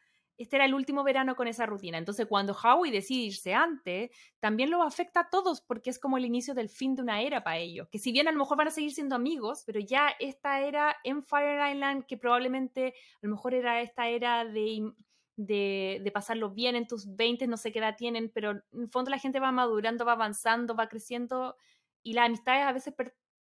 este 0.43 0.57
era 0.57 0.65
el 0.65 0.75
último 0.75 1.05
verano 1.05 1.37
con 1.37 1.47
esa 1.47 1.67
rutina. 1.67 1.99
Entonces, 1.99 2.27
cuando 2.27 2.53
Howie 2.53 2.91
decide 2.91 3.27
irse 3.27 3.55
antes, 3.55 4.11
también 4.41 4.71
lo 4.71 4.83
afecta 4.83 5.21
a 5.21 5.31
todos 5.31 5.61
porque 5.61 5.91
es 5.91 5.99
como 5.99 6.19
el 6.19 6.25
inicio 6.25 6.53
del 6.55 6.69
fin 6.69 6.95
de 6.95 7.03
una 7.03 7.21
era 7.23 7.45
para 7.45 7.59
ellos. 7.59 7.89
Que 7.89 7.99
si 7.99 8.13
bien 8.13 8.29
a 8.29 8.33
lo 8.33 8.39
mejor 8.39 8.57
van 8.57 8.69
a 8.69 8.73
seguir 8.73 8.93
siendo 8.93 9.15
amigos, 9.15 9.63
pero 9.65 9.79
ya 9.79 10.09
esta 10.19 10.61
era 10.61 10.97
en 11.05 11.23
Fire 11.23 11.61
Island, 11.73 12.07
que 12.07 12.17
probablemente 12.17 12.89
a 12.89 13.19
lo 13.27 13.31
mejor 13.31 13.55
era 13.55 13.81
esta 13.81 14.09
era 14.09 14.45
de, 14.45 14.93
de, 15.37 16.11
pasarlo 16.13 16.51
bien 16.51 16.77
en 16.77 16.87
tus 16.87 17.15
20, 17.15 17.47
no 17.47 17.57
sé 17.57 17.73
qué 17.73 17.79
edad 17.79 17.97
tienen, 17.97 18.31
pero 18.35 18.51
en 18.51 18.83
el 18.83 18.89
fondo 18.89 19.11
la 19.11 19.19
gente 19.19 19.41
va 19.41 19.53
madurando, 19.53 20.05
va 20.05 20.13
avanzando, 20.13 20.75
va 20.75 20.89
creciendo 20.89 21.57
y 22.03 22.15
las 22.15 22.27
amistades 22.27 22.65
a 22.65 22.73
veces 22.73 22.95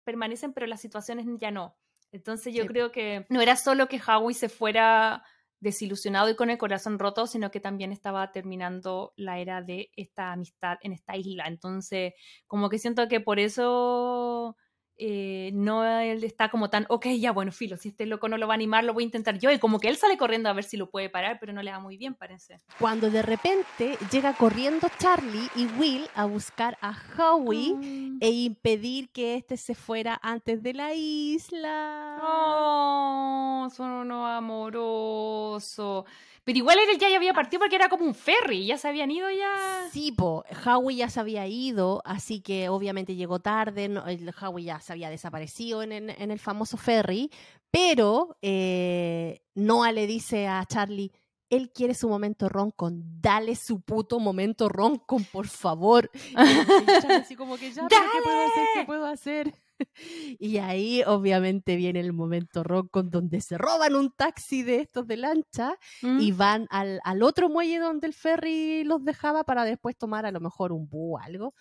permanecen, 0.04 0.54
pero 0.54 0.68
las 0.68 0.82
situaciones 0.82 1.26
ya 1.40 1.52
no. 1.52 1.76
Entonces 2.12 2.54
yo 2.54 2.66
creo 2.68 2.92
que 2.92 3.26
no 3.30 3.42
era 3.42 3.56
solo 3.56 3.88
que 3.88 4.02
Howie 4.06 4.36
se 4.36 4.50
fuera 4.50 5.24
desilusionado 5.62 6.30
y 6.30 6.36
con 6.36 6.50
el 6.50 6.58
corazón 6.58 7.00
roto, 7.00 7.28
sino 7.28 7.52
que 7.52 7.62
también 7.62 7.94
estaba 7.94 8.32
terminando 8.32 9.14
la 9.16 9.40
era 9.40 9.62
de 9.62 9.90
esta 9.96 10.34
amistad 10.34 10.78
en 10.82 10.92
esta 10.92 11.16
isla. 11.16 11.46
Entonces, 11.48 12.14
como 12.48 12.70
que 12.70 12.80
siento 12.80 13.08
que 13.08 13.22
por 13.22 13.40
eso 13.40 14.58
eh, 14.98 15.52
no 15.54 15.84
él 15.84 16.24
está 16.24 16.50
como 16.50 16.70
tan, 16.70 16.86
ok, 16.90 17.08
ya 17.20 17.32
bueno, 17.32 17.52
filo, 17.52 17.78
si 17.78 17.90
este 17.90 18.06
loco 18.06 18.28
no 18.28 18.38
lo 18.38 18.48
va 18.48 18.54
a 18.54 18.56
animar, 18.56 18.84
lo 18.84 18.94
voy 18.94 19.04
a 19.04 19.06
intentar 19.06 19.40
yo. 19.40 19.52
Y 19.52 19.60
como 19.60 19.80
que 19.80 19.88
él 19.88 19.98
sale 19.98 20.18
corriendo 20.18 20.50
a 20.50 20.54
ver 20.54 20.64
si 20.64 20.78
lo 20.78 20.90
puede 20.90 21.10
parar, 21.10 21.38
pero 21.40 21.54
no 21.54 21.64
le 21.64 21.72
va 21.72 21.80
muy 21.80 21.98
bien, 21.98 22.14
parece. 22.14 22.60
Cuando 22.80 23.10
de 23.10 23.22
repente 23.22 23.98
llega 24.12 24.34
corriendo 24.34 24.88
Charlie 25.00 25.50
y 25.56 25.66
Will 25.80 26.08
a 26.16 26.26
buscar 26.26 26.78
a 26.82 26.96
Howie 27.18 27.76
ah. 27.76 28.18
e 28.22 28.30
impedir 28.30 29.10
que 29.10 29.36
este 29.36 29.58
se 29.58 29.76
fuera 29.76 30.20
antes 30.22 30.62
de 30.62 30.74
la 30.74 30.94
isla. 30.94 32.20
Oh, 32.22 33.70
son 33.76 33.90
unos 33.92 34.30
amorosos. 34.30 36.06
Pero 36.52 36.60
igual 36.60 36.80
él 36.80 37.00
ya 37.00 37.16
había 37.16 37.34
partido 37.34 37.62
porque 37.62 37.78
era 37.78 37.88
como 37.88 38.04
un 38.04 38.14
ferry, 38.14 38.66
ya 38.66 38.78
se 38.78 38.86
habían 38.90 39.10
ido 39.10 39.32
ya. 39.32 39.88
Sí, 39.90 40.12
po, 40.12 40.44
Howie 40.66 40.98
ya 40.98 41.10
se 41.10 41.22
había 41.22 41.48
ido, 41.48 42.02
así 42.04 42.42
que 42.42 42.68
obviamente 42.68 43.16
llegó 43.16 43.40
tarde, 43.40 43.88
no, 43.88 44.04
Howie 44.42 44.66
ya 44.66 44.82
se 44.82 44.92
había 44.92 45.10
desaparecido 45.10 45.82
en, 45.82 46.10
el 46.10 46.40
famoso 46.40 46.76
ferry, 46.76 47.32
pero 47.72 48.36
eh, 48.42 49.40
Noah 49.56 49.94
le 49.94 50.08
dice 50.08 50.50
a 50.50 50.66
Charlie, 50.66 51.14
él 51.50 51.72
quiere 51.72 51.94
su 51.94 52.10
momento 52.10 52.50
roncon, 52.50 53.02
dale 53.22 53.56
su 53.56 53.80
puto 53.80 54.20
momento 54.20 54.68
roncon, 54.68 55.24
por 55.24 55.48
favor. 55.48 56.12
Y 56.14 56.36
así 57.14 57.38
como 57.38 57.56
que 57.56 57.72
ya, 57.72 57.88
¿qué 57.88 57.96
puedo 58.22 58.42
hacer? 58.42 58.68
¿Qué 58.74 58.86
puedo 58.86 59.06
hacer? 59.06 59.54
y 60.40 60.58
ahí 60.58 61.04
obviamente 61.06 61.76
viene 61.76 62.00
el 62.00 62.14
momento 62.14 62.64
con 62.90 63.10
donde 63.10 63.42
se 63.42 63.58
roban 63.58 63.96
un 63.96 64.12
taxi 64.12 64.64
de 64.64 64.78
estos 64.82 65.08
de 65.08 65.18
lancha 65.18 65.76
y 66.02 66.32
mm. 66.32 66.38
van 66.38 66.68
al, 66.70 67.00
al, 67.04 67.24
otro 67.24 67.50
muelle 67.50 67.80
donde 67.80 68.08
el 68.08 68.14
ferry 68.14 68.84
los 68.84 69.04
dejaba 69.04 69.44
para 69.44 69.66
después 69.66 69.98
tomar 69.98 70.26
a 70.26 70.32
lo 70.32 70.40
mejor 70.40 70.72
un 70.72 70.88
búho 70.88 71.16
o 71.16 71.18
algo. 71.18 71.54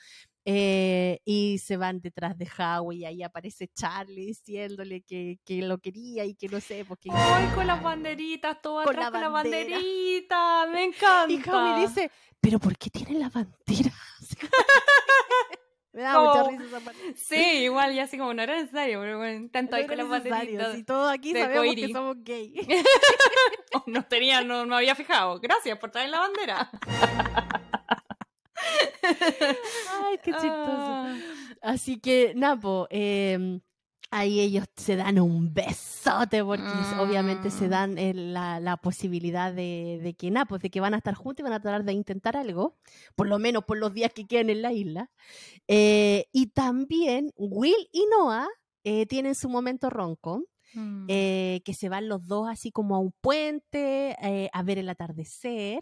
Eh, 0.47 1.21
y 1.27 1.59
se 1.59 1.77
van 1.77 2.01
detrás 2.01 2.37
de 2.39 2.49
Howie 2.59 3.01
y 3.01 3.05
ahí 3.05 3.23
aparece 3.23 3.68
Charlie 3.68 4.27
diciéndole 4.27 5.03
que, 5.03 5.39
que, 5.45 5.61
lo 5.61 5.79
quería 5.79 6.25
y 6.25 6.35
que 6.35 6.49
no 6.49 6.61
sé, 6.61 6.85
porque... 6.87 7.11
¡Ay, 7.12 7.47
con 7.55 7.66
las 7.66 7.83
banderitas! 7.83 8.61
Todo 8.62 8.83
con 8.85 8.95
atrás 8.95 9.07
la 9.07 9.11
con 9.12 9.21
la 9.21 9.29
banderita, 9.29 10.66
me 10.73 10.85
encanta. 10.85 11.27
Y 11.31 11.49
Howie 11.49 11.87
dice, 11.87 12.11
¿pero 12.41 12.59
por 12.59 12.77
qué 12.79 12.89
tiene 12.89 13.18
la 13.18 13.29
bandera? 13.29 13.93
Me 15.93 16.03
da 16.03 16.20
mucha 16.20 16.49
risa 16.49 16.64
esa 16.64 16.80
parte. 16.80 17.01
Sí, 17.16 17.64
igual, 17.64 17.95
ya 17.95 18.05
así 18.05 18.16
como 18.16 18.32
no 18.32 18.43
era 18.43 18.57
necesario, 18.57 19.01
pero 19.01 19.18
bueno, 19.18 19.49
tanto 19.51 19.76
hay 19.76 19.86
con 19.86 19.97
las 19.97 20.09
banderitas. 20.09 20.74
Si 20.74 20.84
todos 20.84 21.11
aquí 21.11 21.32
sabemos 21.32 21.74
que 21.74 21.93
somos 21.93 22.16
gay. 22.22 22.55
oh, 23.74 23.82
no 23.86 24.05
tenía, 24.05 24.43
no 24.43 24.66
me 24.66 24.76
había 24.76 24.95
fijado. 24.95 25.41
Gracias 25.41 25.78
por 25.78 25.91
traer 25.91 26.11
la 26.11 26.20
bandera. 26.20 26.70
Ay, 29.02 30.19
qué 30.23 30.32
chistoso. 30.32 30.52
Ah. 30.52 31.16
Así 31.62 31.98
que, 31.98 32.32
Napo, 32.36 32.86
eh, 32.90 33.60
ahí 34.11 34.41
ellos 34.41 34.66
se 34.77 34.97
dan 34.97 35.19
un 35.20 35.53
besote 35.55 36.45
porque 36.45 36.65
obviamente 36.99 37.51
se 37.51 37.66
mm. 37.66 37.70
dan 37.70 37.99
eh, 37.99 38.12
la, 38.15 38.77
posibilidad 38.82 39.53
de, 39.53 40.15
que 40.19 40.31
nada, 40.31 40.47
pues 40.47 40.62
de 40.62 40.70
que 40.70 40.81
van 40.81 40.95
a 40.95 40.99
estar 40.99 41.15
juntos 41.15 41.41
y 41.41 41.45
van 41.45 41.53
a 41.53 41.61
tratar 41.61 41.85
de 41.85 41.93
intentar 41.93 42.37
algo, 42.37 42.77
por 43.15 43.28
lo 43.28 43.39
menos 43.39 43.65
por 43.65 43.78
los 43.78 43.95
días 43.95 44.12
que 44.12 44.27
quedan 44.27 44.51
en 44.51 44.62
la 44.62 44.73
isla. 44.73 45.11
Eh, 45.69 46.27
y 46.32 46.49
también 46.49 47.32
Will 47.37 47.89
y 47.93 48.05
Noah 48.11 48.49
eh, 48.85 49.07
tienen 49.07 49.35
su 49.35 49.49
momento 49.49 49.91
ronco. 49.91 50.45
Mm. 50.73 51.09
que 51.09 51.74
se 51.77 51.89
van 51.89 52.09
los 52.09 52.28
dos 52.28 52.49
así 52.49 52.70
como 52.70 52.95
a 52.95 53.01
un 53.01 53.11
puente 53.11 54.16
a 54.53 54.62
ver 54.62 54.78
el 54.78 54.89
atardecer 54.89 55.81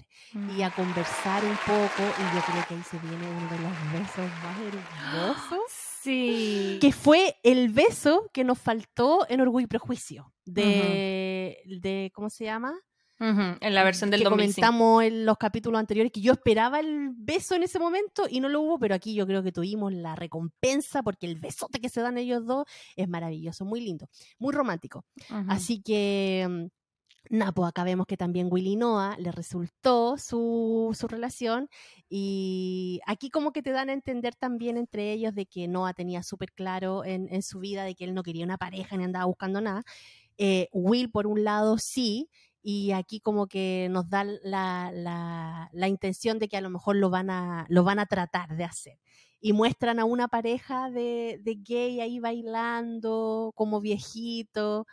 y 0.57 0.63
a 0.63 0.71
mm. 0.71 0.73
conversar 0.73 1.45
un 1.45 1.59
poco 1.67 2.03
y 2.19 2.35
yo 2.35 2.43
creo 2.47 2.65
que 2.67 2.75
ahí 2.75 2.83
se 2.85 2.99
viene 3.01 3.29
uno 3.29 3.51
de 3.51 3.59
los 3.59 3.93
besos 3.93 4.31
más 4.43 4.57
hermosos 4.65 5.88
Sí. 6.03 6.79
Que 6.81 6.93
fue 6.93 7.37
el 7.43 7.70
beso 7.70 8.31
que 8.33 8.45
nos 8.45 8.59
faltó 8.59 9.27
en 9.29 9.41
Orgullo 9.41 9.65
y 9.65 9.69
Prejuicio. 9.69 10.33
De, 10.45 11.59
de 11.66 12.11
¿cómo 12.15 12.31
se 12.31 12.45
llama? 12.45 12.75
en 13.20 13.75
la 13.75 13.83
versión 13.83 14.11
del 14.11 14.20
que 14.20 14.25
2005. 14.25 14.55
comentamos 14.55 15.03
en 15.03 15.27
los 15.27 15.37
capítulos 15.39 15.79
anteriores 15.81 16.12
que 16.12 16.20
yo 16.20 16.33
esperaba 16.33 16.79
el 16.79 17.11
beso 17.16 17.57
en 17.57 17.65
ese 17.65 17.79
momento 17.79 18.27
y 18.31 18.39
no 18.41 18.49
lo 18.49 18.61
hubo, 18.61 18.79
pero 18.79 18.95
aquí 18.95 19.15
yo 19.15 19.27
creo 19.27 19.43
que 19.43 19.51
tuvimos 19.51 19.93
la 19.93 20.15
recompensa 20.15 21.03
porque 21.03 21.27
el 21.27 21.37
besote 21.37 21.81
que 21.81 21.89
se 21.89 22.01
dan 22.01 22.16
ellos 22.16 22.47
dos 22.47 22.65
es 22.95 23.09
maravilloso, 23.09 23.65
muy 23.65 23.81
lindo, 23.81 24.09
muy 24.39 24.53
romántico. 24.53 25.05
Así 25.49 25.83
que 25.83 26.69
Nada, 27.31 27.53
pues 27.53 27.69
acá 27.69 27.85
vemos 27.85 28.07
que 28.07 28.17
también 28.17 28.49
Willy 28.51 28.77
Noah 28.77 29.17
le 29.19 29.33
resultó 29.33 30.17
su, 30.17 30.97
su, 30.99 31.09
relación 31.09 31.69
y 32.09 33.01
aquí 33.07 33.29
como 33.29 33.53
que 33.53 33.63
te 33.63 33.71
dan 33.71 33.91
a 33.91 33.93
entender 33.93 34.35
también 34.35 34.79
entre 34.79 35.13
ellos 35.13 35.35
de 35.35 35.45
que 35.45 35.69
Noah 35.69 35.93
tenía 35.93 36.23
súper 36.23 36.53
claro 36.53 37.05
en, 37.05 37.29
en, 37.31 37.43
su 37.43 37.59
vida 37.59 37.85
de 37.85 37.95
que 37.95 38.05
él 38.05 38.15
no 38.15 38.23
quería 38.23 38.45
una 38.47 38.57
pareja 38.57 38.97
ni 38.97 39.05
andaba 39.05 39.27
buscando 39.27 39.61
nada. 39.61 39.83
Eh, 40.39 40.69
Will 40.73 41.11
por 41.11 41.27
un 41.27 41.45
lado 41.45 41.79
sí, 41.79 42.31
y 42.63 42.93
aquí 42.93 43.21
como 43.21 43.47
que 43.47 43.89
nos 43.91 44.09
da 44.09 44.25
la, 44.25 44.91
la, 44.93 45.69
la, 45.73 45.89
intención 45.89 46.39
de 46.39 46.49
que 46.49 46.57
a 46.57 46.61
lo 46.61 46.71
mejor 46.71 46.97
lo 46.97 47.11
van 47.11 47.31
a, 47.31 47.67
lo 47.69 47.85
van 47.85 47.99
a 47.99 48.07
tratar 48.07 48.57
de 48.57 48.65
hacer. 48.65 48.99
Y 49.41 49.53
muestran 49.53 50.01
a 50.01 50.05
una 50.05 50.29
pareja 50.29 50.91
de, 50.91 51.41
de 51.43 51.55
gay 51.57 52.01
ahí 52.01 52.19
bailando 52.21 53.53
como 53.55 53.81
viejito 53.81 54.87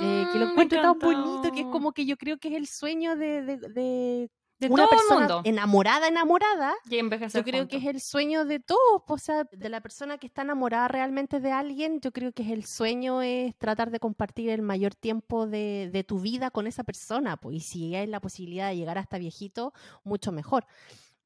eh, 0.00 0.26
que 0.32 0.38
lo 0.38 0.46
mm, 0.46 0.50
encuentro 0.50 0.82
tan 0.82 0.98
bonito, 0.98 1.52
que 1.52 1.60
es 1.60 1.66
como 1.66 1.92
que 1.92 2.06
yo 2.06 2.16
creo 2.16 2.38
que 2.38 2.48
es 2.48 2.54
el 2.54 2.66
sueño 2.66 3.16
de, 3.16 3.42
de, 3.42 3.58
de, 3.68 4.30
una 4.68 4.86
persona 4.86 5.40
enamorada, 5.44 6.08
enamorada. 6.08 6.74
yo 6.88 7.44
creo 7.44 7.66
que 7.66 7.78
es 7.78 7.86
el 7.86 8.00
sueño 8.00 8.44
de 8.44 8.60
todos, 8.60 9.02
o 9.06 9.18
sea, 9.18 9.44
de 9.50 9.68
la 9.68 9.80
persona 9.80 10.18
que 10.18 10.26
está 10.26 10.42
enamorada 10.42 10.88
realmente 10.88 11.40
de 11.40 11.50
alguien, 11.50 12.00
yo 12.00 12.12
creo 12.12 12.32
que 12.32 12.42
es 12.42 12.50
el 12.50 12.64
sueño 12.66 13.22
es 13.22 13.56
tratar 13.56 13.90
de 13.90 14.00
compartir 14.00 14.50
el 14.50 14.62
mayor 14.62 14.94
tiempo 14.94 15.46
de, 15.46 15.88
de 15.92 16.04
tu 16.04 16.20
vida 16.20 16.50
con 16.50 16.66
esa 16.66 16.84
persona, 16.84 17.36
pues, 17.36 17.56
y 17.56 17.60
si 17.60 17.94
hay 17.94 18.06
la 18.06 18.20
posibilidad 18.20 18.68
de 18.68 18.76
llegar 18.76 18.98
hasta 18.98 19.18
viejito, 19.18 19.72
mucho 20.04 20.30
mejor. 20.30 20.66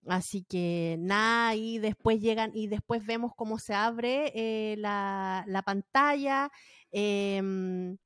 Así 0.07 0.45
que 0.45 0.97
nada, 0.99 1.55
y 1.55 1.79
después 1.79 2.21
llegan 2.21 2.51
y 2.55 2.67
después 2.67 3.05
vemos 3.07 3.33
cómo 3.35 3.59
se 3.59 3.75
abre 3.75 4.33
eh, 4.35 4.77
la, 4.77 5.45
la, 5.47 5.63
pantalla. 5.63 6.51
Eh, 6.93 7.97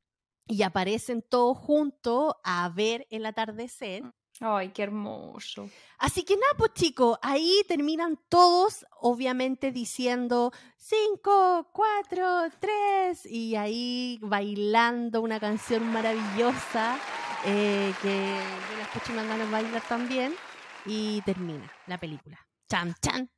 y 0.49 0.62
aparecen 0.62 1.23
todos 1.23 1.57
juntos 1.59 2.35
a 2.43 2.69
ver 2.70 3.07
el 3.11 3.27
atardecer. 3.27 4.03
Mm. 4.03 4.12
Ay, 4.41 4.69
qué 4.69 4.85
hermoso. 4.85 5.69
Así 5.99 6.23
que 6.23 6.37
nada, 6.37 6.53
pues 6.57 6.73
chicos, 6.73 7.19
ahí 7.23 7.61
terminan 7.66 8.19
todos, 8.29 8.87
obviamente 9.01 9.73
diciendo 9.73 10.53
cinco, 10.77 11.69
cuatro, 11.73 12.49
tres, 12.61 13.27
y 13.27 13.57
ahí 13.57 14.19
bailando 14.23 15.23
una 15.23 15.41
canción 15.41 15.91
maravillosa 15.93 16.97
eh, 17.45 17.93
que 18.01 18.09
yo 18.09 18.77
la 18.77 18.83
escucho 18.85 19.12
y 19.12 19.16
me 19.16 19.27
ganas 19.27 19.51
bailar 19.51 19.83
también, 19.89 20.35
y 20.87 21.20
termina 21.23 21.73
la 21.89 21.99
película. 21.99 22.39
Chan, 22.69 22.95
chan. 23.03 23.29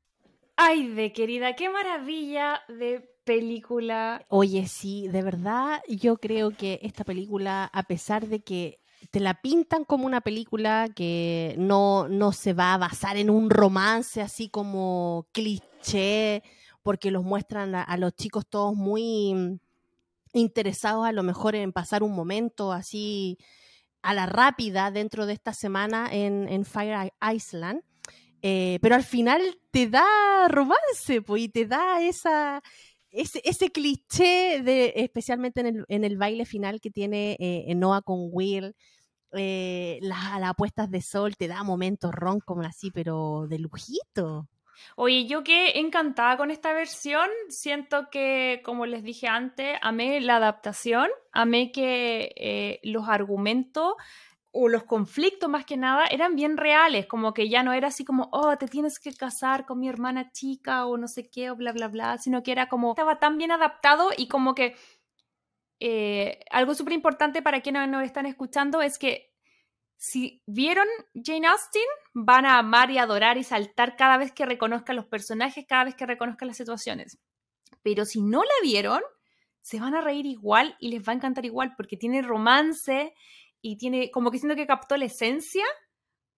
Ay, 0.56 0.88
de 0.88 1.14
querida, 1.14 1.56
qué 1.56 1.70
maravilla 1.70 2.62
de 2.68 3.19
película. 3.24 4.24
Oye, 4.28 4.66
sí, 4.66 5.08
de 5.08 5.22
verdad 5.22 5.82
yo 5.88 6.16
creo 6.16 6.50
que 6.50 6.80
esta 6.82 7.04
película, 7.04 7.70
a 7.72 7.82
pesar 7.84 8.26
de 8.26 8.40
que 8.40 8.80
te 9.10 9.20
la 9.20 9.40
pintan 9.40 9.84
como 9.84 10.06
una 10.06 10.20
película 10.20 10.88
que 10.94 11.54
no, 11.58 12.08
no 12.08 12.32
se 12.32 12.52
va 12.52 12.74
a 12.74 12.78
basar 12.78 13.16
en 13.16 13.30
un 13.30 13.50
romance 13.50 14.20
así 14.20 14.48
como 14.48 15.26
cliché, 15.32 16.42
porque 16.82 17.10
los 17.10 17.24
muestran 17.24 17.74
a, 17.74 17.96
los 17.96 18.14
chicos 18.14 18.46
todos 18.48 18.74
muy 18.74 19.58
interesados 20.32 21.06
a 21.06 21.12
lo 21.12 21.22
mejor 21.22 21.54
en 21.54 21.72
pasar 21.72 22.02
un 22.02 22.12
momento 22.12 22.72
así 22.72 23.38
a 24.02 24.14
la 24.14 24.26
rápida 24.26 24.90
dentro 24.90 25.26
de 25.26 25.32
esta 25.32 25.52
semana 25.52 26.08
en, 26.10 26.48
en 26.48 26.64
Fire 26.64 27.12
Island. 27.34 27.82
Eh, 28.42 28.78
pero 28.80 28.94
al 28.94 29.04
final 29.04 29.42
te 29.70 29.88
da 29.88 30.48
romance, 30.48 31.20
pues, 31.20 31.42
y 31.42 31.48
te 31.50 31.66
da 31.66 32.00
esa, 32.00 32.62
ese, 33.10 33.40
ese 33.44 33.70
cliché 33.70 34.62
de, 34.62 34.92
especialmente 34.96 35.60
en 35.60 35.66
el, 35.66 35.84
en 35.88 36.04
el 36.04 36.16
baile 36.16 36.44
final 36.44 36.80
que 36.80 36.90
tiene 36.90 37.36
eh, 37.38 37.74
Noah 37.74 38.02
con 38.02 38.28
Will, 38.30 38.74
eh, 39.32 39.98
las, 40.02 40.42
apuestas 40.42 40.90
de 40.90 41.02
sol 41.02 41.36
te 41.36 41.48
da 41.48 41.62
momentos 41.62 42.12
ron 42.12 42.40
como 42.40 42.62
así, 42.62 42.90
pero 42.90 43.46
de 43.48 43.58
lujito. 43.58 44.48
Oye, 44.96 45.26
yo 45.26 45.44
que 45.44 45.78
encantada 45.78 46.36
con 46.36 46.50
esta 46.50 46.72
versión, 46.72 47.28
siento 47.48 48.08
que, 48.10 48.62
como 48.64 48.86
les 48.86 49.02
dije 49.02 49.28
antes, 49.28 49.78
amé 49.82 50.20
la 50.20 50.36
adaptación, 50.36 51.08
amé 51.32 51.70
que 51.70 52.32
eh, 52.36 52.80
los 52.82 53.08
argumentos 53.08 53.92
o 54.52 54.68
los 54.68 54.84
conflictos 54.84 55.48
más 55.48 55.64
que 55.64 55.76
nada 55.76 56.06
eran 56.06 56.34
bien 56.34 56.56
reales, 56.56 57.06
como 57.06 57.32
que 57.32 57.48
ya 57.48 57.62
no 57.62 57.72
era 57.72 57.88
así 57.88 58.04
como, 58.04 58.28
oh, 58.32 58.56
te 58.56 58.66
tienes 58.66 58.98
que 58.98 59.14
casar 59.14 59.64
con 59.64 59.78
mi 59.78 59.88
hermana 59.88 60.32
chica 60.32 60.86
o 60.86 60.96
no 60.96 61.06
sé 61.06 61.30
qué 61.30 61.50
o 61.50 61.56
bla, 61.56 61.72
bla, 61.72 61.88
bla, 61.88 62.18
sino 62.18 62.42
que 62.42 62.52
era 62.52 62.68
como, 62.68 62.90
estaba 62.90 63.20
tan 63.20 63.38
bien 63.38 63.52
adaptado 63.52 64.10
y 64.16 64.26
como 64.26 64.54
que 64.54 64.74
eh, 65.78 66.40
algo 66.50 66.74
súper 66.74 66.94
importante 66.94 67.42
para 67.42 67.60
quienes 67.60 67.88
nos 67.88 68.04
están 68.04 68.26
escuchando 68.26 68.82
es 68.82 68.98
que 68.98 69.30
si 69.96 70.42
vieron 70.46 70.86
Jane 71.14 71.46
Austen, 71.46 71.82
van 72.14 72.46
a 72.46 72.58
amar 72.58 72.90
y 72.90 72.98
adorar 72.98 73.36
y 73.36 73.44
saltar 73.44 73.96
cada 73.96 74.16
vez 74.16 74.32
que 74.32 74.46
reconozcan 74.46 74.96
los 74.96 75.06
personajes, 75.06 75.66
cada 75.68 75.84
vez 75.84 75.94
que 75.94 76.06
reconozcan 76.06 76.48
las 76.48 76.56
situaciones. 76.56 77.18
Pero 77.82 78.04
si 78.04 78.22
no 78.22 78.42
la 78.42 78.54
vieron, 78.62 79.02
se 79.60 79.78
van 79.78 79.94
a 79.94 80.00
reír 80.00 80.26
igual 80.26 80.74
y 80.80 80.90
les 80.90 81.06
va 81.06 81.12
a 81.12 81.16
encantar 81.16 81.44
igual 81.44 81.74
porque 81.76 81.96
tiene 81.96 82.22
romance 82.22 83.14
y 83.62 83.76
tiene 83.76 84.10
como 84.10 84.30
que 84.30 84.38
siento 84.38 84.56
que 84.56 84.66
captó 84.66 84.96
la 84.96 85.06
esencia, 85.06 85.64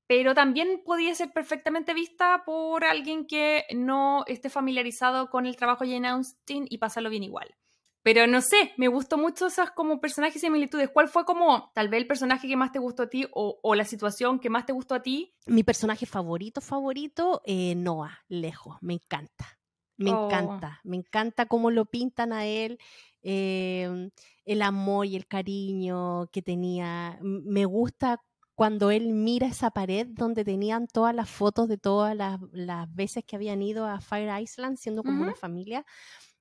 pero 0.07 0.35
también 0.35 0.83
podría 0.85 1.15
ser 1.15 1.33
perfectamente 1.33 1.95
vista 1.95 2.43
por 2.45 2.85
alguien 2.85 3.27
que 3.27 3.65
no 3.75 4.25
esté 4.27 4.51
familiarizado 4.51 5.31
con 5.31 5.47
el 5.47 5.57
trabajo 5.57 5.85
de 5.85 5.93
Jane 5.93 6.09
Austen 6.09 6.67
y 6.69 6.79
pasarlo 6.79 7.11
bien 7.11 7.23
igual. 7.23 7.55
Pero 8.03 8.27
no 8.27 8.41
sé, 8.41 8.73
me 8.77 8.89
gustó 8.89 9.17
mucho 9.17 9.47
esas 9.47 9.71
como 9.71 10.01
personajes 10.01 10.37
y 10.37 10.41
similitudes. 10.41 10.91
¿Cuál 10.91 11.09
fue 11.09 11.25
como 11.25 11.71
tal 11.73 11.89
vez 11.89 12.01
el 12.01 12.09
personaje 12.09 12.49
que 12.49 12.57
más 12.57 12.73
te 12.73 12.81
gustó 12.81 13.05
a 13.05 13.09
ti 13.09 13.29
o, 13.33 13.61
o 13.63 13.75
la 13.77 13.85
situación 13.85 14.41
que 14.41 14.51
más 14.51 14.67
te 14.67 14.73
gustó 14.73 14.97
a 14.97 15.03
ti? 15.03 15.35
Mi 15.47 15.63
personaje 15.63 16.05
favorito, 16.05 16.61
favorito, 16.61 17.43
eh, 17.45 17.75
Noah, 17.77 18.19
lejos, 18.29 18.77
me 18.81 18.95
encanta. 18.95 19.59
Me 19.97 20.13
oh. 20.13 20.27
encanta, 20.27 20.81
me 20.83 20.97
encanta 20.97 21.47
cómo 21.47 21.71
lo 21.71 21.85
pintan 21.85 22.33
a 22.33 22.45
él. 22.45 22.79
Em, 23.23 24.11
el 24.45 24.63
amor 24.63 25.07
y 25.07 25.17
el 25.17 25.27
cariño 25.27 26.27
que 26.33 26.43
tenía. 26.43 27.19
Me 27.23 27.65
gusta 27.65 28.21
cuando 28.55 28.91
él 28.91 29.13
mira 29.13 29.47
esa 29.47 29.71
pared 29.71 30.07
donde 30.09 30.45
tenían 30.45 30.87
todas 30.87 31.15
las 31.15 31.29
fotos 31.29 31.69
de 31.69 31.79
todas 31.79 32.17
las, 32.17 32.95
veces 32.95 33.25
que 33.25 33.37
habían 33.37 33.63
ido 33.63 33.87
a 33.87 34.01
Fire 34.01 34.41
Island 34.41 34.77
siendo 34.79 35.03
como 35.03 35.23
una 35.23 35.35
familia. 35.35 35.85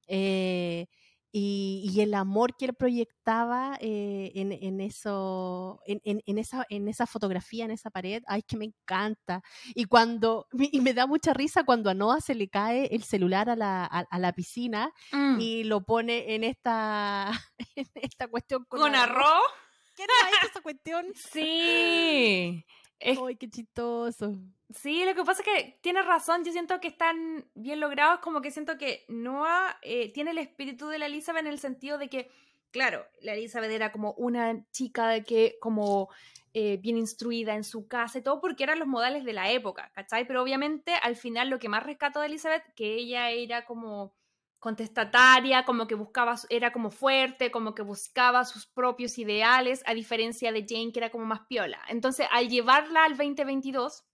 Eh, 0.08 0.88
y, 1.34 2.00
el 2.02 2.14
amor 2.14 2.58
que 2.58 2.66
él 2.66 2.74
proyectaba 2.74 3.78
eh, 3.80 4.32
en, 4.36 4.82
eso, 4.82 5.80
en, 5.86 6.38
esa, 6.38 6.66
en 6.70 6.88
esa 6.88 7.08
fotografía, 7.08 7.64
en 7.64 7.72
esa 7.72 7.90
pared, 7.90 8.22
ay, 8.28 8.44
que 8.44 8.58
me 8.58 8.66
encanta. 8.66 9.42
Y 9.74 9.86
cuando, 9.86 10.48
y 10.52 10.82
me 10.82 10.94
da 10.94 11.08
mucha 11.08 11.34
risa 11.34 11.64
cuando 11.64 11.90
a 11.90 11.94
Noah 11.94 12.20
se 12.20 12.36
le 12.36 12.50
cae 12.50 12.88
el 12.94 13.04
celular 13.04 13.50
a 13.50 13.56
la, 13.56 13.86
a, 13.86 14.20
la 14.20 14.34
piscina 14.34 14.92
mm. 15.12 15.40
y 15.40 15.64
lo 15.64 15.84
pone 15.86 16.36
en 16.36 16.44
esta, 16.44 17.32
en 17.76 17.88
esta 17.96 18.28
cuestión 18.28 18.66
con, 18.66 18.94
arroz. 18.94 19.42
¿Qué 19.96 20.04
era 20.04 20.14
esa 20.50 20.62
cuestión? 20.62 21.06
Sí. 21.16 22.66
Ay, 23.02 23.36
qué 23.36 23.50
chistoso. 23.50 24.38
Sí, 24.70 25.04
lo 25.06 25.16
que 25.16 25.24
pasa 25.24 25.42
es 25.42 25.48
que 25.48 25.80
tienes 25.82 26.06
razón, 26.06 26.46
yo 26.46 26.52
siento 26.52 26.80
que 26.80 26.88
están 26.88 27.50
bien 27.56 27.80
logrados, 27.80 28.20
como 28.20 28.42
que 28.42 28.52
siento 28.52 28.78
que 28.78 29.06
Noah 29.10 29.78
eh, 29.82 30.14
tiene 30.14 30.32
el 30.32 30.38
espíritu 30.38 30.88
de 30.88 31.00
la 31.00 31.08
Elizabeth 31.08 31.46
en 31.46 31.52
el 31.52 31.60
sentido 31.60 31.98
de 31.98 32.10
que, 32.10 32.30
claro, 32.72 33.06
la 33.22 33.34
Elizabeth 33.34 33.72
era 33.72 33.92
como 33.92 34.14
una 34.14 34.66
chica 34.72 35.22
que 35.24 35.58
como 35.60 36.10
eh, 36.54 36.78
bien 36.78 36.98
instruida 36.98 37.56
en 37.56 37.64
su 37.64 37.88
casa 37.88 38.20
y 38.20 38.22
todo, 38.22 38.40
porque 38.40 38.64
eran 38.64 38.80
los 38.80 38.88
modales 38.88 39.26
de 39.26 39.34
la 39.34 39.52
época, 39.52 39.92
¿cachai? 39.94 40.26
Pero 40.26 40.42
obviamente 40.42 40.94
al 41.02 41.16
final 41.16 41.50
lo 41.50 41.60
que 41.60 41.70
más 41.70 41.84
rescato 41.84 42.20
de 42.20 42.28
Elizabeth, 42.28 42.64
que 42.76 42.96
ella 42.96 43.30
era 43.30 43.66
como 43.66 44.14
contestataria, 44.62 45.66
como 45.66 45.88
que 45.88 45.96
buscaba, 45.96 46.36
era 46.50 46.72
como 46.72 46.92
fuerte, 46.92 47.50
como 47.50 47.74
que 47.74 47.82
buscaba 47.82 48.46
sus 48.46 48.68
propios 48.68 49.18
ideales, 49.18 49.82
a 49.88 49.96
diferencia 49.96 50.52
de 50.52 50.68
Jane, 50.70 50.92
que 50.94 51.00
era 51.00 51.10
como 51.10 51.26
más 51.26 51.42
piola. 51.50 51.82
Entonces, 51.90 52.28
al 52.32 52.48
llevarla 52.48 53.06
al 53.06 53.18
2022, 53.18 54.06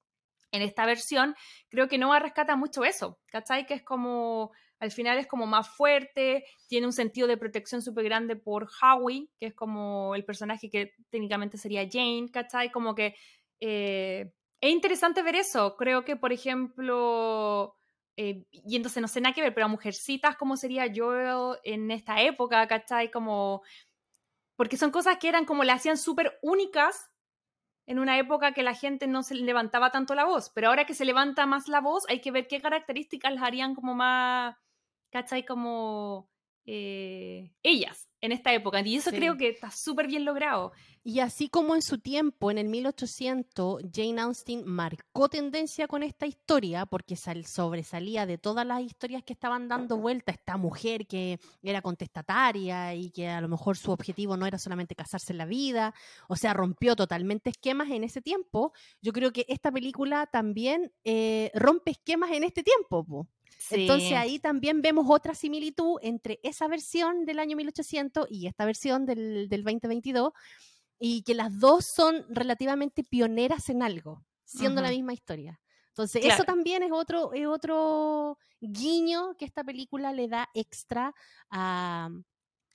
en 0.53 0.61
esta 0.61 0.85
versión, 0.85 1.35
creo 1.69 1.89
que 1.89 1.97
Noah 1.97 2.19
rescata 2.19 2.55
mucho 2.55 2.85
eso, 2.85 3.19
¿cachai? 3.27 3.65
Que 3.65 3.73
es 3.73 3.83
como, 3.83 4.53
al 4.79 4.91
final 4.91 5.17
es 5.17 5.27
como 5.27 5.45
más 5.47 5.67
fuerte, 5.67 6.45
tiene 6.69 6.87
un 6.87 6.93
sentido 6.93 7.27
de 7.27 7.35
protección 7.35 7.81
súper 7.81 8.05
grande 8.05 8.37
por 8.37 8.69
Howie, 8.81 9.27
que 9.37 9.47
es 9.47 9.53
como 9.53 10.15
el 10.15 10.23
personaje 10.23 10.69
que 10.69 10.93
técnicamente 11.09 11.57
sería 11.57 11.89
Jane, 11.91 12.29
¿cachai? 12.31 12.71
Como 12.71 12.95
que 12.95 13.15
eh, 13.59 14.31
es 14.61 14.71
interesante 14.71 15.23
ver 15.23 15.35
eso. 15.35 15.75
Creo 15.75 16.05
que, 16.05 16.15
por 16.15 16.31
ejemplo, 16.31 17.75
eh, 18.17 18.45
entonces 18.65 18.99
no 19.01 19.07
sé 19.07 19.21
nada 19.21 19.33
que 19.33 19.41
ver, 19.41 19.53
pero 19.53 19.67
a 19.67 19.69
Mujercitas, 19.69 20.35
¿cómo 20.35 20.57
sería 20.57 20.87
yo 20.87 21.55
en 21.63 21.91
esta 21.91 22.21
época, 22.21 22.67
cachai? 22.67 23.11
Como, 23.11 23.61
porque 24.55 24.75
son 24.75 24.91
cosas 24.91 25.17
que 25.19 25.29
eran 25.29 25.45
como 25.45 25.63
le 25.63 25.71
hacían 25.71 25.97
súper 25.97 26.39
únicas 26.41 27.11
en 27.85 27.99
una 27.99 28.17
época 28.17 28.53
que 28.53 28.63
la 28.63 28.73
gente 28.73 29.07
no 29.07 29.23
se 29.23 29.35
levantaba 29.35 29.91
tanto 29.91 30.15
la 30.15 30.25
voz, 30.25 30.49
pero 30.49 30.69
ahora 30.69 30.85
que 30.85 30.95
se 30.95 31.05
levanta 31.05 31.45
más 31.45 31.67
la 31.69 31.79
voz, 31.79 32.05
hay 32.09 32.19
que 32.19 32.31
ver 32.31 32.47
qué 32.47 32.59
características 32.59 33.33
las 33.33 33.43
harían 33.43 33.75
como 33.75 33.93
más, 33.93 34.57
¿cachai? 35.11 35.45
Como 35.45 36.29
eh, 36.67 37.49
ellas 37.63 38.09
en 38.21 38.31
esta 38.31 38.53
época. 38.53 38.81
Y 38.81 38.97
eso 38.97 39.11
creo 39.11 39.37
que 39.37 39.49
está 39.49 39.71
súper 39.71 40.07
bien 40.07 40.25
logrado. 40.25 40.71
Y 41.03 41.21
así 41.21 41.47
como 41.47 41.75
en 41.75 41.81
su 41.81 41.99
tiempo, 41.99 42.51
en 42.51 42.57
el 42.57 42.67
1800, 42.67 43.81
Jane 43.93 44.19
Austen 44.19 44.63
marcó 44.65 45.29
tendencia 45.29 45.87
con 45.87 46.03
esta 46.03 46.25
historia 46.25 46.85
porque 46.85 47.15
sobresalía 47.15 48.25
de 48.25 48.37
todas 48.37 48.65
las 48.67 48.81
historias 48.81 49.23
que 49.23 49.31
estaban 49.31 49.69
dando 49.69 49.97
vuelta 49.97 50.33
esta 50.33 50.57
mujer 50.57 51.07
que 51.07 51.39
era 51.63 51.81
contestataria 51.81 52.93
y 52.93 53.11
que 53.11 53.29
a 53.29 53.39
lo 53.39 53.47
mejor 53.47 53.77
su 53.77 53.91
objetivo 53.91 54.35
no 54.35 54.45
era 54.45 54.57
solamente 54.57 54.95
casarse 54.95 55.31
en 55.31 55.37
la 55.37 55.45
vida, 55.45 55.93
o 56.27 56.35
sea, 56.35 56.53
rompió 56.53 56.97
totalmente 56.97 57.51
esquemas 57.51 57.89
en 57.91 58.03
ese 58.03 58.21
tiempo. 58.21 58.73
Yo 59.01 59.13
creo 59.13 59.31
que 59.31 59.45
esta 59.47 59.71
película 59.71 60.25
también 60.25 60.91
eh, 61.05 61.51
rompe 61.53 61.91
esquemas 61.91 62.31
en 62.31 62.43
este 62.43 62.63
tiempo. 62.63 63.27
Entonces 63.71 64.13
ahí 64.13 64.39
también 64.39 64.81
vemos 64.81 65.07
otra 65.09 65.33
similitud 65.33 65.97
entre 66.01 66.39
esa 66.43 66.67
versión 66.67 67.25
del 67.25 67.39
año 67.39 67.57
1800 67.57 68.27
y 68.29 68.47
esta 68.47 68.65
versión 68.65 69.05
del, 69.05 69.49
del 69.49 69.63
2022 69.63 70.31
y 70.99 71.23
que 71.23 71.33
las 71.33 71.59
dos 71.59 71.85
son 71.85 72.25
relativamente 72.29 73.03
pioneras 73.03 73.69
en 73.69 73.83
algo, 73.83 74.25
siendo 74.45 74.81
la 74.81 74.89
misma 74.89 75.13
historia. 75.13 75.59
Entonces, 75.89 76.25
eso 76.25 76.43
también 76.43 76.83
es 76.83 76.91
otro, 76.91 77.33
es 77.33 77.47
otro 77.47 78.37
guiño 78.59 79.35
que 79.35 79.45
esta 79.45 79.63
película 79.63 80.13
le 80.13 80.27
da 80.27 80.47
extra 80.53 81.13
a, 81.49 82.09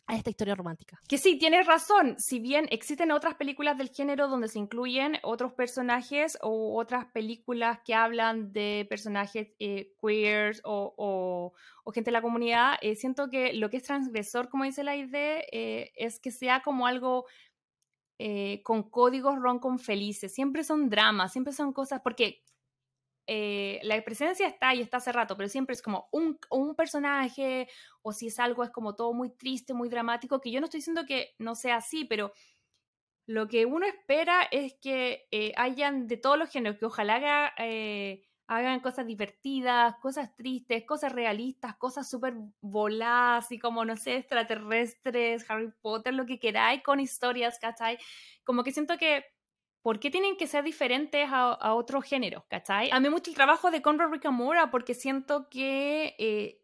a 0.07 0.17
esta 0.17 0.31
historia 0.31 0.55
romántica. 0.55 0.99
Que 1.09 1.19
sí, 1.19 1.39
tienes 1.39 1.67
razón. 1.67 2.17
Si 2.19 2.41
bien 2.41 2.67
existen 2.71 3.13
otras 3.13 3.35
películas 3.35 3.79
del 3.79 3.91
género 3.91 4.29
donde 4.29 4.49
se 4.49 4.59
incluyen 4.59 5.19
otros 5.23 5.53
personajes 5.53 6.37
o 6.43 6.79
otras 6.79 7.07
películas 7.13 7.81
que 7.85 7.95
hablan 7.95 8.53
de 8.53 8.87
personajes 8.89 9.49
eh, 9.59 9.95
queers 10.01 10.61
o, 10.65 11.53
gente 11.95 12.11
de 12.11 12.13
la 12.13 12.23
comunidad, 12.23 12.75
eh, 12.81 12.97
siento 12.97 13.29
que 13.29 13.53
lo 13.53 13.71
que 13.71 13.79
es 13.79 13.85
transgresor, 13.85 14.49
como 14.49 14.65
dice 14.65 14.83
la 14.83 14.97
idea, 14.97 15.43
eh, 15.53 15.93
es 15.95 16.19
que 16.19 16.31
sea 16.31 16.63
como 16.63 16.87
algo 16.87 17.27
con 18.63 18.85
códigos 18.85 19.35
con 19.61 19.81
felices. 19.81 20.33
Siempre 20.33 20.63
son 20.63 20.89
dramas, 20.89 21.33
siempre 21.33 21.53
son 21.53 21.73
cosas, 21.73 22.03
porque 22.05 22.45
eh, 23.27 23.81
la 23.83 24.03
presencia 24.03 24.47
está 24.47 24.71
ahí, 24.71 24.81
está 24.81 24.97
hace 24.97 25.13
rato, 25.13 25.37
pero 25.37 25.49
siempre 25.49 25.75
es 25.75 25.83
como 25.83 26.09
un, 26.13 26.39
un, 26.51 26.75
personaje, 26.75 27.69
o 28.03 28.13
si 28.13 28.29
es 28.29 28.39
algo, 28.39 28.65
es 28.65 28.71
como 28.71 28.95
todo 28.95 29.13
muy 29.13 29.31
triste, 29.31 29.75
muy 29.75 29.89
dramático, 29.89 30.41
que 30.41 30.51
yo 30.51 30.61
no 30.61 30.67
estoy 30.67 30.79
diciendo 30.79 31.05
que 31.07 31.35
no 31.39 31.55
sea 31.55 31.77
así, 31.77 32.05
pero 32.05 32.33
lo 33.27 33.49
que 33.49 33.67
uno 33.67 33.87
espera 33.87 34.43
es 34.51 34.75
que 34.81 35.27
eh, 35.31 35.53
hayan 35.57 36.07
de 36.09 36.17
todos 36.17 36.39
los 36.39 36.51
géneros, 36.51 36.79
que 36.79 36.87
ojalá 36.87 37.53
eh, 37.59 38.25
hagan 38.49 38.81
cosas 38.81 39.07
divertidas, 39.07 39.95
cosas 40.01 40.35
tristes, 40.37 40.85
cosas 40.85 41.13
realistas, 41.13 41.77
cosas 41.77 42.11
súper 42.11 42.35
voladas, 42.61 43.45
así 43.45 43.59
como, 43.59 43.85
no 43.85 43.97
sé, 43.97 44.17
extraterrestres, 44.17 45.49
Harry 45.49 45.73
Potter, 45.81 46.15
lo 46.15 46.27
que 46.27 46.39
queráis, 46.39 46.83
con 46.83 47.01
historias, 47.01 47.59
¿cachai? 47.59 47.99
Como 48.45 48.65
que 48.65 48.73
siento 48.73 48.99
que 48.99 49.25
¿por 49.83 49.99
qué 50.01 50.11
tienen 50.11 50.37
que 50.37 50.47
ser 50.47 50.65
diferentes 50.65 51.29
a, 51.31 51.75
otros 51.75 52.05
géneros? 52.05 52.45
¿Cachai? 52.49 52.91
A 52.91 53.01
mí 53.01 53.11
mucho 53.11 53.31
el 53.31 53.37
trabajo 53.37 53.71
de 53.71 53.83
Conrad 53.83 54.11
Ricamora 54.11 54.71
porque 54.71 54.95
siento 54.95 55.49
que 55.51 56.15
eh, 56.19 56.63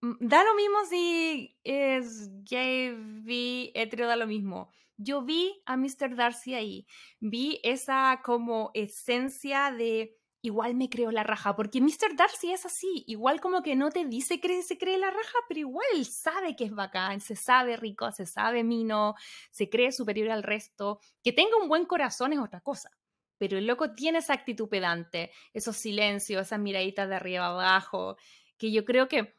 da 0.00 0.44
lo 0.44 0.54
mismo 0.54 0.84
si 0.88 1.58
es 1.64 2.30
gay, 2.44 3.72
hetero, 3.74 4.06
da 4.06 4.16
lo 4.16 4.26
mismo. 4.26 4.70
Yo 4.96 5.22
vi 5.22 5.62
a 5.64 5.76
Mr. 5.76 6.16
Darcy 6.16 6.54
ahí, 6.54 6.86
vi 7.20 7.60
esa 7.62 8.20
como 8.24 8.72
esencia 8.74 9.70
de 9.70 10.17
igual 10.42 10.74
me 10.74 10.88
creo 10.88 11.10
la 11.10 11.24
raja, 11.24 11.56
porque 11.56 11.80
Mr. 11.80 12.14
Darcy 12.16 12.52
es 12.52 12.64
así, 12.64 13.04
igual 13.06 13.40
como 13.40 13.62
que 13.62 13.74
no 13.74 13.90
te 13.90 14.04
dice 14.04 14.40
que 14.40 14.62
se 14.62 14.78
cree 14.78 14.98
la 14.98 15.10
raja, 15.10 15.38
pero 15.48 15.60
igual 15.60 16.04
sabe 16.04 16.54
que 16.54 16.64
es 16.64 16.74
bacán, 16.74 17.20
se 17.20 17.36
sabe 17.36 17.76
rico, 17.76 18.10
se 18.12 18.26
sabe 18.26 18.62
mino, 18.62 19.14
se 19.50 19.68
cree 19.68 19.92
superior 19.92 20.30
al 20.30 20.42
resto, 20.42 21.00
que 21.22 21.32
tenga 21.32 21.56
un 21.60 21.68
buen 21.68 21.86
corazón 21.86 22.32
es 22.32 22.38
otra 22.38 22.60
cosa. 22.60 22.90
Pero 23.36 23.56
el 23.56 23.66
loco 23.66 23.94
tiene 23.94 24.18
esa 24.18 24.32
actitud 24.32 24.68
pedante, 24.68 25.30
esos 25.52 25.76
silencios, 25.76 26.42
esas 26.42 26.58
miraditas 26.58 27.08
de 27.08 27.14
arriba 27.14 27.46
abajo, 27.46 28.16
que 28.56 28.72
yo 28.72 28.84
creo 28.84 29.08
que 29.08 29.38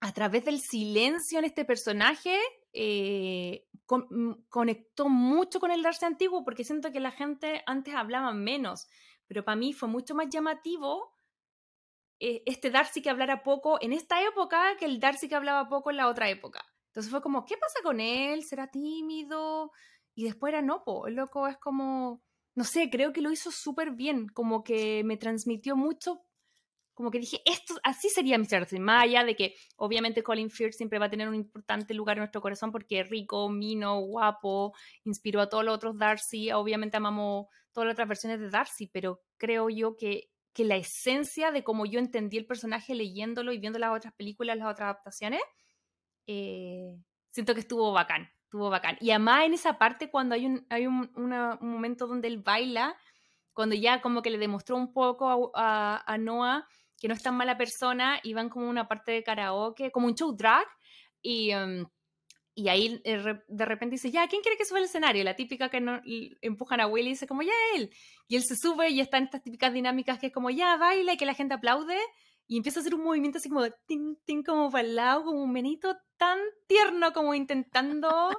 a 0.00 0.12
través 0.12 0.44
del 0.44 0.60
silencio 0.60 1.38
en 1.38 1.44
este 1.46 1.64
personaje 1.64 2.38
eh, 2.72 3.66
mm, 3.88 4.32
conectó 4.48 5.08
mucho 5.08 5.60
con 5.60 5.70
el 5.70 5.82
Darcy 5.82 6.04
antiguo 6.04 6.44
porque 6.44 6.64
siento 6.64 6.92
que 6.92 7.00
la 7.00 7.10
gente 7.10 7.62
antes 7.66 7.94
hablaba 7.94 8.32
menos 8.32 8.88
pero 9.26 9.44
para 9.44 9.56
mí 9.56 9.72
fue 9.72 9.88
mucho 9.88 10.14
más 10.14 10.28
llamativo 10.28 11.14
eh, 12.20 12.42
este 12.46 12.70
Darcy 12.70 13.02
que 13.02 13.10
hablara 13.10 13.42
poco 13.42 13.78
en 13.80 13.92
esta 13.92 14.22
época 14.22 14.76
que 14.78 14.84
el 14.84 15.00
Darcy 15.00 15.28
que 15.28 15.34
hablaba 15.34 15.68
poco 15.68 15.90
en 15.90 15.96
la 15.96 16.08
otra 16.08 16.28
época. 16.28 16.64
Entonces 16.88 17.10
fue 17.10 17.22
como, 17.22 17.44
¿qué 17.44 17.56
pasa 17.56 17.80
con 17.82 18.00
él? 18.00 18.44
¿Será 18.44 18.70
tímido? 18.70 19.72
Y 20.14 20.24
después 20.24 20.52
era 20.52 20.62
no, 20.62 20.84
po. 20.84 21.08
el 21.08 21.14
loco 21.14 21.48
es 21.48 21.58
como, 21.58 22.22
no 22.54 22.64
sé, 22.64 22.88
creo 22.88 23.12
que 23.12 23.20
lo 23.20 23.32
hizo 23.32 23.50
súper 23.50 23.90
bien, 23.92 24.28
como 24.28 24.62
que 24.62 25.02
me 25.04 25.16
transmitió 25.16 25.76
mucho, 25.76 26.22
como 26.94 27.10
que 27.10 27.18
dije, 27.18 27.42
esto, 27.44 27.74
así 27.82 28.08
sería 28.08 28.38
Mr. 28.38 28.60
Darcy, 28.60 28.78
de 28.78 29.36
que 29.36 29.56
obviamente 29.76 30.22
Colin 30.22 30.50
Firth 30.50 30.74
siempre 30.74 30.98
va 30.98 31.06
a 31.06 31.10
tener 31.10 31.28
un 31.28 31.34
importante 31.34 31.92
lugar 31.92 32.16
en 32.16 32.20
nuestro 32.20 32.40
corazón 32.40 32.72
porque 32.72 33.02
rico, 33.02 33.48
mino, 33.48 34.00
guapo, 34.00 34.74
inspiró 35.04 35.40
a 35.40 35.48
todos 35.48 35.64
los 35.64 35.74
otros 35.74 35.98
Darcy, 35.98 36.52
obviamente 36.52 36.96
amamos 36.96 37.46
todas 37.72 37.88
las 37.88 37.94
otras 37.94 38.08
versiones 38.08 38.40
de 38.40 38.48
Darcy, 38.48 38.86
pero 38.86 39.20
creo 39.36 39.68
yo 39.68 39.96
que, 39.96 40.30
que 40.52 40.64
la 40.64 40.76
esencia 40.76 41.50
de 41.50 41.64
cómo 41.64 41.84
yo 41.84 41.98
entendí 41.98 42.38
el 42.38 42.46
personaje 42.46 42.94
leyéndolo 42.94 43.52
y 43.52 43.58
viendo 43.58 43.78
las 43.78 43.94
otras 43.94 44.14
películas, 44.14 44.56
las 44.56 44.70
otras 44.70 44.86
adaptaciones, 44.86 45.40
eh, 46.26 46.96
siento 47.30 47.54
que 47.54 47.60
estuvo 47.60 47.92
bacán, 47.92 48.30
estuvo 48.44 48.70
bacán. 48.70 48.96
Y 49.00 49.10
además 49.10 49.44
en 49.44 49.54
esa 49.54 49.78
parte 49.78 50.10
cuando 50.10 50.34
hay 50.34 50.46
un, 50.46 50.66
hay 50.70 50.86
un, 50.86 51.10
momento 51.60 52.06
donde 52.06 52.28
él 52.28 52.38
baila, 52.38 52.96
cuando 53.52 53.74
ya 53.74 54.00
como 54.00 54.22
que 54.22 54.30
le 54.30 54.38
demostró 54.38 54.76
un 54.76 54.92
poco 54.92 55.52
a, 55.54 56.16
Noah 56.18 56.66
que 57.00 57.08
no 57.08 57.14
es 57.14 57.22
tan 57.22 57.36
mala 57.36 57.56
persona, 57.56 58.20
y 58.22 58.34
van 58.34 58.48
como 58.48 58.68
una 58.68 58.88
parte 58.88 59.12
de 59.12 59.22
karaoke, 59.22 59.90
como 59.90 60.06
un 60.06 60.14
show 60.14 60.34
drag, 60.34 60.66
y... 61.22 61.50
Em, 61.50 61.86
y 62.56 62.68
ahí 62.68 63.00
eh, 63.04 63.40
de 63.48 63.64
repente 63.64 63.94
dice, 63.94 64.12
ya, 64.12 64.28
¿quién 64.28 64.40
quiere 64.40 64.56
que 64.56 64.64
suba 64.64 64.78
al 64.78 64.84
escenario? 64.84 65.24
La 65.24 65.34
típica 65.34 65.70
que 65.70 65.80
no, 65.80 66.00
empujan 66.40 66.80
a 66.80 66.86
Willy 66.86 67.08
y 67.08 67.12
dice 67.12 67.26
como, 67.26 67.42
ya 67.42 67.52
él. 67.74 67.90
Y 68.28 68.36
él 68.36 68.44
se 68.44 68.54
sube 68.54 68.90
y 68.90 69.00
están 69.00 69.24
estas 69.24 69.42
típicas 69.42 69.72
dinámicas 69.72 70.20
que 70.20 70.28
es 70.28 70.32
como, 70.32 70.50
ya, 70.50 70.76
baila 70.76 71.14
y 71.14 71.16
que 71.16 71.26
la 71.26 71.34
gente 71.34 71.54
aplaude. 71.54 71.98
Y 72.46 72.56
empieza 72.56 72.80
a 72.80 72.82
hacer 72.82 72.94
un 72.94 73.04
movimiento 73.04 73.38
así 73.38 73.48
como 73.48 73.62
de 73.62 73.72
tin, 73.86 74.18
tin, 74.24 74.42
como 74.42 74.70
para 74.70 74.86
el 74.86 74.96
lado, 74.96 75.24
como 75.24 75.42
un 75.42 75.52
menito 75.52 75.96
tan 76.16 76.38
tierno 76.66 77.12
como 77.12 77.34
intentando 77.34 78.30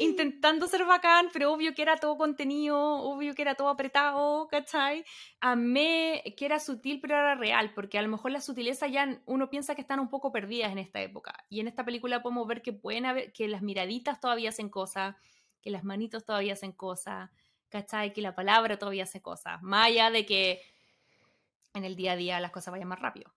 intentando 0.00 0.66
ser 0.66 0.84
bacán, 0.84 1.28
pero 1.32 1.52
obvio 1.52 1.74
que 1.74 1.82
era 1.82 1.96
todo 1.96 2.16
contenido, 2.16 2.78
obvio 2.78 3.34
que 3.34 3.42
era 3.42 3.54
todo 3.54 3.68
apretado, 3.68 4.48
¿cachai? 4.48 5.04
Amé 5.40 6.22
que 6.36 6.46
era 6.46 6.58
sutil, 6.58 7.00
pero 7.00 7.14
era 7.14 7.34
real, 7.34 7.72
porque 7.74 7.98
a 7.98 8.02
lo 8.02 8.08
mejor 8.08 8.30
la 8.30 8.40
sutileza 8.40 8.86
ya 8.86 9.20
uno 9.26 9.50
piensa 9.50 9.74
que 9.74 9.82
están 9.82 10.00
un 10.00 10.08
poco 10.08 10.32
perdidas 10.32 10.72
en 10.72 10.78
esta 10.78 11.00
época. 11.00 11.34
Y 11.48 11.60
en 11.60 11.68
esta 11.68 11.84
película 11.84 12.22
podemos 12.22 12.46
ver 12.46 12.62
que 12.62 12.72
pueden 12.72 13.04
que 13.32 13.48
las 13.48 13.62
miraditas 13.62 14.20
todavía 14.20 14.48
hacen 14.50 14.70
cosas, 14.70 15.16
que 15.60 15.70
las 15.70 15.84
manitos 15.84 16.24
todavía 16.24 16.54
hacen 16.54 16.72
cosas, 16.72 17.30
¿cachai? 17.68 18.12
Que 18.12 18.22
la 18.22 18.34
palabra 18.34 18.78
todavía 18.78 19.04
hace 19.04 19.20
cosas, 19.20 19.62
más 19.62 19.88
allá 19.88 20.10
de 20.10 20.24
que 20.26 20.60
en 21.74 21.84
el 21.84 21.96
día 21.96 22.12
a 22.12 22.16
día 22.16 22.40
las 22.40 22.52
cosas 22.52 22.72
vayan 22.72 22.88
más 22.88 23.00
rápido. 23.00 23.32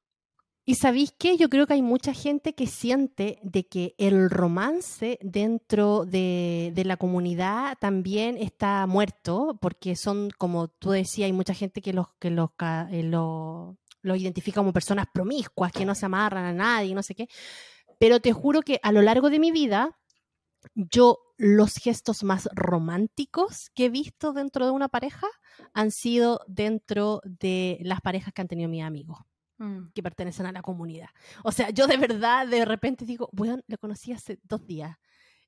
Y 0.69 0.75
sabéis 0.75 1.13
qué, 1.17 1.37
yo 1.37 1.47
creo 1.47 1.65
que 1.65 1.75
hay 1.75 1.81
mucha 1.81 2.13
gente 2.13 2.53
que 2.53 2.67
siente 2.67 3.39
de 3.41 3.65
que 3.67 3.95
el 3.97 4.29
romance 4.29 5.17
dentro 5.21 6.03
de, 6.03 6.73
la 6.85 6.97
comunidad 6.97 7.77
también 7.79 8.35
está 8.37 8.85
muerto, 8.85 9.57
porque 9.61 9.95
son, 9.95 10.29
como 10.37 10.67
tú 10.67 10.91
decías, 10.91 11.27
hay 11.27 11.31
mucha 11.31 11.53
gente 11.53 11.81
que 11.81 11.93
los, 11.93 12.07
que 12.19 12.31
los, 12.31 12.49
eh, 12.91 13.03
lo, 13.03 13.77
identifica 14.03 14.59
como 14.59 14.73
personas 14.73 15.05
promiscuas, 15.13 15.71
que 15.71 15.85
no 15.85 15.95
se 15.95 16.05
amarran 16.05 16.43
a 16.43 16.51
nadie, 16.51 16.93
no 16.93 17.01
sé 17.01 17.15
qué. 17.15 17.29
Pero 17.97 18.19
te 18.19 18.33
juro 18.33 18.61
que 18.61 18.81
a 18.83 18.91
lo 18.91 19.01
largo 19.01 19.29
de 19.29 19.39
mi 19.39 19.51
vida, 19.51 19.97
yo 20.75 21.17
los 21.37 21.75
gestos 21.75 22.23
más 22.23 22.49
románticos 22.53 23.69
que 23.73 23.85
he 23.85 23.89
visto 23.89 24.33
dentro 24.33 24.65
de 24.65 24.71
una 24.71 24.89
pareja 24.89 25.27
han 25.77 25.91
sido 25.91 26.41
dentro 26.47 27.21
de 27.23 27.77
las 27.81 28.01
parejas 28.01 28.33
que 28.33 28.41
han 28.41 28.47
tenido 28.47 28.67
mis 28.67 28.83
amigos. 28.83 29.19
Mm. 29.59 29.87
que 29.95 30.03
pertenecen 30.03 30.45
a 30.45 30.51
la 30.51 30.61
comunidad. 30.61 31.09
O 31.43 31.51
sea, 31.51 31.71
yo 31.71 31.87
de 31.87 31.97
verdad 31.97 32.45
de 32.45 32.63
repente 32.63 33.05
digo, 33.05 33.27
bueno, 33.33 33.59
lo 33.65 33.77
conocí 33.79 34.11
hace 34.11 34.39
dos 34.43 34.67
días. 34.67 34.95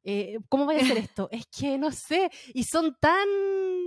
Eh, 0.03 0.39
¿Cómo 0.49 0.65
voy 0.65 0.77
a 0.77 0.79
hacer 0.79 0.97
esto? 1.11 1.29
es 1.31 1.45
que 1.45 1.77
no 1.77 1.91
sé. 1.91 2.31
Y 2.55 2.63
son 2.63 2.97
tan 2.99 3.27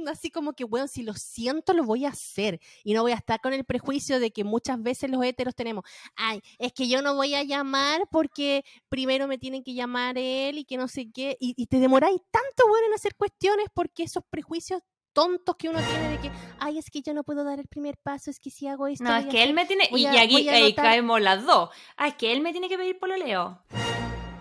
así 0.09 0.31
como 0.31 0.53
que, 0.53 0.65
bueno, 0.65 0.87
si 0.87 1.03
lo 1.03 1.15
siento, 1.15 1.75
lo 1.75 1.85
voy 1.85 2.05
a 2.05 2.11
hacer. 2.11 2.61
Y 2.85 2.95
no 2.95 3.03
voy 3.03 3.13
a 3.13 3.17
estar 3.17 3.41
con 3.41 3.53
el 3.53 3.65
prejuicio 3.65 4.21
de 4.21 4.31
que 4.31 4.45
muchas 4.45 4.81
veces 4.83 5.11
los 5.11 5.25
héteros 5.25 5.55
tenemos, 5.55 5.85
ay, 6.17 6.41
es 6.59 6.73
que 6.73 6.89
yo 6.89 7.03
no 7.03 7.15
voy 7.15 7.35
a 7.35 7.43
llamar 7.43 8.03
porque 8.11 8.65
primero 8.89 9.27
me 9.27 9.39
tienen 9.39 9.63
que 9.63 9.75
llamar 9.75 10.19
él 10.19 10.59
y 10.59 10.65
que 10.65 10.77
no 10.77 10.89
sé 10.89 11.11
qué. 11.11 11.37
Y, 11.41 11.67
te 11.67 11.79
demoráis 11.79 12.21
tanto, 12.31 12.69
bueno, 12.69 12.87
en 12.89 12.95
hacer 12.95 13.17
cuestiones 13.17 13.67
porque 13.75 14.05
esos 14.05 14.23
prejuicios 14.31 14.83
tontos 15.13 15.57
que 15.57 15.69
uno 15.69 15.81
tiene 15.81 16.09
de 16.11 16.19
que, 16.19 16.31
ay, 16.59 16.79
es 16.79 16.91
que 16.91 17.03
yo 17.03 17.15
no 17.15 17.25
puedo 17.25 17.45
dar 17.45 17.59
el 17.59 17.69
primer 17.69 17.97
paso, 17.97 18.31
es 18.31 18.39
que 18.39 18.51
si 18.51 18.67
hago 18.67 18.87
esto. 18.87 19.05
No, 19.05 19.17
es 19.17 19.27
que 19.27 19.43
él 19.43 19.55
me 19.55 19.67
tiene. 19.67 19.89
y, 19.91 20.07
aquí 20.07 20.49
ahí 20.49 20.75
caemos 20.75 21.21
las 21.21 21.45
dos. 21.47 21.71
Ah, 21.97 22.09
es 22.09 22.15
que 22.15 22.33
él 22.33 22.41
me 22.41 22.53
tiene 22.53 22.69
que 22.69 22.79
pedir 22.79 22.99
pololeo. 22.99 23.63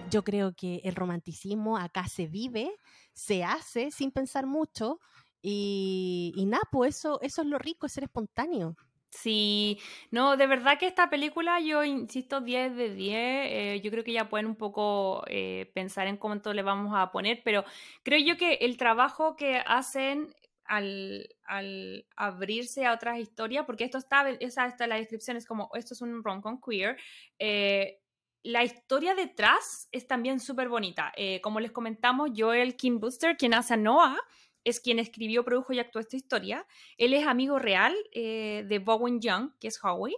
Yo 0.09 0.23
creo 0.23 0.53
que 0.53 0.81
el 0.83 0.95
romanticismo 0.95 1.77
acá 1.77 2.07
se 2.07 2.27
vive, 2.27 2.71
se 3.13 3.43
hace 3.43 3.91
sin 3.91 4.11
pensar 4.11 4.45
mucho. 4.45 4.99
Y, 5.41 6.33
y 6.35 6.45
nada, 6.45 6.63
pues 6.71 6.97
eso, 6.97 7.19
eso 7.21 7.41
es 7.41 7.47
lo 7.47 7.57
rico, 7.57 7.87
es 7.87 7.93
ser 7.93 8.03
espontáneo. 8.03 8.75
Sí, 9.11 9.77
no, 10.09 10.37
de 10.37 10.47
verdad 10.47 10.79
que 10.79 10.87
esta 10.87 11.09
película, 11.09 11.59
yo 11.59 11.83
insisto, 11.83 12.39
10 12.39 12.75
de 12.77 12.93
10, 12.95 13.17
eh, 13.17 13.81
yo 13.83 13.91
creo 13.91 14.05
que 14.05 14.13
ya 14.13 14.29
pueden 14.29 14.45
un 14.45 14.55
poco 14.55 15.23
eh, 15.27 15.69
pensar 15.73 16.07
en 16.07 16.15
cuánto 16.15 16.53
le 16.53 16.63
vamos 16.63 16.93
a 16.95 17.11
poner, 17.11 17.41
pero 17.43 17.65
creo 18.03 18.19
yo 18.19 18.37
que 18.37 18.53
el 18.61 18.77
trabajo 18.77 19.35
que 19.35 19.61
hacen 19.65 20.33
al, 20.77 22.05
abrirse 22.15 22.85
a 22.85 22.93
otras 22.93 23.19
historias, 23.19 23.65
porque 23.65 23.83
esto 23.83 23.97
está, 23.97 24.29
esa 24.29 24.65
está 24.65 24.87
la 24.87 24.95
descripción, 24.95 25.37
es 25.37 25.45
como, 25.45 25.69
esto 25.73 25.93
es 25.93 26.01
un 26.01 26.23
rom 26.23 26.41
con 26.41 26.59
queer, 26.61 26.97
eh, 27.39 27.99
la 28.43 28.63
historia 28.63 29.13
detrás 29.13 29.87
es 29.91 30.07
también 30.07 30.39
súper 30.39 30.67
bonita. 30.67 31.13
como 31.43 31.59
les 31.59 31.71
comentamos, 31.71 32.31
Joel 32.35 32.75
Kim 32.75 32.99
Booster, 32.99 33.37
quien 33.37 33.53
hace 33.53 33.75
a 33.75 33.77
Noah, 33.77 34.17
es 34.63 34.79
quien 34.79 34.99
escribió, 34.99 35.43
produjo 35.43 35.73
y 35.73 35.79
actuó 35.79 36.01
esta 36.01 36.15
historia. 36.15 36.65
Él 36.97 37.13
es 37.13 37.25
amigo 37.25 37.59
real 37.59 37.95
eh, 38.11 38.65
de 38.67 38.79
Bowen 38.79 39.19
Young, 39.21 39.51
que 39.59 39.67
es 39.67 39.79
Howie, 39.83 40.15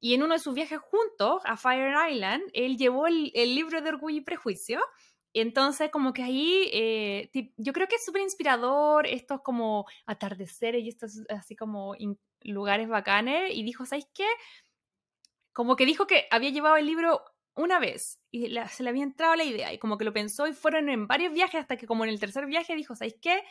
y 0.00 0.14
en 0.14 0.22
uno 0.22 0.34
de 0.34 0.40
sus 0.40 0.54
viajes 0.54 0.78
juntos 0.78 1.42
a 1.44 1.56
Fire 1.56 1.94
Island, 2.10 2.42
él 2.54 2.78
llevó 2.78 3.06
el, 3.06 3.32
libro 3.34 3.82
de 3.82 3.90
Orgullo 3.90 4.16
y 4.16 4.22
Prejuicio. 4.22 4.80
Entonces, 5.32 5.90
como 5.90 6.12
que 6.12 6.22
ahí, 6.22 6.70
eh, 6.72 7.30
yo 7.56 7.72
creo 7.72 7.86
que 7.88 7.96
es 7.96 8.04
súper 8.04 8.22
inspirador 8.22 9.06
estos 9.06 9.40
como 9.42 9.86
atardeceres 10.06 10.82
y 10.82 10.88
estos 10.88 11.22
así 11.28 11.56
como 11.56 11.94
lugares 12.42 12.88
bacanes. 12.88 13.52
Y 13.54 13.62
dijo, 13.62 13.86
¿sabes 13.86 14.06
qué? 14.14 14.26
Como 15.52 15.76
que 15.76 15.86
dijo 15.86 16.06
que 16.06 16.26
había 16.30 16.50
llevado 16.50 16.76
el 16.76 16.86
libro 16.86 17.22
una 17.54 17.78
vez 17.78 18.18
y 18.30 18.54
se 18.70 18.82
le 18.82 18.90
había 18.90 19.02
entrado 19.02 19.34
la 19.34 19.44
idea 19.44 19.72
y 19.72 19.78
como 19.78 19.98
que 19.98 20.04
lo 20.04 20.12
pensó 20.12 20.46
y 20.46 20.52
fueron 20.52 20.88
en 20.88 21.06
varios 21.06 21.32
viajes 21.32 21.60
hasta 21.60 21.76
que 21.76 21.86
como 21.86 22.04
en 22.04 22.10
el 22.10 22.20
tercer 22.20 22.46
viaje 22.46 22.76
dijo, 22.76 22.94
¿sabes 22.94 23.16
qué? 23.20 23.42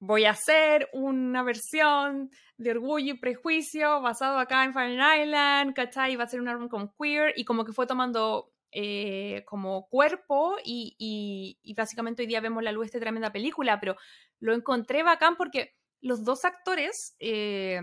voy 0.00 0.24
a 0.24 0.30
hacer 0.30 0.88
una 0.92 1.42
versión 1.42 2.30
de 2.56 2.70
Orgullo 2.72 3.14
y 3.14 3.18
Prejuicio 3.18 4.00
basado 4.00 4.38
acá 4.38 4.64
en 4.64 4.72
Fire 4.72 4.98
Island, 5.22 5.74
¿cachai? 5.74 6.16
Va 6.16 6.24
a 6.24 6.28
ser 6.28 6.40
un 6.40 6.48
álbum 6.48 6.68
con 6.68 6.90
queer 6.98 7.34
y 7.36 7.44
como 7.44 7.64
que 7.64 7.72
fue 7.72 7.86
tomando 7.86 8.50
eh, 8.72 9.42
como 9.46 9.88
cuerpo 9.88 10.56
y, 10.64 11.58
básicamente 11.76 12.22
hoy 12.22 12.28
día 12.28 12.40
vemos 12.40 12.62
la 12.62 12.72
luz 12.72 12.82
de 12.82 12.86
esta 12.86 13.00
tremenda 13.00 13.32
película, 13.32 13.80
pero 13.80 13.96
lo 14.38 14.54
encontré 14.54 15.02
bacán 15.02 15.36
porque 15.36 15.76
los 16.00 16.24
dos 16.24 16.44
actores 16.44 17.14
eh, 17.18 17.80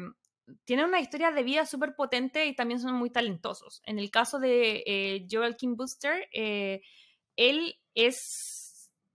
tienen 0.64 0.86
una 0.86 1.00
historia 1.00 1.32
de 1.32 1.44
vida 1.44 1.66
súper 1.66 1.96
potente 1.96 2.46
y 2.46 2.56
también 2.56 2.80
son 2.80 2.94
muy 2.94 3.10
talentosos. 3.10 3.82
En 3.86 4.00
el 4.00 4.10
caso 4.12 4.40
de 4.40 4.84
eh, 4.86 5.28
Joel 5.30 5.56
Kim 5.56 5.76
Booster, 5.76 6.28
él 6.32 7.76
es 7.94 8.67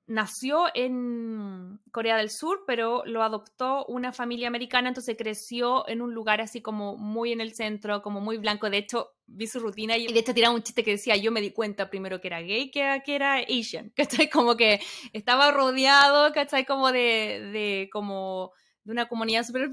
nació 0.07 0.67
en 0.75 1.81
Corea 1.91 2.17
del 2.17 2.31
Sur, 2.31 2.65
pero 2.67 3.03
lo 3.07 3.23
adoptó 3.23 3.85
una 3.87 4.13
familia 4.13 4.49
americana, 4.49 4.89
entonces 4.89 5.17
creció 5.17 5.89
en 5.89 6.03
un 6.03 6.13
lugar 6.13 6.41
así 6.41 6.61
como 6.61 6.97
muy 6.97 7.33
en 7.33 7.41
el 7.41 7.55
centro, 7.55 8.03
como 8.03 8.21
muy 8.21 8.37
blanco. 8.39 8.69
De 8.69 8.79
hecho, 8.79 9.13
vi 9.27 9.47
su 9.47 9.61
rutina 9.61 9.97
y 9.97 10.13
de 10.13 10.19
hecho 10.19 10.35
tiraba 10.35 10.55
un 10.55 10.63
chiste 10.63 10.85
que 10.85 10.93
decía, 10.93 11.17
yo 11.17 11.31
me 11.33 11.41
di 11.41 11.53
cuenta 11.53 11.89
primero 11.89 12.21
que 12.21 12.29
era 12.29 12.41
gay 12.41 12.71
que, 12.71 13.03
que 13.05 13.15
era 13.15 13.37
Asian, 13.37 13.91
¿cachai? 13.97 14.29
Como 14.29 14.57
que 14.57 14.81
estaba 15.13 15.51
rodeado, 15.53 16.33
¿cachai? 16.33 16.65
Como 16.65 16.93
de, 16.93 17.51
de 17.53 17.89
como 17.93 18.53
de 18.85 18.93
una 18.93 19.07
comunidad 19.07 19.45
súper 19.45 19.71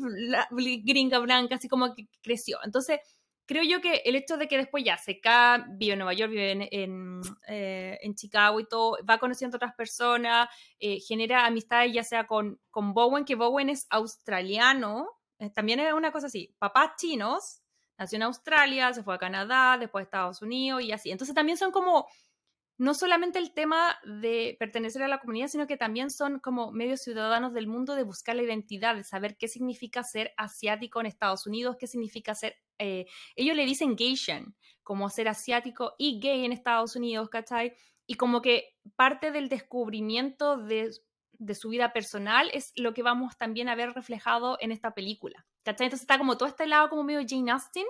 gringa 0.83 1.19
blanca, 1.19 1.55
así 1.55 1.67
como 1.67 1.95
que 1.95 2.07
creció. 2.21 2.59
Entonces, 2.63 2.99
creo 3.49 3.63
yo 3.63 3.81
que 3.81 4.03
el 4.05 4.15
hecho 4.15 4.37
de 4.37 4.47
que 4.47 4.57
después 4.57 4.83
ya 4.83 4.95
se 4.99 5.19
vive 5.69 5.93
en 5.93 5.97
Nueva 5.97 6.13
York, 6.13 6.29
vive 6.29 6.51
en, 6.51 7.21
eh, 7.47 7.97
en, 7.99 8.13
Chicago 8.13 8.59
y 8.59 8.67
todo, 8.67 8.99
va 9.09 9.17
conociendo 9.17 9.55
a 9.55 9.57
otras 9.57 9.73
personas, 9.73 10.47
eh, 10.77 10.99
genera 10.99 11.47
amistades 11.47 11.91
ya 11.91 12.03
sea 12.03 12.27
con, 12.27 12.61
con 12.69 12.93
Bowen, 12.93 13.25
que 13.25 13.33
Bowen 13.33 13.69
es 13.69 13.87
australiano, 13.89 15.09
eh, 15.39 15.49
también 15.49 15.79
es 15.79 15.91
una 15.93 16.11
cosa 16.11 16.27
así, 16.27 16.55
papás 16.59 16.91
chinos, 16.97 17.63
nació 17.97 18.17
en 18.17 18.23
Australia, 18.23 18.93
se 18.93 19.01
fue 19.01 19.15
a 19.15 19.17
Canadá, 19.17 19.79
después 19.79 20.03
a 20.03 20.05
Estados 20.05 20.43
Unidos 20.43 20.83
y 20.83 20.91
así. 20.91 21.09
Entonces 21.09 21.33
también 21.33 21.57
son 21.57 21.71
como 21.71 22.07
no 22.77 22.93
solamente 22.93 23.39
el 23.39 23.51
tema 23.51 23.97
de 24.05 24.57
pertenecer 24.59 25.01
a 25.01 25.07
la 25.07 25.19
comunidad, 25.19 25.47
sino 25.47 25.65
que 25.65 25.75
también 25.75 26.11
son 26.11 26.39
como 26.39 26.71
medios 26.71 27.01
ciudadanos 27.01 27.53
del 27.53 27.65
mundo 27.65 27.95
de 27.95 28.03
buscar 28.03 28.35
la 28.35 28.43
identidad, 28.43 28.95
de 28.95 29.03
saber 29.03 29.37
qué 29.37 29.47
significa 29.47 30.03
ser 30.03 30.33
asiático 30.37 30.99
en 30.99 31.07
Estados 31.07 31.47
Unidos, 31.47 31.77
qué 31.79 31.87
significa 31.87 32.35
ser, 32.35 32.55
eh, 32.79 33.05
ellos 33.35 33.55
le 33.55 33.65
dicen 33.65 33.95
Gayshan, 33.95 34.55
como 34.83 35.09
ser 35.09 35.27
asiático 35.27 35.93
y 35.97 36.19
gay 36.19 36.45
en 36.45 36.51
Estados 36.51 36.95
Unidos, 36.95 37.29
¿cachai? 37.29 37.73
Y 38.07 38.15
como 38.15 38.41
que 38.41 38.75
parte 38.95 39.31
del 39.31 39.49
descubrimiento 39.49 40.57
de, 40.57 40.89
de 41.33 41.55
su 41.55 41.69
vida 41.69 41.93
personal 41.93 42.49
es 42.53 42.71
lo 42.75 42.93
que 42.93 43.03
vamos 43.03 43.37
también 43.37 43.69
a 43.69 43.75
ver 43.75 43.93
reflejado 43.93 44.57
en 44.59 44.71
esta 44.71 44.95
película, 44.95 45.45
¿cachai? 45.63 45.85
Entonces 45.85 46.03
está 46.03 46.17
como 46.17 46.37
todo 46.37 46.49
este 46.49 46.65
lado 46.65 46.89
como 46.89 47.03
medio 47.03 47.21
Jane 47.27 47.51
Austen, 47.51 47.85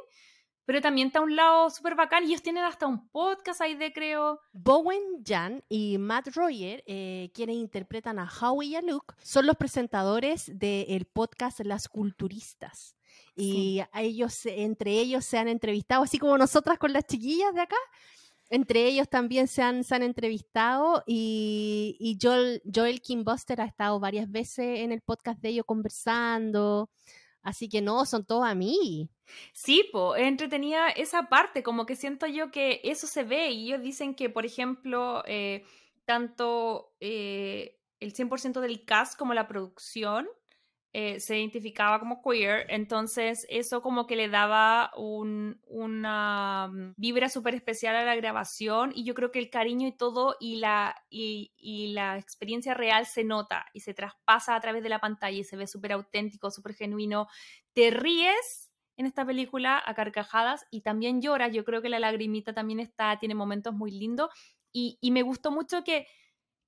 pero 0.69 0.81
también 0.81 1.07
está 1.07 1.21
un 1.21 1.35
lado 1.35 1.71
súper 1.71 1.95
bacán 1.95 2.23
y 2.23 2.27
ellos 2.27 2.43
tienen 2.43 2.63
hasta 2.63 2.85
un 2.85 3.09
podcast 3.09 3.59
ahí 3.61 3.73
de 3.73 3.91
creo. 3.91 4.39
Bowen 4.51 5.23
Jan 5.25 5.63
y 5.67 5.97
Matt 5.97 6.27
Royer, 6.35 6.83
eh, 6.85 7.31
quienes 7.33 7.55
interpretan 7.55 8.19
a 8.19 8.29
Howie 8.29 8.67
y 8.67 8.75
a 8.75 8.81
Luke, 8.81 9.15
son 9.23 9.47
los 9.47 9.55
presentadores 9.55 10.59
del 10.59 11.05
podcast 11.05 11.61
Las 11.61 11.87
Culturistas. 11.87 12.98
Y 13.35 13.81
ellos, 13.93 14.45
entre 14.45 14.91
ellos 14.91 15.25
se 15.25 15.37
han 15.37 15.47
entrevistado, 15.47 16.03
así 16.03 16.17
como 16.19 16.37
nosotras 16.37 16.77
con 16.77 16.93
las 16.93 17.05
chiquillas 17.05 17.53
de 17.53 17.61
acá. 17.61 17.77
Entre 18.49 18.85
ellos 18.85 19.07
también 19.07 19.47
se 19.47 19.61
han, 19.61 19.83
se 19.83 19.95
han 19.95 20.03
entrevistado 20.03 21.03
y, 21.05 21.95
y 21.99 22.17
Joel, 22.19 22.63
Joel 22.73 22.99
Kim 23.01 23.23
Buster 23.23 23.61
ha 23.61 23.65
estado 23.65 23.99
varias 23.99 24.29
veces 24.29 24.79
en 24.79 24.91
el 24.91 25.01
podcast 25.01 25.39
de 25.39 25.49
ellos 25.49 25.65
conversando. 25.67 26.89
Así 27.41 27.69
que 27.69 27.81
no, 27.81 28.05
son 28.05 28.25
todos 28.25 28.45
a 28.45 28.55
mí. 28.55 29.09
Sí, 29.53 29.87
po, 29.91 30.15
entretenía 30.15 30.89
esa 30.89 31.29
parte, 31.29 31.63
como 31.63 31.85
que 31.85 31.95
siento 31.95 32.27
yo 32.27 32.51
que 32.51 32.81
eso 32.83 33.07
se 33.07 33.23
ve 33.23 33.51
y 33.51 33.67
ellos 33.67 33.81
dicen 33.81 34.15
que, 34.15 34.29
por 34.29 34.45
ejemplo, 34.45 35.23
eh, 35.27 35.63
tanto 36.05 36.95
eh, 36.99 37.79
el 37.99 38.13
100% 38.13 38.59
del 38.61 38.83
cast 38.83 39.17
como 39.17 39.33
la 39.33 39.47
producción 39.47 40.27
eh, 40.91 41.19
se 41.19 41.37
identificaba 41.37 41.99
como 41.99 42.19
queer, 42.23 42.65
entonces 42.67 43.45
eso 43.47 43.83
como 43.83 44.07
que 44.07 44.15
le 44.15 44.27
daba 44.27 44.91
una 44.95 46.67
mm, 46.67 46.93
vibra 46.97 47.29
súper 47.29 47.53
especial 47.53 47.95
a 47.95 48.03
la 48.03 48.15
grabación 48.15 48.91
y 48.95 49.03
yo 49.03 49.13
creo 49.13 49.31
que 49.31 49.37
el 49.37 49.51
cariño 49.51 49.87
y 49.87 49.91
todo 49.91 50.35
y 50.39 50.55
la, 50.55 50.95
y, 51.11 51.91
la 51.93 52.17
experiencia 52.17 52.73
real 52.73 53.05
se 53.05 53.23
nota 53.23 53.67
y 53.71 53.81
se 53.81 53.93
traspasa 53.93 54.55
a 54.55 54.61
través 54.61 54.81
de 54.81 54.89
la 54.89 54.99
pantalla 54.99 55.37
y 55.37 55.43
se 55.43 55.57
ve 55.57 55.67
súper 55.67 55.91
auténtico, 55.91 56.49
súper 56.49 56.73
genuino. 56.73 57.27
Te 57.73 57.91
ríes 57.91 58.71
en 58.97 59.05
esta 59.05 59.23
película 59.23 59.79
a 59.85 59.93
carcajadas 59.93 60.65
y 60.71 60.81
también 60.81 61.21
lloras, 61.21 61.53
yo 61.53 61.65
creo 61.65 61.83
que 61.83 61.89
la 61.89 61.99
lagrimita 61.99 62.53
también 62.53 62.79
está, 62.79 63.19
tiene 63.19 63.35
momentos 63.35 63.75
muy 63.75 63.91
lindos 63.91 64.31
y, 64.71 64.97
y 65.01 65.11
me 65.11 65.21
gustó 65.21 65.51
mucho 65.51 65.83
que, 65.83 66.07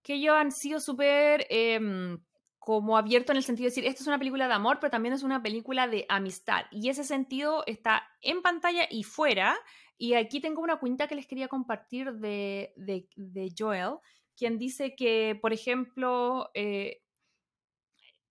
que 0.03 0.13
ellos 0.13 0.35
han 0.35 0.51
sido 0.51 0.79
súper... 0.79 1.47
Eh, 1.49 2.19
como 2.61 2.95
abierto 2.95 3.31
en 3.31 3.37
el 3.37 3.43
sentido 3.43 3.65
de 3.65 3.71
decir, 3.71 3.87
esta 3.87 4.03
es 4.03 4.07
una 4.07 4.19
película 4.19 4.47
de 4.47 4.53
amor, 4.53 4.77
pero 4.79 4.91
también 4.91 5.15
es 5.15 5.23
una 5.23 5.41
película 5.41 5.87
de 5.87 6.05
amistad. 6.07 6.65
Y 6.69 6.89
ese 6.89 7.03
sentido 7.03 7.63
está 7.65 8.07
en 8.21 8.43
pantalla 8.43 8.85
y 8.87 9.01
fuera. 9.01 9.57
Y 9.97 10.13
aquí 10.13 10.39
tengo 10.41 10.61
una 10.61 10.77
cuenta 10.77 11.07
que 11.07 11.15
les 11.15 11.25
quería 11.25 11.47
compartir 11.47 12.13
de, 12.13 12.71
de, 12.75 13.53
Joel, 13.57 13.95
quien 14.37 14.59
dice 14.59 14.95
que, 14.95 15.39
por 15.41 15.53
ejemplo, 15.53 16.51
eh, 16.53 17.01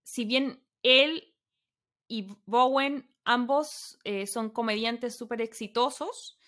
si 0.05 0.25
bien 0.25 0.63
él 0.85 1.35
y 2.07 2.29
Bowen 2.47 3.13
ambos 3.25 3.99
eh, 4.05 4.29
son 4.29 4.51
comediantes 4.51 5.17
súper 5.17 5.41
exitosos, 5.41 6.39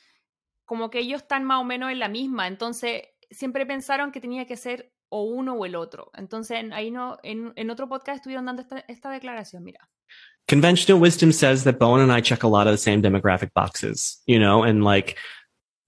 como 0.64 0.88
que 0.88 1.00
ellos 1.00 1.22
están 1.22 1.42
más 1.42 1.60
o 1.60 1.64
menos 1.64 1.90
en 1.90 1.98
la 1.98 2.08
misma. 2.08 2.46
Entonces, 2.46 3.02
siempre 3.32 3.66
pensaron 3.66 4.12
que 4.12 4.20
tenía 4.20 4.46
que 4.46 4.56
ser 4.56 4.91
o 5.12 5.24
uno 5.24 5.54
o 5.54 5.66
el 5.66 5.76
otro. 5.76 6.10
Entonces, 6.14 6.58
ahí 6.72 6.90
no, 6.90 7.18
en, 7.22 7.52
en 7.56 7.70
otro 7.70 7.88
podcast 7.88 8.16
estuvieron 8.16 8.46
dando 8.46 8.62
esta, 8.62 8.84
esta 8.88 9.10
declaración, 9.10 9.62
mira. 9.62 9.88
Conventional 10.48 11.00
wisdom 11.00 11.32
says 11.32 11.64
that 11.64 11.78
Bowen 11.78 12.02
and 12.02 12.10
I 12.10 12.20
check 12.20 12.42
a 12.42 12.48
lot 12.48 12.66
of 12.66 12.72
the 12.72 12.78
same 12.78 13.02
demographic 13.02 13.52
boxes, 13.54 14.20
you 14.26 14.40
know, 14.40 14.64
and 14.64 14.82
like 14.82 15.16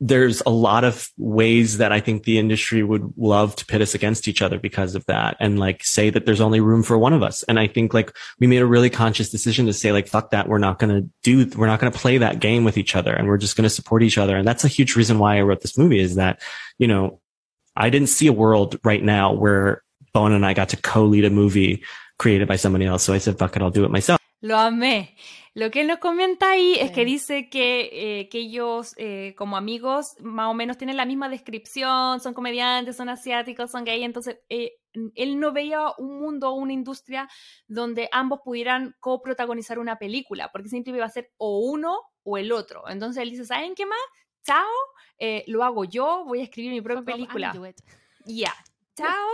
there's 0.01 0.43
a 0.45 0.51
lot 0.51 0.85
of 0.85 1.09
ways 1.17 1.79
that 1.79 1.91
I 1.91 2.01
think 2.01 2.25
the 2.25 2.39
industry 2.39 2.83
would 2.83 3.15
love 3.17 3.57
to 3.57 3.67
pit 3.67 3.81
us 3.81 3.95
against 3.95 4.29
each 4.29 4.43
other 4.43 4.59
because 4.59 4.95
of 4.95 5.07
that 5.07 5.37
and 5.41 5.59
like 5.59 5.83
say 5.83 6.11
that 6.11 6.27
there's 6.27 6.41
only 6.41 6.61
room 6.61 6.83
for 6.83 6.99
one 6.99 7.15
of 7.15 7.23
us. 7.23 7.43
And 7.45 7.59
I 7.59 7.67
think 7.67 7.95
like 7.95 8.15
we 8.39 8.47
made 8.47 8.61
a 8.61 8.67
really 8.67 8.91
conscious 8.91 9.31
decision 9.31 9.67
to 9.67 9.73
say 9.73 9.93
like, 9.93 10.07
fuck 10.07 10.31
that. 10.31 10.49
We're 10.49 10.59
not 10.59 10.79
going 10.79 10.95
to 10.95 11.09
do, 11.23 11.51
we're 11.57 11.69
not 11.69 11.81
going 11.81 11.93
to 11.93 11.99
play 11.99 12.19
that 12.19 12.41
game 12.41 12.65
with 12.65 12.77
each 12.77 12.95
other 12.95 13.15
and 13.15 13.27
we're 13.27 13.39
just 13.39 13.57
going 13.57 13.65
to 13.65 13.71
support 13.71 14.03
each 14.03 14.19
other. 14.19 14.37
And 14.37 14.47
that's 14.47 14.65
a 14.65 14.69
huge 14.69 14.95
reason 14.95 15.19
why 15.19 15.39
I 15.39 15.43
wrote 15.43 15.63
this 15.63 15.79
movie 15.79 16.01
is 16.01 16.17
that, 16.17 16.43
you 16.77 16.87
know, 16.87 17.21
I 17.77 17.91
didn't 17.91 18.09
see 18.09 18.27
a 18.27 18.33
world 18.33 18.79
right 18.85 19.03
now 19.03 19.33
where 19.33 19.83
Bowen 20.13 20.33
and 20.33 20.47
I 20.47 20.55
got 20.55 20.69
to 20.71 20.77
co-lead 20.77 21.25
a 21.25 21.31
movie 21.31 21.83
created 22.19 22.47
by 22.47 22.57
somebody 22.57 22.87
else. 22.87 23.03
So 23.03 23.13
I 23.13 23.19
said, 23.19 23.39
fuck 23.39 23.57
it, 23.57 23.63
I'll 23.63 23.71
do 23.71 23.85
it 23.85 23.91
myself. 23.91 24.21
Lo 24.41 24.57
amé. 24.59 25.17
Lo 25.55 25.71
que 25.71 25.83
él 25.83 25.87
nos 25.87 26.01
comenta 26.01 26.51
ahí 26.51 26.75
es 26.81 26.91
que 26.91 27.05
dice 27.05 27.49
que, 27.49 27.89
eh, 27.93 28.29
que 28.29 28.39
ellos, 28.41 28.95
eh, 28.99 29.35
como 29.39 29.57
amigos, 29.57 30.17
más 30.21 30.51
o 30.51 30.55
menos 30.55 30.77
tienen 30.77 30.97
la 30.97 31.07
misma 31.07 31.29
descripción, 31.29 32.21
son 32.21 32.35
comediantes, 32.35 32.97
son 32.97 33.09
asiáticos, 33.09 33.71
son 33.71 33.85
gay, 33.85 34.03
entonces 34.03 34.41
eh, 34.49 34.73
él 35.15 35.39
no 35.39 35.53
veía 35.53 35.93
un 35.97 36.21
mundo 36.21 36.51
o 36.51 36.55
una 36.55 36.73
industria 36.73 37.29
donde 37.69 38.09
ambos 38.11 38.41
pudieran 38.45 38.97
coprotagonizar 38.99 39.79
una 39.79 39.97
película, 39.97 40.51
porque 40.53 40.69
siempre 40.69 40.93
iba 40.93 41.07
a 41.07 41.09
ser 41.09 41.31
o 41.37 41.61
uno 41.61 42.01
o 42.25 42.37
el 42.37 42.51
otro. 42.51 42.83
Entonces 42.89 43.23
él 43.23 43.31
dice, 43.31 43.45
¿saben 43.45 43.77
qué 43.77 43.87
más? 43.87 43.99
Chao, 44.45 44.67
lo 45.47 45.65
hago 45.65 45.85
yo, 45.85 46.25
voy 46.25 46.41
a 46.41 46.45
escribir 46.45 46.73
mi 46.73 46.81
propia 46.81 47.05
película. 47.05 47.53
Ya, 48.27 48.55
chao, 48.95 49.29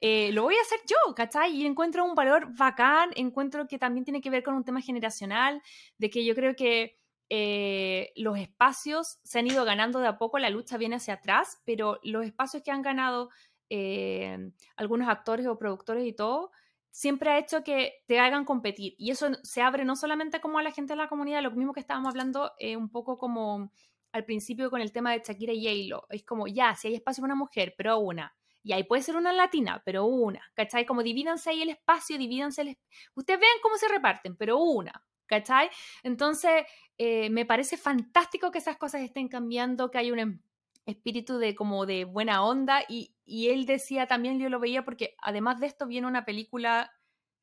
eh, 0.00 0.30
lo 0.32 0.42
voy 0.44 0.54
a 0.54 0.60
hacer 0.60 0.80
yo, 0.86 1.14
¿cachai? 1.14 1.56
Y 1.56 1.66
encuentro 1.66 2.04
un 2.04 2.14
valor 2.14 2.54
bacán, 2.56 3.10
encuentro 3.16 3.66
que 3.66 3.78
también 3.78 4.04
tiene 4.04 4.20
que 4.20 4.30
ver 4.30 4.42
con 4.42 4.54
un 4.54 4.64
tema 4.64 4.80
generacional, 4.80 5.62
de 5.98 6.10
que 6.10 6.24
yo 6.24 6.34
creo 6.34 6.54
que 6.54 6.98
eh, 7.30 8.12
los 8.16 8.38
espacios 8.38 9.18
se 9.22 9.38
han 9.38 9.46
ido 9.46 9.64
ganando 9.64 9.98
de 9.98 10.08
a 10.08 10.18
poco, 10.18 10.38
la 10.38 10.50
lucha 10.50 10.76
viene 10.76 10.96
hacia 10.96 11.14
atrás, 11.14 11.60
pero 11.64 11.98
los 12.02 12.24
espacios 12.24 12.62
que 12.62 12.70
han 12.70 12.82
ganado 12.82 13.30
eh, 13.70 14.52
algunos 14.76 15.08
actores 15.08 15.46
o 15.46 15.58
productores 15.58 16.06
y 16.06 16.12
todo, 16.12 16.52
siempre 16.90 17.30
ha 17.30 17.38
hecho 17.38 17.62
que 17.62 18.02
te 18.06 18.18
hagan 18.18 18.44
competir. 18.44 18.94
Y 18.98 19.10
eso 19.10 19.28
se 19.42 19.62
abre 19.62 19.84
no 19.84 19.94
solamente 19.94 20.40
como 20.40 20.58
a 20.58 20.62
la 20.62 20.72
gente 20.72 20.94
de 20.94 20.96
la 20.96 21.08
comunidad, 21.08 21.42
lo 21.42 21.50
mismo 21.50 21.72
que 21.72 21.80
estábamos 21.80 22.08
hablando 22.08 22.52
un 22.76 22.88
poco 22.88 23.18
como 23.18 23.70
al 24.12 24.24
principio 24.24 24.70
con 24.70 24.80
el 24.80 24.92
tema 24.92 25.12
de 25.12 25.22
Shakira 25.26 25.52
y 25.52 25.64
J-Lo. 25.64 26.06
Es 26.10 26.24
como, 26.24 26.46
ya, 26.46 26.74
si 26.74 26.88
hay 26.88 26.94
espacio 26.94 27.22
para 27.22 27.34
una 27.34 27.44
mujer, 27.44 27.74
pero 27.76 27.98
una. 27.98 28.34
Y 28.62 28.72
ahí 28.72 28.84
puede 28.84 29.02
ser 29.02 29.16
una 29.16 29.32
latina, 29.32 29.82
pero 29.84 30.04
una, 30.04 30.42
¿cachai? 30.54 30.84
Como 30.84 31.02
divídanse 31.02 31.50
ahí 31.50 31.62
el 31.62 31.70
espacio, 31.70 32.18
divídanse 32.18 32.62
el... 32.62 32.78
Ustedes 33.14 33.40
vean 33.40 33.56
cómo 33.62 33.76
se 33.76 33.88
reparten, 33.88 34.36
pero 34.36 34.58
una, 34.58 35.04
¿cachai? 35.26 35.70
Entonces, 36.02 36.64
eh, 36.98 37.30
me 37.30 37.46
parece 37.46 37.76
fantástico 37.76 38.50
que 38.50 38.58
esas 38.58 38.76
cosas 38.76 39.02
estén 39.02 39.28
cambiando, 39.28 39.90
que 39.90 39.98
hay 39.98 40.10
un 40.10 40.42
espíritu 40.84 41.38
de 41.38 41.54
como 41.54 41.86
de 41.86 42.04
buena 42.04 42.44
onda 42.44 42.82
y, 42.88 43.14
y 43.24 43.48
él 43.50 43.66
decía 43.66 44.06
también, 44.06 44.40
yo 44.40 44.48
lo 44.48 44.58
veía 44.58 44.84
porque 44.84 45.14
además 45.20 45.60
de 45.60 45.66
esto 45.66 45.86
viene 45.86 46.06
una 46.06 46.24
película 46.24 46.90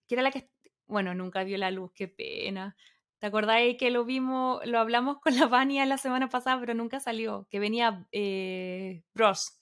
que 0.08 0.16
era 0.16 0.24
la 0.24 0.32
que, 0.32 0.50
bueno, 0.88 1.14
nunca 1.16 1.44
vio 1.44 1.58
la 1.58 1.72
luz, 1.72 1.92
qué 1.94 2.08
pena. 2.08 2.76
¿Te 3.26 3.30
acordáis 3.30 3.76
que 3.80 3.90
lo 3.90 4.06
vimos, 4.06 4.64
lo 4.68 4.78
hablamos 4.78 5.18
con 5.20 5.36
la 5.36 5.48
Vania 5.48 5.84
la 5.88 5.98
semana 5.98 6.30
pasada, 6.30 6.60
pero 6.60 6.76
nunca 6.76 7.00
salió? 7.00 7.48
Que 7.50 7.60
venía 7.60 8.06
eh, 8.12 9.02
Bros 9.16 9.60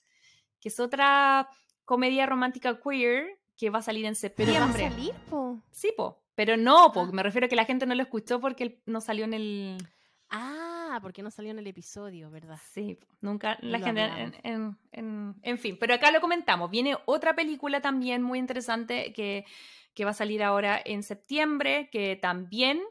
que 0.60 0.68
es 0.68 0.78
otra 0.78 1.48
comedia 1.86 2.26
romántica 2.26 2.78
queer 2.78 3.40
que 3.56 3.70
va 3.70 3.78
a 3.78 3.82
salir 3.82 4.04
en 4.04 4.16
septiembre. 4.16 4.56
¿Pero 4.60 4.66
va 4.66 4.70
a 4.70 4.90
salir, 4.90 5.14
po? 5.30 5.62
Sí, 5.70 5.94
po. 5.96 6.22
Pero 6.34 6.58
no, 6.58 6.92
po. 6.92 7.04
Ah. 7.08 7.10
Me 7.10 7.22
refiero 7.22 7.46
a 7.46 7.48
que 7.48 7.56
la 7.56 7.64
gente 7.64 7.86
no 7.86 7.94
lo 7.94 8.02
escuchó 8.02 8.38
porque 8.38 8.82
no 8.84 9.00
salió 9.00 9.24
en 9.24 9.32
el... 9.32 9.78
Ah, 10.28 10.98
porque 11.00 11.22
no 11.22 11.30
salió 11.30 11.50
en 11.50 11.58
el 11.58 11.66
episodio, 11.66 12.30
¿verdad? 12.30 12.60
Sí, 12.70 12.98
nunca 13.22 13.56
la 13.62 13.78
gente... 13.78 14.02
En, 14.42 14.76
en, 14.92 15.36
en, 15.40 15.58
fin, 15.58 15.78
pero 15.80 15.94
acá 15.94 16.10
lo 16.10 16.20
comentamos. 16.20 16.70
Viene 16.70 16.98
otra 17.06 17.34
película 17.34 17.80
también 17.80 18.22
muy 18.22 18.38
interesante 18.38 19.14
que, 19.14 19.46
que 19.94 20.04
va 20.04 20.10
a 20.10 20.14
salir 20.14 20.42
ahora 20.42 20.78
en 20.84 21.02
septiembre, 21.02 21.88
que 21.90 22.16
también 22.16 22.82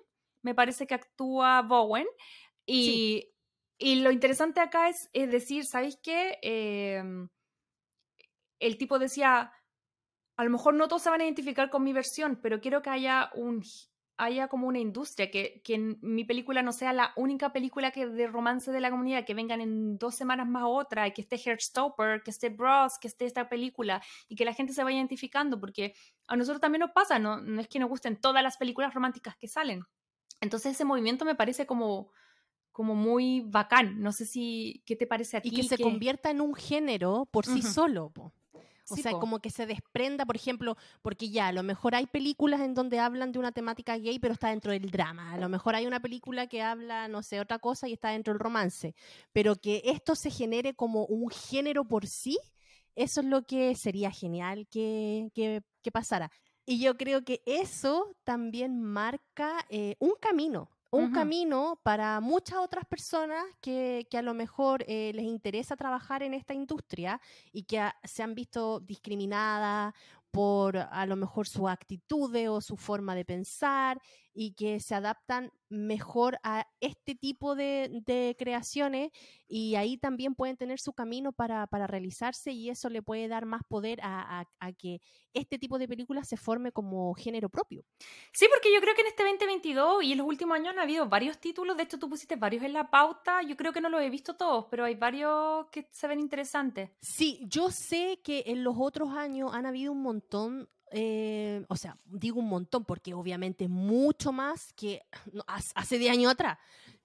me 0.43 0.53
parece 0.53 0.85
que 0.85 0.93
actúa 0.93 1.61
Bowen. 1.63 2.07
Y, 2.65 3.33
y 3.77 3.95
lo 3.95 4.11
interesante 4.11 4.59
acá 4.61 4.89
es, 4.89 5.09
es 5.13 5.31
decir, 5.31 5.65
¿sabéis 5.65 5.97
qué? 6.01 6.37
Eh, 6.41 7.03
el 8.59 8.77
tipo 8.77 8.99
decía, 8.99 9.51
a 10.37 10.43
lo 10.43 10.49
mejor 10.49 10.75
no 10.75 10.87
todos 10.87 11.01
se 11.01 11.09
van 11.09 11.21
a 11.21 11.25
identificar 11.25 11.69
con 11.69 11.83
mi 11.83 11.93
versión, 11.93 12.39
pero 12.41 12.61
quiero 12.61 12.81
que 12.81 12.89
haya 12.89 13.31
un 13.33 13.63
haya 14.17 14.47
como 14.47 14.67
una 14.67 14.79
industria, 14.79 15.31
que, 15.31 15.61
que 15.63 15.77
mi 16.01 16.23
película 16.23 16.61
no 16.61 16.71
sea 16.71 16.93
la 16.93 17.13
única 17.15 17.51
película 17.51 17.91
que 17.91 18.05
de 18.07 18.27
romance 18.27 18.71
de 18.71 18.79
la 18.79 18.91
comunidad, 18.91 19.25
que 19.25 19.33
vengan 19.33 19.59
en 19.59 19.97
dos 19.97 20.15
semanas 20.15 20.47
más 20.47 20.63
otra, 20.67 21.09
que 21.11 21.21
esté 21.21 21.37
Heartstopper, 21.37 22.21
que 22.21 22.31
esté 22.31 22.49
Bros, 22.49 22.99
que 22.99 23.07
esté 23.07 23.25
esta 23.25 23.49
película, 23.49 24.01
y 24.27 24.35
que 24.35 24.45
la 24.45 24.53
gente 24.53 24.73
se 24.73 24.83
vaya 24.83 24.97
identificando, 24.97 25.59
porque 25.59 25.95
a 26.27 26.35
nosotros 26.35 26.61
también 26.61 26.81
nos 26.81 26.91
pasa, 26.91 27.17
no, 27.17 27.41
no 27.41 27.59
es 27.59 27.67
que 27.67 27.79
nos 27.79 27.89
gusten 27.89 28.19
todas 28.19 28.43
las 28.43 28.57
películas 28.57 28.93
románticas 28.93 29.35
que 29.35 29.47
salen. 29.47 29.83
Entonces 30.43 30.73
ese 30.73 30.85
movimiento 30.85 31.25
me 31.25 31.35
parece 31.35 31.65
como, 31.65 32.11
como 32.71 32.95
muy 32.95 33.41
bacán. 33.41 33.99
No 33.99 34.11
sé 34.11 34.25
si, 34.25 34.83
¿qué 34.85 34.95
te 34.95 35.07
parece 35.07 35.37
a 35.37 35.41
ti? 35.41 35.49
Y 35.49 35.55
que 35.55 35.63
se 35.63 35.77
convierta 35.77 36.29
en 36.29 36.41
un 36.41 36.53
género 36.53 37.27
por 37.31 37.45
sí 37.45 37.61
solo. 37.61 38.11
Po. 38.11 38.33
O 38.89 38.97
sea, 38.97 39.13
como 39.13 39.39
que 39.39 39.49
se 39.49 39.65
desprenda, 39.65 40.25
por 40.25 40.35
ejemplo, 40.35 40.75
porque 41.01 41.29
ya, 41.29 41.47
a 41.47 41.51
lo 41.53 41.63
mejor 41.63 41.95
hay 41.95 42.05
películas 42.05 42.61
en 42.61 42.73
donde 42.73 42.99
hablan 42.99 43.31
de 43.31 43.39
una 43.39 43.51
temática 43.51 43.97
gay, 43.97 44.19
pero 44.19 44.33
está 44.33 44.49
dentro 44.49 44.71
del 44.71 44.91
drama. 44.91 45.31
A 45.31 45.37
lo 45.37 45.47
mejor 45.47 45.75
hay 45.75 45.87
una 45.87 46.01
película 46.01 46.47
que 46.47 46.61
habla, 46.61 47.07
no 47.07 47.23
sé, 47.23 47.39
otra 47.39 47.59
cosa 47.59 47.87
y 47.87 47.93
está 47.93 48.09
dentro 48.09 48.33
del 48.33 48.39
romance. 48.39 48.93
Pero 49.31 49.55
que 49.55 49.81
esto 49.85 50.15
se 50.15 50.29
genere 50.29 50.73
como 50.73 51.05
un 51.05 51.29
género 51.29 51.85
por 51.85 52.07
sí, 52.07 52.37
eso 52.95 53.21
es 53.21 53.27
lo 53.27 53.43
que 53.43 53.73
sería 53.75 54.11
genial 54.11 54.67
que, 54.69 55.31
que, 55.33 55.91
pasara. 55.91 56.29
Y 56.65 56.79
yo 56.79 56.97
creo 56.97 57.23
que 57.23 57.41
eso 57.45 58.15
también 58.23 58.81
marca 58.81 59.65
eh, 59.69 59.95
un 59.99 60.13
camino 60.19 60.69
un 60.93 61.11
camino 61.11 61.79
para 61.81 62.19
muchas 62.19 62.59
otras 62.59 62.85
personas 62.85 63.43
que, 63.61 64.07
a 64.13 64.21
lo 64.21 64.35
mejor 64.35 64.85
eh, 64.87 65.11
les 65.15 65.25
interesa 65.25 65.75
trabajar 65.75 66.21
en 66.21 66.35
esta 66.35 66.53
industria 66.53 67.19
y 67.51 67.63
que 67.63 67.81
se 68.03 68.21
han 68.21 68.35
visto 68.35 68.79
discriminadas 68.79 69.93
por 70.29 70.77
a 70.77 71.05
lo 71.07 71.15
mejor 71.15 71.47
su 71.47 71.67
actitud 71.67 72.35
o 72.47 72.61
su 72.61 72.77
forma 72.77 73.15
de 73.15 73.25
pensar 73.25 73.99
y 74.33 74.53
que 74.53 74.79
se 74.79 74.95
adaptan 74.95 75.51
mejor 75.69 76.39
a 76.43 76.67
este 76.79 77.15
tipo 77.15 77.55
de, 77.55 78.35
creaciones 78.37 79.11
y 79.47 79.75
ahí 79.75 79.97
también 79.97 80.35
pueden 80.35 80.57
tener 80.57 80.79
su 80.79 80.93
camino 80.93 81.31
para, 81.31 81.67
realizarse 81.87 82.51
y 82.51 82.69
eso 82.69 82.89
le 82.89 83.01
puede 83.01 83.27
dar 83.27 83.45
más 83.45 83.61
poder 83.67 83.99
a, 84.03 84.45
que 84.77 85.01
este 85.33 85.57
tipo 85.57 85.77
de 85.79 85.87
películas 85.87 86.27
se 86.27 86.37
forme 86.37 86.71
como 86.71 87.13
género 87.15 87.49
propio. 87.49 87.83
Sí, 88.31 88.47
porque 88.51 88.73
yo 88.73 88.79
creo 88.81 88.95
que 88.95 89.01
en 89.01 89.07
este 89.07 89.23
2022 89.23 90.03
y 90.03 90.11
en 90.11 90.17
los 90.19 90.27
últimos 90.27 90.55
años 90.55 90.73
han 90.73 90.79
habido 90.79 91.07
varios 91.07 91.39
títulos, 91.39 91.77
de 91.77 91.83
hecho 91.83 91.99
tú 91.99 92.09
pusiste 92.09 92.35
varios 92.35 92.63
en 92.63 92.73
la 92.73 92.89
pauta, 92.89 93.41
yo 93.41 93.57
creo 93.57 93.73
que 93.73 93.81
no 93.81 93.89
los 93.89 94.01
he 94.01 94.09
visto 94.09 94.35
todos, 94.35 94.65
pero 94.69 94.85
hay 94.85 94.95
varios 94.95 95.67
que 95.71 95.87
se 95.91 96.07
ven 96.07 96.19
interesantes. 96.19 96.91
Sí, 97.01 97.41
yo 97.47 97.71
sé 97.71 98.19
que 98.23 98.43
en 98.47 98.63
los 98.63 98.75
otros 98.77 99.11
años 99.11 99.53
han 99.53 99.65
habido 99.65 99.91
un 99.91 100.01
montón 100.01 100.69
eh, 100.95 101.65
o 101.69 101.75
sea, 101.75 101.97
digo 102.05 102.39
un 102.39 102.47
montón 102.47 102.85
porque 102.85 103.15
obviamente 103.15 103.67
mucho 103.67 104.31
más 104.31 104.71
que 104.73 105.01
hace 105.47 105.97
de 105.97 106.11
años 106.11 106.31
atrás, 106.31 106.59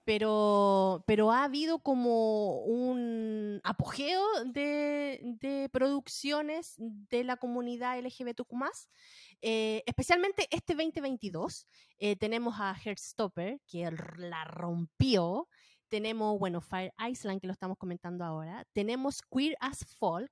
pero, 0.05 1.05
pero 1.07 1.33
ha 1.33 1.45
habido 1.45 1.79
como 1.79 2.61
un 2.65 3.63
apogeo 3.65 4.23
de, 4.45 5.71
producciones 5.73 6.75
de 6.77 7.25
la 7.25 7.39
comunidad 7.39 7.99
LGBTQ+, 7.99 8.55
eh, 9.41 9.83
especialmente 9.87 10.49
este 10.51 10.75
2022 10.75 11.67
eh, 11.99 12.17
tenemos 12.17 12.57
a 12.61 12.75
Heartstopper, 12.75 13.59
que 13.67 13.91
la 14.19 14.45
rompió, 14.45 15.49
tenemos, 15.89 16.39
bueno, 16.39 16.61
Fire 16.61 16.93
Island, 16.99 17.41
que 17.41 17.47
lo 17.47 17.55
estamos 17.55 17.79
comentando 17.79 18.23
ahora, 18.23 18.67
tenemos 18.75 19.23
Queer 19.31 19.57
as 19.61 19.85
Folk, 19.99 20.31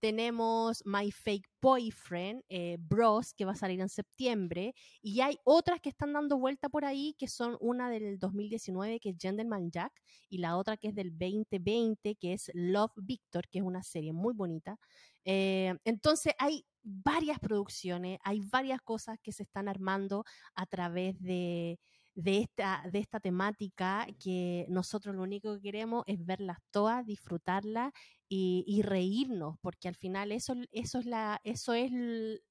tenemos 0.00 0.82
My 0.84 1.10
Fake 1.10 1.48
Boyfriend, 1.60 2.42
eh, 2.48 2.76
Bros, 2.80 3.34
que 3.34 3.44
va 3.44 3.52
a 3.52 3.56
salir 3.56 3.80
en 3.80 3.88
septiembre, 3.88 4.74
y 5.02 5.20
hay 5.20 5.38
otras 5.44 5.80
que 5.80 5.88
están 5.88 6.12
dando 6.12 6.38
vuelta 6.38 6.68
por 6.68 6.84
ahí, 6.84 7.14
que 7.18 7.28
son 7.28 7.56
una 7.60 7.90
del 7.90 8.18
2019, 8.18 9.00
que 9.00 9.10
es 9.10 9.16
Gentleman 9.18 9.70
Jack, 9.70 9.92
y 10.28 10.38
la 10.38 10.56
otra 10.56 10.76
que 10.76 10.88
es 10.88 10.94
del 10.94 11.10
2020, 11.18 12.16
que 12.16 12.32
es 12.34 12.50
Love 12.54 12.92
Victor, 12.96 13.48
que 13.48 13.58
es 13.60 13.64
una 13.64 13.82
serie 13.82 14.12
muy 14.12 14.34
bonita. 14.34 14.78
Eh, 15.24 15.74
entonces 15.84 16.34
hay 16.38 16.66
varias 16.82 17.38
producciones, 17.38 18.18
hay 18.24 18.40
varias 18.40 18.80
cosas 18.82 19.18
que 19.22 19.32
se 19.32 19.42
están 19.44 19.68
armando 19.68 20.24
a 20.54 20.66
través 20.66 21.18
de, 21.20 21.78
de 22.14 22.38
esta, 22.38 22.84
de 22.92 23.00
esta 23.00 23.18
temática 23.18 24.06
que 24.22 24.66
nosotros 24.68 25.14
lo 25.14 25.22
único 25.22 25.54
que 25.54 25.62
queremos 25.62 26.04
es 26.06 26.24
verlas 26.24 26.58
todas, 26.70 27.04
disfrutarlas 27.04 27.92
y, 28.28 28.82
reírnos, 28.82 29.56
porque 29.60 29.86
al 29.86 29.94
final 29.94 30.32
eso, 30.32 30.54
eso, 30.72 30.98
es 30.98 31.06
la, 31.06 31.40
eso 31.44 31.72
es 31.72 31.92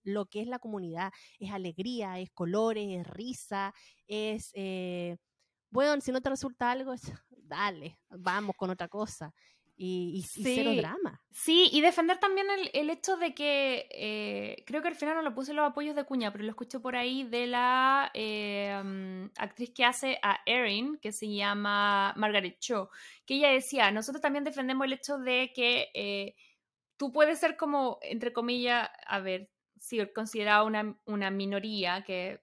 lo 0.04 0.28
que 0.28 0.42
es 0.42 0.48
la 0.48 0.60
comunidad, 0.60 1.12
es 1.40 1.52
alegría, 1.52 2.20
es 2.20 2.30
colores, 2.32 2.88
es 2.90 3.08
risa, 3.08 3.74
es... 4.08 4.52
Eh, 4.54 5.18
bueno, 5.70 6.00
si 6.02 6.12
no 6.12 6.22
te 6.22 6.30
resulta 6.30 6.72
algo, 6.72 6.94
dale, 7.30 8.00
vamos 8.10 8.56
con 8.56 8.70
otra 8.70 8.88
cosa. 8.88 9.34
Y, 9.76 10.24
cero 10.32 10.72
drama. 10.76 11.23
Sí, 11.36 11.68
y 11.72 11.82
defender 11.82 12.20
también 12.20 12.46
el, 12.74 12.90
hecho 12.92 13.18
de 13.18 13.34
que 13.34 13.88
eh, 13.90 14.64
creo 14.68 14.84
que 14.84 14.90
al 14.90 14.96
final 14.96 15.16
no 15.16 15.24
lo 15.24 15.34
puse 15.34 15.52
los 15.54 15.68
apoyos 15.68 15.96
de 15.96 16.04
cuña, 16.04 16.32
pero 16.32 16.44
lo 16.44 16.52
escuché 16.52 16.80
por 16.80 16.96
ahí 16.96 17.24
de 17.24 17.48
la 17.48 18.12
eh, 18.14 18.80
mm, 18.84 19.32
actriz 19.38 19.72
que 19.72 19.84
hace 19.84 20.20
a 20.22 20.42
Erin, 20.46 21.00
que 21.00 21.12
se 21.12 21.28
llama 21.34 22.14
Margaret 22.18 22.60
Cho, 22.60 22.92
que 23.26 23.36
ella 23.36 23.50
decía, 23.50 23.90
nosotros 23.90 24.22
también 24.22 24.44
defendemos 24.44 24.86
el 24.86 24.94
hecho 24.94 25.18
de 25.18 25.52
que 25.56 25.90
eh, 25.96 26.36
tú 26.98 27.12
puedes 27.12 27.40
ser 27.40 27.58
como, 27.58 27.98
entre 28.04 28.32
comillas, 28.32 28.90
a 29.08 29.20
ver, 29.20 29.50
considerado 30.14 30.68
una, 30.68 30.96
una 31.06 31.32
minoría, 31.32 32.04
que 32.04 32.42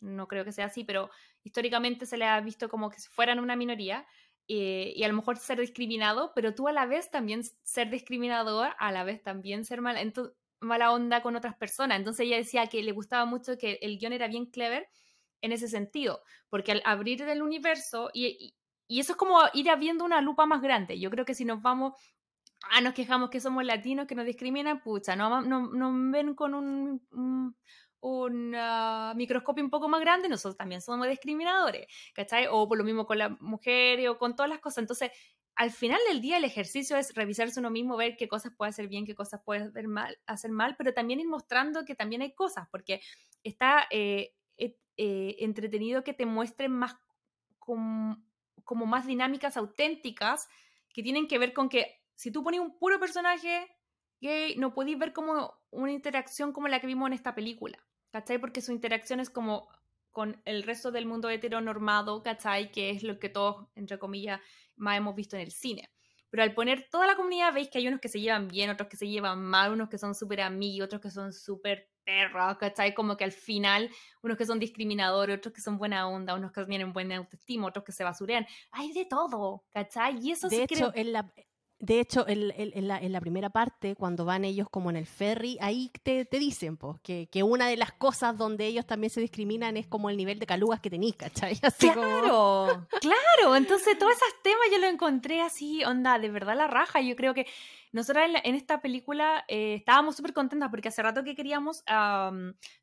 no 0.00 0.28
creo 0.28 0.44
que 0.44 0.52
sea 0.52 0.66
así, 0.66 0.84
pero 0.84 1.10
históricamente 1.42 2.06
se 2.06 2.16
le 2.16 2.26
ha 2.26 2.40
visto 2.40 2.68
como 2.68 2.88
que 2.88 2.98
fueran 3.10 3.40
una 3.40 3.56
minoría, 3.56 4.06
eh, 4.52 4.92
y 4.96 5.04
a 5.04 5.08
lo 5.08 5.14
mejor 5.14 5.36
ser 5.36 5.60
discriminado, 5.60 6.32
pero 6.34 6.56
tú 6.56 6.66
a 6.66 6.72
la 6.72 6.84
vez 6.84 7.08
también 7.08 7.44
ser 7.62 7.88
discriminador, 7.88 8.70
a 8.80 8.90
la 8.90 9.04
vez 9.04 9.22
también 9.22 9.64
ser 9.64 9.80
mala, 9.80 10.00
mala 10.58 10.90
onda 10.90 11.22
con 11.22 11.36
otras 11.36 11.54
personas. 11.54 11.98
Entonces 11.98 12.26
ella 12.26 12.36
decía 12.36 12.66
que 12.66 12.82
le 12.82 12.90
gustaba 12.90 13.26
mucho 13.26 13.56
que 13.56 13.78
el 13.80 13.96
guion 13.98 14.12
era 14.12 14.26
bien 14.26 14.46
clever 14.46 14.88
en 15.40 15.52
ese 15.52 15.68
sentido, 15.68 16.24
porque 16.48 16.72
al 16.72 16.82
abrir 16.84 17.22
el 17.22 17.42
universo, 17.42 18.10
y, 18.12 18.56
y, 18.88 18.98
eso 18.98 19.12
es 19.12 19.16
como 19.16 19.38
ir 19.54 19.68
viendo 19.78 20.04
una 20.04 20.20
lupa 20.20 20.46
más 20.46 20.60
grande. 20.60 20.98
Yo 20.98 21.10
creo 21.10 21.24
que 21.24 21.36
si 21.36 21.44
nos 21.44 21.62
vamos 21.62 21.94
ah, 22.72 22.80
nos 22.80 22.92
quejamos 22.94 23.30
que 23.30 23.38
somos 23.38 23.64
latinos, 23.64 24.08
que 24.08 24.16
nos 24.16 24.26
discriminan, 24.26 24.82
pucha, 24.82 25.14
no, 25.14 25.42
no, 25.42 25.68
nos 25.68 26.12
ven 26.12 26.34
con 26.34 26.54
un 26.54 27.54
ah, 28.02 29.12
microscopio 29.16 29.64
un 29.64 29.70
poco 29.70 29.88
más 29.88 30.00
grande, 30.00 30.28
nosotros 30.28 30.56
también 30.56 30.80
somos 30.80 31.08
discriminadores, 31.08 31.86
¿cachai? 32.14 32.46
O 32.50 32.68
por 32.68 32.78
lo 32.78 32.84
mismo 32.84 33.06
con 33.06 33.18
las 33.18 33.40
mujeres 33.40 34.08
o 34.08 34.18
con 34.18 34.34
todas 34.36 34.48
las 34.48 34.60
cosas. 34.60 34.78
Entonces, 34.78 35.10
al 35.56 35.70
final 35.70 36.00
del 36.08 36.20
día 36.20 36.38
el 36.38 36.44
ejercicio 36.44 36.96
es 36.96 37.14
revisarse 37.14 37.60
uno 37.60 37.70
mismo, 37.70 37.96
ver 37.96 38.16
qué 38.16 38.28
cosas 38.28 38.52
puede 38.56 38.70
hacer 38.70 38.88
bien, 38.88 39.04
qué 39.04 39.14
cosas 39.14 39.42
puede 39.44 39.64
hacer 39.64 39.88
mal, 39.88 40.18
hacer 40.26 40.50
mal 40.50 40.74
pero 40.76 40.94
también 40.94 41.20
ir 41.20 41.28
mostrando 41.28 41.84
que 41.84 41.94
también 41.94 42.22
hay 42.22 42.34
cosas, 42.34 42.68
porque 42.70 43.00
está 43.42 43.86
eh, 43.90 44.32
eh, 45.02 45.36
entretenido 45.38 46.04
que 46.04 46.12
te 46.12 46.26
muestren 46.26 46.72
más 46.72 46.94
como 47.58 48.86
más 48.86 49.06
dinámicas 49.06 49.56
auténticas 49.56 50.48
que 50.92 51.02
tienen 51.02 51.28
que 51.28 51.38
ver 51.38 51.52
con 51.52 51.68
que 51.68 52.02
si 52.14 52.30
tú 52.30 52.42
pones 52.42 52.60
un 52.60 52.76
puro 52.78 53.00
personaje 53.00 53.66
gay, 54.20 54.56
no 54.56 54.74
podéis 54.74 54.98
ver 54.98 55.12
como 55.12 55.54
una 55.70 55.92
interacción 55.92 56.52
como 56.52 56.68
la 56.68 56.80
que 56.80 56.86
vimos 56.86 57.06
en 57.06 57.14
esta 57.14 57.34
película. 57.34 57.78
¿Cachai? 58.10 58.38
Porque 58.38 58.60
su 58.60 58.72
interacción 58.72 59.20
es 59.20 59.30
como 59.30 59.68
con 60.10 60.40
el 60.44 60.62
resto 60.62 60.90
del 60.90 61.06
mundo 61.06 61.30
heteronormado, 61.30 62.22
¿cachai? 62.22 62.70
Que 62.70 62.90
es 62.90 63.02
lo 63.02 63.18
que 63.18 63.28
todos, 63.28 63.68
entre 63.74 63.98
comillas, 63.98 64.40
más 64.76 64.96
hemos 64.96 65.14
visto 65.14 65.36
en 65.36 65.42
el 65.42 65.52
cine. 65.52 65.90
Pero 66.30 66.44
al 66.44 66.54
poner 66.54 66.88
toda 66.90 67.06
la 67.06 67.16
comunidad, 67.16 67.52
veis 67.52 67.68
que 67.68 67.78
hay 67.78 67.88
unos 67.88 68.00
que 68.00 68.08
se 68.08 68.20
llevan 68.20 68.48
bien, 68.48 68.70
otros 68.70 68.88
que 68.88 68.96
se 68.96 69.08
llevan 69.08 69.42
mal, 69.42 69.72
unos 69.72 69.88
que 69.88 69.98
son 69.98 70.14
súper 70.14 70.40
amigos, 70.40 70.86
otros 70.86 71.00
que 71.00 71.10
son 71.10 71.32
súper 71.32 71.90
perros, 72.04 72.56
¿cachai? 72.58 72.94
Como 72.94 73.16
que 73.16 73.24
al 73.24 73.32
final, 73.32 73.90
unos 74.22 74.36
que 74.36 74.46
son 74.46 74.58
discriminadores, 74.58 75.38
otros 75.38 75.52
que 75.52 75.60
son 75.60 75.76
buena 75.76 76.08
onda, 76.08 76.34
unos 76.34 76.52
que 76.52 76.64
tienen 76.66 76.92
buena 76.92 77.16
autoestima, 77.16 77.66
otros 77.66 77.84
que 77.84 77.92
se 77.92 78.04
basurean. 78.04 78.46
Hay 78.70 78.92
de 78.92 79.06
todo, 79.06 79.64
¿cachai? 79.70 80.18
Y 80.22 80.30
eso 80.30 80.48
de 80.48 80.62
hecho, 80.62 80.92
en 80.94 81.12
la, 81.12 81.32
de 81.80 81.98
hecho, 81.98 82.26
en, 82.28 82.88
la, 83.12 83.20
primera 83.20 83.48
parte, 83.48 83.96
cuando 83.96 84.26
van 84.26 84.44
ellos 84.44 84.68
como 84.70 84.90
en 84.90 84.96
el 84.96 85.06
ferry, 85.06 85.56
ahí 85.62 85.90
te, 86.02 86.26
dicen 86.30 86.76
pues, 86.76 87.00
que, 87.02 87.42
una 87.42 87.68
de 87.68 87.78
las 87.78 87.90
cosas 87.92 88.36
donde 88.36 88.66
ellos 88.66 88.86
también 88.86 89.10
se 89.10 89.22
discriminan 89.22 89.78
es 89.78 89.86
como 89.86 90.10
el 90.10 90.18
nivel 90.18 90.38
de 90.38 90.44
calugas 90.44 90.80
que 90.80 90.90
tenéis, 90.90 91.16
¿cachai? 91.16 91.58
claro, 91.78 92.86
claro. 93.00 93.56
Entonces, 93.56 93.98
todos 93.98 94.12
esos 94.12 94.42
temas 94.42 94.66
yo 94.70 94.78
lo 94.78 94.88
encontré 94.88 95.40
así, 95.40 95.82
onda, 95.84 96.18
de 96.18 96.28
verdad 96.28 96.54
la 96.54 96.66
raja. 96.66 97.00
Yo 97.00 97.16
creo 97.16 97.32
que 97.32 97.46
nosotros 97.92 98.24
en, 98.44 98.54
esta 98.54 98.80
película 98.80 99.44
eh, 99.48 99.74
estábamos 99.74 100.16
súper 100.16 100.32
contentas 100.32 100.70
porque 100.70 100.88
hace 100.88 101.02
rato 101.02 101.24
que 101.24 101.34
queríamos 101.34 101.82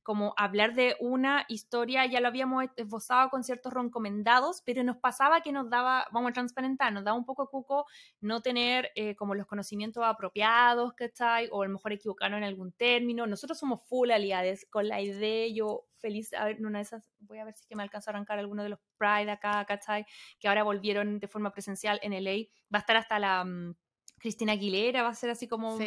como 0.03 0.33
hablar 0.37 0.73
de 0.73 0.95
una 0.99 1.45
historia, 1.47 2.05
ya 2.05 2.19
lo 2.19 2.27
habíamos 2.27 2.65
esbozado 2.75 3.29
con 3.29 3.43
ciertos 3.43 3.73
recomendados, 3.73 4.61
pero 4.65 4.83
nos 4.83 4.97
pasaba 4.97 5.41
que 5.41 5.51
nos 5.51 5.69
daba, 5.69 6.07
vamos 6.11 6.31
a 6.31 6.33
transparentar, 6.33 6.91
nos 6.93 7.03
daba 7.03 7.17
un 7.17 7.25
poco 7.25 7.49
cuco 7.49 7.85
no 8.21 8.41
tener 8.41 8.91
eh, 8.95 9.15
como 9.15 9.35
los 9.35 9.47
conocimientos 9.47 10.03
apropiados, 10.03 10.93
¿cachai? 10.93 11.49
O 11.51 11.61
a 11.61 11.67
lo 11.67 11.73
mejor 11.73 11.93
equivocarnos 11.93 12.37
en 12.39 12.43
algún 12.43 12.71
término. 12.71 13.27
Nosotros 13.27 13.57
somos 13.57 13.83
full 13.87 14.11
aliades 14.11 14.67
con 14.69 14.87
la 14.87 15.01
idea, 15.01 15.47
yo 15.53 15.85
feliz, 15.99 16.33
a 16.33 16.45
ver, 16.45 16.57
una 16.59 16.79
de 16.79 16.83
esas, 16.83 17.09
voy 17.19 17.39
a 17.39 17.45
ver 17.45 17.55
si 17.55 17.65
que 17.67 17.75
me 17.75 17.83
alcanza 17.83 18.11
a 18.11 18.13
arrancar 18.13 18.39
alguno 18.39 18.63
de 18.63 18.69
los 18.69 18.79
Pride 18.97 19.31
acá, 19.31 19.65
¿cachai? 19.65 20.05
Que 20.39 20.47
ahora 20.47 20.63
volvieron 20.63 21.19
de 21.19 21.27
forma 21.27 21.51
presencial 21.51 21.99
en 22.01 22.13
LA. 22.13 22.47
Va 22.73 22.77
a 22.77 22.79
estar 22.79 22.97
hasta 22.97 23.19
la 23.19 23.43
mm, 23.43 23.75
Cristina 24.19 24.53
Aguilera 24.53 25.03
va 25.03 25.09
a 25.09 25.15
ser 25.15 25.29
así 25.29 25.47
como 25.47 25.77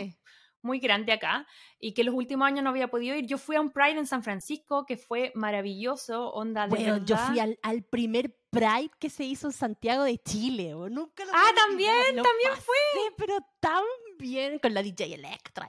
muy 0.62 0.78
grande 0.78 1.12
acá 1.12 1.46
y 1.78 1.94
que 1.94 2.04
los 2.04 2.14
últimos 2.14 2.46
años 2.46 2.62
no 2.62 2.70
había 2.70 2.88
podido 2.88 3.16
ir. 3.16 3.26
Yo 3.26 3.38
fui 3.38 3.56
a 3.56 3.60
un 3.60 3.70
Pride 3.70 3.98
en 3.98 4.06
San 4.06 4.22
Francisco 4.22 4.84
que 4.86 4.96
fue 4.96 5.32
maravilloso, 5.34 6.30
onda 6.30 6.64
de 6.64 6.70
bueno, 6.70 7.04
yo 7.04 7.16
fui 7.16 7.38
al, 7.38 7.82
primer 7.84 8.36
Pride 8.50 8.90
que 8.98 9.10
se 9.10 9.24
hizo 9.24 9.46
en 9.46 9.52
Santiago 9.52 10.04
de 10.04 10.18
Chile, 10.18 10.72
nunca 10.72 11.24
lo 11.24 11.32
Ah, 11.32 11.52
también, 11.54 12.16
también 12.16 12.52
fue. 12.56 13.14
pero 13.16 13.38
tan 13.60 13.84
bien 14.20 14.58
con 14.58 14.74
la 14.74 14.82
DJ 14.82 15.14
Electra. 15.14 15.68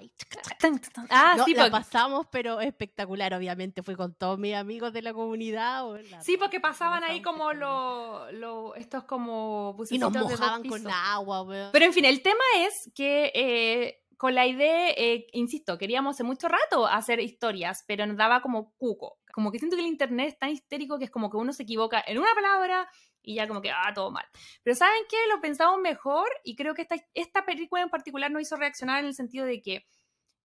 Ah, 1.10 1.38
sí, 1.46 1.54
la 1.54 1.72
pasamos, 1.72 2.28
pero 2.32 2.60
espectacular, 2.60 3.34
obviamente, 3.34 3.82
fue 3.82 3.96
con 3.96 4.14
todos 4.14 4.38
mis 4.38 4.56
amigos 4.56 4.94
de 4.94 5.02
la 5.02 5.14
comunidad. 5.14 5.86
sí, 6.22 6.38
porque 6.38 6.60
pasaban 6.60 7.04
ahí 7.04 7.22
como 7.22 7.54
los, 7.54 8.34
lo, 8.34 8.76
estos 8.76 9.06
como 9.06 9.76
Y 9.90 9.98
nos 9.98 10.14
mojaban 10.14 10.64
con 10.68 10.88
agua, 10.88 11.70
Pero 11.72 11.86
en 11.86 11.94
fin, 11.94 12.06
el 12.06 12.22
tema 12.22 12.44
es 12.60 12.92
que 12.94 13.32
eh, 13.34 14.02
con 14.18 14.36
la 14.36 14.46
idea, 14.46 14.92
eh, 14.92 15.26
insisto, 15.34 15.78
queríamos 15.80 16.16
hace 16.16 16.24
mucho 16.24 16.48
rato 16.48 16.86
hacer 16.86 17.20
historias, 17.20 17.84
pero 17.88 18.06
nos 18.06 18.18
daba 18.18 18.42
como 18.42 18.74
cuco. 18.78 19.18
Como 19.34 19.52
que 19.52 19.58
siento 19.58 19.76
que 19.76 19.82
el 19.82 19.88
internet 19.88 20.28
es 20.28 20.38
tan 20.38 20.50
histérico 20.50 21.00
que 21.00 21.06
es 21.06 21.12
como 21.12 21.32
que 21.32 21.38
uno 21.38 21.54
se 21.54 21.64
equivoca 21.64 22.04
en 22.06 22.20
una 22.20 22.34
palabra 22.36 22.88
y 23.24 23.36
ya 23.36 23.48
como 23.48 23.62
que, 23.62 23.72
ah, 23.72 23.94
todo 23.94 24.12
mal. 24.12 24.26
Pero 24.64 24.76
¿saben 24.76 25.04
qué? 25.10 25.18
Lo 25.34 25.42
pensamos 25.42 25.80
mejor 25.80 26.28
y 26.44 26.56
creo 26.56 26.74
que 26.74 26.84
esta, 26.84 26.96
esta 27.14 27.46
película 27.46 27.82
en 27.82 27.90
particular 27.90 28.32
nos 28.32 28.42
hizo 28.42 28.56
reaccionar 28.56 29.00
en 29.00 29.08
el 29.08 29.14
sentido 29.14 29.46
de 29.46 29.62
que, 29.62 29.86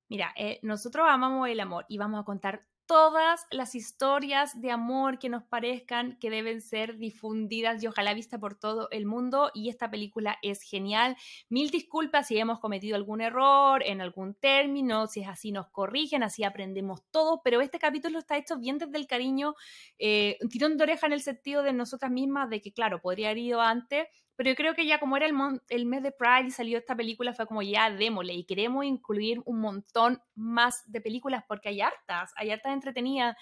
mira, 0.08 0.32
eh, 0.36 0.58
nosotros 0.62 1.06
amamos 1.08 1.48
el 1.48 1.60
amor 1.60 1.84
y 1.88 1.98
vamos 1.98 2.20
a 2.20 2.24
contar 2.24 2.66
todas 2.86 3.46
las 3.50 3.74
historias 3.74 4.60
de 4.60 4.70
amor 4.70 5.18
que 5.18 5.28
nos 5.28 5.42
parezcan 5.44 6.16
que 6.18 6.30
deben 6.30 6.60
ser 6.60 6.98
difundidas 6.98 7.82
y 7.82 7.86
ojalá 7.86 8.14
vista 8.14 8.38
por 8.38 8.58
todo 8.58 8.88
el 8.90 9.06
mundo. 9.06 9.50
Y 9.54 9.68
esta 9.68 9.90
película 9.90 10.38
es 10.42 10.62
genial. 10.62 11.16
Mil 11.48 11.70
disculpas 11.70 12.28
si 12.28 12.38
hemos 12.38 12.60
cometido 12.60 12.96
algún 12.96 13.20
error 13.20 13.82
en 13.84 14.00
algún 14.00 14.34
término, 14.34 15.06
si 15.06 15.20
es 15.20 15.28
así 15.28 15.52
nos 15.52 15.68
corrigen, 15.68 16.22
así 16.22 16.44
aprendemos 16.44 17.02
todo, 17.10 17.40
pero 17.42 17.60
este 17.60 17.78
capítulo 17.78 18.18
está 18.18 18.36
hecho 18.36 18.56
bien 18.58 18.78
desde 18.78 18.96
el 18.96 19.06
cariño, 19.06 19.54
eh, 19.98 20.38
tirón 20.50 20.76
de 20.76 20.84
oreja 20.84 21.06
en 21.06 21.12
el 21.12 21.20
sentido 21.20 21.62
de 21.62 21.72
nosotras 21.72 22.10
mismas, 22.10 22.48
de 22.50 22.60
que 22.60 22.72
claro, 22.72 23.00
podría 23.00 23.28
haber 23.28 23.38
ido 23.38 23.60
antes, 23.60 24.08
pero 24.36 24.50
yo 24.50 24.56
creo 24.56 24.74
que 24.74 24.86
ya 24.86 25.00
como 25.00 25.16
era 25.16 25.26
el, 25.26 25.34
el, 25.70 25.86
mes 25.86 26.02
de 26.02 26.12
Pride 26.12 26.48
y 26.48 26.50
salió 26.50 26.78
esta 26.78 26.94
película, 26.94 27.32
fue 27.32 27.46
como 27.46 27.62
ya 27.62 27.90
démosle 27.90 28.34
y 28.34 28.44
queremos 28.44 28.84
incluir 28.84 29.40
un 29.46 29.60
montón 29.60 30.22
más 30.34 30.90
de 30.90 31.00
películas 31.00 31.44
porque 31.48 31.70
hay 31.70 31.80
hartas, 31.80 32.32
hay 32.36 32.50
hartas 32.50 32.72
entretenidas. 32.72 33.36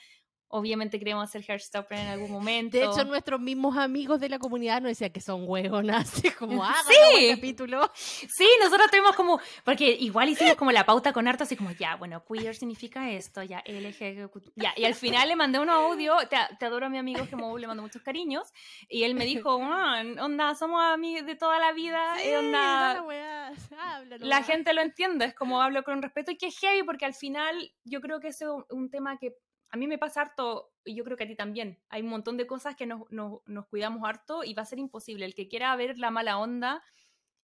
Obviamente 0.56 1.00
queremos 1.00 1.24
hacer 1.24 1.42
Heartstopper 1.42 1.98
en 1.98 2.06
algún 2.06 2.30
momento. 2.30 2.78
De 2.78 2.84
hecho, 2.84 3.04
nuestros 3.04 3.40
mismos 3.40 3.76
amigos 3.76 4.20
de 4.20 4.28
la 4.28 4.38
comunidad 4.38 4.80
nos 4.80 4.90
decían 4.90 5.10
que 5.10 5.20
son 5.20 5.48
hueonas, 5.48 6.12
así 6.12 6.30
como, 6.38 6.62
ah, 6.62 6.76
sí. 6.86 7.30
capítulo. 7.34 7.90
Sí, 7.92 8.46
nosotros 8.62 8.88
tuvimos 8.88 9.16
como, 9.16 9.40
porque 9.64 9.90
igual 9.90 10.28
hicimos 10.28 10.54
como 10.54 10.70
la 10.70 10.86
pauta 10.86 11.12
con 11.12 11.26
harto, 11.26 11.42
así 11.42 11.56
como, 11.56 11.72
ya, 11.72 11.96
bueno, 11.96 12.22
queer 12.24 12.54
significa 12.54 13.10
esto, 13.10 13.42
ya, 13.42 13.64
LG, 13.66 14.30
ya, 14.54 14.72
y 14.76 14.84
al 14.84 14.94
final 14.94 15.26
le 15.26 15.34
mandé 15.34 15.58
un 15.58 15.70
audio, 15.70 16.14
te, 16.30 16.36
te 16.56 16.66
adoro 16.66 16.86
a 16.86 16.88
mi 16.88 16.98
amigo 16.98 17.26
que 17.28 17.34
le 17.34 17.66
mando 17.66 17.82
muchos 17.82 18.02
cariños, 18.02 18.44
y 18.88 19.02
él 19.02 19.16
me 19.16 19.24
dijo, 19.24 19.58
ah, 19.60 20.04
onda, 20.20 20.54
somos 20.54 20.80
amigos 20.84 21.26
de 21.26 21.34
toda 21.34 21.58
la 21.58 21.72
vida, 21.72 22.16
sí, 22.22 22.32
onda, 22.32 23.04
la, 23.08 24.18
la 24.20 24.42
gente 24.44 24.72
lo 24.72 24.82
entiende, 24.82 25.24
es 25.24 25.34
como 25.34 25.60
hablo 25.60 25.82
con 25.82 26.00
respeto, 26.00 26.30
y 26.30 26.36
que 26.36 26.46
es 26.46 26.58
heavy, 26.60 26.84
porque 26.84 27.06
al 27.06 27.14
final 27.14 27.72
yo 27.82 28.00
creo 28.00 28.20
que 28.20 28.28
es 28.28 28.38
un 28.70 28.88
tema 28.88 29.18
que 29.18 29.34
a 29.74 29.76
mí 29.76 29.88
me 29.88 29.98
pasa 29.98 30.20
harto, 30.20 30.70
y 30.84 30.94
yo 30.94 31.02
creo 31.02 31.16
que 31.16 31.24
a 31.24 31.26
ti 31.26 31.34
también, 31.34 31.80
hay 31.88 32.02
un 32.02 32.08
montón 32.08 32.36
de 32.36 32.46
cosas 32.46 32.76
que 32.76 32.86
nos, 32.86 33.08
cuidamos 33.68 34.08
harto 34.08 34.44
y 34.44 34.54
va 34.54 34.62
a 34.62 34.66
ser 34.66 34.78
imposible. 34.78 35.24
El 35.24 35.34
que 35.34 35.48
quiera 35.48 35.74
ver 35.74 35.98
la 35.98 36.12
mala 36.12 36.38
onda 36.38 36.80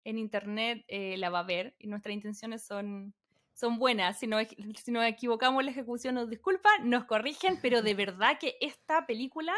en 0.04 0.18
internet 0.18 0.84
eh, 0.90 1.16
la 1.16 1.30
va 1.30 1.40
a 1.40 1.44
ver 1.44 1.74
y 1.80 1.88
nuestras 1.88 2.14
intenciones 2.14 2.66
son, 2.66 3.14
son 3.54 3.80
buenas. 3.80 4.20
Si, 4.20 4.28
si 4.76 4.92
nos 4.92 5.06
equivocamos 5.06 5.62
en 5.62 5.68
la 5.68 5.72
ejecución, 5.72 6.16
nos 6.16 6.30
disculpan, 6.30 6.90
nos 6.90 7.06
corrigen, 7.06 7.60
pero 7.62 7.82
de 7.82 7.94
verdad 7.96 8.38
que 8.38 8.58
esta 8.60 9.08
película 9.08 9.54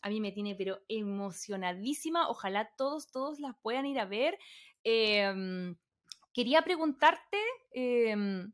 a 0.00 0.08
mí 0.08 0.20
me 0.20 0.30
tiene 0.30 0.54
pero 0.54 0.78
emocionadísima. 0.86 2.28
Ojalá 2.28 2.70
todos, 2.76 3.10
todos 3.10 3.40
las 3.40 3.56
puedan 3.56 3.84
ir 3.84 3.98
a 3.98 4.04
ver. 4.04 4.38
Em, 4.84 5.74
quería 6.32 6.62
preguntarte... 6.62 7.38
Em, 7.72 8.52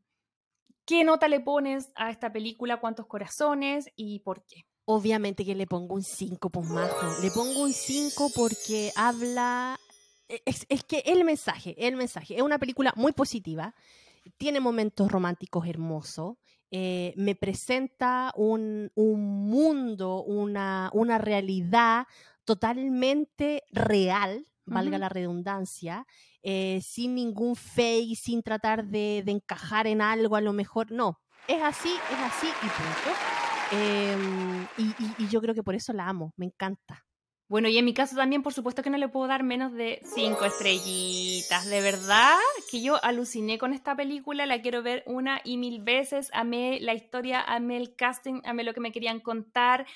¿Qué 0.89 1.03
nota 1.03 1.27
le 1.27 1.39
pones 1.39 1.91
a 1.93 2.09
esta 2.09 2.33
película? 2.33 2.79
¿Cuántos 2.79 3.05
corazones? 3.05 3.91
¿Y 3.95 4.21
por 4.21 4.43
qué? 4.47 4.65
Obviamente 4.85 5.45
que 5.45 5.53
le 5.53 5.67
pongo 5.67 5.93
un 5.93 6.01
5, 6.01 6.49
pues 6.49 6.67
majo. 6.67 7.21
Le 7.21 7.29
pongo 7.29 7.61
un 7.61 7.73
5 7.73 8.31
porque 8.35 8.91
habla... 8.95 9.79
E, 10.27 10.41
es, 10.47 10.83
que 10.85 11.03
el 11.05 11.23
mensaje, 11.25 11.75
el 11.77 11.95
mensaje, 11.95 12.37
es 12.37 12.41
una 12.41 12.57
película 12.57 12.91
muy 12.95 13.11
positiva, 13.11 13.75
tiene 14.37 14.59
momentos 14.59 15.11
románticos 15.11 15.67
hermosos, 15.67 16.37
eh, 16.71 17.13
me 17.15 17.35
presenta 17.35 18.33
un, 18.35 18.91
un 18.95 19.47
mundo, 19.47 20.23
una, 20.23 20.89
una, 20.93 21.19
realidad 21.19 22.07
totalmente 22.45 23.61
real, 23.71 24.47
valga 24.69 24.97
la 24.97 25.09
redundancia, 25.09 26.05
eh, 26.43 26.79
sin 26.81 27.15
ningún 27.15 27.55
fake, 27.55 28.15
sin 28.15 28.43
tratar 28.43 28.85
de, 28.85 29.23
encajar 29.27 29.87
en 29.87 30.01
algo, 30.01 30.35
a 30.35 30.41
lo 30.41 30.53
mejor 30.53 30.91
no. 30.91 31.19
es 31.47 31.61
así, 31.61 31.93
es 32.11 32.19
así 32.19 32.47
y 32.47 32.67
punto. 32.67 33.19
Em, 33.71 34.67
y, 34.77 35.27
yo 35.27 35.41
creo 35.41 35.53
que 35.53 35.63
por 35.63 35.75
eso 35.75 35.93
la 35.93 36.07
amo, 36.07 36.33
me 36.37 36.45
encanta. 36.45 37.05
Bueno, 37.47 37.67
y 37.67 37.79
en 37.79 37.85
mi 37.85 37.95
caso 37.95 38.15
también, 38.15 38.43
por 38.43 38.53
supuesto 38.53 38.83
que 38.83 38.91
no 38.91 38.97
le 38.99 39.07
puedo 39.07 39.25
dar 39.25 39.41
menos 39.41 39.73
de 39.73 40.01
cinco 40.03 40.45
estrellitas. 40.45 41.65
De 41.65 41.81
verdad 41.81 42.37
que 42.69 42.79
yo 42.81 43.03
aluciné 43.03 43.57
con 43.57 43.73
esta 43.73 43.95
película, 43.95 44.45
la 44.45 44.61
quiero 44.61 44.83
ver 44.83 45.03
una 45.07 45.41
y 45.43 45.57
mil 45.57 45.81
veces. 45.81 46.29
Amé 46.31 46.77
la 46.79 46.93
historia, 46.93 47.41
amé 47.41 47.77
el 47.77 47.95
casting, 47.95 48.41
amé 48.45 48.63
lo 48.63 48.75
que 48.75 48.81
me 48.81 48.91
querían 48.91 49.19
contar 49.19 49.87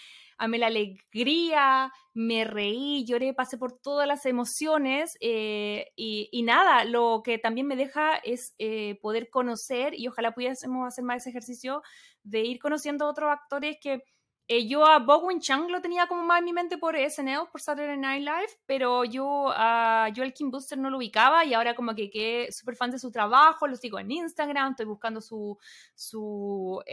amé 0.43 0.57
la 0.57 0.67
alegría, 0.67 1.91
me 2.13 2.43
reí, 2.43 3.05
lloré, 3.05 3.33
pasé 3.33 3.57
por 3.57 3.79
todas 3.79 4.07
las 4.07 4.25
emociones 4.25 5.17
eh, 5.21 5.91
y, 5.95 6.43
nada, 6.43 6.83
lo 6.83 7.21
que 7.23 7.37
también 7.37 7.65
me 7.65 7.77
deja 7.77 8.17
es 8.17 8.53
eh, 8.59 8.99
poder 9.01 9.29
conocer 9.29 9.97
y 9.97 10.07
ojalá 10.07 10.33
pudiésemos 10.33 10.85
hacer 10.85 11.05
más 11.05 11.17
ese 11.17 11.29
ejercicio 11.29 11.81
de 12.23 12.41
ir 12.41 12.59
conociendo 12.59 13.05
a 13.05 13.09
otros 13.09 13.31
actores 13.31 13.77
que 13.81 14.03
eh, 14.49 14.67
yo 14.67 14.85
a 14.85 14.99
Bowen 14.99 15.39
Chang 15.39 15.71
lo 15.71 15.79
tenía 15.79 16.07
como 16.07 16.23
más 16.23 16.39
en 16.39 16.45
mi 16.45 16.51
mente 16.51 16.77
por 16.77 16.97
SNL, 16.97 17.47
por 17.49 17.61
Saturday 17.61 17.97
Night 17.97 18.23
Live, 18.25 18.59
pero 18.65 19.05
yo 19.05 19.49
a 19.55 20.09
Joel 20.13 20.33
Kim 20.33 20.51
Booster 20.51 20.77
no 20.77 20.89
lo 20.89 20.97
ubicaba 20.97 21.45
y 21.45 21.53
ahora 21.53 21.73
como 21.73 21.95
que 21.95 22.09
quedé 22.09 22.51
súper 22.51 22.75
fan 22.75 22.91
de 22.91 22.99
su 22.99 23.09
trabajo, 23.09 23.65
lo 23.65 23.77
sigo 23.77 23.97
en 23.97 24.11
Instagram, 24.11 24.71
estoy 24.71 24.87
buscando 24.87 25.21
su, 25.21 25.57
su 25.95 26.83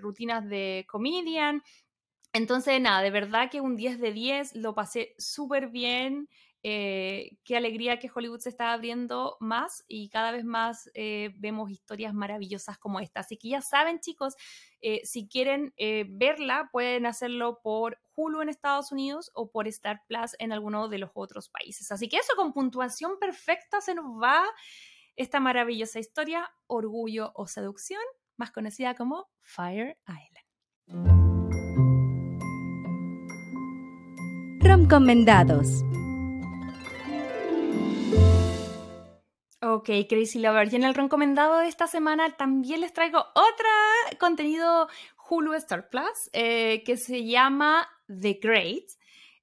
rutinas 0.00 0.48
de 0.48 0.84
comedian 0.88 1.62
entonces, 2.32 2.80
nada, 2.80 3.02
de 3.02 3.10
verdad 3.10 3.50
que 3.50 3.60
un 3.60 3.76
10 3.76 4.00
de 4.00 4.12
10, 4.12 4.56
lo 4.56 4.74
pasé 4.74 5.14
súper 5.18 5.68
bien. 5.68 6.28
Eh, 6.62 7.38
qué 7.42 7.56
alegría 7.56 7.98
que 7.98 8.10
Hollywood 8.14 8.40
se 8.40 8.50
está 8.50 8.74
abriendo 8.74 9.38
más 9.40 9.82
y 9.88 10.10
cada 10.10 10.30
vez 10.30 10.44
más 10.44 10.90
eh, 10.92 11.30
vemos 11.36 11.70
historias 11.70 12.12
maravillosas 12.12 12.78
como 12.78 13.00
esta. 13.00 13.20
Así 13.20 13.38
que 13.38 13.48
ya 13.48 13.62
saben, 13.62 13.98
chicos, 14.00 14.36
eh, 14.80 15.00
si 15.04 15.26
quieren 15.26 15.72
verla, 16.08 16.68
pueden 16.70 17.06
hacerlo 17.06 17.60
por 17.62 17.98
Hulu 18.14 18.42
en 18.42 18.50
Estados 18.50 18.92
Unidos 18.92 19.30
o 19.34 19.50
por 19.50 19.66
Star 19.68 20.02
Plus 20.06 20.36
en 20.38 20.52
alguno 20.52 20.88
de 20.88 20.98
los 20.98 21.10
otros 21.14 21.48
países. 21.48 21.90
Así 21.90 22.08
que 22.08 22.18
eso, 22.18 22.34
con 22.36 22.52
puntuación 22.52 23.18
perfecta, 23.18 23.80
se 23.80 23.94
nos 23.94 24.04
va 24.22 24.44
esta 25.16 25.40
maravillosa 25.40 25.98
historia, 25.98 26.50
Orgullo 26.66 27.32
o 27.34 27.46
Seducción, 27.46 28.02
más 28.36 28.52
conocida 28.52 28.94
como 28.94 29.28
Fire 29.40 29.98
Island. 30.06 31.29
Recomendados. 34.90 35.84
Ok, 39.62 39.88
Crazy 40.08 40.40
Lover. 40.40 40.72
Y 40.72 40.74
en 40.74 40.82
el 40.82 40.96
recomendado 40.96 41.60
de 41.60 41.68
esta 41.68 41.86
semana 41.86 42.36
también 42.36 42.80
les 42.80 42.92
traigo 42.92 43.20
otro 43.20 44.18
contenido 44.18 44.88
Hulu 45.28 45.54
Star 45.54 45.88
Plus 45.90 46.28
eh, 46.32 46.82
que 46.84 46.96
se 46.96 47.24
llama 47.24 47.88
The 48.08 48.40
Great, 48.42 48.82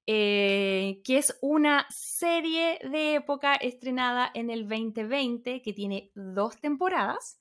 eh, 0.06 1.00
que 1.02 1.16
es 1.16 1.38
una 1.40 1.86
serie 1.88 2.78
de 2.82 3.14
época 3.14 3.54
estrenada 3.54 4.30
en 4.34 4.50
el 4.50 4.68
2020 4.68 5.62
que 5.62 5.72
tiene 5.72 6.10
dos 6.14 6.60
temporadas. 6.60 7.40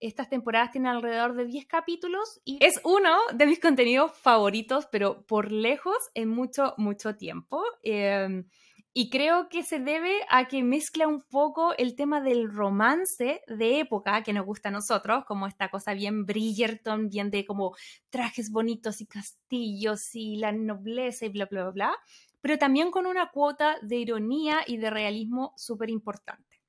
Estas 0.00 0.28
temporadas 0.28 0.72
tienen 0.72 0.92
alrededor 0.92 1.34
de 1.34 1.46
10 1.46 1.66
capítulos 1.66 2.40
y 2.44 2.58
es 2.64 2.80
uno 2.84 3.16
de 3.34 3.46
mis 3.46 3.60
contenidos 3.60 4.12
favoritos, 4.18 4.86
pero 4.92 5.24
por 5.26 5.50
lejos 5.50 5.96
en 6.14 6.28
mucho, 6.28 6.74
mucho 6.76 7.16
tiempo. 7.16 7.62
Em, 7.82 8.44
y 8.92 9.10
creo 9.10 9.50
que 9.50 9.62
se 9.62 9.78
debe 9.78 10.20
a 10.30 10.48
que 10.48 10.62
mezcla 10.62 11.06
un 11.06 11.22
poco 11.22 11.74
el 11.76 11.96
tema 11.96 12.20
del 12.20 12.50
romance 12.50 13.42
de 13.46 13.80
época 13.80 14.22
que 14.22 14.32
nos 14.32 14.46
gusta 14.46 14.70
a 14.70 14.72
nosotros, 14.72 15.24
como 15.26 15.46
esta 15.46 15.68
cosa 15.68 15.92
bien 15.92 16.24
Bridgerton, 16.24 17.10
bien 17.10 17.30
de 17.30 17.44
como 17.44 17.74
trajes 18.08 18.50
bonitos 18.50 19.02
y 19.02 19.06
castillos 19.06 20.14
y 20.14 20.36
la 20.36 20.52
nobleza 20.52 21.26
y 21.26 21.28
bla, 21.28 21.44
bla, 21.44 21.64
bla, 21.64 21.72
bla, 21.72 21.96
pero 22.40 22.58
también 22.58 22.90
con 22.90 23.06
una 23.06 23.30
cuota 23.30 23.76
de 23.82 23.96
ironía 23.96 24.60
y 24.66 24.76
de 24.78 24.88
realismo 24.88 25.52
súper 25.56 25.90
importante. 25.90 26.62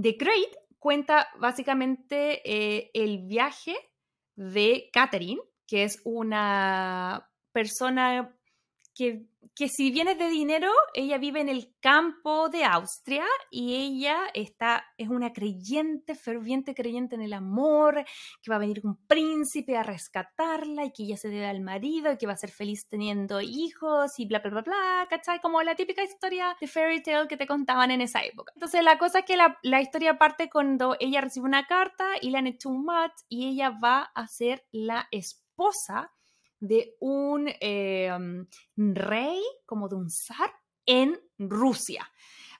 The 0.00 0.12
Great 0.12 0.67
cuenta 0.78 1.28
básicamente 1.38 2.40
eh, 2.44 2.90
el 2.94 3.26
viaje 3.26 3.76
de 4.36 4.88
Catherine, 4.92 5.40
que 5.66 5.84
es 5.84 6.00
una 6.04 7.28
persona 7.52 8.37
que 8.98 9.28
que 9.58 9.68
si 9.68 9.90
viene 9.90 10.14
de 10.14 10.28
dinero, 10.28 10.70
ella 10.94 11.18
vive 11.18 11.40
en 11.40 11.48
el 11.48 11.74
campo 11.80 12.48
de 12.48 12.62
Austria 12.62 13.24
y 13.50 13.74
ella 13.74 14.28
está, 14.32 14.84
es 14.96 15.08
una 15.08 15.32
creyente, 15.32 16.14
ferviente 16.14 16.76
creyente 16.76 17.16
en 17.16 17.22
el 17.22 17.32
amor, 17.32 18.04
que 18.40 18.50
va 18.52 18.54
a 18.54 18.60
venir 18.60 18.80
un 18.84 18.96
príncipe 19.08 19.76
a 19.76 19.82
rescatarla 19.82 20.84
y 20.84 20.92
que 20.92 21.02
ella 21.02 21.16
se 21.16 21.28
debe 21.28 21.46
al 21.46 21.60
marido 21.60 22.12
y 22.12 22.18
que 22.18 22.28
va 22.28 22.34
a 22.34 22.36
ser 22.36 22.52
feliz 22.52 22.86
teniendo 22.86 23.40
hijos 23.40 24.16
y 24.20 24.26
bla, 24.26 24.38
bla, 24.38 24.50
bla, 24.52 24.62
bla, 24.62 25.06
¿cachai? 25.10 25.40
Como 25.40 25.60
la 25.64 25.74
típica 25.74 26.04
historia 26.04 26.56
de 26.60 26.68
fairy 26.68 27.02
tale 27.02 27.26
que 27.26 27.36
te 27.36 27.48
contaban 27.48 27.90
en 27.90 28.00
esa 28.00 28.22
época. 28.22 28.52
Entonces 28.54 28.84
la 28.84 28.96
cosa 28.96 29.18
es 29.18 29.24
que 29.24 29.36
la, 29.36 29.58
la 29.64 29.80
historia 29.80 30.18
parte 30.18 30.48
cuando 30.48 30.96
ella 31.00 31.20
recibe 31.20 31.46
una 31.46 31.66
carta 31.66 32.06
y 32.20 32.30
le 32.30 32.38
han 32.38 32.46
hecho 32.46 32.68
un 32.68 32.84
match 32.84 33.22
y 33.28 33.48
ella 33.48 33.70
va 33.70 34.02
a 34.14 34.28
ser 34.28 34.64
la 34.70 35.08
esposa 35.10 36.12
de 36.60 36.96
un 37.00 37.48
em, 37.60 38.46
rey, 38.76 39.40
como 39.66 39.88
de 39.88 39.96
un 39.96 40.10
zar, 40.10 40.50
en 40.86 41.18
Rusia. 41.38 42.10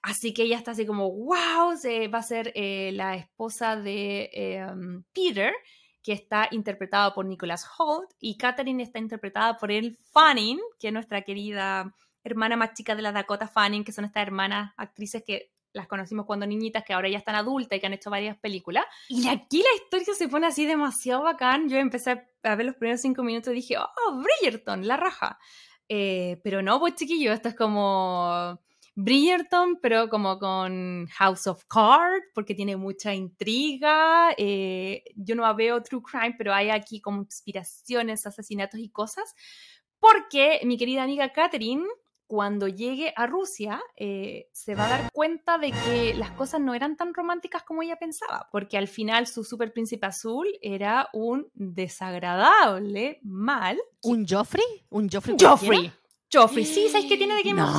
Así 0.03 0.33
que 0.33 0.43
ella 0.43 0.57
está 0.57 0.73
así 0.73 0.87
como, 0.87 1.11
wow, 1.11 1.77
se 1.77 2.09
va 2.09 2.19
a 2.19 2.23
ser 2.23 2.53
eh, 2.55 2.93
la 2.95 3.17
esposa 3.17 3.77
de 3.77 4.31
em, 4.33 5.03
Peter, 5.13 5.53
que 6.03 6.13
está 6.13 6.49
interpretado 6.53 7.15
por 7.15 7.27
Nicholas 7.27 7.67
Holt, 7.79 8.11
y 8.21 8.37
Catherine 8.37 8.83
está 8.83 8.99
interpretada 8.99 9.57
por 9.57 9.73
el 9.73 9.99
Fanning, 10.13 10.61
que 10.79 10.89
es 10.89 10.93
nuestra 10.93 11.23
querida 11.23 11.93
hermana 12.25 12.57
más 12.57 12.75
chica 12.75 12.95
de 12.95 13.03
la 13.03 13.13
Dakota 13.13 13.49
Fanning, 13.49 13.85
que 13.85 13.93
son 13.93 14.05
estas 14.05 14.23
hermanas 14.23 14.73
actrices 14.77 15.23
que 15.27 15.53
las 15.79 15.89
conocimos 15.89 16.27
cuando 16.27 16.47
niñitas, 16.47 16.85
que 16.85 16.93
ahora 16.93 17.09
ya 17.09 17.19
están 17.19 17.37
adultas 17.37 17.77
y 17.77 17.81
que 17.81 17.87
han 17.87 17.95
hecho 17.95 18.11
varias 18.11 18.37
películas. 18.37 18.85
Y 19.09 19.29
aquí 19.29 19.59
la 19.59 19.83
historia 19.83 20.15
se 20.15 20.29
pone 20.29 20.47
así 20.47 20.67
demasiado 20.67 21.23
bacán. 21.23 21.69
Yo 21.69 21.79
empecé 21.79 22.29
a 22.43 22.55
ver 22.55 22.67
los 22.67 22.77
primeros 22.77 23.01
cinco 23.01 23.23
minutos 23.23 23.53
y 23.53 23.57
dije, 23.57 23.77
oh, 23.79 24.23
Bridgerton, 24.23 24.87
la 24.87 24.97
raja. 24.97 25.39
Eh, 25.89 26.41
pero 26.45 26.61
no, 26.61 26.79
pues 26.81 26.97
chiquillo, 26.97 27.33
esto 27.33 27.49
es 27.49 27.55
como 27.55 28.61
Bridgerton, 28.95 29.79
pero 29.81 30.09
como 30.09 30.39
con 30.41 31.07
House 31.17 31.47
of 31.47 31.65
Cards, 31.67 32.27
porque 32.35 32.55
tiene 32.55 32.77
mucha 32.77 33.15
intriga. 33.15 34.35
Eh, 34.37 35.05
yo 35.15 35.37
no 35.37 35.55
veo 35.55 35.83
True 35.83 36.03
Crime, 36.03 36.35
pero 36.37 36.53
hay 36.53 36.71
aquí 36.71 37.01
conspiraciones, 37.01 38.27
asesinatos 38.27 38.81
y 38.81 38.91
cosas. 38.91 39.35
Porque 40.01 40.61
mi 40.65 40.77
querida 40.77 41.05
amiga 41.05 41.33
Catherine 41.33 41.85
cuando 42.29 42.69
llegue 42.69 43.13
a 43.17 43.27
Rusia, 43.27 43.81
eh, 43.97 44.49
se 44.53 44.75
va 44.75 44.85
a 44.85 44.89
dar 44.91 45.13
cuenta 45.13 45.57
de 45.57 45.73
que 45.73 46.15
las 46.15 46.31
cosas 46.33 46.61
no 46.61 46.75
eran 46.75 46.97
tan 46.97 47.15
románticas 47.15 47.63
como 47.65 47.83
ella 47.83 47.97
pensaba, 47.97 48.49
porque 48.53 48.77
al 48.77 48.87
final 48.87 49.27
su 49.27 49.45
super 49.45 49.73
príncipe 49.73 50.07
azul 50.07 50.47
era 50.61 51.09
un 51.15 51.51
desagradable 51.55 53.19
mal. 53.23 53.81
¿Un 54.03 54.27
Joffrey? 54.29 54.87
¿Un 54.91 55.09
Joffrey? 55.11 55.37
Joffrey. 55.41 55.91
Joffrey, 56.31 56.67
sí, 56.67 56.89
¿sabes 56.91 57.07
qué 57.07 57.17
tiene 57.17 57.35
de 57.35 57.43
Game 57.43 57.63
of 57.63 57.71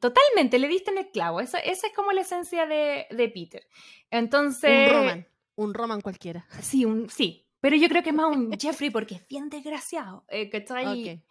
Totalmente, 0.00 0.58
le 0.58 0.66
diste 0.66 0.90
en 0.90 0.98
el 0.98 1.10
clavo. 1.12 1.40
Esa, 1.40 1.58
esa 1.58 1.86
es 1.86 1.92
como 1.94 2.10
la 2.10 2.22
esencia 2.22 2.66
de, 2.66 3.06
de, 3.10 3.28
Peter. 3.28 3.62
Entonces. 4.10 4.90
Un 4.90 4.98
Roman. 4.98 5.28
Un 5.54 5.74
Roman 5.74 6.00
cualquiera. 6.00 6.44
Sí, 6.60 6.84
un, 6.84 7.08
sí. 7.08 7.41
Pero 7.62 7.76
yo 7.76 7.88
creo 7.88 8.02
que 8.02 8.10
es 8.10 8.16
más 8.16 8.26
un 8.26 8.50
Jeffrey 8.60 8.90
porque 8.90 9.14
es 9.14 9.28
bien 9.28 9.48
desgraciado. 9.48 10.24
Eh, 10.28 10.50
ahí 10.70 11.22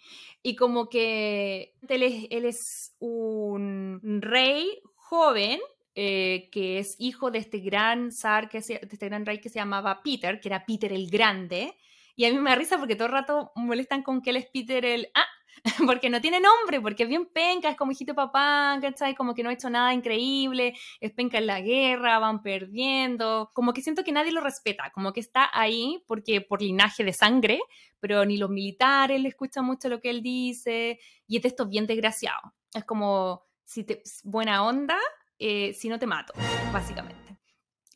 Y 0.41 0.55
como 0.55 0.87
que 0.87 1.75
él 1.87 2.45
es, 2.45 2.95
un 2.99 4.19
rey 4.21 4.79
joven 4.95 5.59
eh, 5.93 6.47
que 6.53 6.79
es 6.79 6.95
hijo 6.99 7.31
de 7.31 7.39
este 7.39 7.59
gran 7.59 8.13
zar, 8.13 8.47
que 8.47 8.61
de 8.61 8.79
este 8.89 9.09
gran 9.09 9.25
rey 9.25 9.39
que 9.39 9.49
se 9.49 9.59
llamaba 9.59 10.01
Peter, 10.01 10.39
que 10.39 10.47
era 10.47 10.65
Peter 10.65 10.93
el 10.93 11.09
Grande. 11.09 11.75
Y 12.15 12.23
a 12.23 12.31
mí 12.31 12.39
me 12.39 12.49
da 12.49 12.55
risa 12.55 12.77
porque 12.77 12.95
todo 12.95 13.07
el 13.07 13.13
rato 13.13 13.51
molestan 13.55 14.01
con 14.01 14.21
que 14.21 14.29
él 14.29 14.37
es 14.37 14.45
Peter 14.45 14.85
el... 14.85 15.09
Ah, 15.13 15.25
porque 15.85 16.09
no 16.09 16.21
tiene 16.21 16.39
nombre, 16.39 16.81
porque 16.81 17.03
es 17.03 17.09
bien 17.09 17.25
penca, 17.25 17.69
es 17.69 17.77
como 17.77 17.91
hijito 17.91 18.15
papá, 18.15 18.77
¿cachai? 18.81 19.15
Como 19.15 19.33
que 19.33 19.43
no 19.43 19.49
ha 19.49 19.53
hecho 19.53 19.69
nada 19.69 19.93
increíble, 19.93 20.73
es 20.99 21.11
penca 21.11 21.37
en 21.37 21.47
la 21.47 21.61
guerra, 21.61 22.19
van 22.19 22.41
perdiendo, 22.41 23.51
como 23.53 23.73
que 23.73 23.81
siento 23.81 24.03
que 24.03 24.11
nadie 24.11 24.31
lo 24.31 24.41
respeta, 24.41 24.91
como 24.93 25.13
que 25.13 25.19
está 25.19 25.49
ahí 25.53 26.03
porque 26.07 26.41
por 26.41 26.61
linaje 26.61 27.03
de 27.03 27.13
sangre, 27.13 27.59
pero 27.99 28.25
ni 28.25 28.37
los 28.37 28.49
militares 28.49 29.21
le 29.21 29.29
escuchan 29.29 29.65
mucho 29.65 29.89
lo 29.89 30.01
que 30.01 30.09
él 30.09 30.21
dice, 30.21 30.99
y 31.27 31.37
es 31.37 31.43
de 31.43 31.49
esto 31.49 31.67
bien 31.67 31.85
desgraciado. 31.85 32.53
Es 32.73 32.85
como, 32.85 33.43
si 33.65 33.83
te, 33.83 34.01
buena 34.23 34.65
onda, 34.65 34.97
eh, 35.37 35.73
si 35.73 35.89
no 35.89 35.99
te 35.99 36.07
mato, 36.07 36.33
básicamente. 36.71 37.37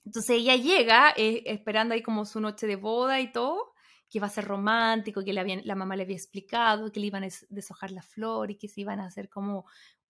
Entonces 0.05 0.37
ella 0.37 0.55
llega 0.55 1.13
eh, 1.17 1.43
esperando 1.45 1.95
ahí 1.95 2.03
como 2.03 2.25
su 2.25 2.39
noche 2.39 2.67
de 2.67 2.75
boda 2.75 3.19
y 3.19 3.31
todo, 3.31 3.73
que 4.09 4.19
iba 4.19 4.27
a 4.27 4.29
ser 4.29 4.45
romántico, 4.45 5.23
que 5.23 5.33
la 5.33 5.75
mamá 5.75 5.95
le 5.95 6.03
había 6.03 6.15
explicado, 6.15 6.91
que 6.91 6.99
le 6.99 7.07
iban 7.07 7.23
a 7.23 7.27
deshojar 7.49 7.91
la 7.91 8.01
flor 8.01 8.51
y 8.51 8.55
que 8.55 8.67
se 8.67 8.81
iban 8.81 8.99
a 8.99 9.07
hacer 9.07 9.29
como 9.29 9.65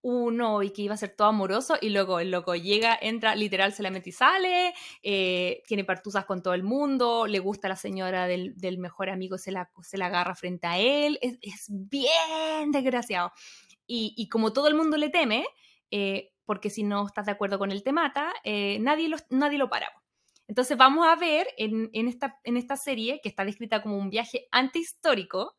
uno 0.05 0.61
y 0.61 0.69
que 0.69 0.83
iba 0.83 0.93
a 0.93 0.97
ser 0.97 1.15
todo 1.15 1.29
amoroso 1.29 1.77
y 1.81 1.89
luego 1.89 2.19
el 2.19 2.29
loco 2.29 2.55
llega, 2.55 2.95
entra, 3.01 3.33
literal 3.33 3.73
se 3.73 3.81
la 3.81 3.89
mete 3.89 4.09
y 4.09 4.13
sale, 4.13 4.71
eh, 5.01 5.63
tiene 5.65 5.83
partusas 5.83 6.25
con 6.25 6.43
todo 6.43 6.53
el 6.53 6.61
mundo, 6.61 7.25
le 7.25 7.39
gusta 7.39 7.67
a 7.67 7.69
la 7.69 7.75
señora 7.75 8.27
del, 8.27 8.77
mejor 8.77 9.09
amigo, 9.09 9.39
se 9.39 9.51
la, 9.51 9.71
se 9.81 9.97
la 9.97 10.05
agarra 10.05 10.35
frente 10.35 10.67
a 10.67 10.77
él, 10.77 11.17
es, 11.21 11.65
bien 11.69 12.71
desgraciado. 12.71 13.31
Y, 13.87 14.29
como 14.29 14.53
todo 14.53 14.67
el 14.67 14.75
mundo 14.75 14.95
le 14.97 15.09
teme, 15.09 15.43
eh, 15.89 16.33
porque 16.45 16.69
si 16.69 16.83
no 16.83 17.07
estás 17.07 17.25
de 17.25 17.31
acuerdo 17.31 17.57
con 17.57 17.71
él 17.71 17.81
te 17.81 17.91
mata, 17.91 18.31
eh, 18.43 18.77
nadie, 18.81 19.09
lo, 19.09 19.17
nadie 19.31 19.57
lo 19.57 19.69
para. 19.69 19.89
Entonces 20.47 20.77
vamos 20.77 21.05
a 21.07 21.15
ver 21.15 21.47
en, 21.57 21.89
esta, 22.07 22.39
en 22.43 22.57
esta 22.57 22.75
serie, 22.77 23.19
que 23.21 23.29
está 23.29 23.45
descrita 23.45 23.81
como 23.81 23.97
un 23.97 24.09
viaje 24.09 24.47
antihistórico, 24.51 25.55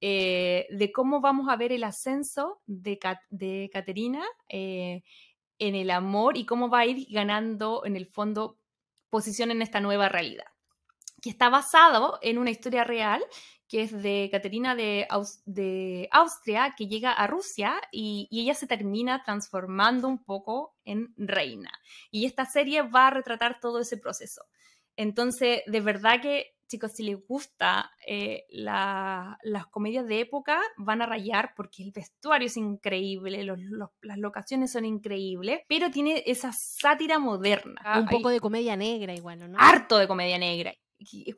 eh, 0.00 0.66
de 0.70 0.92
cómo 0.92 1.20
vamos 1.20 1.48
a 1.48 1.56
ver 1.56 1.72
el 1.72 1.84
ascenso 1.84 2.60
de, 2.66 2.98
de 3.30 3.70
Caterina 3.72 4.22
eh, 4.48 5.02
en 5.58 5.74
el 5.74 5.90
amor 5.90 6.36
y 6.36 6.44
cómo 6.44 6.68
va 6.68 6.80
a 6.80 6.86
ir 6.86 7.06
ganando 7.10 7.84
en 7.86 7.96
el 7.96 8.06
fondo 8.06 8.58
posición 9.08 9.50
en 9.50 9.62
esta 9.62 9.80
nueva 9.80 10.10
realidad, 10.10 10.46
que 11.22 11.30
está 11.30 11.48
basado 11.48 12.18
en 12.20 12.36
una 12.36 12.50
historia 12.50 12.84
real 12.84 13.24
que 13.68 13.82
es 13.82 14.02
de 14.02 14.28
Caterina 14.30 14.74
de, 14.74 15.06
de 15.44 16.08
Austria, 16.12 16.74
que 16.76 16.86
llega 16.86 17.12
a 17.12 17.26
Rusia 17.26 17.80
y, 17.90 18.28
y, 18.30 18.42
ella 18.42 18.54
se 18.54 18.66
termina 18.66 19.22
transformando 19.24 20.08
un 20.08 20.22
poco 20.22 20.76
en 20.84 21.14
reina. 21.16 21.70
Y 22.10 22.26
esta 22.26 22.46
serie 22.46 22.82
va 22.82 23.08
a 23.08 23.10
retratar 23.10 23.58
todo 23.60 23.80
ese 23.80 23.96
proceso. 23.96 24.42
Entonces, 24.96 25.62
de 25.66 25.80
verdad 25.80 26.20
que 26.22 26.56
chicos, 26.66 26.92
si 26.92 27.04
les 27.04 27.26
gusta 27.26 27.92
eh, 28.06 28.44
las 28.50 29.66
comedias 29.70 30.06
de 30.06 30.20
época, 30.20 30.60
van 30.76 31.02
a 31.02 31.06
rayar 31.06 31.54
porque 31.56 31.82
el 31.82 31.92
vestuario 31.92 32.46
es 32.46 32.56
increíble, 32.56 33.44
las 33.44 34.18
locaciones 34.18 34.72
son 34.72 34.84
increíbles, 34.84 35.60
pero 35.68 35.90
tiene 35.90 36.22
esa 36.26 36.52
sátira 36.52 37.18
moderna. 37.18 37.80
Un 38.00 38.08
poco 38.08 38.30
de 38.30 38.40
comedia 38.40 38.76
negra 38.76 39.14
igual, 39.14 39.50
¿no? 39.50 39.58
Harto 39.58 39.98
de 39.98 40.08
comedia 40.08 40.38
negra. 40.38 40.74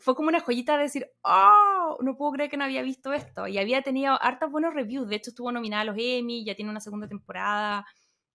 Fue 0.00 0.14
como 0.14 0.28
una 0.28 0.40
joyita 0.40 0.76
de 0.76 0.84
decir, 0.84 1.10
oh, 1.22 1.98
no 2.00 2.16
puedo 2.16 2.32
creer 2.32 2.50
que 2.50 2.56
no 2.56 2.64
había 2.64 2.82
visto 2.82 3.12
esto. 3.12 3.46
Y 3.48 3.58
había 3.58 3.82
tenido 3.82 4.20
hartos 4.22 4.50
buenos 4.50 4.74
reviews. 4.74 5.08
De 5.08 5.16
hecho, 5.16 5.30
estuvo 5.30 5.50
nominada 5.52 5.82
a 5.82 5.86
los 5.86 5.96
Emmy, 5.98 6.44
ya 6.44 6.54
tiene 6.54 6.70
una 6.70 6.80
segunda 6.80 7.08
temporada. 7.08 7.86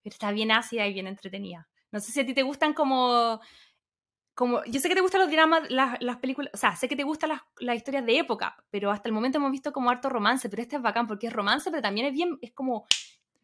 Pero 0.01 0.13
está 0.13 0.31
bien 0.31 0.51
ácida 0.51 0.85
y 0.87 0.93
bien 0.93 1.07
entretenida. 1.07 1.67
No 1.91 1.99
sé 1.99 2.11
si 2.11 2.19
a 2.19 2.25
ti 2.25 2.33
te 2.33 2.43
gustan 2.43 2.73
como 2.73 3.39
como, 4.35 4.63
yo 4.65 4.79
sé 4.79 4.89
que 4.89 4.95
te 4.95 5.01
gustan 5.01 5.21
los 5.21 5.31
dramas, 5.31 5.69
las, 5.69 6.01
las 6.01 6.17
películas, 6.17 6.51
o 6.53 6.57
sea, 6.57 6.75
sé 6.75 6.87
que 6.87 6.95
te 6.95 7.03
gustan 7.03 7.29
las, 7.29 7.41
las, 7.59 7.75
historias 7.75 8.05
de 8.05 8.17
época, 8.17 8.55
pero 8.71 8.89
hasta 8.89 9.07
el 9.07 9.13
momento 9.13 9.37
hemos 9.37 9.51
visto 9.51 9.71
como 9.71 9.91
harto 9.91 10.09
romance, 10.09 10.49
pero 10.49 10.61
este 10.61 10.77
es 10.77 10.81
bacán 10.81 11.05
porque 11.05 11.27
es 11.27 11.33
romance, 11.33 11.69
pero 11.69 11.83
también 11.83 12.07
es 12.07 12.13
bien, 12.13 12.39
es 12.41 12.51
como, 12.51 12.87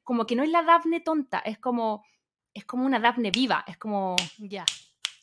como 0.04 0.26
que 0.26 0.36
no 0.36 0.42
es 0.42 0.50
la 0.50 0.64
Daphne 0.64 1.00
tonta, 1.00 1.40
es 1.40 1.60
como, 1.60 2.04
es 2.54 2.66
como 2.66 2.86
una 2.86 3.00
Daphne 3.00 3.30
viva, 3.30 3.64
es 3.68 3.78
como, 3.78 4.16
ya, 4.40 4.66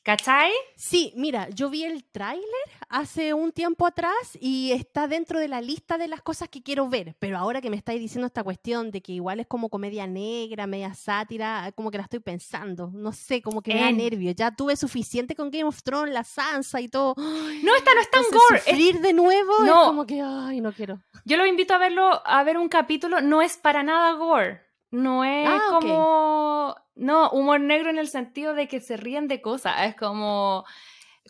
¿Cachai? 0.06 0.52
Sí, 0.76 1.12
mira, 1.16 1.48
yo 1.48 1.68
vi 1.68 1.82
el 1.82 2.04
tráiler 2.04 2.46
hace 2.88 3.34
un 3.34 3.50
tiempo 3.50 3.88
atrás 3.88 4.38
y 4.40 4.70
está 4.70 5.08
dentro 5.08 5.40
de 5.40 5.48
la 5.48 5.60
lista 5.60 5.98
de 5.98 6.06
las 6.06 6.22
cosas 6.22 6.48
que 6.48 6.62
quiero 6.62 6.88
ver, 6.88 7.16
pero 7.18 7.36
ahora 7.36 7.60
que 7.60 7.70
me 7.70 7.76
estáis 7.76 7.98
diciendo 7.98 8.28
esta 8.28 8.44
cuestión 8.44 8.92
de 8.92 9.02
que 9.02 9.10
igual 9.10 9.40
es 9.40 9.48
como 9.48 9.68
comedia 9.68 10.06
negra, 10.06 10.68
media 10.68 10.94
sátira, 10.94 11.72
como 11.74 11.90
que 11.90 11.96
la 11.96 12.04
estoy 12.04 12.20
pensando, 12.20 12.88
no 12.94 13.10
sé, 13.10 13.42
como 13.42 13.62
que 13.62 13.74
me 13.74 13.80
da 13.80 13.90
nervio. 13.90 14.30
Ya 14.30 14.52
tuve 14.54 14.76
suficiente 14.76 15.34
con 15.34 15.50
Game 15.50 15.64
of 15.64 15.82
Thrones, 15.82 16.14
la 16.14 16.22
Sansa 16.22 16.80
y 16.80 16.86
todo. 16.86 17.16
No, 17.66 17.74
esta 17.74 17.94
no 17.94 18.00
es 18.00 18.10
tan 18.10 18.22
gore. 18.30 18.60
Sufrir 18.60 19.00
de 19.00 19.12
nuevo 19.12 19.54
no. 19.64 19.82
es 19.82 19.88
como 19.88 20.06
que, 20.06 20.20
ay, 20.22 20.60
no 20.60 20.72
quiero. 20.72 21.00
Yo 21.24 21.36
lo 21.36 21.46
invito 21.46 21.74
a 21.74 21.78
verlo, 21.78 22.22
a 22.24 22.44
ver 22.44 22.58
un 22.58 22.68
capítulo, 22.68 23.20
no 23.22 23.42
es 23.42 23.56
para 23.56 23.82
nada 23.82 24.12
gore. 24.12 24.62
No 24.92 25.24
es 25.24 25.48
ah, 25.48 25.62
como 25.72 26.76
no, 26.96 27.30
humor 27.30 27.60
negro 27.60 27.90
en 27.90 27.98
el 27.98 28.08
sentido 28.08 28.54
de 28.54 28.68
que 28.68 28.80
se 28.80 28.96
ríen 28.96 29.28
de 29.28 29.40
cosas. 29.40 29.86
Es 29.86 29.94
como, 29.94 30.64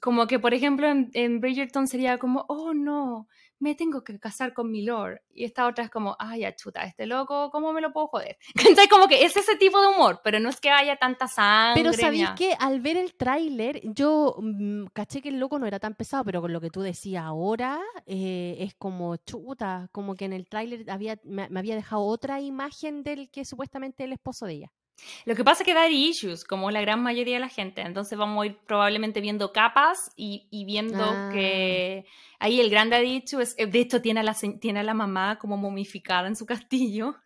como 0.01 0.27
que, 0.27 0.39
por 0.39 0.55
ejemplo, 0.55 0.89
en, 0.89 1.11
en 1.13 1.41
Bridgerton 1.41 1.89
sería 1.89 2.19
como, 2.19 2.45
oh 2.49 2.73
no, 2.73 3.29
me 3.59 3.75
tengo 3.75 4.05
que 4.05 4.19
casar 4.19 4.53
con 4.53 4.71
mi 4.71 4.83
lord. 4.83 5.21
Y 5.33 5.45
esta 5.45 5.67
otra 5.67 5.85
es 5.85 5.91
como, 5.91 6.17
ay, 6.19 6.45
chuta, 6.57 6.85
este 6.85 7.07
loco, 7.07 7.51
¿cómo 7.51 7.73
me 7.73 7.81
lo 7.81 7.93
puedo 7.93 8.09
joder? 8.09 8.37
Entonces, 8.55 8.89
como 8.89 9.09
que 9.09 9.25
es 9.25 9.37
ese 9.37 9.57
tipo 9.57 9.81
de 9.81 9.89
humor, 9.89 10.21
pero 10.23 10.41
no 10.41 10.49
es 10.49 10.61
que 10.61 10.71
haya 10.71 10.97
tanta 10.97 11.27
sangre. 11.27 11.83
Pero 11.83 11.93
sabéis 11.93 12.31
que 12.31 12.55
al 12.59 12.81
ver 12.81 12.97
el 12.97 13.15
tráiler, 13.15 13.81
yo 13.83 14.37
mm, 14.39 14.87
caché 14.93 15.23
que 15.23 15.31
el 15.31 15.39
loco 15.39 15.59
no 15.59 15.67
era 15.67 15.79
tan 15.79 15.95
pesado, 15.95 16.25
pero 16.25 16.41
con 16.41 16.53
lo 16.53 16.61
que 16.61 16.71
tú 16.71 16.81
decías 16.81 17.25
ahora, 17.25 17.81
eh, 18.07 18.57
es 18.61 18.75
como 18.75 19.17
chuta, 19.17 19.89
como 19.93 20.15
que 20.15 20.27
en 20.27 20.33
el 20.33 20.47
tráiler 20.49 20.91
había, 20.91 21.19
me, 21.25 21.49
me 21.49 21.61
había 21.61 21.75
dejado 21.75 22.03
otra 22.03 22.41
imagen 22.41 23.03
del 23.03 23.31
que 23.31 23.45
supuestamente 23.45 24.05
el 24.05 24.13
esposo 24.13 24.47
de 24.47 24.53
ella. 24.55 24.73
Lo 25.25 25.35
que 25.35 25.45
pasa 25.45 25.63
es 25.63 25.67
que 25.67 25.75
da 25.75 25.89
issues, 25.89 26.45
como 26.45 26.71
la 26.71 26.81
gran 26.81 27.03
mayoría 27.03 27.35
de 27.35 27.41
la 27.41 27.49
gente. 27.49 27.83
Entonces 27.83 28.17
vamos 28.19 28.43
a 28.43 28.47
ir 28.47 28.59
probablemente 28.67 29.21
viendo 29.21 29.53
capas 29.53 30.11
y, 30.17 30.47
viendo 30.67 31.05
ah. 31.05 31.31
que 31.33 32.05
ahí 32.39 32.61
el 32.61 32.71
gran 32.71 32.91
daddy 32.91 33.23
issues, 33.25 33.55
eh, 33.59 33.67
de 33.67 33.81
hecho 33.81 34.01
tiene 34.01 34.21
a, 34.21 34.23
la, 34.23 34.35
tiene 34.61 34.81
a 34.81 34.85
la 34.85 34.95
mamá 34.95 35.39
como 35.39 35.57
momificada 35.57 36.29
en 36.29 36.37
su 36.37 36.47
castillo. 36.47 37.17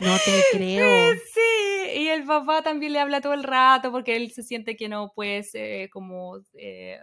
No 0.00 0.16
te 0.24 0.42
creo. 0.52 1.12
Sí, 1.12 2.00
y 2.00 2.08
el 2.08 2.24
papá 2.24 2.62
también 2.62 2.92
le 2.92 3.00
habla 3.00 3.20
todo 3.20 3.34
el 3.34 3.44
rato 3.44 3.90
porque 3.92 4.16
él 4.16 4.30
se 4.32 4.42
siente 4.42 4.76
que 4.76 4.88
no 4.88 5.12
puede 5.14 5.88
como... 5.90 6.38
Eh, 6.54 6.98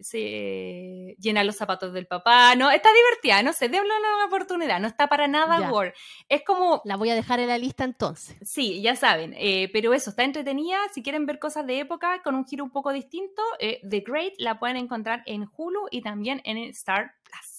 se 0.00 1.16
llena 1.18 1.44
los 1.44 1.56
zapatos 1.56 1.92
del 1.92 2.06
papá, 2.06 2.54
no, 2.54 2.70
está 2.70 2.88
divertida, 2.92 3.42
no 3.42 3.52
sé, 3.52 3.68
démosle 3.68 3.92
una 4.16 4.26
oportunidad, 4.26 4.80
no 4.80 4.86
está 4.86 5.08
para 5.08 5.28
nada 5.28 5.68
gore. 5.68 5.94
Es 6.28 6.42
como... 6.44 6.82
La 6.84 6.96
voy 6.96 7.10
a 7.10 7.14
dejar 7.14 7.40
en 7.40 7.48
la 7.48 7.58
lista 7.58 7.84
entonces. 7.84 8.36
Sí, 8.42 8.80
ya 8.82 8.96
saben, 8.96 9.34
eh, 9.36 9.68
pero 9.72 9.94
eso, 9.94 10.10
está 10.10 10.24
entretenida, 10.24 10.78
si 10.92 11.02
quieren 11.02 11.26
ver 11.26 11.38
cosas 11.38 11.66
de 11.66 11.80
época 11.80 12.22
con 12.22 12.34
un 12.34 12.46
giro 12.46 12.64
un 12.64 12.70
poco 12.70 12.92
distinto, 12.92 13.42
eh, 13.58 13.80
The 13.88 14.00
Great 14.00 14.34
la 14.38 14.58
pueden 14.58 14.76
encontrar 14.76 15.22
en 15.26 15.48
Hulu 15.56 15.88
y 15.90 16.02
también 16.02 16.40
en 16.44 16.58
Star 16.58 17.14
Plus. 17.22 17.57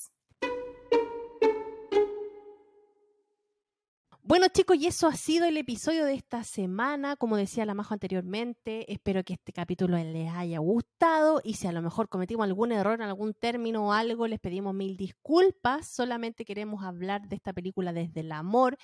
Bueno 4.29 4.45
chicos, 4.53 4.77
y 4.77 4.85
eso 4.85 5.07
ha 5.07 5.15
sido 5.15 5.47
el 5.47 5.57
episodio 5.57 6.05
de 6.05 6.13
esta 6.13 6.43
semana. 6.43 7.15
Como 7.15 7.35
decía 7.35 7.65
la 7.65 7.73
Majo 7.73 7.95
anteriormente, 7.95 8.93
espero 8.93 9.23
que 9.23 9.33
este 9.33 9.51
capítulo 9.51 9.97
les 9.97 10.31
haya 10.31 10.59
gustado 10.59 11.41
y 11.43 11.55
si 11.55 11.65
a 11.65 11.71
lo 11.71 11.81
mejor 11.81 12.09
cometimos 12.09 12.43
algún 12.43 12.71
error 12.71 12.93
en 12.93 13.01
algún 13.01 13.33
término 13.33 13.87
o 13.87 13.91
algo, 13.91 14.27
les 14.27 14.39
pedimos 14.39 14.75
mil 14.75 14.97
disculpas. 14.97 15.87
Solamente 15.87 16.45
queremos 16.45 16.83
hablar 16.83 17.27
de 17.27 17.37
esta 17.37 17.53
película 17.53 17.91
desde 17.91 18.19
el 18.19 18.31
amor, 18.31 18.77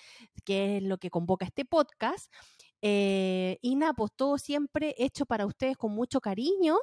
que 0.46 0.78
es 0.78 0.84
lo 0.84 0.98
que 0.98 1.12
convoca 1.12 1.46
este 1.46 1.64
podcast. 1.64 2.34
Eh, 2.82 3.60
y 3.62 3.76
nada, 3.76 3.94
pues 3.94 4.14
todo 4.16 4.40
siempre 4.40 4.96
hecho 4.98 5.28
para 5.28 5.46
ustedes 5.46 5.78
con 5.78 5.92
mucho 5.92 6.22
cariño. 6.22 6.76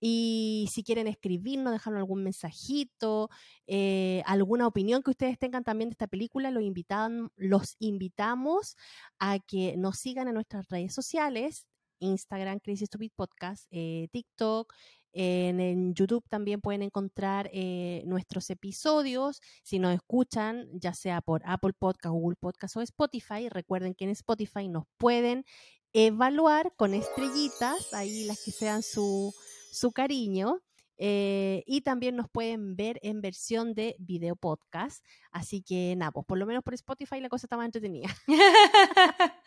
Y 0.00 0.68
si 0.70 0.82
quieren 0.82 1.06
escribirnos, 1.06 1.72
dejarnos 1.72 2.00
algún 2.00 2.22
mensajito, 2.22 3.30
eh, 3.66 4.22
alguna 4.26 4.66
opinión 4.66 5.02
que 5.02 5.10
ustedes 5.10 5.38
tengan 5.38 5.64
también 5.64 5.88
de 5.90 5.94
esta 5.94 6.06
película, 6.06 6.50
los, 6.50 6.62
invitan, 6.62 7.30
invitamos 7.78 8.76
a 9.18 9.38
que 9.38 9.76
nos 9.76 9.98
sigan 9.98 10.28
en 10.28 10.34
nuestras 10.34 10.68
redes 10.68 10.94
sociales, 10.94 11.66
Instagram, 11.98 12.60
Crazy 12.60 12.86
Stupid 12.86 13.10
Podcast, 13.16 13.66
eh, 13.70 14.08
TikTok, 14.12 14.72
en, 15.18 15.94
YouTube 15.94 16.28
también 16.28 16.60
pueden 16.60 16.82
encontrar 16.82 17.48
eh, 17.52 18.02
nuestros 18.04 18.50
episodios. 18.50 19.40
Si 19.62 19.78
nos 19.78 19.94
escuchan, 19.94 20.68
ya 20.74 20.92
sea 20.92 21.22
por 21.22 21.40
Apple 21.46 21.72
Podcast, 21.72 22.12
Google 22.12 22.36
Podcast 22.38 22.76
o 22.76 22.82
Spotify, 22.82 23.48
recuerden 23.48 23.94
que 23.94 24.04
en 24.04 24.10
Spotify 24.10 24.68
nos 24.68 24.84
pueden 24.98 25.46
evaluar 25.94 26.74
con 26.76 26.92
estrellitas, 26.92 27.94
ahí 27.94 28.24
las 28.24 28.44
que 28.44 28.50
sean 28.50 28.82
su, 28.82 29.32
su 29.76 29.92
cariño. 29.92 30.62
Eh, 30.98 31.62
y 31.66 31.82
también 31.82 32.16
nos 32.16 32.30
pueden 32.30 32.74
ver 32.74 32.98
en 33.02 33.20
versión 33.20 33.74
de 33.74 33.96
video 33.98 34.34
podcast. 34.34 35.04
Así 35.30 35.62
que 35.62 35.94
nada, 35.96 36.10
pues 36.10 36.24
por 36.26 36.38
lo 36.38 36.46
menos 36.46 36.64
por 36.64 36.72
Spotify 36.72 37.20
la 37.20 37.28
cosa 37.28 37.46
está 37.46 37.56
más 37.56 37.66
entretenida. 37.66 38.08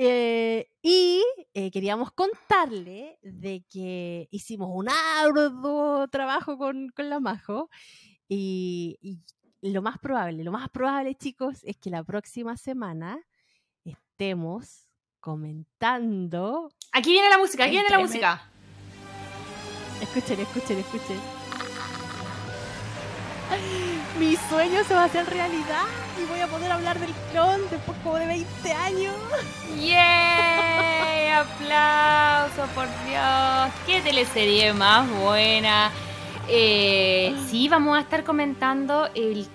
Eh, 0.00 0.70
y 0.80 1.24
eh, 1.54 1.70
queríamos 1.72 2.12
contarle 2.12 3.18
de 3.20 3.64
que 3.68 4.28
hicimos 4.30 4.68
un 4.72 4.88
arduo 4.88 6.06
trabajo 6.08 6.56
con, 6.56 6.92
la 6.96 7.18
Majo. 7.18 7.68
Y, 8.28 8.96
y, 9.02 9.18
lo 9.60 9.82
más 9.82 9.98
probable, 9.98 10.44
lo 10.44 10.52
más 10.52 10.70
probable, 10.70 11.16
chicos, 11.16 11.64
es 11.64 11.76
que 11.78 11.90
la 11.90 12.04
próxima 12.04 12.56
semana 12.56 13.18
estemos 13.84 14.88
comentando. 15.20 16.70
Aquí 16.92 17.10
viene 17.10 17.28
la 17.28 17.38
música, 17.38 17.64
aquí 17.64 17.72
viene 17.72 17.90
la 17.90 17.98
música. 17.98 18.50
Escuchen, 20.00 20.40
escuchen, 20.40 20.78
escuchen. 20.78 21.20
Mi 24.18 24.36
sueño 24.48 24.84
se 24.84 24.94
va 24.94 25.02
a 25.02 25.04
hacer 25.04 25.26
realidad 25.28 25.84
y 26.20 26.24
voy 26.26 26.40
a 26.40 26.48
poder 26.48 26.72
hablar 26.72 26.98
del 26.98 27.12
clon 27.32 27.60
después 27.70 27.96
como 28.02 28.16
de 28.16 28.26
20 28.26 28.72
años. 28.72 29.14
¡Yay! 29.76 31.28
¡Aplauso, 31.30 32.66
por 32.74 32.86
Dios! 33.06 33.72
¡Qué 33.86 34.00
teleserie 34.02 34.72
más 34.72 35.08
buena! 35.20 35.90
Eh, 36.48 37.36
sí, 37.48 37.68
vamos 37.68 37.96
a 37.96 38.00
estar 38.00 38.24
comentando 38.24 39.08
el 39.14 39.46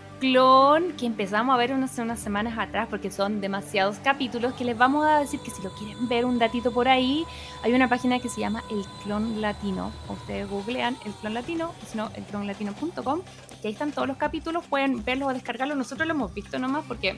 que 0.98 1.06
empezamos 1.06 1.54
a 1.54 1.58
ver 1.58 1.74
unas, 1.74 1.98
unas 2.00 2.18
semanas 2.18 2.58
atrás 2.58 2.88
porque 2.90 3.12
son 3.12 3.41
demasiados 3.41 3.98
capítulos 3.98 4.54
que 4.54 4.64
les 4.64 4.78
vamos 4.78 5.06
a 5.06 5.20
decir 5.20 5.41
que 5.41 5.52
si 5.52 5.62
lo 5.62 5.74
quieren 5.74 6.08
ver 6.08 6.24
un 6.24 6.40
datito 6.40 6.72
por 6.72 6.88
ahí, 6.88 7.26
hay 7.62 7.74
una 7.74 7.90
página 7.90 8.20
que 8.20 8.30
se 8.30 8.40
llama 8.40 8.64
El 8.72 8.86
Clon 9.04 9.41
Latino. 9.41 9.91
Ustedes 10.08 10.50
googlean 10.50 10.95
El 11.04 11.12
Clon 11.12 11.34
Latino, 11.34 11.72
o 11.72 11.86
si 11.86 11.98
no, 11.98 12.10
elclonlatino.com, 12.16 13.22
y 13.62 13.68
ahí 13.68 13.74
están 13.74 13.91
todos 13.91 14.08
los 14.08 14.16
capítulos, 14.16 14.64
pueden 14.66 15.04
verlos 15.04 15.28
o 15.28 15.34
descargarlos. 15.34 15.78
Nosotros 15.78 16.08
lo 16.08 16.14
hemos 16.14 16.34
visto 16.34 16.58
nomás 16.58 16.86
porque 16.88 17.18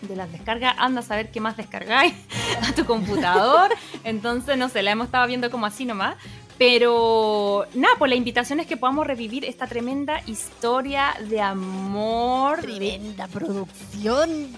de 0.00 0.16
las 0.16 0.32
descargas, 0.32 0.74
anda 0.78 1.00
a 1.00 1.04
saber 1.04 1.30
qué 1.30 1.42
más 1.42 1.54
descargáis 1.58 2.14
a 2.66 2.72
tu 2.72 2.86
computador. 2.86 3.70
Entonces, 4.04 4.56
no 4.56 4.70
sé, 4.70 4.82
la 4.82 4.92
hemos 4.92 5.08
estado 5.08 5.26
viendo 5.26 5.50
como 5.50 5.66
así 5.66 5.84
nomás. 5.84 6.16
Pero 6.58 7.66
nada, 7.74 7.94
pues 7.98 8.08
la 8.08 8.16
invitación 8.16 8.58
es 8.58 8.66
que 8.66 8.76
podamos 8.76 9.06
revivir 9.06 9.44
esta 9.44 9.68
tremenda 9.68 10.20
historia 10.26 11.14
de 11.28 11.40
amor. 11.40 12.60
Tremenda 12.60 13.28
producción. 13.28 14.48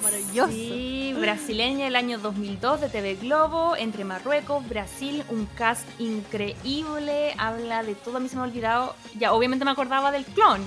Maravilloso. 0.00 0.52
Sí, 0.52 1.12
brasileña 1.18 1.88
el 1.88 1.96
año 1.96 2.18
2002 2.18 2.82
de 2.82 2.88
TV 2.88 3.16
Globo, 3.16 3.74
entre 3.74 4.04
Marruecos, 4.04 4.66
Brasil, 4.68 5.24
un 5.30 5.46
cast 5.46 5.84
increíble, 5.98 7.34
habla 7.38 7.82
de 7.82 7.96
todo, 7.96 8.18
a 8.18 8.20
mí 8.20 8.28
se 8.28 8.36
me 8.36 8.42
ha 8.42 8.44
olvidado, 8.44 8.94
ya 9.18 9.32
obviamente 9.32 9.64
me 9.64 9.72
acordaba 9.72 10.12
del 10.12 10.24
clon, 10.26 10.62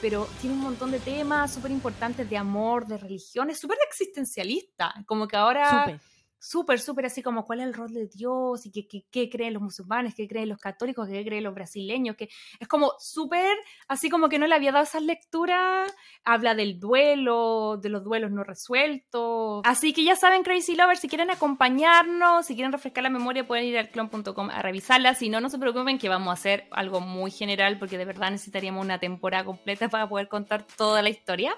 pero 0.00 0.28
tiene 0.40 0.54
un 0.54 0.62
montón 0.62 0.92
de 0.92 1.00
temas 1.00 1.52
súper 1.52 1.72
importantes 1.72 2.30
de 2.30 2.36
amor, 2.36 2.86
de 2.86 2.98
religión, 2.98 3.50
es 3.50 3.58
súper 3.58 3.78
existencialista, 3.88 4.94
como 5.06 5.26
que 5.26 5.36
ahora 5.36 5.98
súper, 6.42 6.80
súper 6.80 7.06
así 7.06 7.22
como 7.22 7.44
cuál 7.44 7.60
es 7.60 7.66
el 7.66 7.74
rol 7.74 7.94
de 7.94 8.08
Dios 8.08 8.66
y 8.66 8.72
qué, 8.72 9.30
creen 9.30 9.54
los 9.54 9.62
musulmanes, 9.62 10.14
qué 10.16 10.26
creen 10.26 10.48
los 10.48 10.58
católicos, 10.58 11.08
qué 11.08 11.24
creen 11.24 11.44
los 11.44 11.54
brasileños, 11.54 12.16
que 12.16 12.28
es 12.58 12.66
como 12.66 12.94
súper 12.98 13.56
así 13.86 14.10
como 14.10 14.28
que 14.28 14.40
no 14.40 14.48
le 14.48 14.56
había 14.56 14.72
dado 14.72 14.84
esas 14.84 15.02
lecturas, 15.02 15.94
habla 16.24 16.56
del 16.56 16.80
duelo, 16.80 17.78
de 17.80 17.88
los 17.90 18.02
duelos 18.02 18.32
no 18.32 18.42
resueltos. 18.42 19.62
Así 19.64 19.92
que 19.92 20.02
ya 20.02 20.16
saben, 20.16 20.42
Crazy 20.42 20.74
Lovers, 20.74 20.98
si 20.98 21.08
quieren 21.08 21.30
acompañarnos, 21.30 22.46
si 22.46 22.54
quieren 22.54 22.72
refrescar 22.72 23.04
la 23.04 23.10
memoria, 23.10 23.46
pueden 23.46 23.66
ir 23.66 23.78
al 23.78 23.90
clon.com 23.90 24.50
a 24.50 24.62
revisarla. 24.62 25.14
Si 25.14 25.28
no, 25.28 25.40
no 25.40 25.48
se 25.48 25.60
preocupen 25.60 25.98
que 25.98 26.08
vamos 26.08 26.30
a 26.30 26.32
hacer 26.32 26.66
algo 26.72 27.00
muy 27.00 27.30
general 27.30 27.78
porque 27.78 27.98
de 27.98 28.04
verdad 28.04 28.32
necesitaríamos 28.32 28.84
una 28.84 28.98
temporada 28.98 29.44
completa 29.44 29.88
para 29.88 30.08
poder 30.08 30.26
contar 30.26 30.66
toda 30.76 31.02
la 31.02 31.08
historia. 31.08 31.54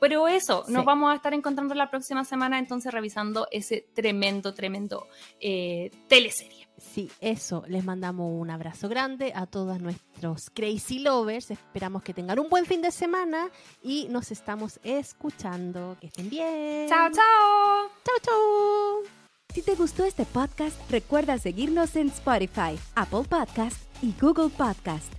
Pero 0.00 0.28
eso, 0.28 0.64
nos 0.68 0.84
vamos 0.84 1.10
a 1.10 1.16
estar 1.16 1.34
encontrando 1.34 1.74
la 1.74 1.90
próxima 1.90 2.24
semana 2.24 2.60
entonces 2.60 2.92
revisando 2.92 3.48
ese 3.50 3.88
tremendo 4.28 4.54
tremendo, 4.54 5.06
eh, 5.40 5.90
teleserie. 6.06 6.68
Sí, 6.76 7.10
eso. 7.20 7.64
Les 7.66 7.84
mandamos 7.84 8.30
un 8.30 8.50
abrazo 8.50 8.88
grande 8.88 9.32
a 9.34 9.46
todos 9.46 9.80
nuestros 9.80 10.50
Crazy 10.50 11.00
Lovers. 11.00 11.50
Esperamos 11.50 12.02
que 12.02 12.14
tengan 12.14 12.38
un 12.38 12.48
buen 12.48 12.66
fin 12.66 12.82
de 12.82 12.92
semana 12.92 13.48
y 13.82 14.06
nos 14.10 14.30
estamos 14.30 14.78
escuchando. 14.84 15.96
Que 16.00 16.08
estén 16.08 16.28
bien. 16.28 16.88
Chao, 16.88 17.08
chao. 17.10 17.90
Chao, 18.04 18.16
chao. 18.22 19.12
Si 19.52 19.62
te 19.62 19.74
gustó 19.74 20.04
este 20.04 20.24
podcast, 20.26 20.76
recuerda 20.90 21.38
seguirnos 21.38 21.96
en 21.96 22.08
Spotify, 22.08 22.78
Apple 22.94 23.24
Podcast 23.28 23.76
y 24.02 24.12
Google 24.20 24.50
Podcast. 24.50 25.12